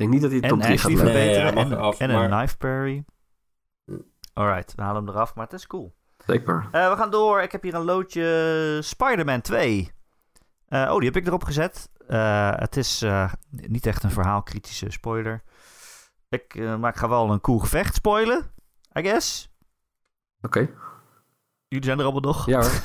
[0.00, 0.92] denk niet dat hij en top 3 gaat.
[0.92, 3.04] Nee, ja, en, een knife parry.
[4.32, 5.94] Alright, we halen hem eraf, maar het is cool.
[6.26, 6.68] Zeker.
[6.70, 7.40] Eh, we gaan door.
[7.40, 9.92] Ik heb hier een loodje Spider-Man 2.
[10.68, 11.90] Eh, oh, die heb ik erop gezet.
[12.10, 15.42] Eh, het is eh, niet echt een verhaalkritische spoiler.
[16.28, 18.52] Ik, eh, maar ik ga wel een cool gevecht spoilen,
[18.98, 19.50] I guess.
[20.40, 20.70] Oké.
[21.70, 22.46] Jullie zijn er allemaal nog.
[22.46, 22.70] Ja hoor.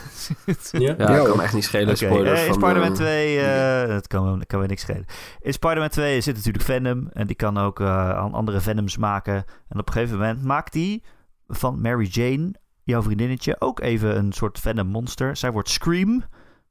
[0.71, 0.95] Ja?
[0.97, 1.87] Ja, Ja, kan me echt niet schelen.
[1.87, 5.05] Oké, spoiler eh, in Spider-Man eh, 2, eh dat kan me, kan me niks schelen.
[5.39, 9.35] In Spider-Man 2 zit natuurlijk Venom en die kan ook eh, aan andere Venoms maken.
[9.67, 11.03] En op een gegeven moment maakt hij
[11.47, 12.53] van Mary Jane,
[12.83, 15.37] jouw vriendinnetje, ook even een soort Venom monster.
[15.37, 16.23] Zij wordt Scream,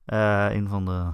[0.04, 1.04] eh, een van de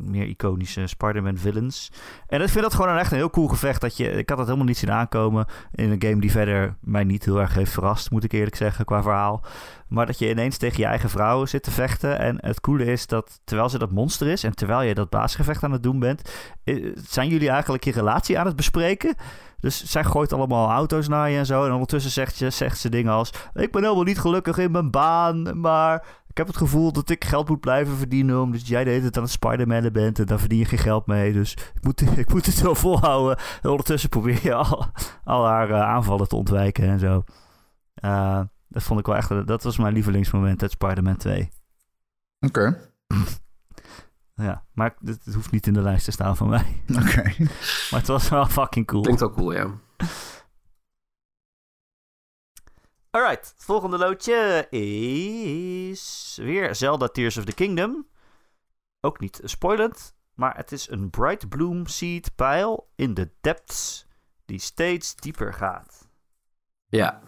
[0.00, 1.92] meer iconische Spider-Man villains.
[2.26, 3.80] En ik vind dat gewoon een echt een heel cool gevecht.
[3.80, 7.04] Dat je, ik had het helemaal niet zien aankomen in een game die verder mij
[7.04, 9.44] niet heel erg heeft verrast, moet ik eerlijk zeggen, qua verhaal.
[9.88, 12.18] Maar dat je ineens tegen je eigen vrouw zit te vechten.
[12.18, 15.62] En het coole is dat terwijl ze dat monster is en terwijl je dat baasgevecht
[15.62, 16.30] aan het doen bent,
[16.64, 19.14] eh, zijn jullie eigenlijk je relatie aan het bespreken.
[19.60, 21.64] Dus zij gooit allemaal auto's naar je en zo.
[21.64, 24.90] En ondertussen zegt, je, zegt ze dingen als: Ik ben helemaal niet gelukkig in mijn
[24.90, 28.40] baan, maar ik heb het gevoel dat ik geld moet blijven verdienen.
[28.40, 31.06] Omdat jij de hele tijd aan het Spider-Man bent en daar verdien je geen geld
[31.06, 31.32] mee.
[31.32, 33.38] Dus ik moet, ik moet het wel volhouden.
[33.62, 34.86] En ondertussen probeer je al,
[35.24, 37.24] al haar eh, aanvallen te ontwijken en zo.
[37.94, 41.48] Eh, dat vond ik wel echt, dat was mijn lievelingsmoment uit Spider-Man 2.
[42.46, 42.78] Oké,
[44.40, 46.82] Ja, maar het, het hoeft niet in de lijst te staan van mij.
[47.02, 47.22] oké.
[47.90, 49.02] Maar het was wel fucking cool.
[49.02, 49.70] Klinkt wel cool, ja.
[53.10, 58.06] Alright, het volgende loodje is weer Zelda Tears of the Kingdom.
[59.00, 64.06] Ook niet spoilend, maar het is een Bright Bloom Seed pijl in de depths
[64.44, 66.08] die steeds dieper gaat.
[66.88, 67.20] Ja.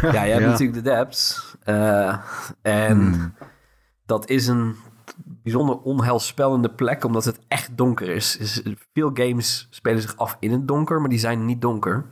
[0.00, 0.48] Ja, jij hebt Ja.
[0.50, 1.54] natuurlijk de depths.
[1.62, 2.18] eh,
[2.62, 3.34] en Hmm.
[4.06, 4.76] dat is een
[5.44, 8.36] bijzonder onheilspellende plek, omdat het echt donker is.
[8.36, 8.62] is.
[8.92, 12.06] Veel games spelen zich af in het donker, maar die zijn niet donker.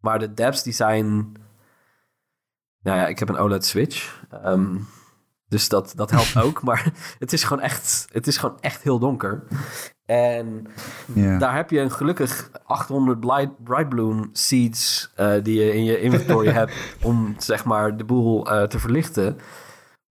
[0.00, 1.34] Maar de depths, die zijn...
[2.82, 4.24] Nou ja, ik heb een OLED Switch.
[4.30, 4.76] ehm,
[5.48, 6.62] dus dat, dat helpt ook.
[6.62, 9.42] Maar het is, gewoon echt, het is gewoon echt heel donker.
[10.04, 10.66] En
[11.14, 16.00] daar heb je een gelukkig 800 Blight, Bright Bloom seeds eh, die je in je
[16.00, 19.38] inventory hebt om zeg maar de boel eh, te verlichten.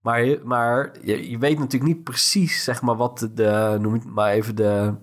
[0.06, 4.04] Maar, je, maar je, je weet natuurlijk niet precies zeg maar wat de, noem het
[4.04, 4.94] maar even de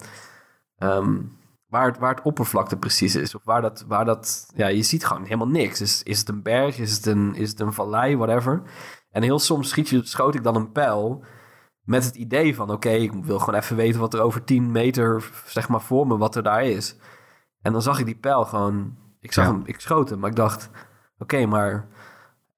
[0.78, 1.22] ehm,
[1.68, 5.06] waar, het, waar het oppervlakte precies is of waar dat waar dat ja je ziet
[5.06, 5.82] gewoon helemaal niks.
[5.82, 6.78] Is, is het een berg?
[6.78, 8.18] Is het een is het een vallei?
[8.18, 8.62] Whatever.
[9.12, 11.24] En heel soms schiet je, schoot ik dan een pijl
[11.82, 12.72] met het idee van...
[12.72, 15.32] oké, ik wil gewoon even weten wat er over 10 meter...
[15.46, 16.96] zeg maar voor me, wat er daar is.
[17.62, 18.98] En dan zag ik die pijl gewoon...
[19.20, 19.52] Ik zag Ja.
[19.52, 20.70] hem, ik schoot hem, maar ik dacht...
[21.18, 21.88] oké, maar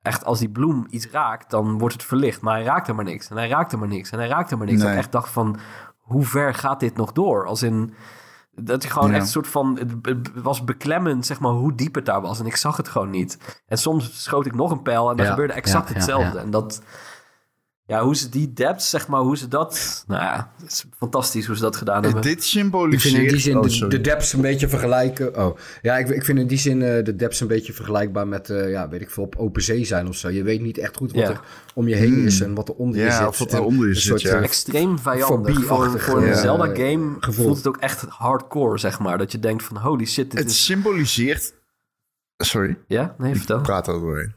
[0.05, 1.49] echt als die bloem iets raakt...
[1.49, 2.41] dan wordt het verlicht.
[2.41, 3.29] Maar hij raakte maar niks.
[3.29, 4.09] En hij raakte maar niks.
[4.09, 4.79] En hij raakte maar niks.
[4.79, 4.87] Nee.
[4.87, 5.57] En ik echt dacht van...
[5.97, 7.45] hoe ver gaat dit nog door?
[7.45, 7.93] Als in...
[8.51, 9.15] Dat je gewoon Ja.
[9.15, 9.79] echt een soort van...
[10.01, 12.39] Het was beklemmend, zeg maar, hoe diep het daar was.
[12.39, 13.61] En ik zag het gewoon niet.
[13.67, 16.39] En soms schoot ik nog een pijl en dan Ja, gebeurde exact ja, hetzelfde.
[16.39, 16.81] En dat...
[17.87, 20.03] Ja, hoe ze die depths, zeg maar, hoe ze dat...
[20.07, 22.21] Nou ja, het is fantastisch hoe ze dat gedaan hebben.
[22.21, 23.01] Dit Ik symboliseert...
[23.13, 25.37] vind in die zin oh, de, de depths een beetje vergelijken.
[25.45, 28.49] Oh, ja, ik, ik vind in die zin eh, de depths een beetje vergelijkbaar met,
[28.49, 30.29] eh, ja, weet ik veel, op open zee zijn of zo.
[30.29, 31.29] Je weet niet echt goed wat Ja.
[31.29, 31.41] er
[31.73, 33.27] om je heen is en wat er onder je Ja, zit.
[33.27, 34.35] of wat En eronder je een zit, soort, ja.
[34.37, 35.63] eh, Extreem vijandig.
[35.63, 37.45] Voor, voor een ja, Zelda-game gevoel.
[37.45, 39.17] voelt het ook echt hardcore, zeg maar.
[39.17, 40.65] Dat je denkt van, holy shit, dit Het is...
[40.65, 41.53] symboliseert...
[42.37, 43.15] Sorry, Ja?
[43.17, 43.57] Nee, vertel.
[43.57, 44.33] ik praat er doorheen.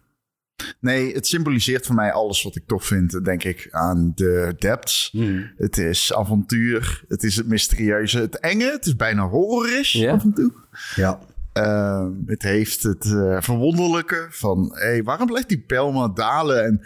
[0.81, 5.09] Nee, het symboliseert voor mij alles wat ik tof vind, denk ik, aan de depths.
[5.13, 5.51] Hmm.
[5.57, 8.71] Het is avontuur, het is het mysterieuze, het enge.
[8.71, 10.53] Het is bijna horrorisch af en toe.
[10.95, 11.21] Ja.
[11.53, 14.71] Ehm, het heeft het eh, verwonderlijke van...
[14.75, 16.65] Hey, waarom blijft die pijl maar dalen?
[16.65, 16.81] En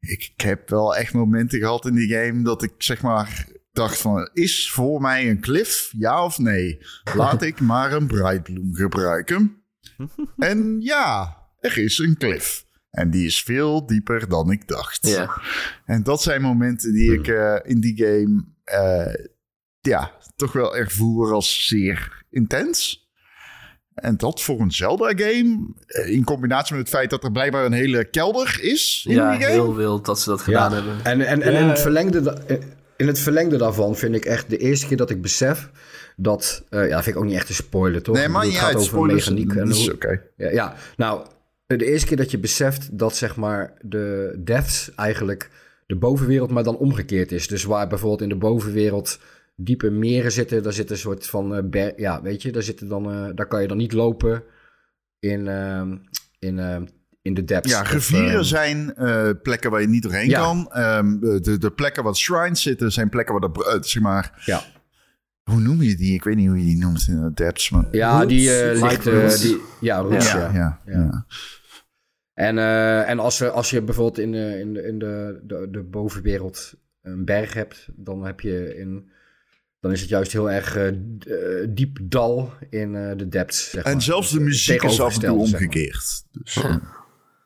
[0.00, 2.42] ik, ik heb wel echt momenten gehad in die game...
[2.42, 4.30] dat ik zeg maar dacht van...
[4.32, 6.78] is voor mij een cliff, ja of nee?
[7.14, 9.62] Laat ik maar een Brightbloom gebruiken.
[10.36, 12.64] en ja, er is een cliff.
[12.92, 15.06] En die is veel dieper dan ik dacht.
[15.08, 15.40] Ja.
[15.84, 18.44] En dat zijn momenten die ik eh, in die game...
[18.64, 19.14] eh,
[19.80, 23.00] ja, toch wel ervoer als zeer intens.
[23.94, 27.72] En dat voor een Zelda-game, eh, in combinatie met het feit dat er blijkbaar een
[27.72, 29.52] hele kelder is in Ja, die game.
[29.52, 30.76] heel wild dat ze dat gedaan Ja.
[30.76, 31.04] hebben.
[31.04, 31.58] En, en, en Ja.
[31.58, 32.38] in, het verlengde,
[32.96, 35.70] in het verlengde daarvan vind ik echt de eerste keer dat ik besef
[36.16, 36.64] dat...
[36.68, 38.14] eh, ja, dat vind ik ook niet echt een spoiler, toch?
[38.16, 39.28] Nee, maar niet het gaat uit, over spoilers.
[39.28, 39.52] mechaniek.
[39.54, 40.22] En is hoe- oké.
[40.36, 41.26] Ja, ja, nou,
[41.78, 45.50] de eerste keer dat je beseft dat zeg maar de deaths eigenlijk
[45.86, 47.48] de bovenwereld maar dan omgekeerd is.
[47.48, 49.18] Dus waar bijvoorbeeld in de bovenwereld
[49.56, 52.88] diepe meren zitten, daar zit een soort van eh, ber- ja, weet je, daar zitten
[52.88, 54.42] dan, eh, daar kan je dan niet lopen
[55.18, 55.96] in, ehm,
[56.38, 56.84] in, ehm,
[57.22, 57.70] in de depths.
[57.72, 60.40] Ja, rivieren ehm, zijn eh, plekken waar je niet doorheen Ja.
[60.40, 60.72] kan.
[60.72, 64.42] Ehm, de, de plekken waar shrines zitten zijn plekken waar de, eh, zeg maar...
[64.44, 64.62] Ja.
[65.42, 66.14] Hoe noem je die?
[66.14, 67.84] Ik weet niet hoe je die noemt in de depths, maar...
[67.90, 69.04] Ja, die eh Roots?
[69.04, 70.52] ligt, eh, die, ja, roots, ja, ja.
[70.52, 70.92] ja, Ja.
[71.00, 71.26] ja.
[72.42, 75.68] En, eh, en als, er, als je bijvoorbeeld in, de, in, de, in de, de,
[75.70, 79.10] de bovenwereld een berg hebt, dan heb je in.
[79.80, 80.94] Dan is het juist heel erg eh, eh,
[81.68, 83.70] diep dal in eh, de depths.
[83.70, 84.02] Zeg En maar.
[84.02, 85.60] zelfs de Dus, eh, muziek is af en toe tegenovergestelde, zeg maar.
[85.60, 86.24] omgekeerd.
[86.32, 86.76] Dus, eh,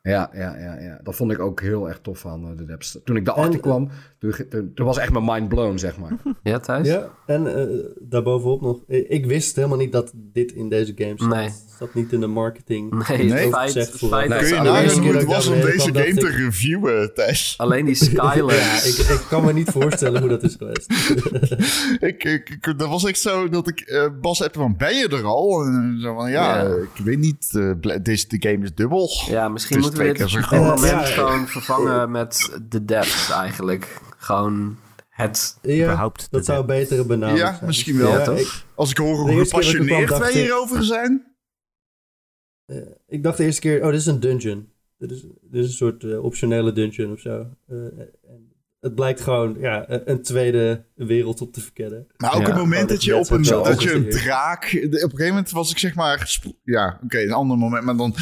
[0.07, 2.99] Ja, ja, ja, ja, dat vond ik ook heel erg tof aan eh, de depths.
[3.05, 6.13] Toen ik daarachter En- kwam, toen, toen, toen was echt mijn mind blown, zeg maar.
[6.43, 6.87] Ja, Thijs?
[6.89, 7.67] Ja, en eh
[8.01, 8.81] daarbovenop nog.
[8.87, 11.29] Ik ik wist helemaal niet dat dit in deze game zat.
[11.29, 11.49] Nee.
[11.79, 13.09] zat niet in de marketing.
[13.09, 13.49] Nee, Nee.
[13.51, 17.15] feit, voor- Nee, kun je nagaan hoe het was om daar deze game te reviewen,
[17.15, 17.55] Thijs?
[17.57, 18.55] alleen die Skylands.
[18.55, 20.91] Ja, ik, ik kan me niet voorstellen hoe dat is geweest.
[22.11, 25.09] ik, ik, ik- dat was echt zo dat ik eh, Bas appte van, ben je
[25.09, 25.63] er al?
[25.65, 26.75] En zo van, ja, Ja.
[26.75, 29.11] ik weet niet, eh, deze de game is dubbel.
[29.29, 30.61] Ja, misschien Het groot.
[30.77, 31.05] moment Ja.
[31.05, 34.01] gewoon vervangen met de depths eigenlijk.
[34.17, 34.77] Gewoon
[35.09, 35.59] het...
[35.63, 37.67] Ja, Überhaupt dat zou een betere benaming Ja, zijn.
[37.67, 38.11] misschien wel.
[38.11, 38.39] Ja, toch?
[38.39, 41.25] ik, Als ik hoor hoe er gepassioneerd dacht wij ik- hierover zijn.
[42.67, 42.77] eh,
[43.07, 44.69] ik dacht de eerste keer, oh, dit is een dungeon.
[44.99, 47.47] Dit is, dit is een soort eh, optionele dungeon of zo.
[47.69, 52.07] Eh, en het blijkt gewoon ja, een een tweede wereld op te verkennen.
[52.17, 52.47] Maar ook Ja.
[52.47, 54.71] het moment Oh, dat je dat op een, zo dat je een draak...
[54.71, 56.39] de- Op een gegeven moment was ik zeg maar...
[56.63, 57.85] Ja, oké, een ander moment.
[57.85, 58.15] Maar dan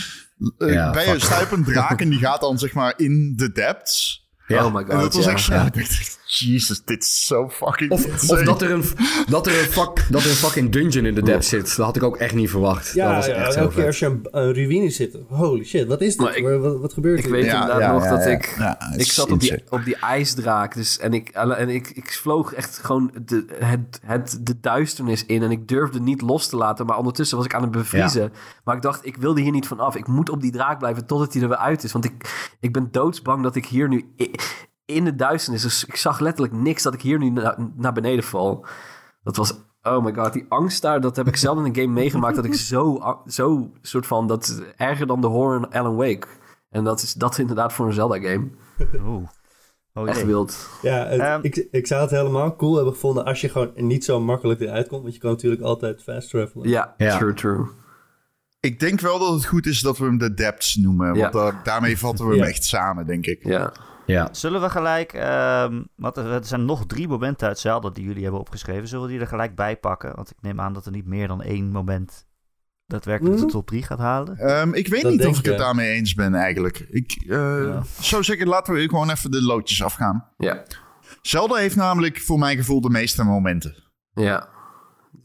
[0.59, 1.21] Ja, ben je fuck.
[1.21, 4.29] sta je op een draak en die gaat dan zeg maar in de depths.
[4.47, 4.65] Ja.
[4.67, 5.33] Oh my god, En dat was ja.
[5.33, 5.71] echt ja.
[6.41, 8.41] Ik Jesus, dit is zo fucking Of, insane.
[8.41, 8.85] of dat, er een,
[9.29, 11.77] dat, er een fuck, dat er een fucking dungeon in de depths zit.
[11.77, 12.85] Dat had ik ook echt niet verwacht.
[12.87, 15.19] dat Ja, was ja echt heel elke keer als je een, een ruïne zit.
[15.29, 16.37] Holy shit, wat is dit?
[16.37, 17.33] Ik- Wat- wat, gebeurt Ik hier?
[17.33, 18.31] weet Ja, inderdaad ja, nog ja, dat ja.
[18.31, 18.57] ik...
[18.97, 22.79] Ik zat op die, op die ijsdraak dus, en, ik, en ik, ik vloog echt
[22.83, 25.43] gewoon de, het, het, de duisternis in.
[25.43, 26.87] En ik durfde niet los te laten.
[26.87, 28.33] Maar ondertussen was ik aan het bevriezen.
[28.65, 29.97] Maar ik dacht, ik wilde hier niet van af.
[29.97, 31.93] Ik moet op die draak blijven totdat hij er weer uit is.
[31.93, 32.13] Want ik,
[32.61, 34.05] ik ben doodsbang dat ik hier nu
[34.85, 35.63] in de duisternis...
[35.63, 38.67] Dus ik zag letterlijk niks dat ik hier nu na- naar beneden val.
[39.23, 39.55] Dat was...
[39.83, 42.37] Oh my god, die angst daar, dat heb ik zelden in een game meegemaakt.
[42.37, 46.27] Dat ik zo, zo soort van, dat is erger dan de horror in Alan Wake.
[46.71, 48.51] En dat is dat is inderdaad voor een Zelda-game.
[49.07, 49.29] Oeh.
[49.95, 50.69] Oh, Echt wild.
[50.83, 51.39] Ja, het- Ehm.
[51.43, 54.89] ik, ik zou het helemaal cool hebben gevonden als je gewoon niet zo makkelijk eruit
[54.89, 55.03] komt.
[55.03, 56.69] Want je kan natuurlijk altijd fast travelen.
[56.69, 57.67] Ja, true, true.
[58.61, 61.15] Ik denk wel dat het goed is dat we hem de depths noemen.
[61.15, 61.21] Ja.
[61.21, 63.45] Want da- daarmee vatten we hem echt samen, denk ik.
[63.45, 63.73] Ja.
[64.07, 64.29] Ja.
[64.33, 68.41] Zullen we gelijk, ehm, want er zijn nog drie momenten uit Zelda die jullie hebben
[68.41, 68.89] opgeschreven.
[68.89, 70.13] Zullen we die er gelijk bij pakken?
[70.17, 72.27] Want ik neem aan dat er niet meer dan één moment
[72.87, 74.37] daadwerkelijk de top 3 gaat halen.
[74.39, 76.79] Ehm, ik weet Dat niet of ik het daarmee eens ben eigenlijk.
[76.91, 77.83] Ik eh, Ja.
[78.01, 80.29] zou zeggen, laten we gewoon even de loodjes afgaan.
[80.37, 80.63] Ja.
[81.23, 83.75] Zelda heeft namelijk voor mijn gevoel de meeste momenten.
[84.15, 84.49] Ja.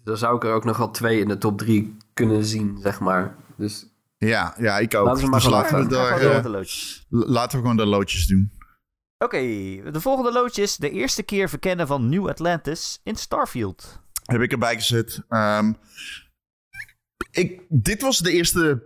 [0.04, 3.00] Dan zou ik er ook nog wel twee in de top drie kunnen zien, zeg
[3.00, 3.36] maar.
[3.58, 5.06] Dus Ja, ja ik ook.
[5.06, 7.06] Laten we maar Dus laten, we daar, eh, met de loodjes.
[7.10, 8.52] laten we gewoon de loodjes doen.
[9.24, 9.38] Oké,
[9.92, 14.02] de volgende loodje is de eerste keer verkennen van New Atlantis in Starfield.
[14.24, 15.24] Heb ik erbij gezet.
[15.28, 15.74] Ehm,
[17.32, 18.84] ik, dit was de eerste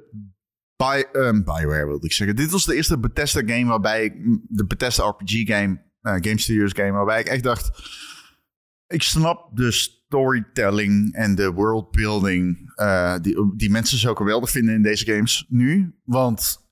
[0.76, 2.36] Bi ehm, Bioware, wilde ik zeggen.
[2.36, 4.14] Dit was de eerste Bethesda game waarbij ik...
[4.48, 7.92] De Bethesda RPG game, eh, Game Studios game, waarbij ik echt dacht...
[8.88, 12.74] Ik snap de storytelling en de worldbuilding
[13.22, 15.96] die, die mensen zo geweldig vinden in deze games nu.
[16.04, 16.63] Want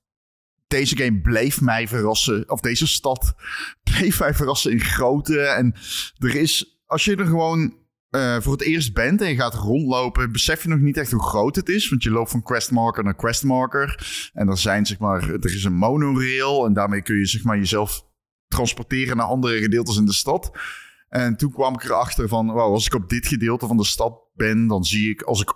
[0.71, 2.49] deze game bleef mij verrassen.
[2.49, 3.33] Of deze stad
[3.91, 5.39] bleef mij verrassen in grootte.
[5.39, 5.75] En
[6.17, 10.31] er is, als je er gewoon eh, voor het eerst bent en je gaat rondlopen,
[10.31, 11.89] besef je nog niet echt hoe groot het is.
[11.89, 14.07] Want je loopt van questmarker naar questmarker.
[14.33, 16.65] En er zijn, zeg maar, er is een monorail.
[16.65, 18.09] En daarmee kun je, zeg maar, jezelf
[18.47, 20.51] transporteren naar andere gedeeltes in de stad.
[21.09, 24.19] En toen kwam ik erachter van, wow, als ik op dit gedeelte van de stad
[24.33, 25.53] ben, dan zie ik, als ik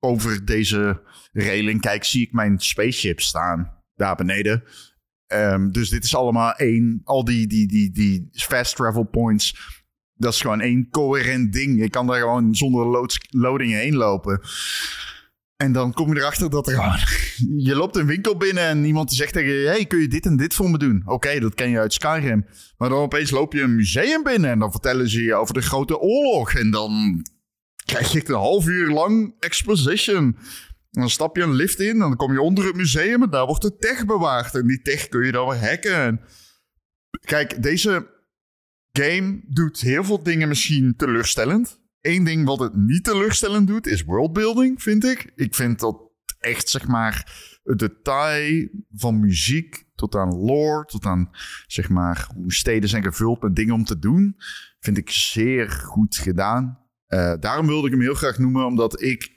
[0.00, 1.02] over deze
[1.32, 3.83] railing kijk, zie ik mijn spaceship staan.
[3.94, 4.64] Daar beneden.
[5.26, 7.00] Ehm, dus dit is allemaal één.
[7.04, 9.72] Al die, die, die, die fast travel points.
[10.14, 11.80] Dat is gewoon één coherent ding.
[11.80, 14.40] Je kan daar gewoon zonder loading heen lopen.
[15.56, 16.98] En dan kom je erachter dat er gewoon...
[17.68, 19.66] Je loopt een winkel binnen en iemand zegt tegen je...
[19.66, 21.02] Hey, kun je dit en dit voor me doen?
[21.06, 22.46] Oké, dat ken je uit Skyrim.
[22.76, 24.50] Maar dan opeens loop je een museum binnen...
[24.50, 26.54] en dan vertellen ze je over de grote oorlog.
[26.54, 27.22] En dan
[27.84, 30.36] krijg je een half uur lang exposition.
[30.94, 33.22] Dan stap je een lift in en dan kom je onder het museum...
[33.22, 34.54] en daar wordt de tech bewaard.
[34.54, 35.94] En die tech kun je dan hacken.
[35.94, 36.20] En
[37.20, 38.10] Kijk, deze
[38.92, 41.82] game doet heel veel dingen misschien teleurstellend.
[42.00, 45.32] Eén ding wat het niet teleurstellend doet, is worldbuilding, vind ik.
[45.34, 46.02] Ik vind dat
[46.38, 47.32] echt, zeg maar,
[47.62, 51.30] het detail van muziek tot aan lore, tot aan,
[51.66, 54.36] zeg maar, hoe steden zijn gevuld met dingen om te doen,
[54.80, 56.78] vind ik zeer goed gedaan.
[57.06, 59.33] Eh, daarom wilde ik hem heel graag noemen, omdat ik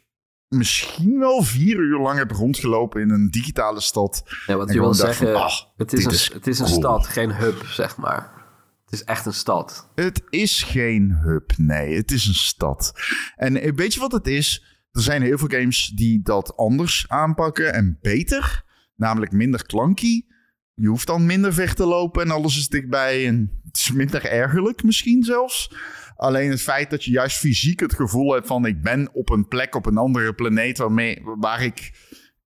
[0.48, 4.24] misschien wel vier uur lang heb rondgelopen in een digitale stad.
[4.46, 6.78] ja, wat je wil van, zeggen, ah, het is een, is het is een cool.
[6.78, 8.36] stad, geen hub, zeg maar.
[8.84, 9.90] Het is echt een stad.
[9.96, 11.96] Het is geen hub, nee.
[11.96, 12.94] Het is een stad.
[13.36, 14.64] En eh, weet je wat het is?
[14.92, 18.64] Er zijn heel veel games die dat anders aanpakken en beter.
[18.96, 20.26] Namelijk minder klanky.
[20.74, 23.28] Je hoeft dan minder ver te lopen en alles is dichtbij.
[23.28, 25.72] En het is minder ergerlijk misschien zelfs.
[26.18, 28.66] Alleen het feit dat je juist fysiek het gevoel hebt van...
[28.66, 30.78] ik ben op een plek, op een andere planeet...
[30.78, 31.92] Waarmee, waar ik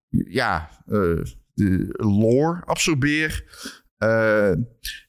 [0.10, 0.94] ja, eh,
[1.54, 3.46] de lore absorbeer...
[3.98, 4.52] eh,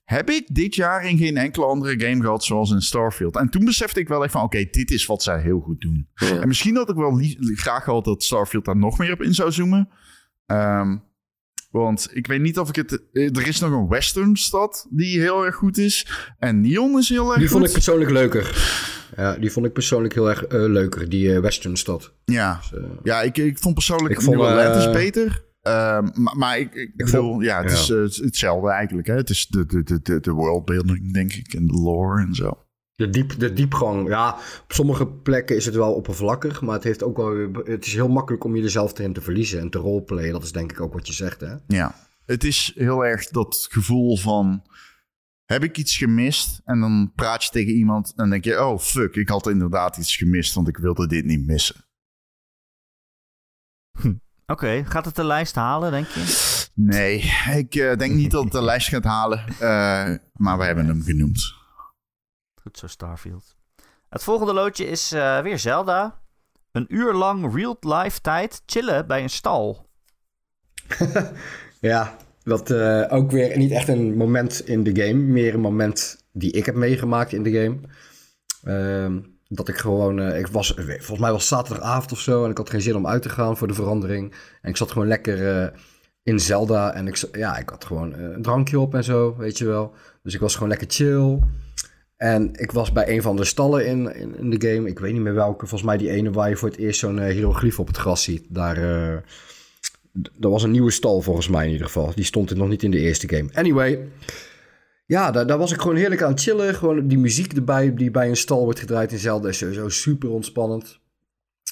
[0.04, 3.36] heb ik dit jaar in geen enkele andere game gehad zoals in Starfield.
[3.36, 6.08] En toen besefte ik wel echt van, oké, dit is wat zij heel goed doen.
[6.14, 6.40] Ja.
[6.40, 9.52] En misschien had ik wel graag gehad dat Starfield daar nog meer op in zou
[9.52, 9.88] zoomen.
[10.46, 10.96] Ehm,
[11.72, 13.02] want ik weet niet of ik het...
[13.12, 16.06] eh, Er is nog een western stad die heel erg goed is.
[16.38, 17.50] En Neon is heel erg Die goed.
[17.56, 18.70] vond ik persoonlijk leuker.
[19.16, 22.14] Ja, die vond ik persoonlijk heel erg eh, leuker, die eh, westernstad.
[22.24, 25.44] Ja, Dus, ja ik, ik vond persoonlijk Ik vond, Atlantis beter.
[25.62, 27.96] Ehm, maar, maar ik, ik, bedoel, vond- ja, het ja.
[28.02, 29.06] is hetzelfde eigenlijk.
[29.06, 29.14] Hè?
[29.14, 31.54] Het is de, de, de, de, de worldbuilding, denk ik.
[31.54, 32.64] En de lore en zo.
[33.02, 37.02] De, diep, de diepgang, ja, op sommige plekken is het wel oppervlakkig, maar het, heeft
[37.02, 40.32] ook wel, weer- het is heel makkelijk om jezelf erin te verliezen en te roleplayen.
[40.32, 41.54] Dat is denk ik ook wat je zegt, hè?
[41.66, 44.62] Ja, het is heel erg dat gevoel van...
[45.44, 46.60] Heb ik iets gemist?
[46.64, 48.64] En dan praat je tegen iemand en denk je...
[48.64, 51.76] Oh, fuck, ik had inderdaad iets gemist, want ik wilde dit niet missen.
[54.46, 56.50] Oké, gaat het de lijst halen, denk je?
[56.74, 57.18] Nee,
[57.58, 59.38] ik eh, denk niet dat het de lijst gaat halen.
[59.48, 61.54] eh, maar we hebben hem genoemd.
[62.62, 63.56] Goed zo, Starfield.
[64.08, 66.20] Het volgende loodje is eh, weer Zelda.
[66.72, 69.86] Een uur lang real-life tijd chillen bij een stal.
[71.80, 76.24] Ja, wat eh, ook weer niet echt een moment in de game, meer een moment
[76.32, 77.78] die ik heb meegemaakt in de game.
[78.62, 82.56] Ehm, dat ik gewoon, eh, ik was, volgens mij was zaterdagavond of zo en ik
[82.56, 84.34] had geen zin om uit te gaan voor de verandering.
[84.60, 85.72] En ik zat gewoon lekker
[86.22, 89.66] in Zelda en ik, ja, ik had gewoon een drankje op en zo, weet je
[89.66, 89.94] wel.
[90.22, 91.38] Dus ik was gewoon lekker chill.
[92.22, 94.88] En ik was bij een van de stallen in, in, de game.
[94.88, 95.66] Ik weet niet meer welke.
[95.66, 98.22] Volgens mij die ene waar je voor het eerst zo'n eh, hieroglyf op het gras
[98.22, 98.44] ziet.
[98.48, 99.16] Daar, eh,
[100.12, 102.12] dat was een nieuwe stal volgens mij in ieder geval.
[102.14, 103.48] Die stond er nog niet in de eerste game.
[103.52, 104.08] Anyway.
[105.06, 106.74] ja, daar, daar was ik gewoon heerlijk aan chillen.
[106.74, 110.30] Gewoon die muziek erbij die bij een stal wordt gedraaid in Zelda is sowieso super
[110.30, 111.00] ontspannend.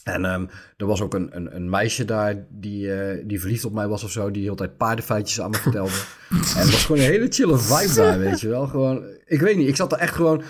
[0.04, 0.46] En ehm,
[0.76, 4.04] er was ook een, een, een meisje daar die, eh, die verliefd op mij was
[4.04, 4.30] of zo.
[4.30, 6.02] Die altijd paardenfeitjes aan me vertelde.
[6.30, 8.66] en het was gewoon een hele chille vibe daar, weet je wel.
[8.66, 10.42] Gewoon, ik weet niet, ik zat er echt gewoon...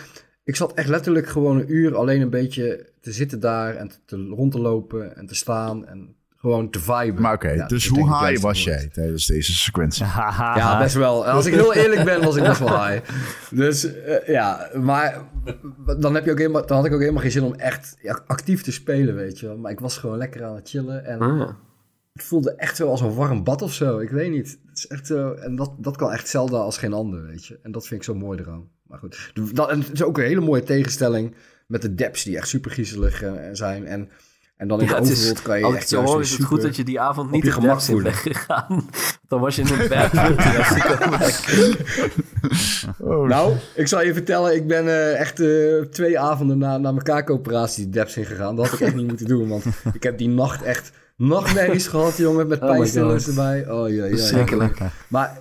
[0.45, 4.17] Ik zat echt letterlijk gewoon een uur alleen een beetje te zitten daar en te,
[4.17, 7.23] rond te lopen en te staan en gewoon te viben.
[7.23, 10.05] Maar oké, Ja, dus hoe high was jij tijdens deze sequentie?
[10.61, 11.27] Ja, best wel.
[11.27, 13.11] Als ik heel eerlijk ben, was ik best wel high.
[13.51, 15.23] Dus eh, ja, maar
[15.99, 18.23] dan, heb je ook helemaal, dan had ik ook helemaal geen zin om echt ja,
[18.27, 19.57] actief te spelen, weet je wel.
[19.57, 21.49] Maar ik was gewoon lekker aan het chillen en Ah,
[22.13, 23.99] het voelde echt zo als een warm bad of zo.
[23.99, 24.59] Ik weet niet.
[24.67, 27.59] Het is echt zo, en dat, dat kan echt Zelda als geen ander, weet je.
[27.63, 28.69] En dat vind ik zo mooi eraan.
[28.83, 31.35] Maar goed, dat, en het is ook een hele mooie tegenstelling
[31.67, 33.87] met de depths die echt super griezelig eh, zijn.
[33.87, 34.09] En,
[34.61, 36.63] en dan in Ja, de het is- kan je Als echt hoor, is het goed
[36.63, 38.03] dat je die avond niet gemak in voelen.
[38.05, 38.89] bent gegaan.
[39.29, 40.41] Dan was je in een bad week.
[43.29, 47.03] Nou, ik zal je vertellen, ik ben eh, echt eh, twee avonden na, na mijn
[47.05, 48.57] kaakoperatie de depths ingegaan.
[48.57, 52.17] Dat had ik echt niet moeten doen, want ik heb die nacht echt nachtmerries gehad,
[52.17, 53.71] jongen, met Oh pijnstillers erbij.
[53.71, 54.11] Oh ja, ja.
[54.17, 54.79] Verschrikkelijk.
[55.09, 55.39] Maar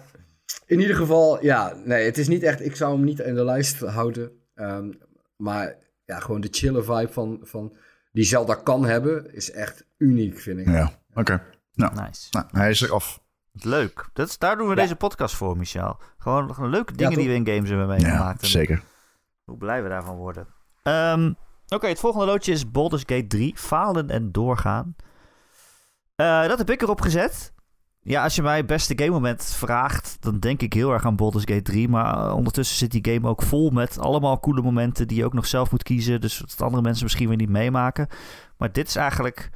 [0.65, 3.43] in ieder geval, ja, nee, het is niet echt, ik zou hem niet in de
[3.45, 4.31] lijst houden.
[4.55, 4.91] Ehm,
[5.37, 5.75] maar
[6.05, 7.73] ja, gewoon de chille vibe van, van
[8.11, 10.67] die Zelda kan hebben, is echt uniek, vind ik.
[10.67, 11.41] Ja, oké.
[11.73, 12.27] Nou, Nice.
[12.31, 13.21] nou, hij is er af.
[13.51, 14.09] Leuk.
[14.13, 14.81] Dat is, daar doen we Ja.
[14.81, 15.97] deze podcast voor, Michel.
[16.17, 18.41] Gewoon, gewoon leuke dingen die we in games hebben Ja, meegemaakt.
[18.41, 18.83] En zeker.
[19.43, 20.47] Hoe blij we daarvan worden.
[20.83, 21.33] Ehm,
[21.67, 23.53] Oké, het volgende loodje is Baldur's Gate 3.
[23.57, 24.95] Falen en doorgaan.
[26.15, 27.53] Eh, dat heb ik erop gezet.
[28.01, 31.43] Ja, als je mij beste game moment vraagt, dan denk ik heel erg aan Baldur's
[31.45, 31.89] Gate 3.
[31.89, 35.33] Maar eh, ondertussen zit die game ook vol met allemaal coole momenten die je ook
[35.33, 36.21] nog zelf moet kiezen.
[36.21, 38.07] Dus wat andere mensen misschien weer niet meemaken.
[38.57, 39.49] Maar dit is eigenlijk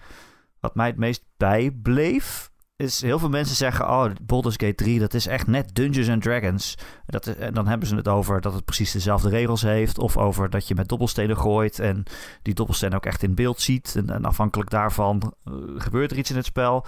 [0.59, 2.51] wat mij het meest bijbleef.
[2.75, 6.21] Is heel veel mensen zeggen, oh, Baldur's Gate 3, dat is echt net Dungeons and
[6.21, 6.77] Dragons.
[7.05, 9.97] Dat, is- en dan hebben ze het over dat het precies dezelfde regels heeft.
[9.97, 12.03] Of over dat je met dobbelstenen gooit en
[12.41, 13.93] die dobbelstenen ook echt in beeld ziet.
[13.95, 16.85] En, en afhankelijk daarvan eh, gebeurt er iets in het spel.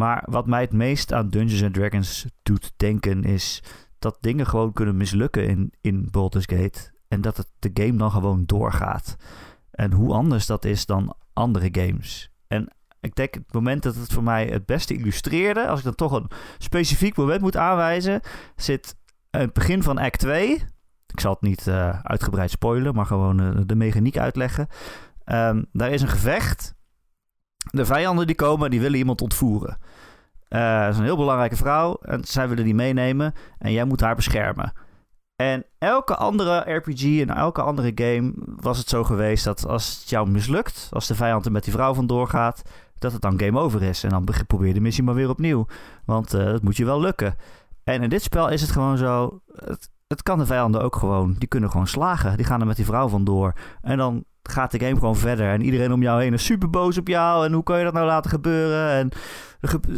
[0.00, 3.62] Maar wat mij het meest aan Dungeons Dragons doet denken is
[3.98, 6.92] dat dingen gewoon kunnen mislukken in, in Baldur's Gate.
[7.08, 9.16] En dat het de game dan gewoon doorgaat.
[9.70, 12.30] En hoe anders dat is dan andere games.
[12.46, 12.68] En
[13.00, 16.12] ik denk het moment dat het voor mij het beste illustreerde, als ik dan toch
[16.12, 18.20] een specifiek moment moet aanwijzen,
[18.56, 18.96] zit
[19.30, 20.64] het begin van act 2.
[21.06, 24.68] Ik zal het niet eh, uitgebreid spoilen, maar gewoon eh, de mechaniek uitleggen.
[25.24, 26.78] Ehm, daar is een gevecht.
[27.70, 29.78] De vijanden die komen, die willen iemand ontvoeren.
[30.48, 34.00] Eh, dat is een heel belangrijke vrouw en zij willen die meenemen en jij moet
[34.00, 34.72] haar beschermen.
[35.36, 40.10] En elke andere RPG en elke andere game was het zo geweest dat als het
[40.10, 42.62] jou mislukt, als de vijand er met die vrouw vandoor gaat,
[42.98, 44.04] dat het dan game over is.
[44.04, 45.66] En dan probeer je de missie maar weer opnieuw.
[46.04, 47.34] Want eh dat moet je wel lukken.
[47.84, 49.40] En in dit spel is het gewoon zo.
[50.06, 51.34] Het kan de vijanden ook gewoon.
[51.38, 52.36] Die kunnen gewoon slagen.
[52.36, 53.52] Die gaan er met die vrouw vandoor.
[53.80, 55.52] En dan gaat de game gewoon verder.
[55.52, 57.46] En iedereen om jou heen is super boos op jou.
[57.46, 58.90] En hoe kan je dat nou laten gebeuren?
[58.90, 59.10] En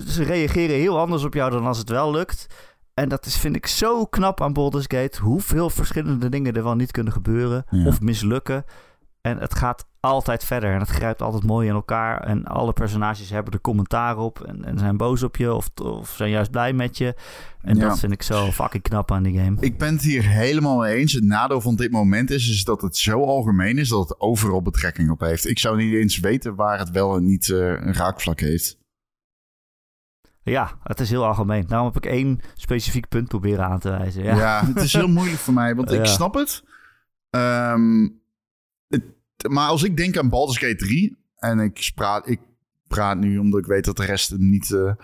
[0.07, 2.47] ze reageren heel anders op jou dan als het wel lukt.
[2.95, 5.21] En dat is, vind ik zo knap aan Baldur's Gate.
[5.21, 7.65] Hoeveel verschillende dingen er wel niet kunnen gebeuren.
[7.71, 7.87] Ja.
[7.87, 8.65] Of mislukken.
[9.21, 10.73] En het gaat altijd verder.
[10.73, 12.21] En het grijpt altijd mooi in elkaar.
[12.23, 14.41] En alle personages hebben er commentaar op.
[14.41, 15.55] En, en zijn boos op je.
[15.55, 17.15] Of, of zijn juist blij met je.
[17.61, 17.89] En Ja.
[17.89, 19.57] dat vind ik zo fucking knap aan die game.
[19.61, 21.13] Ik ben het hier helemaal mee eens.
[21.13, 24.63] Het nadeel van dit moment is, is dat het zo algemeen is dat het overal
[24.63, 25.49] betrekking op heeft.
[25.49, 28.81] Ik zou niet eens weten waar het wel en niet eh, een raakvlak heeft.
[30.43, 31.67] Ja, het is heel algemeen.
[31.67, 34.23] Daarom heb ik één specifiek punt proberen aan te wijzen.
[34.23, 36.65] Ja, Ja, het is heel moeilijk voor mij, want ik snap het.
[37.31, 38.13] Ehm, het.
[39.49, 42.41] Maar als ik denk aan Baldur's Gate 3, en ik praat, ik
[42.87, 44.95] praat nu omdat ik weet dat de rest niet, eh,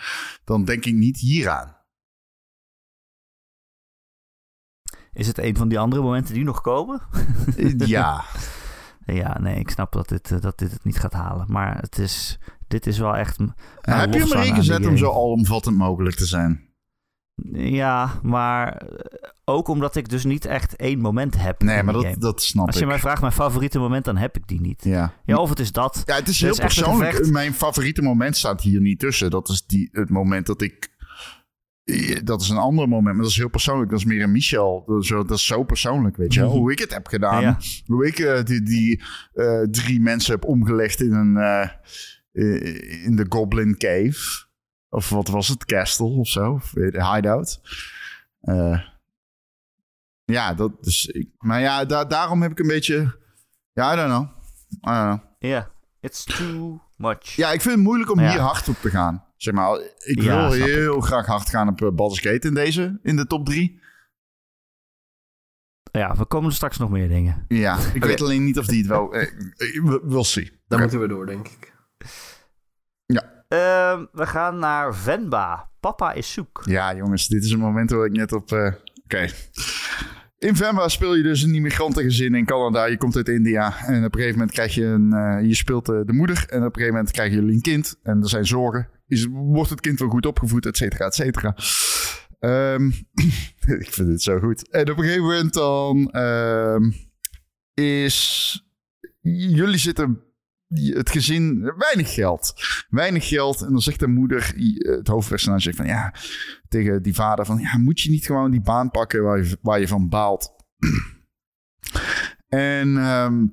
[0.44, 1.76] dan denk ik niet hieraan.
[5.12, 7.02] Is het een van die andere momenten die nog komen?
[7.76, 8.25] ja,
[9.15, 11.47] Ja, nee, ik snap dat dit, eh, dat dit het niet gaat halen.
[11.49, 13.39] Maar het is, dit is wel echt...
[13.81, 16.67] heb je hem erin gezet om zo alomvattend mogelijk te zijn?
[17.52, 21.62] Ja, maar eh, ook omdat ik dus niet echt één moment heb.
[21.62, 22.18] Nee, maar dat, game.
[22.18, 22.81] dat snap Als ik.
[22.81, 24.84] je mij vraagt mijn favoriete moment, dan heb ik die niet.
[24.84, 25.12] Ja.
[25.25, 26.02] Ja, of het is dat.
[26.05, 27.31] Ja, het is heel is persoonlijk.
[27.31, 29.31] Mijn favoriete moment staat hier niet tussen.
[29.31, 30.97] Dat is die, het moment dat ik...
[32.25, 33.91] Dat is een ander moment, maar dat is heel persoonlijk.
[33.91, 34.84] Dat is meer een Michel.
[34.86, 36.50] Dat is zo, dat is zo persoonlijk, weet je wel.
[36.50, 37.42] Hoe ik het heb gedaan.
[37.42, 37.58] Ja.
[37.86, 39.02] Hoe ik eh, die, die
[39.33, 41.36] eh, drie mensen heb omgelegd in een...
[43.05, 44.48] in de Goblin Cave.
[44.89, 45.65] Of wat was het?
[45.65, 46.52] Castle of zo.
[46.52, 47.60] Of, eh, hideout.
[48.41, 48.81] Eh,
[50.25, 51.07] ja, dat dus...
[51.07, 53.18] Ik, maar ja, da- daarom heb ik een beetje...
[53.73, 54.26] Ja, I don't know.
[54.73, 55.33] I don't know.
[55.50, 57.23] Ja, it's too much.
[57.36, 58.31] Ja, ik vind het moeilijk om Ja.
[58.31, 59.25] hier hard op te gaan.
[59.36, 63.17] Zeg maar, ik wil heel graag hard gaan op uh, Baldur's Gate in deze, in
[63.17, 63.81] de top drie.
[65.92, 67.44] Ja, we komen er straks nog meer dingen.
[67.49, 69.12] Ja, ik weet alleen niet of die het wel...
[69.15, 70.60] eh, eh, we- we'll see.
[70.68, 71.75] Daar moeten we door, denk ik.
[73.49, 75.70] Ehm, we gaan naar Venba.
[75.81, 76.62] Papa is zoek.
[76.65, 78.52] Ja, jongens, dit is een moment waar ik net op...
[78.52, 78.73] eh,
[79.05, 79.27] Oké.
[80.39, 82.85] In Venba speel je dus een immigrantengezin in Canada.
[82.85, 83.77] Je komt uit India.
[83.86, 85.12] En op een gegeven moment krijg je een...
[85.12, 86.44] eh, je speelt eh, de moeder.
[86.49, 87.99] En op een gegeven moment krijgen jullie een kind.
[88.02, 88.89] En er zijn zorgen.
[89.07, 91.57] Is, wordt het kind wel goed opgevoed, et cetera, et cetera.
[92.39, 92.86] Ehm,
[93.85, 94.70] ik vind het zo goed.
[94.70, 96.10] En op een gegeven moment dan...
[96.10, 96.91] ehm,
[97.75, 98.62] is...
[99.20, 100.23] Jullie zitten...
[100.68, 101.72] Het gezin...
[101.76, 102.55] Weinig geld.
[102.88, 103.62] Weinig geld.
[103.62, 104.52] En dan zegt de moeder...
[104.78, 105.86] Het hoofdpersonage van...
[105.86, 106.14] Ja,
[106.68, 107.58] tegen die vader van...
[107.58, 110.50] Ja, moet je niet gewoon die baan pakken waar je, waar je van baalt?
[112.48, 113.47] en, ehm,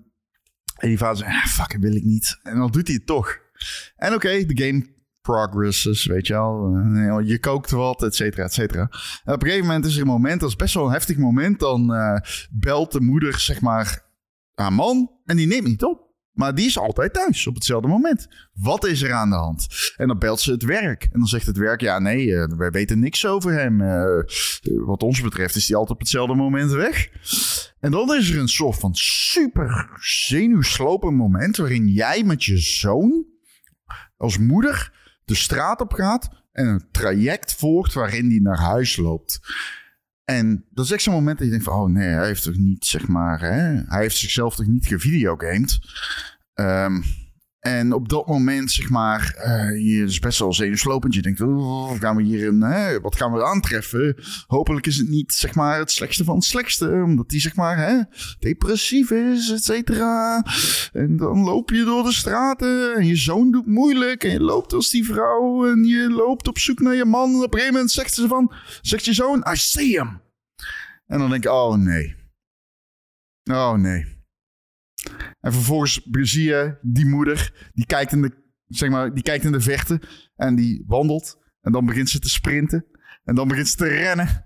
[0.75, 1.31] en die vader zegt...
[1.31, 2.39] Ja, fuck, dat wil ik niet.
[2.43, 3.39] En dan doet hij het toch.
[3.95, 6.75] En oké, de game progresses, weet je wel.
[6.75, 8.89] Eh, Je kookt wat, et cetera, et cetera.
[9.23, 10.39] En op een gegeven moment is er een moment...
[10.39, 11.59] Dat is best wel een heftig moment.
[11.59, 12.17] Dan eh,
[12.51, 14.03] belt de moeder, zeg maar...
[14.53, 15.11] Haar man.
[15.25, 16.04] En die neemt niet op.
[16.35, 18.27] Maar die is altijd thuis op hetzelfde moment.
[18.53, 19.67] Wat is er aan de hand?
[19.97, 21.03] En dan belt ze het werk.
[21.03, 23.81] En dan zegt het werk: Ja, nee, eh, wij weten niks over hem.
[23.81, 24.23] Eh,
[24.85, 27.09] wat ons betreft is hij altijd op hetzelfde moment weg.
[27.79, 31.57] En dan is er een soort van super zenuwslopend moment.
[31.57, 33.25] waarin jij met je zoon
[34.17, 34.93] als moeder
[35.25, 36.43] de straat op gaat.
[36.51, 39.39] en een traject volgt waarin hij naar huis loopt.
[40.25, 41.79] En dat is echt zo'n moment dat je denkt van...
[41.79, 43.39] oh nee, hij heeft toch niet, zeg maar...
[43.39, 45.79] Hè, hij heeft zichzelf toch niet gevideogamed.
[46.53, 47.01] Ehm
[47.65, 49.33] en op dat moment, zeg maar...
[49.37, 51.13] eh, je is best wel zenuwslopend.
[51.13, 54.15] Je denkt, oh, gaan we hier hè, wat gaan we aantreffen?
[54.47, 57.01] Hopelijk is het niet, zeg maar, het slechtste van het slechtste.
[57.05, 58.01] Omdat die, zeg maar, hè,
[58.39, 60.45] depressief is, et cetera.
[60.93, 64.23] En dan loop je door de straten en je zoon doet moeilijk.
[64.23, 67.29] En je loopt als die vrouw en je loopt op zoek naar je man.
[67.29, 70.21] En op een gegeven moment zegt ze van, zegt je zoon, I see him.
[71.07, 72.15] En dan denk ik, oh nee.
[73.43, 74.14] Oh nee.
[75.45, 78.31] En vervolgens zie je die moeder, die kijkt in de,
[78.67, 79.99] zeg maar, die kijkt in de vechten
[80.35, 81.37] en die wandelt.
[81.61, 82.85] En dan begint ze te sprinten.
[83.23, 84.43] En dan begint ze te rennen.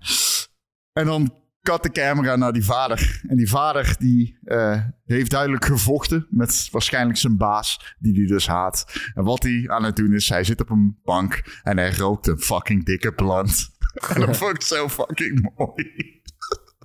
[0.92, 3.20] En dan kat de camera naar die vader.
[3.28, 8.46] En die vader die eh, heeft duidelijk gevochten met waarschijnlijk zijn baas, die hij dus
[8.46, 8.84] haat.
[9.14, 12.26] En wat hij aan het doen is, hij zit op een bank en hij rookt
[12.26, 13.70] een fucking dikke plant.
[14.14, 16.19] en dat vond ik zo fucking mooi.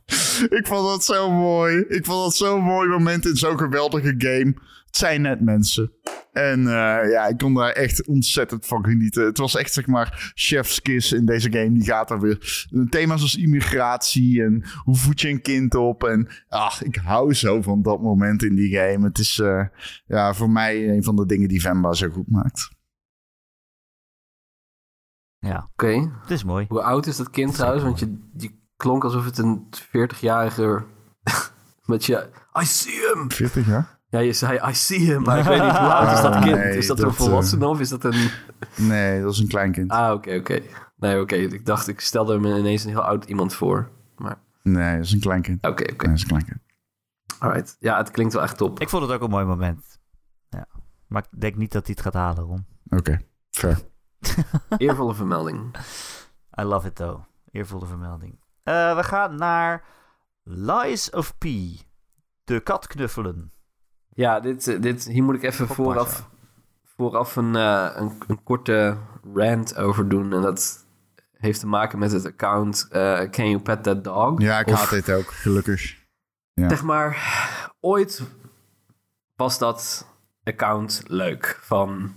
[0.60, 1.78] Ik vond dat zo mooi.
[1.88, 4.54] Ik vond dat zo'n mooi moment in zo'n geweldige game.
[4.86, 5.92] Het zijn net mensen.
[6.32, 9.26] En eh, ja, ik kon daar echt ontzettend van genieten.
[9.26, 11.72] Het was echt, zeg maar, chef's kiss in deze game.
[11.72, 12.68] Die gaat er weer.
[12.90, 16.04] Thema's als immigratie en hoe voed je een kind op.
[16.04, 19.06] En ach, ik hou zo van dat moment in die game.
[19.06, 19.66] Het is eh,
[20.06, 22.70] ja, voor mij een van de dingen die Venba zo goed maakt.
[25.40, 26.12] Ja, Oké.
[26.22, 26.66] het is mooi.
[26.70, 27.84] Hoe oud is dat kind trouwens?
[27.84, 30.84] Want je, je klonk alsof het een 40-jarige...
[31.86, 32.30] met je...
[32.62, 33.32] I see him!
[33.32, 34.00] 40 jaar?
[34.10, 36.42] Ja, je zei I see him, maar ik weet niet hoe oud is dat Ah,
[36.42, 36.56] kind?
[36.56, 38.30] nee, is dat, dat, een volwassene of is dat een...
[38.76, 39.92] Nee, dat is een kleinkind.
[39.92, 40.62] Ah, oké, oké.
[40.98, 41.36] Nee, oké.
[41.36, 43.90] Ik dacht, ik stelde me ineens een heel oud iemand voor.
[44.18, 45.66] Maar Nee, dat is een kleinkind.
[45.68, 45.84] oké, oké.
[45.84, 46.60] Nee, dat is een kleinkind.
[47.40, 47.76] Alright.
[47.80, 48.80] Ja, het klinkt wel echt top.
[48.80, 50.00] Ik vond het ook een mooi moment.
[50.50, 50.68] Ja.
[51.08, 52.66] Maar ik denk niet dat hij het gaat halen, Ron.
[52.90, 53.78] Oké, fair.
[54.78, 55.76] Eervolle vermelding.
[56.60, 57.24] I love it though.
[57.52, 58.40] Eervolle vermelding.
[58.66, 59.84] Eh, we gaan naar
[60.44, 61.44] Lies of P.
[62.44, 63.52] De kat knuffelen.
[64.10, 66.30] Ja, dit, eh, dit, hier moet ik even vooraf,
[66.84, 68.98] vooraf een, eh, een, een korte
[69.34, 70.34] rant over doen.
[70.34, 70.86] En dat
[71.38, 74.42] heeft te maken met het account eh, Can You Pet That Dog?
[74.42, 75.96] Ja, ik Of- haat dit ook, gelukkig.
[76.54, 76.70] Ja.
[76.70, 77.18] Zeg maar,
[77.80, 78.24] ooit
[79.36, 80.08] was dat
[80.44, 81.60] account leuk.
[81.62, 82.16] Van,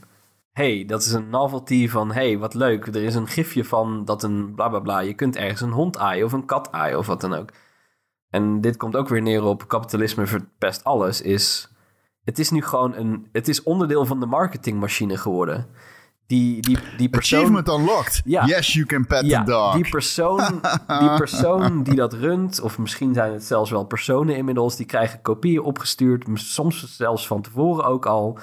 [0.58, 2.86] hey, dat is een novelty van, hey, wat leuk.
[2.86, 4.98] Er is een gifje van dat een bla bla bla.
[4.98, 7.48] Je kunt ergens een hond aaien of een kat aaien of wat dan ook.
[8.30, 11.20] En dit komt ook weer neer op kapitalisme verpest alles.
[11.20, 11.68] Is,
[12.24, 15.66] het is nu gewoon een, het is onderdeel van de marketingmachine geworden.
[16.26, 17.38] Die, die, die persoon...
[17.38, 18.20] Achievement unlocked.
[18.24, 18.44] Ja.
[18.46, 19.74] Yes, you can pet Ja, the dog.
[19.74, 20.60] die persoon,
[21.00, 25.22] die persoon die dat runt, of misschien zijn het zelfs wel personen inmiddels, die krijgen
[25.22, 28.38] kopieën opgestuurd, soms zelfs van tevoren ook al,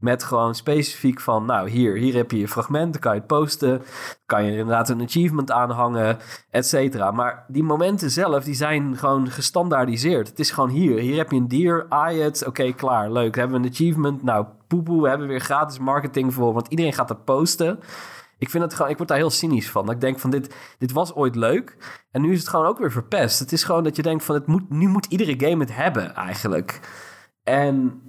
[0.00, 3.26] met gewoon specifiek van, nou hier, hier heb je je fragment, dan kan je het
[3.26, 3.82] posten,
[4.26, 6.18] kan je er inderdaad een achievement aanhangen,
[6.50, 7.10] et cetera.
[7.10, 10.28] Maar die momenten zelf, die zijn gewoon gestandaardiseerd.
[10.28, 13.60] Het is gewoon hier, hier heb je een dier, aai het, oké, klaar, leuk, hebben
[13.60, 17.24] we een achievement, nou poepoe, we hebben weer gratis marketing voor, want iedereen gaat dat
[17.24, 17.80] posten.
[18.38, 19.90] Ik vind het gewoon, ik word daar heel cynisch van.
[19.90, 21.76] Ik denk van dit, dit was ooit leuk.
[22.10, 23.38] En nu is het gewoon ook weer verpest.
[23.38, 26.14] Het is gewoon dat je denkt van het moet, nu moet iedere game het hebben
[26.14, 26.80] eigenlijk.
[27.44, 28.02] En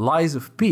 [0.00, 0.62] Lies of P,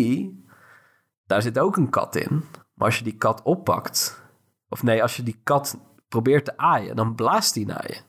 [1.26, 2.44] daar zit ook een kat in.
[2.74, 4.22] Maar als je die kat oppakt,
[4.68, 8.00] of nee, als je die kat probeert te aaien, dan blaast die naar je.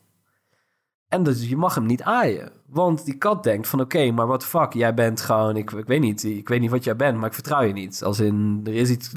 [1.08, 2.52] En dus je mag hem niet aaien.
[2.66, 6.02] Want die kat denkt van oké, maar wat fuck, jij bent gewoon, ik, ik weet
[6.02, 8.04] niet, ik weet niet wat jij bent, maar ik vertrouw je niet.
[8.04, 9.14] Als in, er is iets,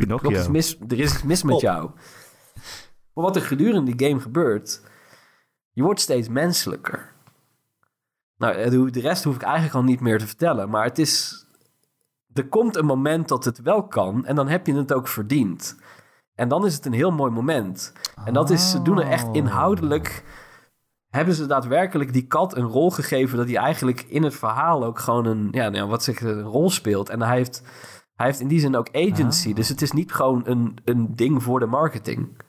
[0.48, 1.90] mis, er is iets mis met jou.
[3.14, 4.82] Maar wat er gedurende die game gebeurt,
[5.72, 7.12] je wordt steeds menselijker.
[8.36, 11.44] Nou, eh, de rest hoef ik eigenlijk al niet meer te vertellen, maar het is,
[12.34, 15.78] er komt een moment dat het wel kan en dan heb je het ook verdiend.
[16.34, 17.92] En dan is het een heel mooi moment.
[18.24, 20.24] En dat is, ze doen er echt inhoudelijk
[21.12, 24.98] hebben ze daadwerkelijk die kat een rol gegeven dat hij eigenlijk in het verhaal ook
[24.98, 27.08] gewoon een, ja, nou, wat zeg een rol speelt.
[27.08, 27.62] En hij heeft,
[28.14, 29.48] hij heeft in die zin ook agency.
[29.48, 29.54] Ah.
[29.54, 32.40] Dus het is niet gewoon een, een ding voor de marketing.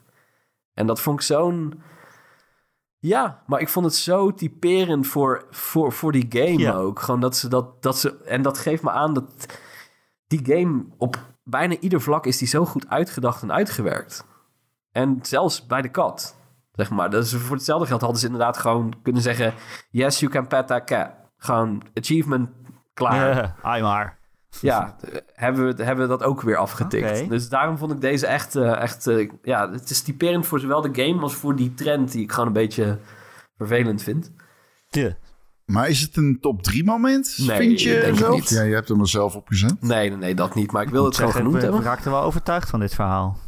[0.74, 1.82] En dat vond ik zo'n.
[2.98, 6.74] Ja, maar ik vond het zo typerend voor, voor, voor die game Ja.
[6.74, 7.00] ook.
[7.00, 8.16] Gewoon dat ze dat, dat ze.
[8.24, 9.58] En dat geeft me aan dat
[10.26, 14.26] die game op bijna ieder vlak is die zo goed uitgedacht en uitgewerkt.
[14.92, 16.36] En zelfs bij de kat.
[16.72, 17.10] Zeg maar.
[17.10, 19.54] Dus voor hetzelfde geld hadden ze inderdaad gewoon kunnen zeggen:
[19.90, 21.10] Yes, you can pet that cat.
[21.36, 22.48] Gewoon achievement
[22.94, 23.54] klaar.
[23.62, 24.18] Maar.
[24.60, 24.96] Ja,
[25.32, 27.28] hebben we, hebben we dat ook weer afgetikt.
[27.28, 30.80] Dus daarom vond ik deze echt, eh, echt eh, ja, het is typerend voor zowel
[30.80, 32.98] de game als voor die trend die ik gewoon een beetje
[33.56, 34.32] vervelend vind.
[35.64, 37.34] Maar is het een top 3 moment?
[37.38, 38.34] Nee, vind je denk ik zelf?
[38.34, 38.48] niet.
[38.48, 39.80] Ja, je hebt hem er zelf op gezet.
[39.82, 40.72] Nee, nee, nee, dat niet.
[40.72, 41.82] Maar ik wil het gewoon Zeg, genoemd ik hebben.
[41.82, 43.38] raakte wel overtuigd van dit verhaal.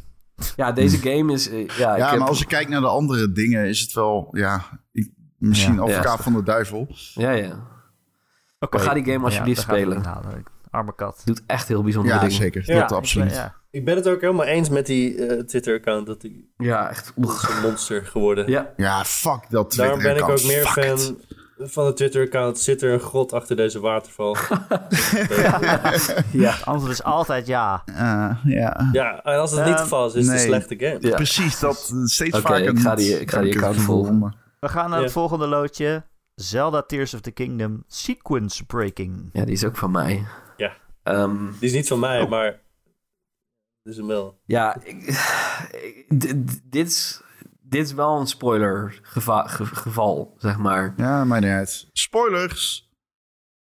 [0.57, 2.87] Ja, deze game is, eh, ja, ik Ja, heb, maar als ik kijk naar de
[2.89, 4.63] andere dingen, is het wel, ja,
[4.93, 5.81] ik, misschien Ja.
[5.81, 6.23] advocaat Ja.
[6.23, 6.87] van de duivel.
[7.15, 7.75] ja, ja,
[8.61, 8.77] Oké.
[8.77, 10.03] Maar ga die game alsjeblieft ik spelen.
[10.71, 11.23] Arme kat.
[11.25, 12.37] doet echt heel bijzondere Ja, dingen.
[12.37, 12.63] zeker.
[12.67, 13.33] Ja, dat absoluut.
[13.33, 16.07] Ja, Ik ben het ook helemaal eens met die eh, Twitter-account.
[16.07, 17.13] Dat die Ja, echt.
[17.17, 18.51] een monster geworden.
[18.51, 21.15] Ja, Ja, fuck dat Daarom ben ik ook meer Fuck fan it.
[21.59, 22.59] Van de Twitter-account.
[22.59, 24.37] Zit er een god achter deze waterval?
[26.33, 26.51] ja.
[26.53, 27.83] Het antwoord is altijd ja.
[27.87, 28.89] Ah, ja.
[28.93, 30.99] ja, en als het niet het Ehm, geval is, is het een slechte game.
[31.01, 31.15] Ja.
[31.15, 34.35] Precies, dat eh, steeds Oké, vaker ik ga die- ik ga die account volgen.
[34.61, 35.05] We gaan naar Ja.
[35.05, 36.03] het volgende loodje.
[36.35, 39.29] Zelda Tears of the Kingdom Sequence Breaking.
[39.33, 40.27] ja, die is ook van mij.
[40.57, 40.73] Ja.
[41.03, 42.31] Ehm, Die is niet van mij, Oh.
[42.31, 42.61] maar...
[43.83, 44.39] Dit is een wel.
[44.45, 45.03] Ja, ik,
[45.83, 47.21] ik- dit, dit, is,
[47.69, 50.95] dit is wel een spoiler geva- ge- geval, zeg maar.
[50.97, 51.89] Ja, maar niet uit.
[51.93, 52.91] Spoilers.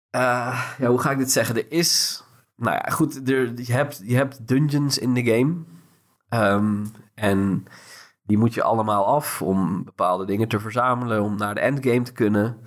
[0.10, 1.56] Eh, ja, hoe ga ik dit zeggen?
[1.56, 2.24] Er is...
[2.56, 5.64] Nou ja, goed, er, je, hebt, je hebt dungeons in de game.
[6.30, 7.64] Ehm, en
[8.24, 12.12] die moet je allemaal af om bepaalde dingen te verzamelen, om naar de endgame te
[12.12, 12.60] kunnen.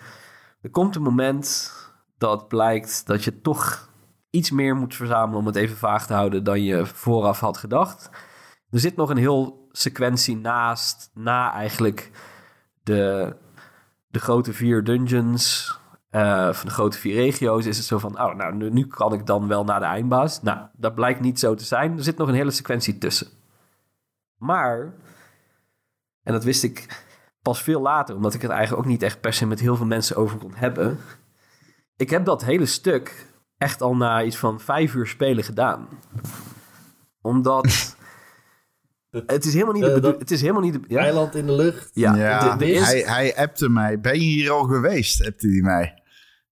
[0.61, 1.73] Er komt een moment
[2.19, 3.91] dat blijkt dat je toch
[4.31, 8.11] iets meer moet verzamelen, om het even vaag te houden, dan je vooraf had gedacht.
[8.71, 12.11] Er zit nog een heel sequentie naast, na eigenlijk
[12.83, 13.35] de,
[14.09, 15.77] de grote vier dungeons
[16.11, 19.13] eh, van de grote vier regio's is het zo van, oh, nou, nu, nu kan
[19.13, 20.43] ik dan wel naar de eindbaas.
[20.43, 21.97] Nou, dat blijkt niet zo te zijn.
[21.97, 23.27] Er zit nog een hele sequentie tussen.
[24.37, 24.95] Maar,
[26.23, 27.05] en dat wist ik
[27.43, 29.87] pas veel later, omdat ik het eigenlijk ook niet echt per se met heel veel
[29.87, 30.99] mensen over kon hebben.
[31.97, 33.27] Ik heb dat hele stuk
[33.59, 35.89] echt al na iets van vijf uur spelen gedaan.
[37.21, 37.97] Omdat
[39.11, 41.01] het is helemaal niet de Eh, bedoel- dat- Het is helemaal niet de, ja?
[41.01, 41.91] Eiland in de lucht.
[41.93, 44.01] Ja, Ja, is- hij, hij appte mij.
[44.01, 45.27] Ben je hier al geweest?
[45.27, 45.85] Appte hij mij.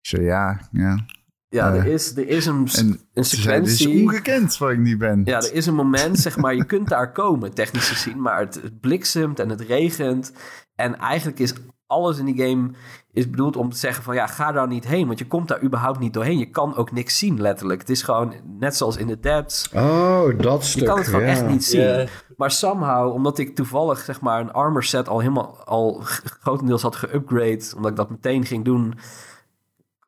[0.00, 1.04] Ik zei ja, ja.
[1.48, 4.02] ja, er eh, is, er is een, En een zei, dit is sequentie.
[4.02, 5.22] ongekend waar ik niet ben.
[5.24, 8.54] Ja, er is een moment, zeg maar, je kunt daar komen, technisch gezien, maar het,
[8.54, 10.32] het bliksemt en het regent.
[10.74, 11.52] En eigenlijk is
[11.86, 12.70] alles in die game
[13.16, 15.62] is bedoeld om te zeggen van, ja, ga daar niet heen, want je komt daar
[15.62, 16.38] überhaupt niet doorheen.
[16.38, 17.80] Je kan ook niks zien, letterlijk.
[17.80, 20.80] Het is gewoon, net zoals in de depths, Oh, dat stuk.
[20.80, 22.08] je kan het gewoon echt niet zien.
[22.36, 26.00] Maar somehow, omdat ik toevallig zeg maar een armor set al helemaal al
[26.40, 28.94] grotendeels had geupgrade, omdat ik dat meteen ging doen,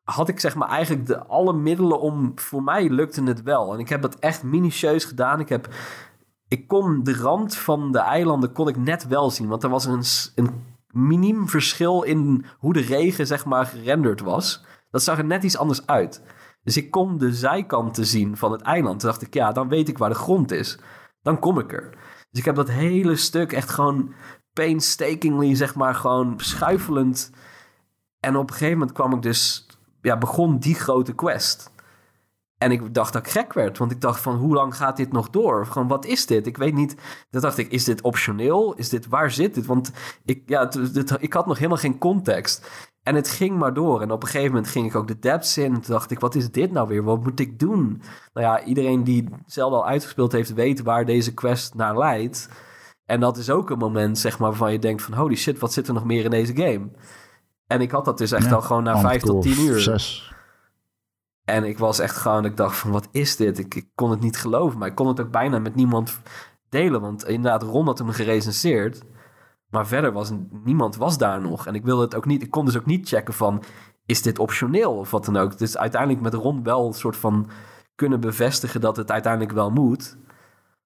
[0.03, 3.73] had ik zeg maar eigenlijk de alle middelen om voor mij lukte het wel.
[3.73, 5.39] En ik heb dat echt minutieus gedaan.
[5.39, 5.69] Ik heb
[6.47, 9.85] ik kon de rand van de eilanden kon ik net wel zien, want er was
[9.85, 10.03] een,
[10.35, 14.65] een miniem verschil in hoe de regen zeg maar gerenderd was.
[14.91, 16.21] Dat zag er net iets anders uit.
[16.63, 18.99] Dus ik kon de zijkanten zien van het eiland.
[18.99, 20.79] Toen dacht ik, ja, dan weet ik waar de grond is.
[21.21, 21.89] Dan kom ik er.
[22.29, 24.13] Dus ik heb dat hele stuk echt gewoon
[24.53, 27.31] painstakingly, zeg maar, gewoon schuifelend.
[28.19, 29.67] En op een gegeven moment kwam ik dus,
[30.01, 31.71] ja, begon die grote quest.
[32.59, 35.11] En ik dacht dat ik gek werd, want ik dacht van hoe lang gaat dit
[35.11, 35.61] nog door?
[35.61, 36.47] Of gewoon wat is dit?
[36.47, 36.95] Ik weet niet.
[37.29, 38.73] Dan dacht ik, is dit optioneel?
[38.73, 39.65] Is dit, waar zit dit?
[39.65, 39.91] Want
[40.25, 40.69] ik, ja,
[41.19, 42.69] ik had nog helemaal geen context.
[43.03, 44.01] En het ging maar door.
[44.01, 45.73] En op een gegeven moment ging ik ook de depths in.
[45.73, 47.03] En toen dacht ik, wat is dit nou weer?
[47.03, 48.01] Wat moet ik doen?
[48.33, 52.49] Nou ja, iedereen die zelf al uitgespeeld heeft, weet waar deze quest naar leidt.
[53.05, 55.13] En dat is ook een moment, zeg maar, waarvan je denkt van...
[55.13, 56.89] holy shit, wat zit er nog meer in deze game?
[57.67, 59.79] En ik had dat dus echt Ja, al gewoon na vijf tot tien uur.
[59.79, 60.33] Zes.
[61.49, 63.59] En ik was echt gewoon, ik dacht van, wat is dit?
[63.59, 66.19] Ik, kon het niet geloven, maar ik kon het ook bijna met niemand
[66.69, 67.01] delen.
[67.01, 69.03] Want inderdaad, Ron had hem gerecenseerd.
[69.69, 70.31] Maar verder was
[70.63, 71.67] niemand was daar nog.
[71.67, 72.41] En ik wilde het ook niet.
[72.41, 73.63] Ik kon dus ook niet checken van
[74.05, 75.57] is dit optioneel of wat dan ook.
[75.57, 77.49] Dus uiteindelijk met Ron wel een soort van
[77.95, 80.17] kunnen bevestigen dat het uiteindelijk wel moet.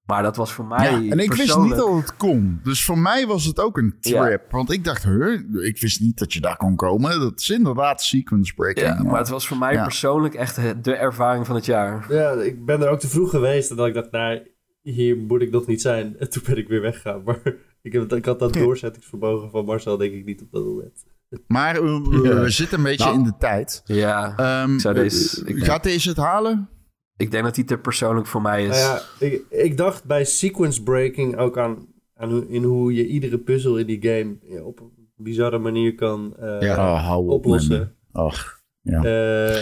[0.06, 0.92] Maar dat was voor mij.
[1.02, 2.60] Ja, en ik wist niet dat het kon.
[2.64, 4.26] Dus voor mij was het ook een Ja.
[4.26, 4.52] trip.
[4.52, 7.20] Want ik dacht, huh, ik wist niet dat je daar kon komen.
[7.20, 8.88] Dat is inderdaad sequence breaking.
[8.88, 9.84] Ja, maar het was voor mij Ja.
[9.84, 12.06] persoonlijk echt eh, de ervaring van het jaar.
[12.14, 14.48] Ja, ik ben er ook te vroeg geweest en dat ik dacht, nou,
[14.82, 16.16] hier moet ik nog niet zijn.
[16.20, 17.22] En toen ben ik weer weggegaan.
[17.26, 17.40] Maar
[17.82, 21.04] ik, heb, ik had dat doorzettingsvermogen van Marcel denk ik niet op dat moment.
[21.48, 22.02] Maar uh,
[22.42, 23.18] we, zitten een beetje Nou.
[23.18, 23.82] in de tijd.
[23.86, 26.70] Ja, Ehm, zou deze- ik denk- gaat deze het halen?
[27.18, 28.70] Ik denk dat die te persoonlijk voor mij is.
[28.82, 33.08] Nou ja, ik, ik dacht bij sequence breaking ook aan, aan hoe, in hoe je
[33.08, 36.76] iedere puzzel in die game ja, op een bizarre manier kan eh, Ja.
[36.94, 37.26] Oh, hou op.
[37.28, 37.36] man.
[37.36, 37.96] oplossen.
[38.12, 39.58] Ach, Eh,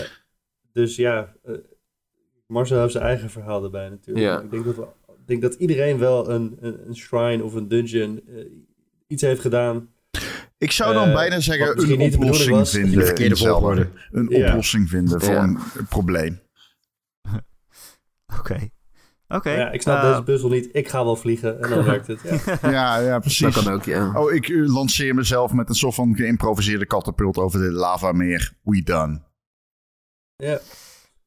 [0.72, 1.54] dus ja, eh,
[2.46, 4.26] Marcel heeft zijn eigen verhaal erbij natuurlijk.
[4.26, 4.40] Ja.
[4.40, 7.68] Ik denk dat, we, ik denk dat iedereen wel een, een, een shrine of een
[7.68, 8.20] dungeon
[9.06, 9.88] iets heeft gedaan.
[10.58, 12.74] ik zou dan bijna zeggen een oplossing was.
[12.74, 13.06] In de vinden.
[13.06, 13.52] verkeerde in Zelda.
[13.60, 13.88] volgorde.
[14.10, 14.48] Een Ja.
[14.48, 15.42] oplossing vinden voor Ja.
[15.42, 15.58] een
[15.88, 16.40] probleem.
[18.38, 18.68] Oké.
[19.28, 19.50] Oké.
[19.50, 20.68] Ja, ik snap eh, deze puzzel niet.
[20.72, 22.20] Ik ga wel vliegen en dan werkt het.
[22.62, 22.70] Ja.
[22.70, 23.54] Ja, ja, dat precies.
[23.64, 24.12] kan ook, ja.
[24.20, 28.52] Oh, ik uh, lanceer mezelf met een soort van geïmproviseerde katapult over de lavameer.
[28.62, 29.20] We done.
[30.36, 30.58] Ja.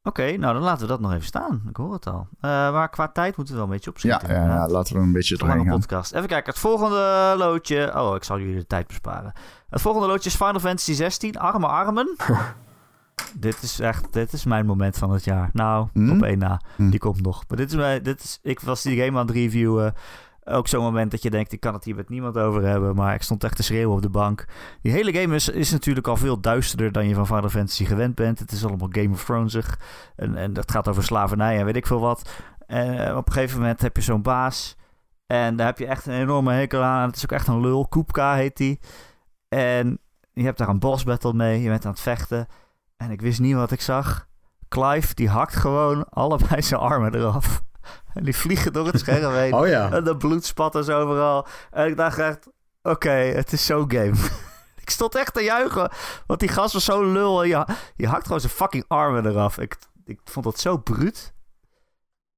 [0.04, 1.64] Oké, nou dan laten we dat nog even staan.
[1.70, 2.28] Ik hoor het al.
[2.40, 4.30] Eh, maar qua tijd moeten we wel een beetje opschieten.
[4.30, 5.80] ja, ja, laten we een beetje doorheen gaan.
[5.80, 6.14] podcast.
[6.14, 7.92] Even kijken, het volgende loodje.
[8.00, 9.34] Oh, ik zal jullie de tijd besparen.
[9.70, 11.38] Het volgende loodje is Final Fantasy 16.
[11.38, 12.16] Arme armen.
[13.34, 15.50] dit is echt, dit is mijn moment van het jaar.
[15.54, 16.12] Nou, Hmm?
[16.12, 16.62] op één na.
[16.76, 16.90] Hmm.
[16.90, 17.44] Die komt nog.
[17.48, 19.94] Maar dit is, mijn, dit is, ik was die game aan het reviewen.
[20.44, 22.96] Ook zo'n moment dat je denkt, ik kan het hier met niemand over hebben.
[22.96, 24.46] Maar ik stond echt te schreeuwen op de bank.
[24.82, 28.16] Die hele game is, is natuurlijk al veel duisterder dan je van Final Fantasy gewend
[28.16, 28.40] bent.
[28.40, 29.80] Het is allemaal Game of Thronesig.
[30.16, 32.30] En, en dat gaat over slavernij en weet ik veel wat.
[32.68, 34.76] En eh, op een gegeven moment heb je zo'n baas.
[35.28, 37.08] En daar heb je echt een enorme hekel aan.
[37.08, 37.88] Het is ook echt een lul.
[37.88, 38.80] Koepka heet die.
[39.50, 40.00] En
[40.34, 41.62] je hebt daar een boss battle mee.
[41.62, 42.48] Je bent aan het vechten.
[42.98, 44.28] En ik wist niet wat ik zag.
[44.68, 47.64] Clive, die hakt gewoon allebei zijn armen eraf.
[48.14, 49.54] En die vliegen door het scherm heen.
[49.54, 49.92] Oh ja.
[49.92, 51.48] En de bloed spat dus overal.
[51.72, 52.48] En ik dacht echt,
[52.82, 54.14] oké, het is zo'n game.
[54.82, 55.92] ik stond echt te juichen.
[56.26, 57.44] Want die gast was zo lul.
[57.44, 57.66] En je,
[57.96, 59.58] je hakt gewoon zijn fucking armen eraf.
[59.58, 61.34] Ik, ik vond dat zo bruut.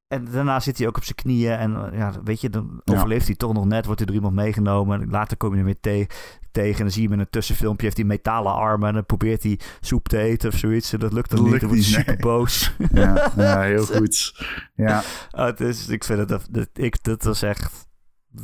[0.08, 1.52] En daarna zit hij ook op zijn knieën.
[1.58, 2.94] En eh, ja, weet je, dan Ja.
[2.94, 3.84] overleeft hij toch nog net.
[3.86, 5.02] Wordt hij door iemand meegenomen.
[5.02, 6.08] En later kom je hem weer te-
[6.52, 6.76] tegen.
[6.78, 7.86] En dan zie je hem in een tussenfilmpje.
[7.86, 8.88] Heeft hij metalen armen.
[8.88, 10.94] En dan probeert hij soep te eten of zoiets.
[10.94, 11.60] En dat lukt dan Dat niet.
[11.62, 12.76] Dan wordt hij super boos.
[12.94, 14.46] Ja, ja, heel goed.
[14.76, 17.88] Ja, het is, ik vind het, dat, dat- ik, dat was echt,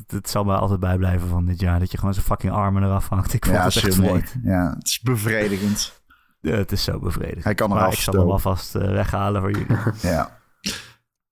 [0.08, 1.80] het zal me altijd bijblijven van dit jaar.
[1.80, 3.34] Dat je gewoon zijn fucking armen eraf hangt.
[3.34, 4.24] Ik vond ja het echt mooi.
[4.44, 6.02] Ja, het is bevredigend.
[6.42, 7.44] Ja, het is zo bevredigend.
[7.44, 9.78] Hij kan maar eraf ik zal hem alvast eh, weghalen voor jullie.
[10.02, 10.42] Ja.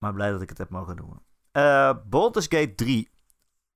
[0.02, 1.20] Maar blij dat ik het heb mogen doen.
[1.52, 3.10] Eh Baldur's Gate 3.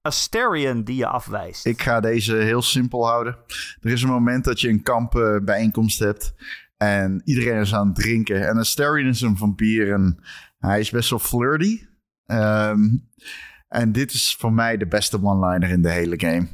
[0.00, 1.66] Asterion die je afwijst.
[1.66, 3.36] Ik ga deze heel simpel houden.
[3.80, 6.34] Er is een moment dat je een kampbijeenkomst hebt.
[6.76, 8.48] En iedereen is aan het drinken.
[8.48, 9.92] En Asterion is een vampier.
[9.92, 10.18] En
[10.58, 11.86] hij is best wel flirty.
[12.26, 12.80] Ehm,
[13.68, 16.48] en dit is voor mij de beste one-liner in de hele game.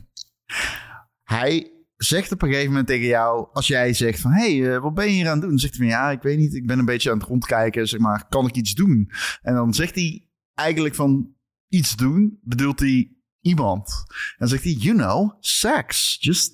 [1.24, 1.70] Hij
[2.04, 3.48] zegt op een gegeven moment tegen jou...
[3.52, 4.30] Als jij zegt van...
[4.30, 5.50] Hé, hey, eh, wat ben je hier aan het doen?
[5.50, 5.98] Dan zegt hij van...
[5.98, 6.54] Ja, ik weet niet.
[6.54, 7.88] Ik ben een beetje aan het rondkijken.
[7.88, 9.10] Zeg maar, kan ik iets doen?
[9.42, 11.34] En dan zegt hij eigenlijk van...
[11.68, 14.04] Iets doen bedoelt hij iemand.
[14.08, 16.16] En dan zegt hij, you know, sex.
[16.20, 16.52] Just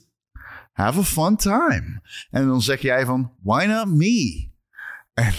[0.72, 2.02] have a fun time.
[2.30, 4.50] En dan zeg jij van, why not me?
[5.14, 5.32] En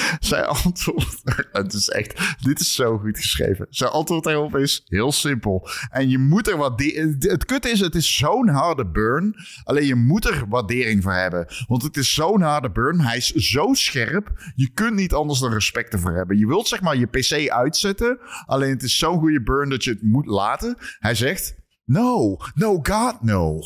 [0.20, 1.22] zij antwoordt,
[1.52, 3.66] het is echt, dit is zo goed geschreven.
[3.70, 5.68] Zijn antwoord daarop is heel simpel.
[5.90, 6.82] En je moet er wat,
[7.18, 9.34] het kut is, het is zo'n harde burn.
[9.64, 11.46] Alleen je moet er waardering voor hebben.
[11.66, 13.00] Want het is zo'n harde burn.
[13.00, 14.52] Hij is zo scherp.
[14.54, 16.38] Je kunt niet anders dan respect ervoor hebben.
[16.38, 18.18] Je wilt zeg maar je PC uitzetten.
[18.46, 20.76] Alleen het is zo'n goede burn dat je het moet laten.
[20.98, 21.54] Hij zegt,
[21.84, 23.60] no, no, God, no.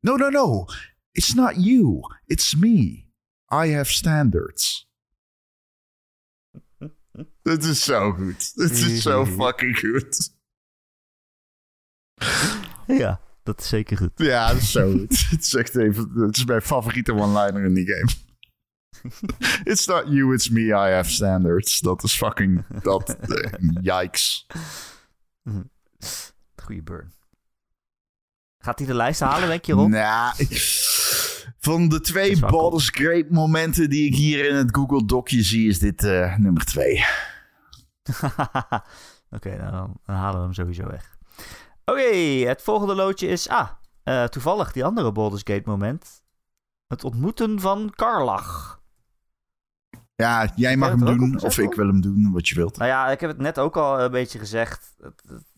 [0.00, 0.64] No, no, no.
[1.12, 2.00] It's not you.
[2.26, 3.06] It's me.
[3.50, 4.87] I have standards.
[7.42, 8.52] Het is zo goed.
[8.54, 10.30] Het is zo fucking goed.
[12.86, 14.10] Ja, dat is zeker goed.
[14.14, 15.18] Ja, dat is zo goed.
[15.30, 16.10] Het is echt even...
[16.14, 18.10] Het is mijn favoriete one-liner in die game.
[19.72, 21.78] It's not you, it's me, I have standards.
[21.80, 22.64] Dat is fucking...
[22.82, 23.16] Dat,
[23.80, 24.46] yikes.
[26.62, 27.12] Goeie burn.
[28.58, 29.88] Gaat hij de lijst halen, denk je, Rob?
[29.88, 30.48] Nou, ik-
[31.58, 32.38] van de twee.
[32.38, 36.64] Baldur's Great momenten die ik hier in het Google Docje zie, is dit eh, nummer
[36.64, 37.04] twee.
[39.36, 41.16] Oké, nou, dan, dan halen we hem sowieso weg.
[41.84, 42.16] Oké,
[42.48, 43.48] het volgende loodje is...
[43.48, 43.68] Ah,
[44.02, 46.22] eh, toevallig die andere Baldur's Gate moment.
[46.86, 48.80] Het ontmoeten van Karlach.
[50.14, 52.76] Ja, jij mag hem doen of ik wil hem doen, wat je wilt.
[52.76, 54.96] Nou ja, ik heb het net ook al een beetje gezegd.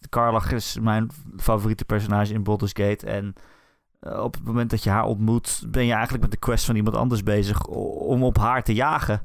[0.08, 3.06] Karlach is mijn favoriete personage in Baldur's Gate.
[3.06, 3.34] En
[4.00, 6.76] eh, op het moment dat je haar ontmoet, ben je eigenlijk met de quest van
[6.76, 9.22] iemand anders bezig om op haar te jagen.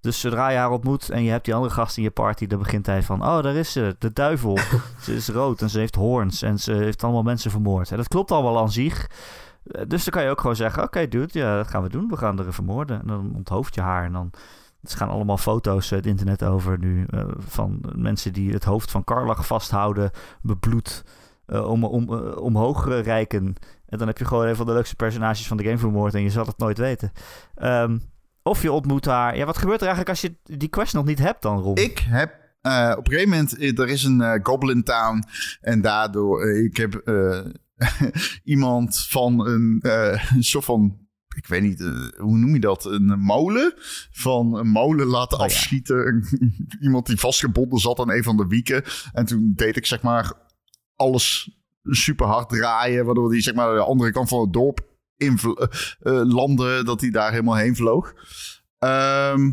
[0.00, 2.58] Dus zodra je haar ontmoet en je hebt die andere gast in je party, dan
[2.58, 4.58] begint hij van: Oh, daar is ze, de duivel.
[5.02, 7.90] ze is rood en ze heeft hoorns en ze heeft allemaal mensen vermoord.
[7.90, 9.10] En dat klopt allemaal aan zich.
[9.70, 12.08] Eh, Dus dan kan je ook gewoon zeggen: Oké, dude, ja, dat gaan we doen.
[12.08, 13.00] We gaan er vermoorden.
[13.00, 14.04] En dan onthoofd je haar.
[14.04, 14.30] En dan
[14.82, 17.04] er gaan allemaal foto's het internet over nu.
[17.10, 20.10] eh, van mensen die het hoofd van Karlach vasthouden,
[20.42, 21.04] bebloed,
[21.46, 23.54] eh, om, om, eh, omhoog reiken.
[23.88, 26.22] En dan heb je gewoon een van de leukste personages van de game vermoord en
[26.22, 27.12] je zal het nooit weten.
[27.54, 27.98] Ehm,
[28.42, 29.36] of je ontmoet haar.
[29.36, 31.76] Ja, wat gebeurt er eigenlijk als je die quest nog niet hebt dan, Ron?
[31.76, 35.22] Ik heb eh, op een gegeven moment, eh, er is een eh, Goblin Town.
[35.60, 37.02] En daardoor, eh, ik heb
[38.44, 39.78] iemand van een,
[40.34, 40.98] een soort van,
[41.36, 41.80] ik weet niet,
[42.16, 42.84] hoe noem je dat?
[42.84, 43.74] Een molen?
[44.10, 45.52] Van een molen laten Oh, ja.
[45.54, 46.24] afschieten.
[46.80, 48.82] iemand die vastgebonden zat aan een van de wieken.
[49.12, 50.32] En toen deed ik zeg maar
[50.96, 51.55] alles
[51.88, 53.04] super hard draaien.
[53.04, 54.80] Waardoor die zeg maar de andere kant van het dorp
[55.16, 55.38] in
[56.26, 56.84] landde.
[56.84, 58.14] Dat hij daar helemaal heen vloog.
[58.78, 59.50] Ehm,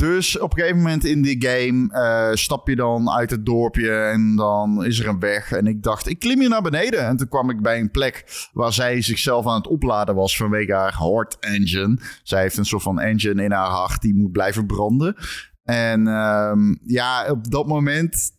[0.00, 3.92] dus op een gegeven moment in die game eh, stap je dan uit het dorpje
[3.92, 5.52] en dan is er een weg.
[5.52, 7.06] En ik dacht, ik klim hier naar beneden.
[7.06, 10.72] En toen kwam ik bij een plek waar zij zichzelf aan het opladen was vanwege
[10.72, 11.98] haar heart engine.
[12.22, 15.16] Zij heeft een soort van engine in haar hart die moet blijven branden.
[15.62, 18.30] En ehm, ja, op dat moment,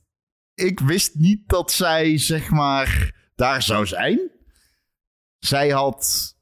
[0.61, 4.19] ik wist niet dat zij zeg maar daar zou zijn.
[5.39, 6.35] Zij had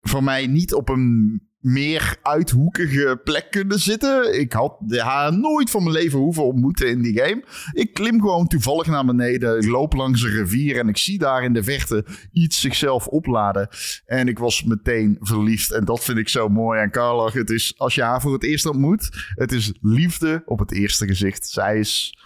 [0.00, 4.40] voor mij niet op een meer uithoekige plek kunnen zitten.
[4.40, 7.44] Ik had haar nooit van mijn leven hoeven ontmoeten in die game.
[7.72, 9.56] Ik klim gewoon toevallig naar beneden.
[9.56, 13.68] Ik loop langs een rivier en ik zie daar in de verte iets zichzelf opladen.
[14.04, 15.72] En ik was meteen verliefd.
[15.72, 17.30] En dat vind ik zo mooi aan Carla.
[17.32, 21.06] Het is, als je haar voor het eerst ontmoet, het is liefde op het eerste
[21.06, 21.46] gezicht.
[21.46, 22.18] Zij is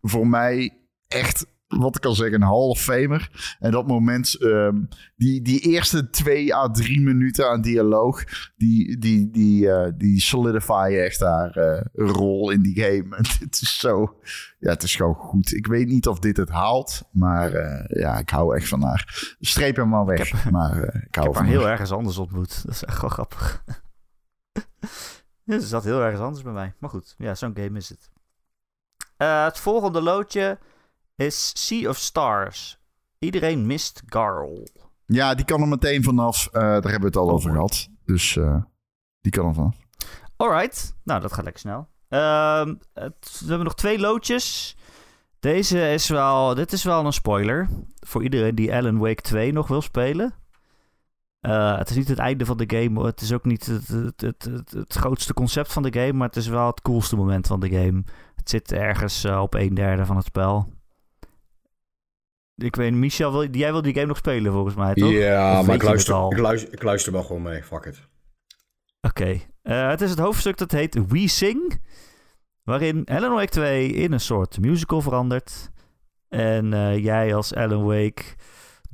[0.00, 1.46] voor mij echt
[1.78, 3.56] wat ik kan zeggen, een half famer.
[3.58, 4.82] En dat moment, ehm,
[5.16, 8.24] die, die eerste twee à drie minuten aan dialoog,
[8.56, 13.16] die, die, die, eh, die solidify echt haar eh, rol in die game.
[13.16, 14.18] En het is zo,
[14.58, 15.52] ja, het is gewoon goed.
[15.52, 19.34] Ik weet niet of dit het haalt, maar eh, ja, ik hou echt van haar.
[19.40, 21.70] Streep hem maar weg, maar ik hou Ik heb van haar heel haar.
[21.70, 22.62] ergens anders ontmoet.
[22.64, 23.64] Dat is echt wel grappig.
[25.46, 26.74] ze zat heel ergens anders bij mij.
[26.78, 28.12] Maar goed, ja, zo'n game is het.
[29.16, 30.58] Het volgende loodje
[31.16, 32.78] is Sea of Stars.
[33.18, 34.66] Iedereen mist Garl.
[35.06, 36.46] Ja, die kan er meteen vanaf.
[36.46, 37.88] Eh, daar hebben we het al Oh, over gehad.
[38.04, 38.56] Dus eh,
[39.20, 39.76] die kan er vanaf.
[40.36, 41.88] Alright, nou dat gaat lekker snel.
[42.08, 44.76] Ehm, het- we hebben nog twee loodjes.
[45.40, 47.68] Deze is wel, dit is wel een spoiler.
[48.06, 50.34] Voor iedereen die Alan Wake 2 nog wil spelen.
[51.40, 53.04] Eh, het is niet het einde van de game.
[53.06, 56.12] Het is ook niet het, het, het, het, grootste concept van de game.
[56.12, 58.02] Maar het is wel het coolste moment van de game.
[58.34, 60.72] Het zit ergens op een derde van het spel.
[62.56, 65.10] Ik weet, Michel, wil, jij wil die game nog spelen volgens mij, toch?
[65.10, 66.32] Ja, maar ik luister, al?
[66.32, 67.62] ik, luister, ik luister wel gewoon mee.
[67.62, 68.00] Fuck it.
[69.00, 69.40] Oké.
[69.62, 71.80] Eh, het is het hoofdstuk dat heet We Sing.
[72.62, 75.70] Waarin Alan Wake 2 in een soort musical verandert.
[76.28, 78.22] En eh, jij als Alan Wake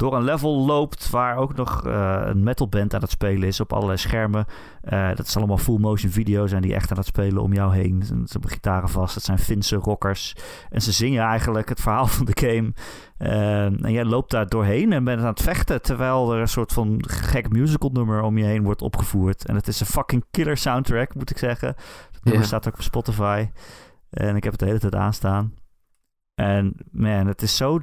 [0.00, 3.72] door een level loopt waar ook nog eh, een metalband aan het spelen is op
[3.72, 4.46] allerlei schermen.
[4.80, 7.74] Eh, dat is allemaal full motion video's en die echt aan het spelen om jou
[7.74, 8.02] heen.
[8.06, 10.36] Ze hebben gitaren vast, het zijn Finse rockers.
[10.70, 12.72] En ze zingen eigenlijk het verhaal van de game.
[13.16, 16.72] Eh, en jij loopt daar doorheen en bent aan het vechten terwijl er een soort
[16.72, 19.46] van gek musical nummer om je heen wordt opgevoerd.
[19.46, 21.68] En het is een fucking killer soundtrack, moet ik zeggen.
[22.12, 23.48] Het nummer staat ook op Spotify.
[24.10, 25.54] En ik heb het de hele tijd aanstaan.
[26.34, 27.80] En man, het is zo...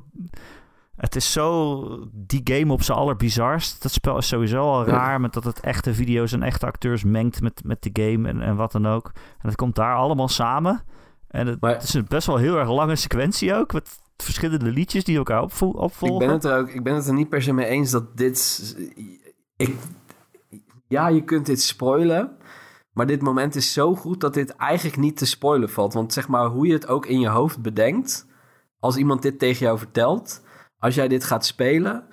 [0.97, 3.81] Het is zo die game op zijn allerbizarst.
[3.81, 7.41] Dat spel is sowieso al raar met dat het echte video's en echte acteurs mengt
[7.41, 9.11] met, met de game en, en wat dan ook.
[9.13, 10.83] En het komt daar allemaal samen.
[11.27, 13.73] En het, Maar- het is een best wel heel erg lange sequentie ook.
[13.73, 16.21] Met verschillende liedjes die elkaar opvo- opvolgen.
[16.21, 18.17] Ik ben, het er ook, ik ben het er niet per se mee eens dat
[18.17, 18.75] dit...
[19.57, 19.75] Ik,
[20.87, 22.37] ja, je kunt dit spoilen.
[22.91, 25.93] Maar dit moment is zo goed dat dit eigenlijk niet te spoilen valt.
[25.93, 28.27] Want zeg maar, hoe je het ook in je hoofd bedenkt...
[28.79, 30.45] als iemand dit tegen jou vertelt...
[30.79, 32.07] als jij dit gaat spelen...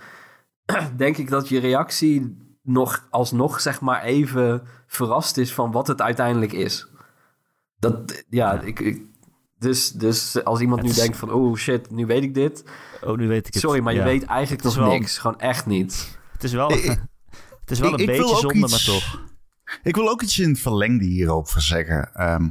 [0.96, 5.52] denk ik dat je reactie nog alsnog zeg maar even verrast is...
[5.52, 6.88] van wat het uiteindelijk is.
[7.78, 9.02] Dat, ja, Ik, ik,
[9.58, 11.30] dus, dus als iemand Het nu is- denkt van...
[11.32, 12.64] oh shit, nu weet ik dit...
[13.02, 13.62] Oh, nu weet ik het.
[13.62, 15.18] Sorry, maar je weet eigenlijk Het is nog wel- niks.
[15.18, 16.18] Gewoon echt niet.
[16.32, 16.84] Het is wel, Ik-
[17.60, 19.22] het is wel ik- een ik beetje zonde, iets- maar toch.
[19.82, 22.14] Ik wil ook iets in het verlengde hierover zeggen.
[22.14, 22.48] Ehm,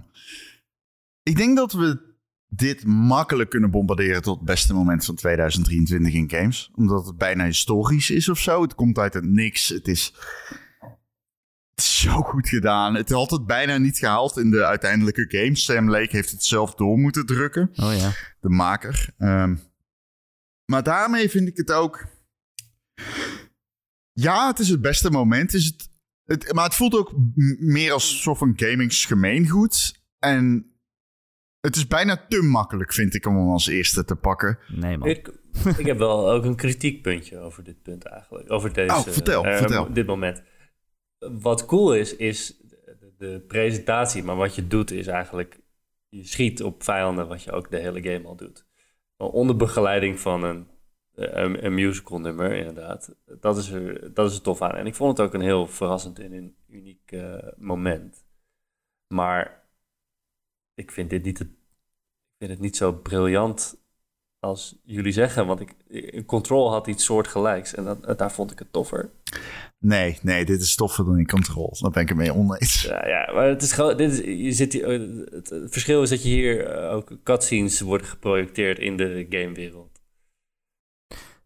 [1.24, 2.12] ik denk dat we
[2.56, 6.72] dit makkelijk kunnen bombarderen tot het beste moment van 2023 in games.
[6.75, 8.61] Omdat het bijna historisch is of zo.
[8.61, 9.67] Het komt uit het niks.
[9.67, 10.14] Het is,
[11.69, 12.95] het is zo goed gedaan.
[12.95, 15.56] Het had het bijna niet gehaald in de uiteindelijke game.
[15.56, 18.11] Sam Lake heeft het zelf door moeten drukken Oh ja.
[18.40, 19.14] de maker.
[19.17, 19.56] Ehm,
[20.65, 22.06] Maar daarmee vind ik het ook...
[24.11, 25.53] Ja, het is het beste moment.
[25.53, 25.90] Is het,
[26.23, 27.14] het, maar het voelt ook
[27.59, 30.01] meer als een soort van gamingsgemeengoed.
[30.19, 30.73] En
[31.67, 34.59] het is bijna te makkelijk, vind ik, om hem als eerste te pakken.
[34.67, 35.08] Nee, man.
[35.08, 35.32] Ik,
[35.77, 38.51] ik heb wel ook een kritiekpuntje over dit punt eigenlijk.
[38.51, 39.93] Over deze, Oh, vertel, eh, vertel.
[39.93, 40.43] dit moment.
[41.17, 44.24] Wat cool is, is de, de presentatie.
[44.24, 45.61] Maar wat je doet is eigenlijk...
[46.09, 48.66] Je schiet op vijanden, wat je ook de hele game al doet.
[49.17, 50.67] Onder begeleiding van een,
[51.16, 53.16] een, een musical nummer, inderdaad.
[53.40, 54.75] Dat is, er, dat is er tof aan.
[54.75, 58.25] En ik vond het ook een heel verrassend en een uniek eh, moment.
[59.08, 59.62] Maar
[60.76, 63.77] ik vind dit niet, het, ik vind het niet zo briljant
[64.40, 65.48] als jullie zeggen.
[65.48, 69.11] Want ik, Control had iets soortgelijks en dat, daar vond ik het toffer.
[69.80, 71.77] Nee, nee, dit is toffer dan in Control.
[71.80, 72.82] Daar ben ik het mee oneens.
[72.82, 73.98] Ja, ja maar het is gewoon.
[73.98, 74.88] Dit is, je zit hier,
[75.32, 80.02] het, het verschil is dat je hier eh, ook cutscenes worden geprojecteerd in de gamewereld.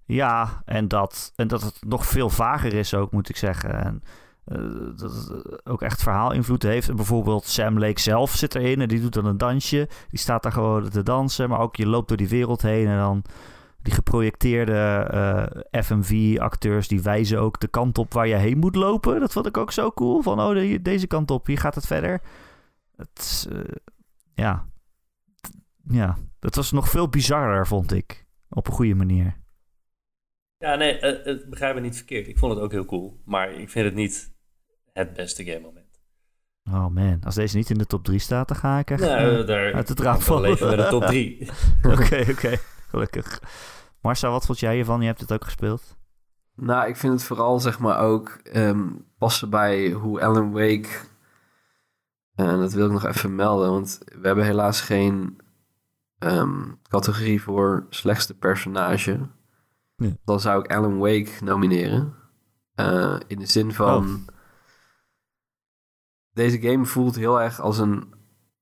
[0.06, 3.84] Ja, en dat, en dat het nog veel vager is ook, moet ik zeggen.
[3.84, 4.04] En
[4.48, 4.59] eh,
[4.95, 6.95] dat het ook echt verhaalinvloed heeft.
[6.95, 9.88] Bijvoorbeeld Sam Lake zelf zit erin en die doet dan een dansje.
[10.09, 11.50] Die staat daar gewoon te dansen.
[11.50, 13.24] Maar ook je loopt door die wereld heen en dan
[13.82, 15.08] die geprojecteerde
[15.72, 16.88] eh, FMV-acteurs...
[16.88, 19.19] die wijzen ook de kant op waar je heen moet lopen.
[19.19, 20.22] Dat vond ik ook zo cool.
[20.22, 22.22] Van, oh, de- deze kant op, hier gaat het verder.
[22.95, 23.59] Het, eh,
[24.34, 24.66] ja.
[25.88, 28.26] ja, dat was nog veel bizarrer, vond ik.
[28.50, 29.38] Op een goede manier.
[30.58, 32.27] Ja, nee, eh, eh, begrijp me niet verkeerd.
[32.27, 33.22] Ik vond het ook heel cool.
[33.26, 34.35] Maar ik vind het niet
[34.98, 35.85] het beste game moment.
[36.69, 39.40] Oh man, als deze niet in de top 3 staat, dan ga ik echt Nou,
[39.42, 40.50] eh, daar uit het raam vallen.
[40.50, 41.50] leven een top 3.
[41.93, 42.58] Oké, oké.
[42.90, 43.42] Gelukkig.
[44.01, 45.01] Marcel, wat vond jij hiervan?
[45.01, 45.95] Je hebt het ook gespeeld.
[46.56, 50.90] Nou, ik vind het vooral zeg maar ook ehm, passen bij hoe Alan Wake.
[52.35, 55.38] En dat wil ik nog even melden, want we hebben helaas geen
[56.17, 59.19] ehm, categorie voor slechtste personage.
[59.95, 60.09] Ja.
[60.26, 62.14] Dan zou ik Alan Wake nomineren.
[62.76, 64.26] Eh, in de zin van.
[66.38, 68.14] Deze game voelt heel erg als een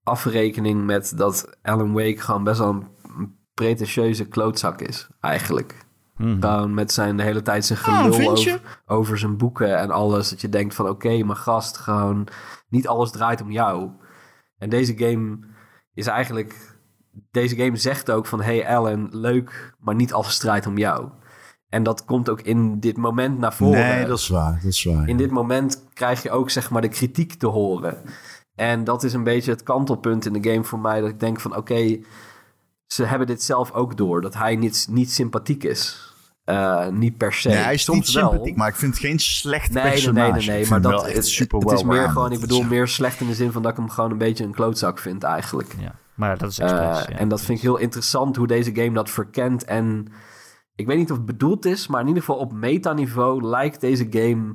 [0.04, 2.88] afrekening met dat Alan Wake gewoon best wel een
[3.54, 5.86] pretentieuze klootzak is, eigenlijk.
[6.18, 10.30] Gewoon met zijn de hele tijd zijn gelul over, over zijn boeken en alles.
[10.30, 12.28] Dat je denkt van oké, maar gast, gewoon
[12.70, 13.90] niet alles draait om jou.
[14.58, 15.40] En deze game
[15.94, 16.78] is eigenlijk...
[17.32, 21.10] Deze game zegt ook van hey Alan, leuk, maar niet alles draait om jou.
[21.76, 23.80] En dat komt ook in dit moment naar voren.
[23.80, 24.54] Nee, dat is waar.
[24.64, 25.08] Dat is waar.
[25.08, 28.02] In dit moment krijg je ook zeg maar de kritiek te horen.
[28.56, 31.00] En dat is een beetje het kantelpunt in de game voor mij.
[31.02, 31.98] Dat ik denk van oké,
[32.88, 34.22] ze hebben dit zelf ook door.
[34.22, 36.14] Dat hij niet, niet sympathiek is.
[36.44, 37.48] Eh, niet per se.
[37.48, 38.30] Nee, hij is Soms niet wel.
[38.30, 40.22] sympathiek, maar ik vind het geen slecht Nee, nee, personage.
[40.32, 40.62] nee, nee, nee.
[40.64, 42.68] Ik Maar dat, wel echt het, super het is meer gewoon, ik bedoel, Ja.
[42.68, 45.24] meer slecht in de zin van dat ik hem gewoon een beetje een klootzak vind
[45.24, 45.76] eigenlijk.
[45.80, 47.06] Ja, maar dat is expres.
[47.08, 47.10] ja.
[47.10, 49.64] En dat vind ik heel interessant hoe deze game dat verkent.
[49.64, 50.08] En
[50.76, 54.08] ik weet niet of het bedoeld is, maar in ieder geval op metaniveau lijkt deze
[54.10, 54.54] game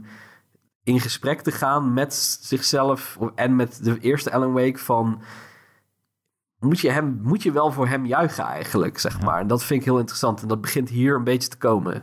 [0.82, 5.22] in gesprek te gaan met zichzelf en met de eerste Alan Wake van...
[6.58, 9.40] Moet je, hem, moet je wel voor hem juichen eigenlijk, zeg maar.
[9.40, 10.42] En dat vind ik heel interessant.
[10.42, 12.02] En dat begint hier een beetje te komen.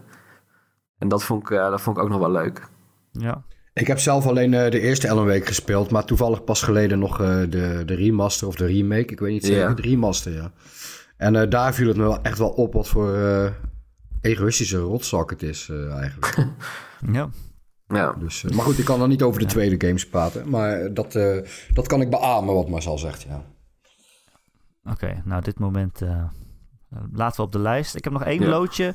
[0.97, 2.67] En dat vond ik, eh, dat vond ik ook nog wel leuk.
[3.11, 3.43] Ja.
[3.73, 7.21] Ik heb zelf alleen eh, de eerste Alan Wake gespeeld, maar toevallig pas geleden nog
[7.21, 9.11] eh, de, de remaster of de remake.
[9.11, 9.73] Ik weet niet zeker, Ja.
[9.73, 10.51] de remaster, ja.
[11.17, 13.51] En eh, daar viel het me wel echt wel op wat voor eh,
[14.21, 16.47] egoïstische rotzak het is eh, eigenlijk.
[17.11, 17.29] ja.
[17.87, 18.13] Ja.
[18.13, 21.15] dus, eh, maar goed, ik kan dan niet over de tweede games praten, maar dat,
[21.15, 21.37] eh,
[21.73, 23.45] dat kan ik beamen wat Marcel zegt, ja.
[24.91, 26.23] Oké, nou dit moment eh,
[27.11, 27.95] laten we op de lijst.
[27.95, 28.47] Ik heb nog één Ja.
[28.47, 28.93] loodje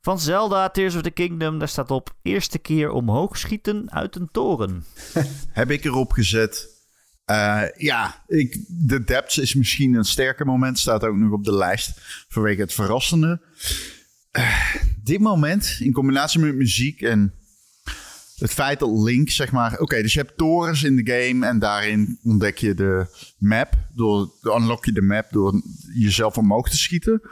[0.00, 1.58] van Zelda Tears of the Kingdom.
[1.58, 4.84] Daar staat op eerste keer omhoog schieten uit een toren.
[5.52, 6.76] Heb ik erop gezet.
[7.24, 10.78] Eh, ja, ik, de depths is misschien een sterker moment.
[10.78, 11.92] Staat ook nog op de lijst
[12.28, 13.40] vanwege het verrassende.
[14.38, 17.32] Eh, dit moment, in combinatie met muziek en
[18.36, 19.78] het feit dat Link, zeg maar...
[19.78, 23.06] Oké, dus je hebt torens in de game en daarin ontdek je de
[23.38, 23.74] map.
[23.94, 25.62] Door, unlock je de map door
[25.94, 27.22] jezelf omhoog te schieten.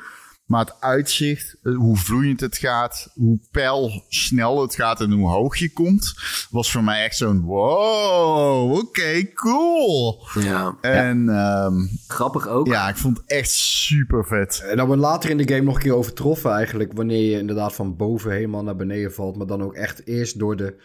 [0.47, 5.57] Maar het uitzicht, eh, hoe vloeiend het gaat, hoe pijlsnel het gaat en hoe hoog
[5.57, 6.15] je komt,
[6.51, 10.27] was voor mij echt zo'n wow, oké, cool.
[10.41, 10.77] ja.
[10.81, 11.75] En ehm,
[12.07, 12.67] Grappig ook.
[12.67, 14.61] ja, ik vond het echt super vet.
[14.71, 17.75] En dat wordt later in de game nog een keer overtroffen eigenlijk, wanneer je inderdaad
[17.75, 20.77] van boven helemaal naar beneden valt, maar dan ook echt eerst door de,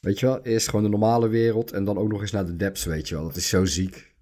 [0.00, 2.56] weet je wel, eerst gewoon de normale wereld en dan ook nog eens naar de
[2.56, 3.24] depths, weet je wel.
[3.24, 4.13] Dat is zo ziek.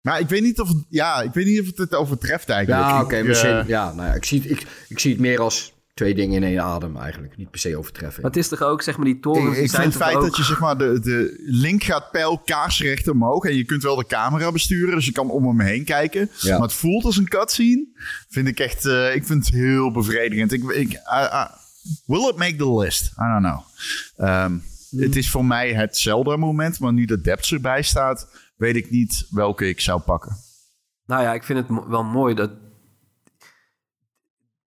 [0.00, 2.88] Maar ik weet niet of het, ja, ik weet niet of het het overtreft eigenlijk.
[2.88, 3.64] Ja, Ik, oké, eh, misschien.
[3.66, 6.48] Ja, nou ja, ik zie, het, ik, ik zie het meer als twee dingen in
[6.48, 7.36] één adem eigenlijk.
[7.36, 8.22] Niet per se overtreffen.
[8.22, 9.46] Maar het is toch ook, zeg maar, die torens...
[9.46, 10.22] Ik, die ik vind het feit ook...
[10.22, 13.96] dat je zeg maar de, de link gaat pijl kaarsrecht omhoog en je kunt wel
[13.96, 16.30] de camera besturen, dus je kan om hem heen kijken.
[16.38, 16.52] Ja.
[16.52, 17.86] Maar het voelt als een cutscene.
[18.28, 20.52] Vind ik echt, eh, ik vind het heel bevredigend.
[20.52, 21.00] Ik, ik,
[22.06, 23.04] will it make the list?
[23.04, 23.60] I don't know.
[24.28, 24.54] Ehm,
[24.96, 28.28] Het is voor mij het Zelda-moment, maar nu de depths erbij staat,
[28.60, 30.36] weet ik niet welke ik zou pakken.
[31.06, 32.50] Nou ja, ik vind het wel mooi dat...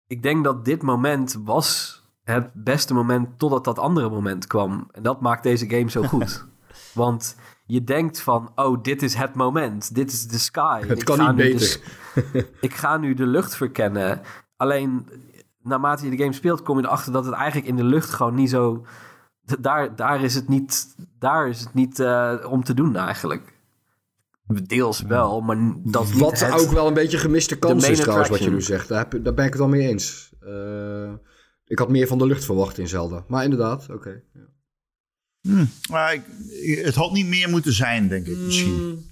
[0.07, 4.87] Ik denk dat dit moment was het beste moment totdat dat andere moment kwam.
[4.91, 6.45] En dat maakt deze game zo goed.
[6.93, 7.35] Want
[7.65, 9.95] je denkt van, oh, dit is het moment.
[9.95, 10.81] Dit is de sky.
[10.87, 11.81] Het ik kan ga niet nu beter.
[12.13, 14.21] de- ik ga nu de lucht verkennen.
[14.55, 15.09] Alleen,
[15.61, 18.35] naarmate je de game speelt, kom je erachter dat het eigenlijk in de lucht gewoon
[18.35, 18.85] niet zo...
[19.59, 23.55] Daar, daar is het niet, daar is het niet eh, om te doen eigenlijk.
[24.47, 28.29] Deels wel, maar dat niet Wat het- ook wel een beetje gemiste kans is trouwens,
[28.29, 28.87] wat je nu zegt.
[28.87, 30.31] Daar, heb- daar ben ik het al mee eens.
[30.39, 31.11] Eh,
[31.65, 33.23] ik had meer van de lucht verwacht in Zelda.
[33.27, 34.21] Maar inderdaad, oké.
[34.33, 35.65] ja.
[35.89, 36.21] Maar ik,
[36.85, 39.05] het had niet meer moeten zijn, denk ik misschien.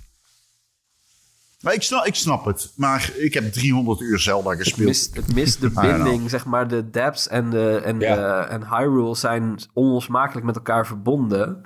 [1.62, 2.72] Maar ik snap, ik snap het.
[2.76, 4.88] Maar ik heb 300 uur Zelda Het gespeeld.
[4.88, 6.68] mist, het mist de binding, zeg maar.
[6.68, 8.16] De depths en, de, en, Ja.
[8.16, 11.62] de, en Hyrule zijn onlosmakelijk met elkaar verbonden.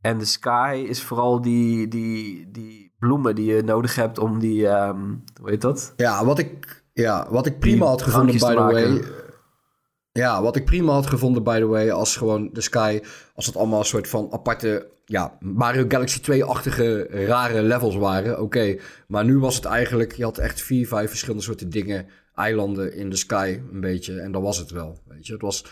[0.00, 4.68] En de sky is vooral die, die, die bloemen die je nodig hebt om die...
[4.68, 5.00] ehm
[5.40, 5.92] hoe heet dat?
[5.96, 9.02] Ja, wat ik, ja, wat ik prima Die had gevonden, by the way.
[10.12, 13.00] Ja, wat ik prima had gevonden, by the way, als gewoon de Sky,
[13.34, 18.76] als het allemaal een soort van aparte, ja, Mario Galaxy 2-achtige rare levels waren, oké.
[19.06, 23.10] Maar nu was het eigenlijk, je had echt vier, vijf verschillende soorten dingen, eilanden in
[23.10, 24.20] de Sky, een beetje.
[24.20, 25.32] En dat was het wel, weet je.
[25.32, 25.64] Het was,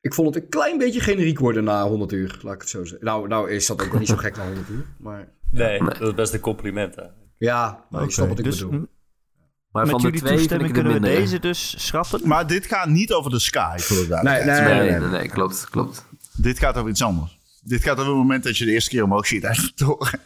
[0.00, 2.84] ik vond het een klein beetje generiek worden na 100 uur, laat ik het zo
[2.84, 3.06] zeggen.
[3.06, 6.00] Nou, nou is dat ook wel niet zo gek na 100 uur, maar Nee, dat
[6.00, 6.96] is best een compliment.
[6.96, 7.02] Hè.
[7.38, 8.86] ja, maar je snapt wat ik dus bedoel.
[9.72, 11.20] Maar met van de jullie twee vind ik toestemming kunnen we minder.
[11.20, 12.28] deze dus schrappen.
[12.28, 15.08] Maar dit gaat niet over de Sky, voor de Nee, nee, Nee, nee, nee, nee.
[15.08, 16.04] nee, klopt, klopt.
[16.36, 17.38] Dit gaat over iets anders.
[17.62, 20.20] Dit gaat over het moment dat je de eerste keer omhoog ziet uit de toren.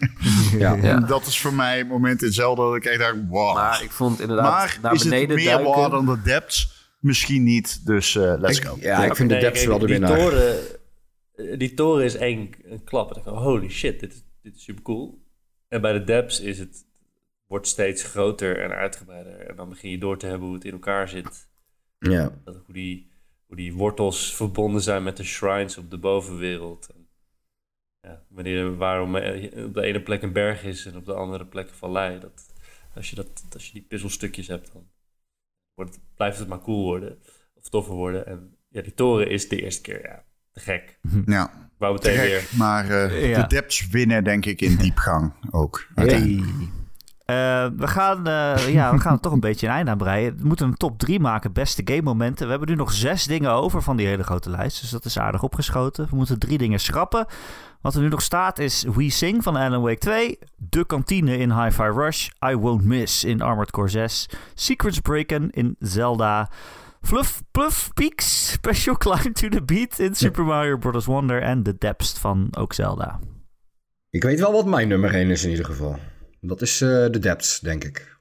[0.58, 0.74] Ja.
[0.74, 0.82] Ja.
[0.82, 3.54] En dat is voor mij het moment in Zelda dat ik echt dacht, wow.
[3.54, 5.90] Maar ik vond inderdaad Maar naar is het beneden meer duiken...
[5.90, 6.88] dan de depths?
[7.00, 8.76] Misschien niet, dus eh, let's go.
[8.80, 10.18] Ja, ik vind de depths wel de die winnaar.
[10.18, 10.58] Toren,
[11.36, 13.10] eh, die toren is één een klap.
[13.10, 15.22] En ik dacht, holy shit, dit is, dit is super cool.
[15.68, 16.86] En bij de depths is het,
[17.46, 19.40] wordt steeds groter en uitgebreider.
[19.40, 21.48] En dan begin je door te hebben hoe het in elkaar zit.
[21.98, 22.40] Ja.
[22.44, 23.10] Dat, hoe, die,
[23.46, 26.88] hoe die wortels verbonden zijn met de shrines op de bovenwereld.
[26.94, 27.08] En,
[28.00, 31.46] ja, wanneer, waarom eh, op de ene plek een berg is en op de andere
[31.46, 32.20] plek een vallei.
[32.20, 32.52] Dat,
[32.94, 34.90] als, je dat, als je die puzzelstukjes hebt, dan
[35.74, 37.18] wordt, blijft het maar cool worden.
[37.54, 38.26] Of toffer worden.
[38.26, 40.98] En ja, die toren is de eerste keer, ja, te gek.
[41.26, 42.40] Ja, wou meteen weer...
[42.40, 42.58] gek.
[42.58, 43.40] Maar eh, Ja.
[43.42, 45.86] de depths winnen denk ik in diepgang ook.
[45.94, 46.42] Hey.
[47.24, 50.36] Eh, we, gaan, eh, ja, we gaan er toch een beetje een einde aan breien.
[50.36, 52.44] We moeten een top 3 maken, beste game momenten.
[52.44, 54.80] We hebben nu nog zes dingen over van die hele grote lijst.
[54.80, 56.06] Dus dat is aardig opgeschoten.
[56.10, 57.26] We moeten drie dingen schrappen.
[57.80, 60.38] Wat er nu nog staat is We Sing van Alan Wake 2.
[60.56, 62.28] De kantine in Hi-Fi Rush.
[62.46, 64.28] I Won't Miss in Armored Core 6.
[64.54, 66.48] Secrets Breaken in Zelda.
[67.04, 71.04] Fluff Pluff Peaks Special Climb to the Beat in Super Mario Bros.
[71.04, 71.42] Wonder.
[71.42, 73.20] En The Depths van ook Zelda.
[74.10, 75.98] Ik weet wel wat mijn nummer 1 is in ieder geval.
[76.40, 78.18] Dat is eh, de depths, denk ik.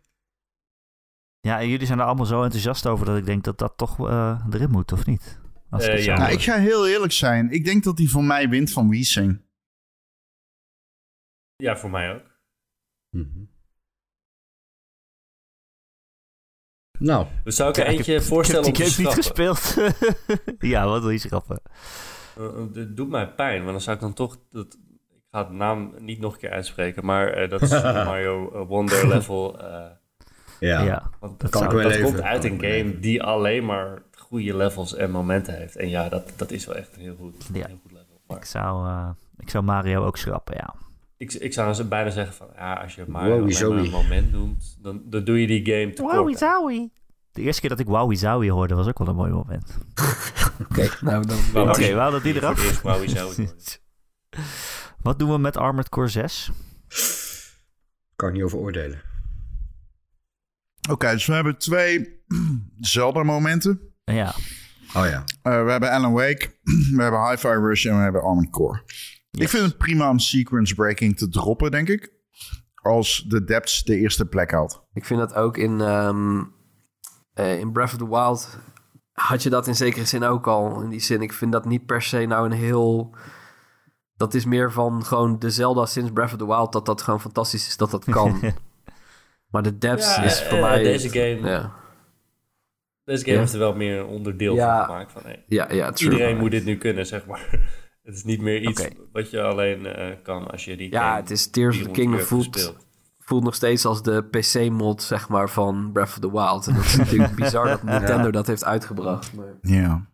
[1.40, 4.10] Ja, en jullie zijn er allemaal zo enthousiast over dat ik denk dat dat toch
[4.10, 5.40] eh, erin moet, of niet?
[5.70, 6.18] Als ik Eh, ja.
[6.18, 7.52] Nou, ik ga heel eerlijk zijn.
[7.52, 9.42] Ik denk dat die voor mij wint van Wiesing.
[11.56, 12.32] Ja, voor mij ook.
[17.06, 19.06] Nou, Dus zou ik er Ja, ik eentje heb- voorstellen om ik heb te die
[19.06, 19.76] game niet gespeeld.
[20.74, 21.62] ja, wat wil je schrappen?
[22.40, 24.38] Uh, Dit doet mij pijn, want dan zou ik dan toch...
[24.52, 24.66] Dat,
[25.10, 27.70] ik ga de naam niet nog een keer uitspreken, maar eh, dat is
[28.10, 29.60] Mario eh, Wonder Level.
[29.60, 29.68] eh,
[30.60, 30.82] ja.
[30.84, 31.10] Ja.
[31.20, 32.14] want Dat dat kan zou- ik wel dat leven.
[32.14, 35.76] komt uit een game die alleen maar goede levels en momenten heeft.
[35.76, 37.68] En ja, dat, dat is wel echt een heel goed, Ja.
[37.68, 38.22] heel goed level.
[38.28, 40.74] Maar Ik zou, eh, ik zou Mario ook schrappen, ja.
[41.18, 42.48] Ik, ik zou dus bijna zeggen van...
[42.56, 45.66] Ja, als je Mario Wowie alleen maar een moment noemt, dan, dan doe je die
[45.66, 46.38] game tekort.
[46.38, 46.92] Zowie.
[47.32, 49.78] De eerste keer dat ik Wowie Zowie hoorde was ook wel een mooi moment.
[50.70, 51.38] Oké, nou dan...
[51.38, 51.94] Oké, Wowie.
[51.94, 52.82] we hadden die eraf.
[52.82, 53.50] Wowie zowie.
[55.02, 56.52] Wat doen we met Armored Core 6?
[58.16, 59.02] Kan ik niet over oordelen.
[60.90, 62.24] Oké, dus we hebben twee
[62.80, 63.80] Zelda-momenten.
[64.04, 64.36] Ja,
[64.96, 65.24] Oh ja.
[65.42, 66.50] Eh, we hebben Alan Wake,
[66.96, 68.84] we hebben Hi-Fi Rush en we hebben Armored Core.
[69.40, 72.12] Ik vind het prima om sequence breaking te droppen, denk ik.
[72.82, 74.84] Als de depths de eerste plek had.
[74.94, 76.44] Ik vind dat ook in, ehm,
[77.34, 78.58] eh, in Breath of the Wild
[79.12, 80.82] had je dat in zekere zin ook al.
[80.82, 83.16] In die zin, ik vind dat niet per se nou een heel...
[84.16, 86.72] Dat is meer van gewoon de Zelda sinds Breath of the Wild...
[86.72, 88.40] dat dat gewoon fantastisch is dat dat kan.
[89.52, 90.84] maar de depths Ja, is voor mij...
[90.84, 91.74] deze game- Ja.
[93.04, 93.40] Deze game Ja.
[93.40, 94.78] heeft er wel meer een onderdeel Ja.
[94.78, 95.12] van gemaakt.
[95.12, 96.12] Van, hey, Ja, ja, true.
[96.12, 97.60] iedereen moet dit nu kunnen, zeg maar.
[98.04, 101.22] Het is niet meer iets wat je alleen eh, kan als je die Ja, game
[101.22, 102.76] het is Tears of the 400 Kingdom voelt,
[103.20, 106.68] voelt nog steeds als de PC-mod, zeg maar, van Breath of the Wild.
[106.68, 109.34] En dat is natuurlijk bizar dat Nintendo dat heeft uitgebracht.
[109.34, 109.54] Maar...
[109.62, 110.06] Ja.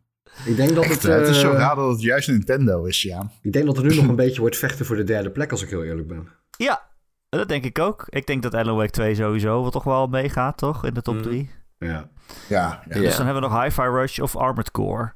[0.46, 3.02] Ik denk dat Echt, het, het is zo eh, raar dat het juist Nintendo is,
[3.02, 3.32] ja.
[3.42, 5.64] ik denk dat er nu nog een beetje wordt vechten voor de derde plek, als
[5.64, 6.28] ik heel eerlijk ben.
[6.58, 6.82] Ja,
[7.30, 8.06] dat denk ik ook.
[8.10, 10.86] Ik denk dat Alan Wake 2 sowieso wel toch wel meegaat, toch?
[10.86, 11.22] In de top Mm.
[11.22, 11.50] 3.
[11.78, 11.88] Ja.
[11.88, 12.10] Ja,
[12.48, 12.84] ja.
[12.88, 13.02] Ja.
[13.02, 15.14] Dus dan hebben we nog Hi-Fi Rush of Armored Core.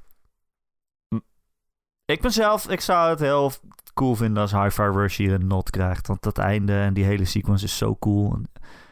[2.14, 3.52] Ik ben zelf, ik zou het heel
[3.94, 6.08] cool vinden als Hi-Fi Rush hier een not krijgt.
[6.08, 8.34] Want dat einde en die hele sequence is zo cool.
[8.34, 8.50] En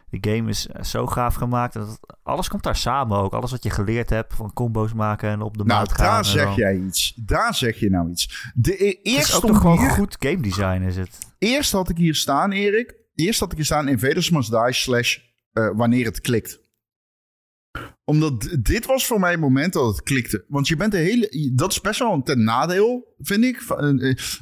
[0.09, 1.73] die game is zo gaaf gemaakt.
[1.73, 3.33] Dat, alles komt daar samen ook.
[3.33, 6.05] Alles wat je geleerd hebt van combo's maken en op de Nou, maat gaan.
[6.05, 7.13] daar zeg dan- jij iets.
[7.15, 8.51] Daar zeg je nou iets.
[8.53, 11.17] De, e- Het eerst, is ook toch gewoon hier, goed game design is het.
[11.37, 12.95] eerst had ik hier staan, Erik.
[13.15, 15.17] Eerst had ik hier staan Invaders Must Die slash
[15.53, 16.59] eh, wanneer het klikt.
[18.03, 20.45] Omdat dit was voor mij het moment dat het klikte.
[20.47, 21.51] Want je bent de hele...
[21.55, 23.63] Dat is best wel een nadeel, vind ik.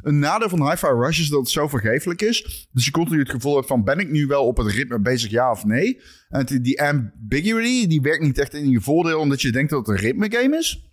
[0.01, 2.67] Een nadeel van Hi-Fi Rush is dat het zo vergeeflijk is.
[2.71, 3.83] Dus je continu het gevoel hebt van...
[3.83, 6.01] Ben ik nu wel op het ritme bezig, ja of nee?
[6.29, 9.19] En die, die ambiguity, die werkt niet echt in je voordeel...
[9.19, 10.87] omdat je denkt dat het een ritme game is.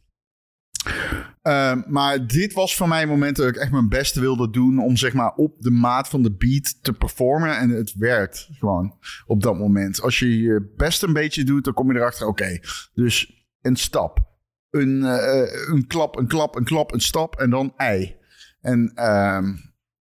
[1.47, 4.79] Ehm, maar dit was voor mij een moment dat ik echt mijn best wilde doen
[4.79, 7.59] om zeg maar op de maat van de beat te performen.
[7.59, 10.01] En het werkt gewoon op dat moment.
[10.03, 12.59] Als je je best een beetje doet, dan kom je erachter, oké,
[12.95, 14.35] dus een stap.
[14.71, 18.17] Een, eh, een klap, een klap, een klap, een stap en dan ei.
[18.61, 19.55] En ehm,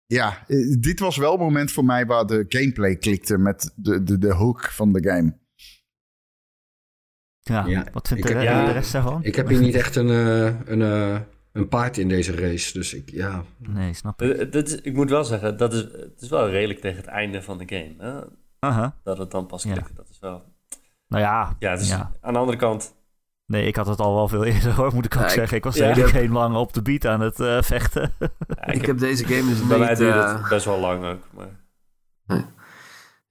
[0.07, 4.03] ja, eh, dit was wel het moment voor mij waar de gameplay klikte met de,
[4.03, 5.39] de, de hook van de game.
[7.41, 9.25] Ja, Ja, wat vindt ik de, heb- de rest daarvan?
[9.25, 11.21] Ik heb hier niet echt een, eh, een, eh,
[11.55, 12.73] een paard in deze race.
[12.73, 13.45] Dus ik, ja.
[13.59, 14.37] Nee, snap ik.
[14.37, 17.07] Eh, dit is- ik moet wel zeggen, dat is, het is wel redelijk tegen het
[17.07, 17.95] einde van de game.
[17.99, 18.21] Hè?
[18.59, 18.95] Aha.
[19.03, 19.73] Dat het dan pas Ja.
[19.73, 19.97] klikt.
[19.97, 20.43] Dat is wel...
[21.09, 22.11] Nou ja, Ja, het is Ja.
[22.21, 22.95] aan de andere kant...
[23.47, 25.57] nee, ik had het al wel veel eerder hoor, moet ik ook Ja, zeggen.
[25.57, 25.89] Ik was ja.
[25.93, 28.13] de hele game lang op de beat aan het eh, vechten.
[28.49, 29.99] Ja, Ik heb deze game dus bij mij niet...
[29.99, 31.21] het best wel lang ook.
[31.31, 32.43] Maar...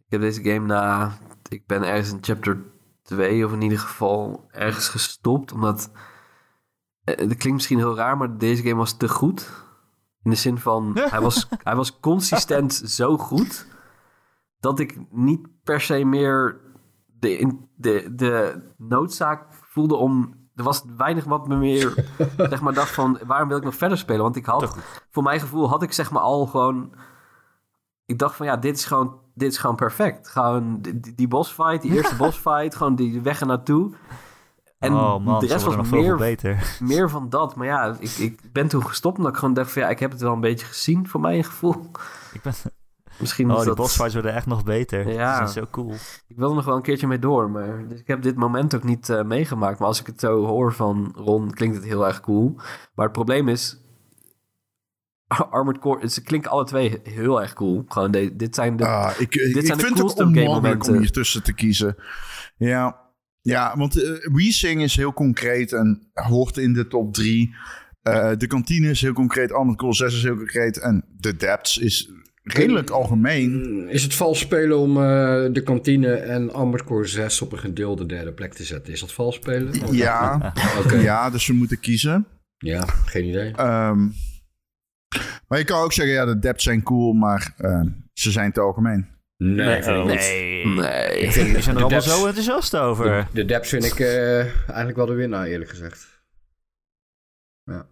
[0.06, 1.12] Ik heb deze game na...
[1.50, 2.58] Ik ben ergens in chapter
[3.04, 5.52] 2 of in ieder geval ergens gestopt.
[5.52, 5.92] Omdat...
[7.04, 9.50] eh, Dat klinkt misschien heel raar, maar deze game was te goed.
[10.24, 10.92] In de zin van...
[11.10, 13.68] hij, was, hij was consistent zo goed...
[14.60, 16.60] dat ik niet per se meer
[17.20, 20.42] de, in, de, de noodzaak voelde om...
[20.56, 22.06] Er was weinig wat me meer...
[22.50, 23.20] zeg maar dacht van...
[23.26, 24.22] waarom wil ik nog verder spelen?
[24.22, 24.78] Want ik had...
[25.10, 26.94] Voor mijn gevoel had ik zeg maar al gewoon
[28.06, 30.28] ik dacht van ja, dit is gewoon, dit is gewoon perfect.
[30.30, 33.94] Gewoon die, die- die bossfight, die eerste bossfight, gewoon die weg er naartoe.
[34.84, 36.76] En oh man, de rest was nog veel meer, beter.
[36.80, 37.56] meer van dat.
[37.56, 40.12] Maar ja, ik, ik ben toen gestopt omdat ik gewoon dacht van ja, ik heb
[40.12, 41.92] het wel een beetje gezien voor mijn gevoel.
[42.34, 42.54] Ik ben,
[43.20, 43.76] Misschien oh, die dat...
[43.76, 45.10] bossfights worden echt nog beter.
[45.10, 45.40] Ja.
[45.40, 45.94] Dat is zo cool.
[46.28, 48.76] Ik wil er nog wel een keertje mee door, maar dus ik heb dit moment
[48.76, 49.80] ook niet eh, meegemaakt.
[49.80, 52.56] Maar als ik het zo hoor van Ron, klinkt het heel erg cool.
[52.96, 53.78] Maar het probleem is,
[55.50, 57.84] Armored Core, ze klinken alle twee heel erg cool.
[57.88, 58.88] Gewoon, de- dit zijn de...
[58.88, 61.96] Ah, ik, ik zijn de vind het coolste onmogelijk om hier tussen te kiezen.
[62.58, 63.03] Ja,
[63.44, 67.56] ja want uh, Weezing is heel concreet en hoort in de top 3.
[68.38, 70.80] de kantine is heel concreet, Armored Core 6 is heel concreet.
[70.80, 72.12] En de Depths is
[72.44, 73.86] redelijk algemeen.
[73.90, 75.04] Is het vals spelen om eh,
[75.52, 78.94] de kantine en Armored Core 6 op een gedeelde derde plek te zetten?
[78.94, 79.96] Is dat vals spelen?
[79.96, 80.96] Ja, Oké.
[81.12, 82.28] ja, dus we moeten kiezen.
[82.58, 83.52] Ja, geen idee.
[83.52, 84.08] Ehm,
[85.48, 87.82] maar je kan ook zeggen, ja, de Depths zijn cool, maar eh,
[88.14, 89.08] ze zijn te algemeen.
[89.44, 90.20] Nee, Nee, vind ik niet.
[90.20, 90.66] Nee.
[90.66, 91.20] Nee.
[91.20, 93.06] Ik vind Die zijn er de allemaal zo enthousiast over.
[93.06, 96.08] De, de Depths vind ik eh, eigenlijk wel de winnaar, eerlijk gezegd.
[97.64, 97.88] Ja.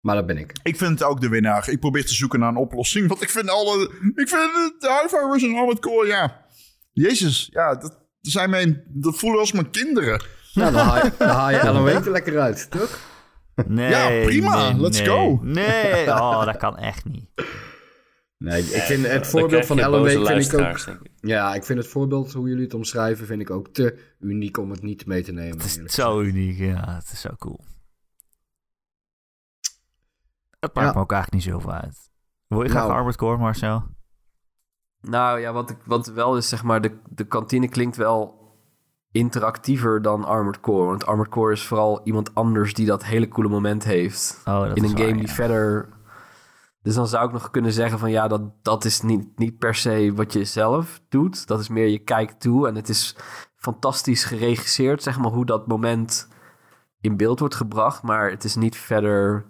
[0.00, 0.52] Maar dat ben ik.
[0.62, 1.68] Ik vind het ook de winnaar.
[1.68, 3.08] Ik probeer te zoeken naar een oplossing.
[3.08, 3.90] Want ik vind alle.
[4.14, 6.44] Ik vind de High en Armored Core, ja.
[6.92, 8.84] Jezus, ja, dat zijn mijn.
[8.88, 10.24] Dat voelen als mijn kinderen.
[10.54, 12.98] Nou, dan haal je, dan haal je Alan Wake er lekker uit, toch?
[13.66, 14.70] Nee, Ja, prima.
[14.70, 15.08] nee, Let's nee.
[15.08, 15.38] go.
[15.42, 17.28] Nee, oh, dat kan echt niet.
[18.38, 20.76] Nee, ik vind het voorbeeld van Wake vind ik ook...
[20.76, 21.10] ik.
[21.20, 24.70] Ja, ik vind het voorbeeld, hoe jullie het omschrijven, vind ik ook te uniek om
[24.70, 25.58] het niet mee te nemen.
[25.58, 26.94] Het is zo uniek, ja.
[26.94, 27.60] Het is zo cool.
[30.60, 30.92] Het maakt Ja.
[30.94, 32.10] me ook eigenlijk niet zoveel uit.
[32.46, 32.94] Wil je graag Nou.
[32.94, 33.82] Armored Core, Marcel?
[35.00, 38.34] Nou ja, wat, ik, wat wel is, zeg maar, de, de kantine klinkt wel
[39.10, 40.86] interactiever dan Armored Core.
[40.86, 44.40] Want Armored Core is vooral iemand anders die dat hele coole moment heeft.
[44.44, 45.34] Oh, dat in is een waar, game die ja.
[45.34, 45.88] verder...
[46.86, 49.74] Dus dan zou ik nog kunnen zeggen van ja, dat, dat is niet, niet per
[49.74, 51.46] se wat je zelf doet.
[51.46, 53.16] Dat is meer je kijkt toe en het is
[53.56, 56.28] fantastisch geregisseerd, zeg maar, hoe dat moment
[57.00, 58.02] in beeld wordt gebracht.
[58.02, 59.46] Maar het is niet verder...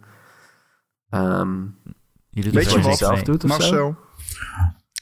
[1.11, 1.63] ehm,
[2.31, 3.59] Je doet Weet het je wat, zelf doet of zo.
[3.59, 3.97] Marcel.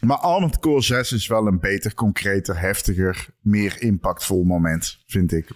[0.01, 5.51] Maar Armored Core 6 is wel een beter, concreter, heftiger, meer impactvol moment, vind ik.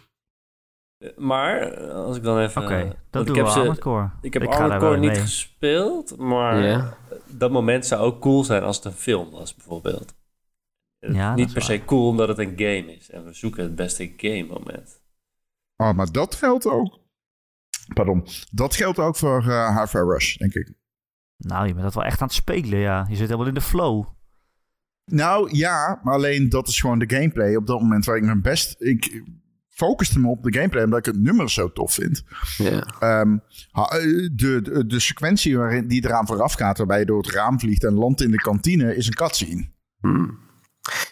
[1.16, 2.62] Maar, eh, als ik dan even...
[2.62, 4.10] Oké, dat doen ik we heb ze, Armored Core.
[4.20, 5.20] Ik heb Armored niet mee.
[5.20, 6.96] gespeeld, maar
[7.26, 10.16] dat moment zou ook cool zijn als het een film was, bijvoorbeeld.
[10.98, 13.10] Ja, niet per se cool omdat het een game is.
[13.10, 15.00] En we zoeken het beste game moment.
[15.76, 16.98] Oh, maar dat geldt ook.
[17.94, 18.26] Pardon.
[18.50, 20.72] Dat geldt ook voor uh, Hi-Fi Rush, denk ik.
[21.36, 23.06] Nou, je bent dat wel echt aan het spelen, ja.
[23.08, 24.04] Je zit helemaal in de flow.
[25.04, 28.42] Nou ja, maar alleen dat is gewoon de gameplay op dat moment waar ik mijn
[28.42, 28.80] best.
[28.80, 29.24] Ik
[29.78, 32.22] focuste me op de gameplay omdat ik het nummer zo tof vind.
[32.56, 32.86] Ja.
[33.00, 33.36] Ehm,
[33.72, 33.88] eh,
[34.32, 37.84] de, de, de sequentie waarin, die eraan vooraf gaat, waarbij je door het raam vliegt
[37.84, 39.68] en landt in de kantine, is een cutscene.
[40.00, 40.38] Hmm.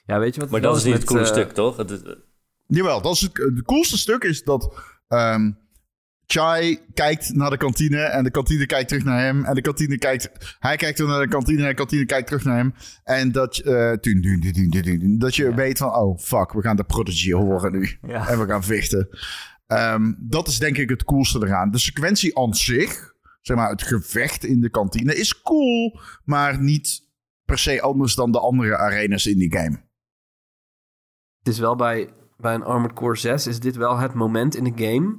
[0.06, 1.76] Ja, weet je wat Maar dat is niet het coole eh, stuk, toch?
[1.76, 2.18] Het,
[2.66, 4.74] Jawel, dat is het, het coolste stuk is dat
[5.08, 5.50] ehm,
[6.26, 9.44] Chai kijkt naar de kantine en de kantine kijkt terug naar hem.
[9.44, 12.44] En de kantine kijkt, hij kijkt weer naar de kantine en de kantine kijkt terug
[12.44, 12.74] naar hem.
[13.04, 16.62] En dat, dun, dun, dun, dun, dun, dun, dat je weet van, oh fuck, we
[16.62, 17.98] gaan de Prodigy horen nu.
[18.06, 18.28] Ja.
[18.28, 19.08] En we gaan vechten.
[19.66, 21.70] Ehm, dat is denk ik het coolste eraan.
[21.70, 27.00] De sequentie aan zich, zeg maar het gevecht in de kantine, is cool, maar niet
[27.44, 29.84] per se anders dan de andere arenas in die game.
[31.38, 34.64] Het is wel bij, bij een Armored Core 6 is dit wel het moment in
[34.64, 35.18] de game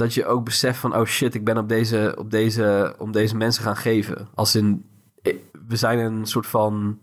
[0.00, 3.36] dat je ook beseft van oh shit, ik ben op deze, op deze, om deze
[3.36, 4.28] mensen gaan geven.
[4.34, 4.86] Als in,
[5.22, 5.36] eh,
[5.68, 6.98] we zijn een soort van,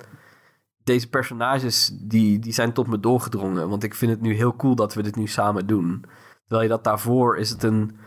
[0.87, 3.69] deze personages die, die zijn tot me doorgedrongen.
[3.69, 6.05] Want ik vind het nu heel cool dat we dit nu samen doen.
[6.39, 7.97] Terwijl je dat daarvoor is het een,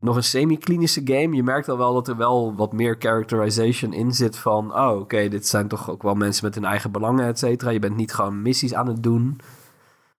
[0.00, 1.36] nog een semi-klinische game.
[1.36, 4.74] Je merkt al wel dat er wel wat meer characterization in zit van...
[4.74, 7.70] oh, oké, dit zijn toch ook wel mensen met hun eigen belangen, et cetera.
[7.70, 9.40] Je bent niet gewoon missies aan het doen.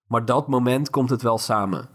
[0.06, 1.88] Maar dat moment komt het wel samen.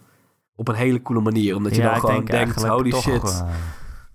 [0.60, 1.56] Op een hele coole manier.
[1.56, 3.24] Omdat je ja, dan ik gewoon denk denkt, eigenlijk holy shit...
[3.24, 3.50] eh,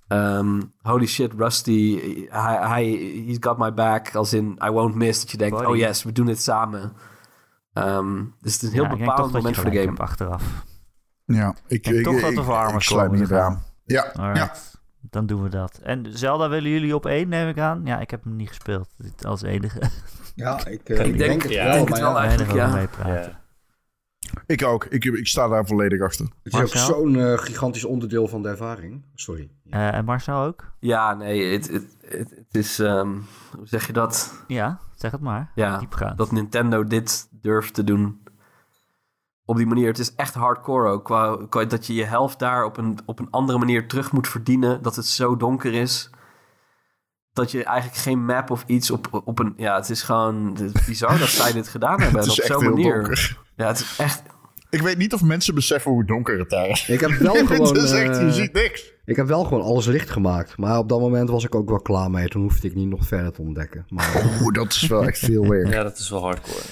[0.09, 2.85] Ehm, holy shit, Rusty, hij, hij,
[3.27, 4.15] he's got my back.
[4.15, 5.21] Als in, I won't miss.
[5.21, 6.93] Dat je denkt, oh yes, we doen dit samen.
[7.73, 9.97] Ehm, dus het is een heel ja, ik denk dat moment voor de game.
[9.99, 10.43] achteraf.
[11.25, 13.43] Ja, ik, En ik, toch dat ik- we voor ik gaan.
[13.43, 13.63] aan.
[13.85, 14.53] Ja, ja.
[15.01, 15.79] Dan doen we dat.
[15.83, 17.81] En Zelda willen jullie op één, neem ik aan?
[17.85, 18.89] Ja, ik heb hem niet gespeeld
[19.23, 19.81] als enige.
[20.35, 22.27] Ja, ik, eh, Ik ik denk- denk het ja, wel, denk het maar wel ja,
[22.29, 23.43] eigenlijk, Weinig over ja.
[24.47, 24.85] Ik ook.
[24.85, 26.27] Ik, ik sta daar volledig achter.
[26.43, 26.87] het is ook Marcel?
[26.95, 29.03] zo'n eh, gigantisch onderdeel van de ervaring.
[29.15, 29.51] Sorry.
[29.71, 30.73] Eh, en Marcel ook?
[30.79, 33.13] Ja, nee, het, het, het, het is, ehm,
[33.57, 34.45] hoe zeg je dat?
[34.47, 35.51] Ja, zeg het maar.
[35.55, 36.19] Ja, Diepgaand.
[36.19, 38.23] dat Nintendo dit durft te doen.
[39.45, 39.87] Op die manier.
[39.87, 41.05] Het is echt hardcore ook.
[41.05, 44.29] Qua, qua dat je je helft daar op een, op een andere manier terug moet
[44.29, 44.83] verdienen.
[44.83, 46.11] Dat het zo donker is.
[47.35, 49.55] Dat je eigenlijk geen map of iets op, op een...
[49.57, 52.21] Ja, het is gewoon het is bizar dat zij dit gedaan hebben.
[52.21, 52.95] Het en is op echt zo'n heel manier.
[52.95, 53.39] donker.
[53.57, 54.23] Ja, het is echt...
[54.71, 56.89] Ik weet niet of mensen beseffen hoe donker het daar is.
[56.89, 57.67] Ik heb wel gewoon...
[57.67, 58.93] het is echt, je eh, ziet niks.
[59.05, 60.57] ik heb wel gewoon alles licht gemaakt.
[60.57, 62.29] Maar op dat moment was ik ook wel klaar mee.
[62.29, 63.87] Toen hoefde ik niet nog verder te ontdekken.
[63.89, 65.73] Maar Oeh, dat is wel echt veel werk.
[65.73, 66.63] ja, dat is wel hardcore.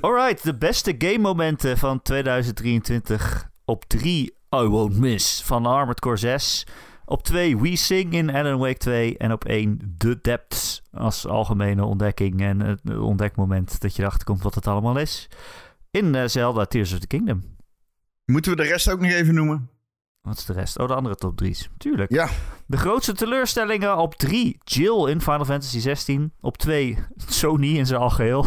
[0.00, 3.48] Alright, de beste game momenten van 2023.
[3.64, 6.66] Op 3 I Won't Miss van Armored Core 6.
[7.10, 9.18] Op 2 We Sing in Alan Wake 2.
[9.18, 14.42] En op 1 The Depths als algemene ontdekking en het ontdekmoment dat je erachter komt
[14.42, 15.28] wat het allemaal is.
[15.90, 17.42] In eh, Zelda Tears of the Kingdom.
[18.24, 19.70] Moeten we de rest ook nog even noemen?
[20.20, 20.78] Wat is de rest?
[20.78, 21.68] Oh, de andere top 3's.
[21.78, 22.12] Tuurlijk.
[22.12, 22.28] Ja.
[22.66, 24.58] De grootste teleurstellingen op 3.
[24.64, 26.32] Jill in Final Fantasy 16.
[26.40, 28.46] Op 2 Sony in zijn algeheel.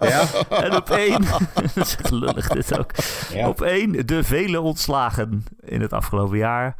[0.00, 1.24] ja, En op 1.
[1.74, 2.90] dat is echt lullig dit ook.
[3.32, 3.48] ja.
[3.48, 6.76] Op 1 de vele ontslagen in het afgelopen jaar.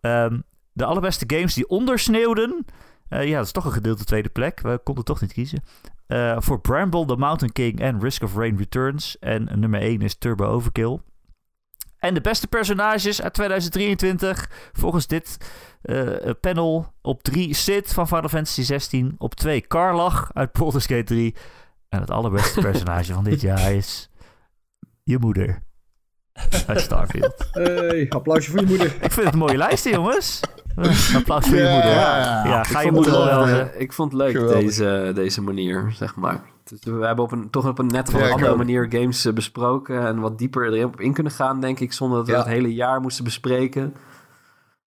[0.00, 0.40] Ehm,
[0.72, 2.64] de allerbeste games die ondersneeuwden.
[3.08, 4.60] Eh, ja, dat is toch een gedeelte tweede plek.
[4.60, 5.62] We konden toch niet kiezen.
[6.06, 9.18] Eh, voor Bramble, The Mountain King en Risk of Rain Returns.
[9.18, 10.98] En nummer 1 is Turbo Overkill.
[12.00, 14.50] En de beste personages uit 2023.
[14.72, 15.36] Volgens dit
[15.82, 16.06] eh,
[16.40, 16.92] panel.
[17.02, 19.14] Op 3 Sid van Final Fantasy 16.
[19.18, 21.34] Op 2 Karlach uit Baldur's Gate 3.
[21.88, 24.10] En het allerbeste personage van dit jaar is...
[25.02, 25.62] Je moeder.
[26.66, 27.48] Uit Starfield.
[27.50, 28.86] Hey, applausje voor je moeder.
[28.86, 30.40] Ik vind het een mooie lijst, jongens.
[30.74, 31.72] Een applaus voor je Ja.
[31.72, 31.90] moeder.
[32.50, 34.60] Ja, ga je moeder wel eh, ik vond het leuk, Geweldig.
[34.60, 36.42] deze, deze manier, zeg maar.
[36.64, 39.24] Dus we hebben op een, toch op een net wat Ja, ik andere manier games
[39.24, 40.06] eh, besproken...
[40.06, 41.92] en wat dieper erin op in kunnen gaan, denk ik...
[41.92, 42.38] zonder dat we Ja.
[42.38, 43.94] het hele jaar moesten bespreken.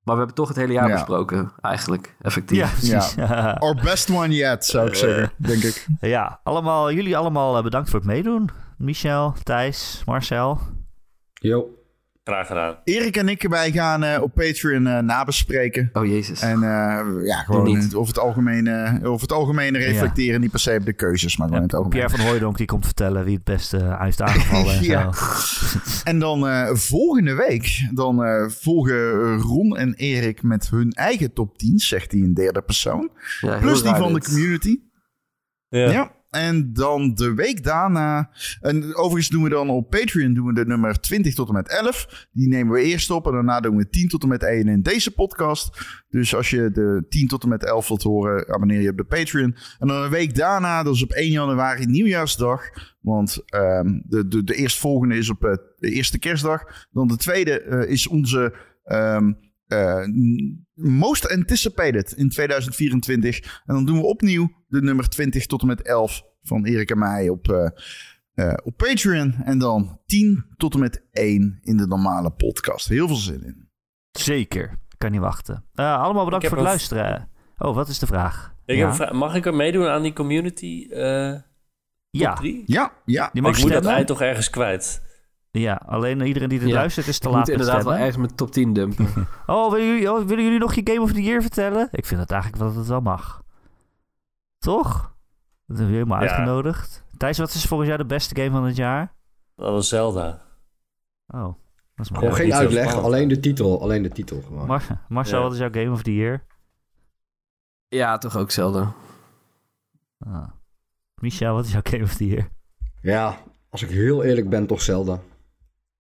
[0.04, 0.94] Maar we hebben toch het hele jaar Ja.
[0.94, 2.58] besproken, eigenlijk, effectief.
[2.58, 3.14] Ja, precies.
[3.16, 3.52] Ja.
[3.60, 5.88] Our best one yet, zou ik zeggen, denk ik.
[6.02, 8.50] ja, allemaal, jullie allemaal eh, bedankt voor het meedoen.
[8.78, 10.60] Michel, Thijs, Marcel.
[11.34, 11.68] Yo.
[12.24, 12.76] Graag gedaan.
[12.84, 15.90] Erik en ik, wij gaan eh, op Patreon eh, nabespreken.
[15.94, 16.42] Oh, jezus.
[16.42, 17.84] En eh, ja, gewoon niet.
[17.84, 20.42] het- over het algemene, over het algemene reflecteren.
[20.42, 21.98] Niet per se op de keuzes, maar gewoon het algemeen.
[22.00, 25.12] Pierre van Hooijdonk die komt vertellen wie het beste heeft aangevallen en Ja.
[25.12, 25.38] zo.
[26.10, 31.58] En dan eh, volgende week, dan eh, volgen Ron en Erik met hun eigen top
[31.58, 33.10] 10, zegt hij in derde persoon.
[33.42, 34.80] Ja, Plus die van de community.
[35.70, 36.12] Ja.
[36.34, 38.30] En dan de week daarna.
[38.62, 41.70] En overigens doen we dan op Patreon doen we de nummer 20 tot en met
[41.70, 42.28] 11.
[42.32, 43.26] Die nemen we eerst op.
[43.26, 45.78] En daarna doen we 10 tot en met 1 in deze podcast.
[46.10, 49.04] Dus als je de 10 tot en met 11 wilt horen, abonneer je op de
[49.04, 49.56] Patreon.
[49.80, 52.62] En dan een week daarna, dat is op 1 januari, nieuwjaarsdag.
[53.02, 56.88] Want um, de, de, de eerstvolgende is op uh, de eerste kerstdag.
[56.92, 58.54] Dan de tweede uh, is onze.
[58.86, 60.06] Um, uh,
[60.74, 63.62] most anticipated in 2024.
[63.66, 67.00] En dan doen we opnieuw de nummer 20 tot en met 11 van Erik en
[67.00, 67.68] mij op, uh,
[68.36, 69.34] uh, op Patreon.
[69.44, 72.88] En dan 10 tot en met 1 in de normale podcast.
[72.88, 73.70] Heel veel zin in.
[74.12, 74.80] Zeker.
[74.98, 75.66] Kan niet wachten.
[75.76, 77.30] allemaal bedankt voor het luisteren.
[77.58, 78.56] Oh, wat is de vraag?
[78.66, 78.86] Ik ja.
[78.86, 79.12] heb vraag.
[79.12, 80.88] Mag ik er meedoen aan die community?
[82.10, 82.38] ja.
[82.66, 83.30] Ja, ja.
[83.34, 85.02] Je mag ik moet dat ei toch ergens kwijt.
[85.60, 86.74] Ja, alleen iedereen die er Ja.
[86.74, 89.08] luistert is te laat moet met inderdaad wel ergens met top 10 dumpen.
[89.46, 91.88] Oh willen, jullie, oh, willen jullie nog je Game of the Year vertellen?
[91.92, 93.44] Ik vind het eigenlijk wel dat het wel mag.
[94.58, 94.92] Toch?
[95.68, 96.28] Dat hebben we helemaal Ja.
[96.28, 97.06] uitgenodigd.
[97.18, 99.14] Thijs, wat is volgens jou de beste game van het jaar?
[99.56, 100.42] Dat was Zelda.
[101.28, 101.56] Oh, dat
[102.06, 102.20] is maar.
[102.20, 103.06] Gewoon geen uitleg, spannend.
[103.06, 103.82] alleen de titel.
[103.82, 104.68] Alleen de titel gewoon.
[104.68, 105.44] Mar Marcel, Ja.
[105.44, 106.46] wat is jouw Game of the Year?
[107.88, 108.94] ja, toch ook zelden.
[110.20, 110.48] Ah.
[111.16, 112.50] Michel, wat is jouw Game of the Year?
[113.02, 113.38] Ja,
[113.70, 115.20] als ik heel eerlijk ben, toch Zelda.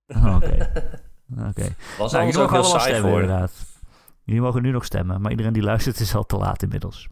[0.07, 0.71] Oh, Oké.
[1.49, 1.75] Oké.
[1.97, 3.21] Was Nou, jullie ook mogen allemaal saai stemmen, geworden.
[3.29, 3.53] inderdaad.
[4.23, 7.07] Jullie mogen nu nog stemmen, maar iedereen die luistert is al te laat inmiddels.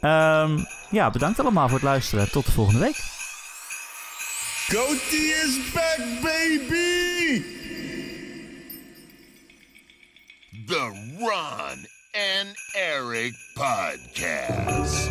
[0.00, 0.58] Ehm,
[0.90, 2.30] ja, bedankt allemaal voor het luisteren.
[2.30, 2.96] Tot de volgende week.
[4.68, 7.42] Goatee is back, baby!
[10.66, 15.10] The Ron and Eric Podcast.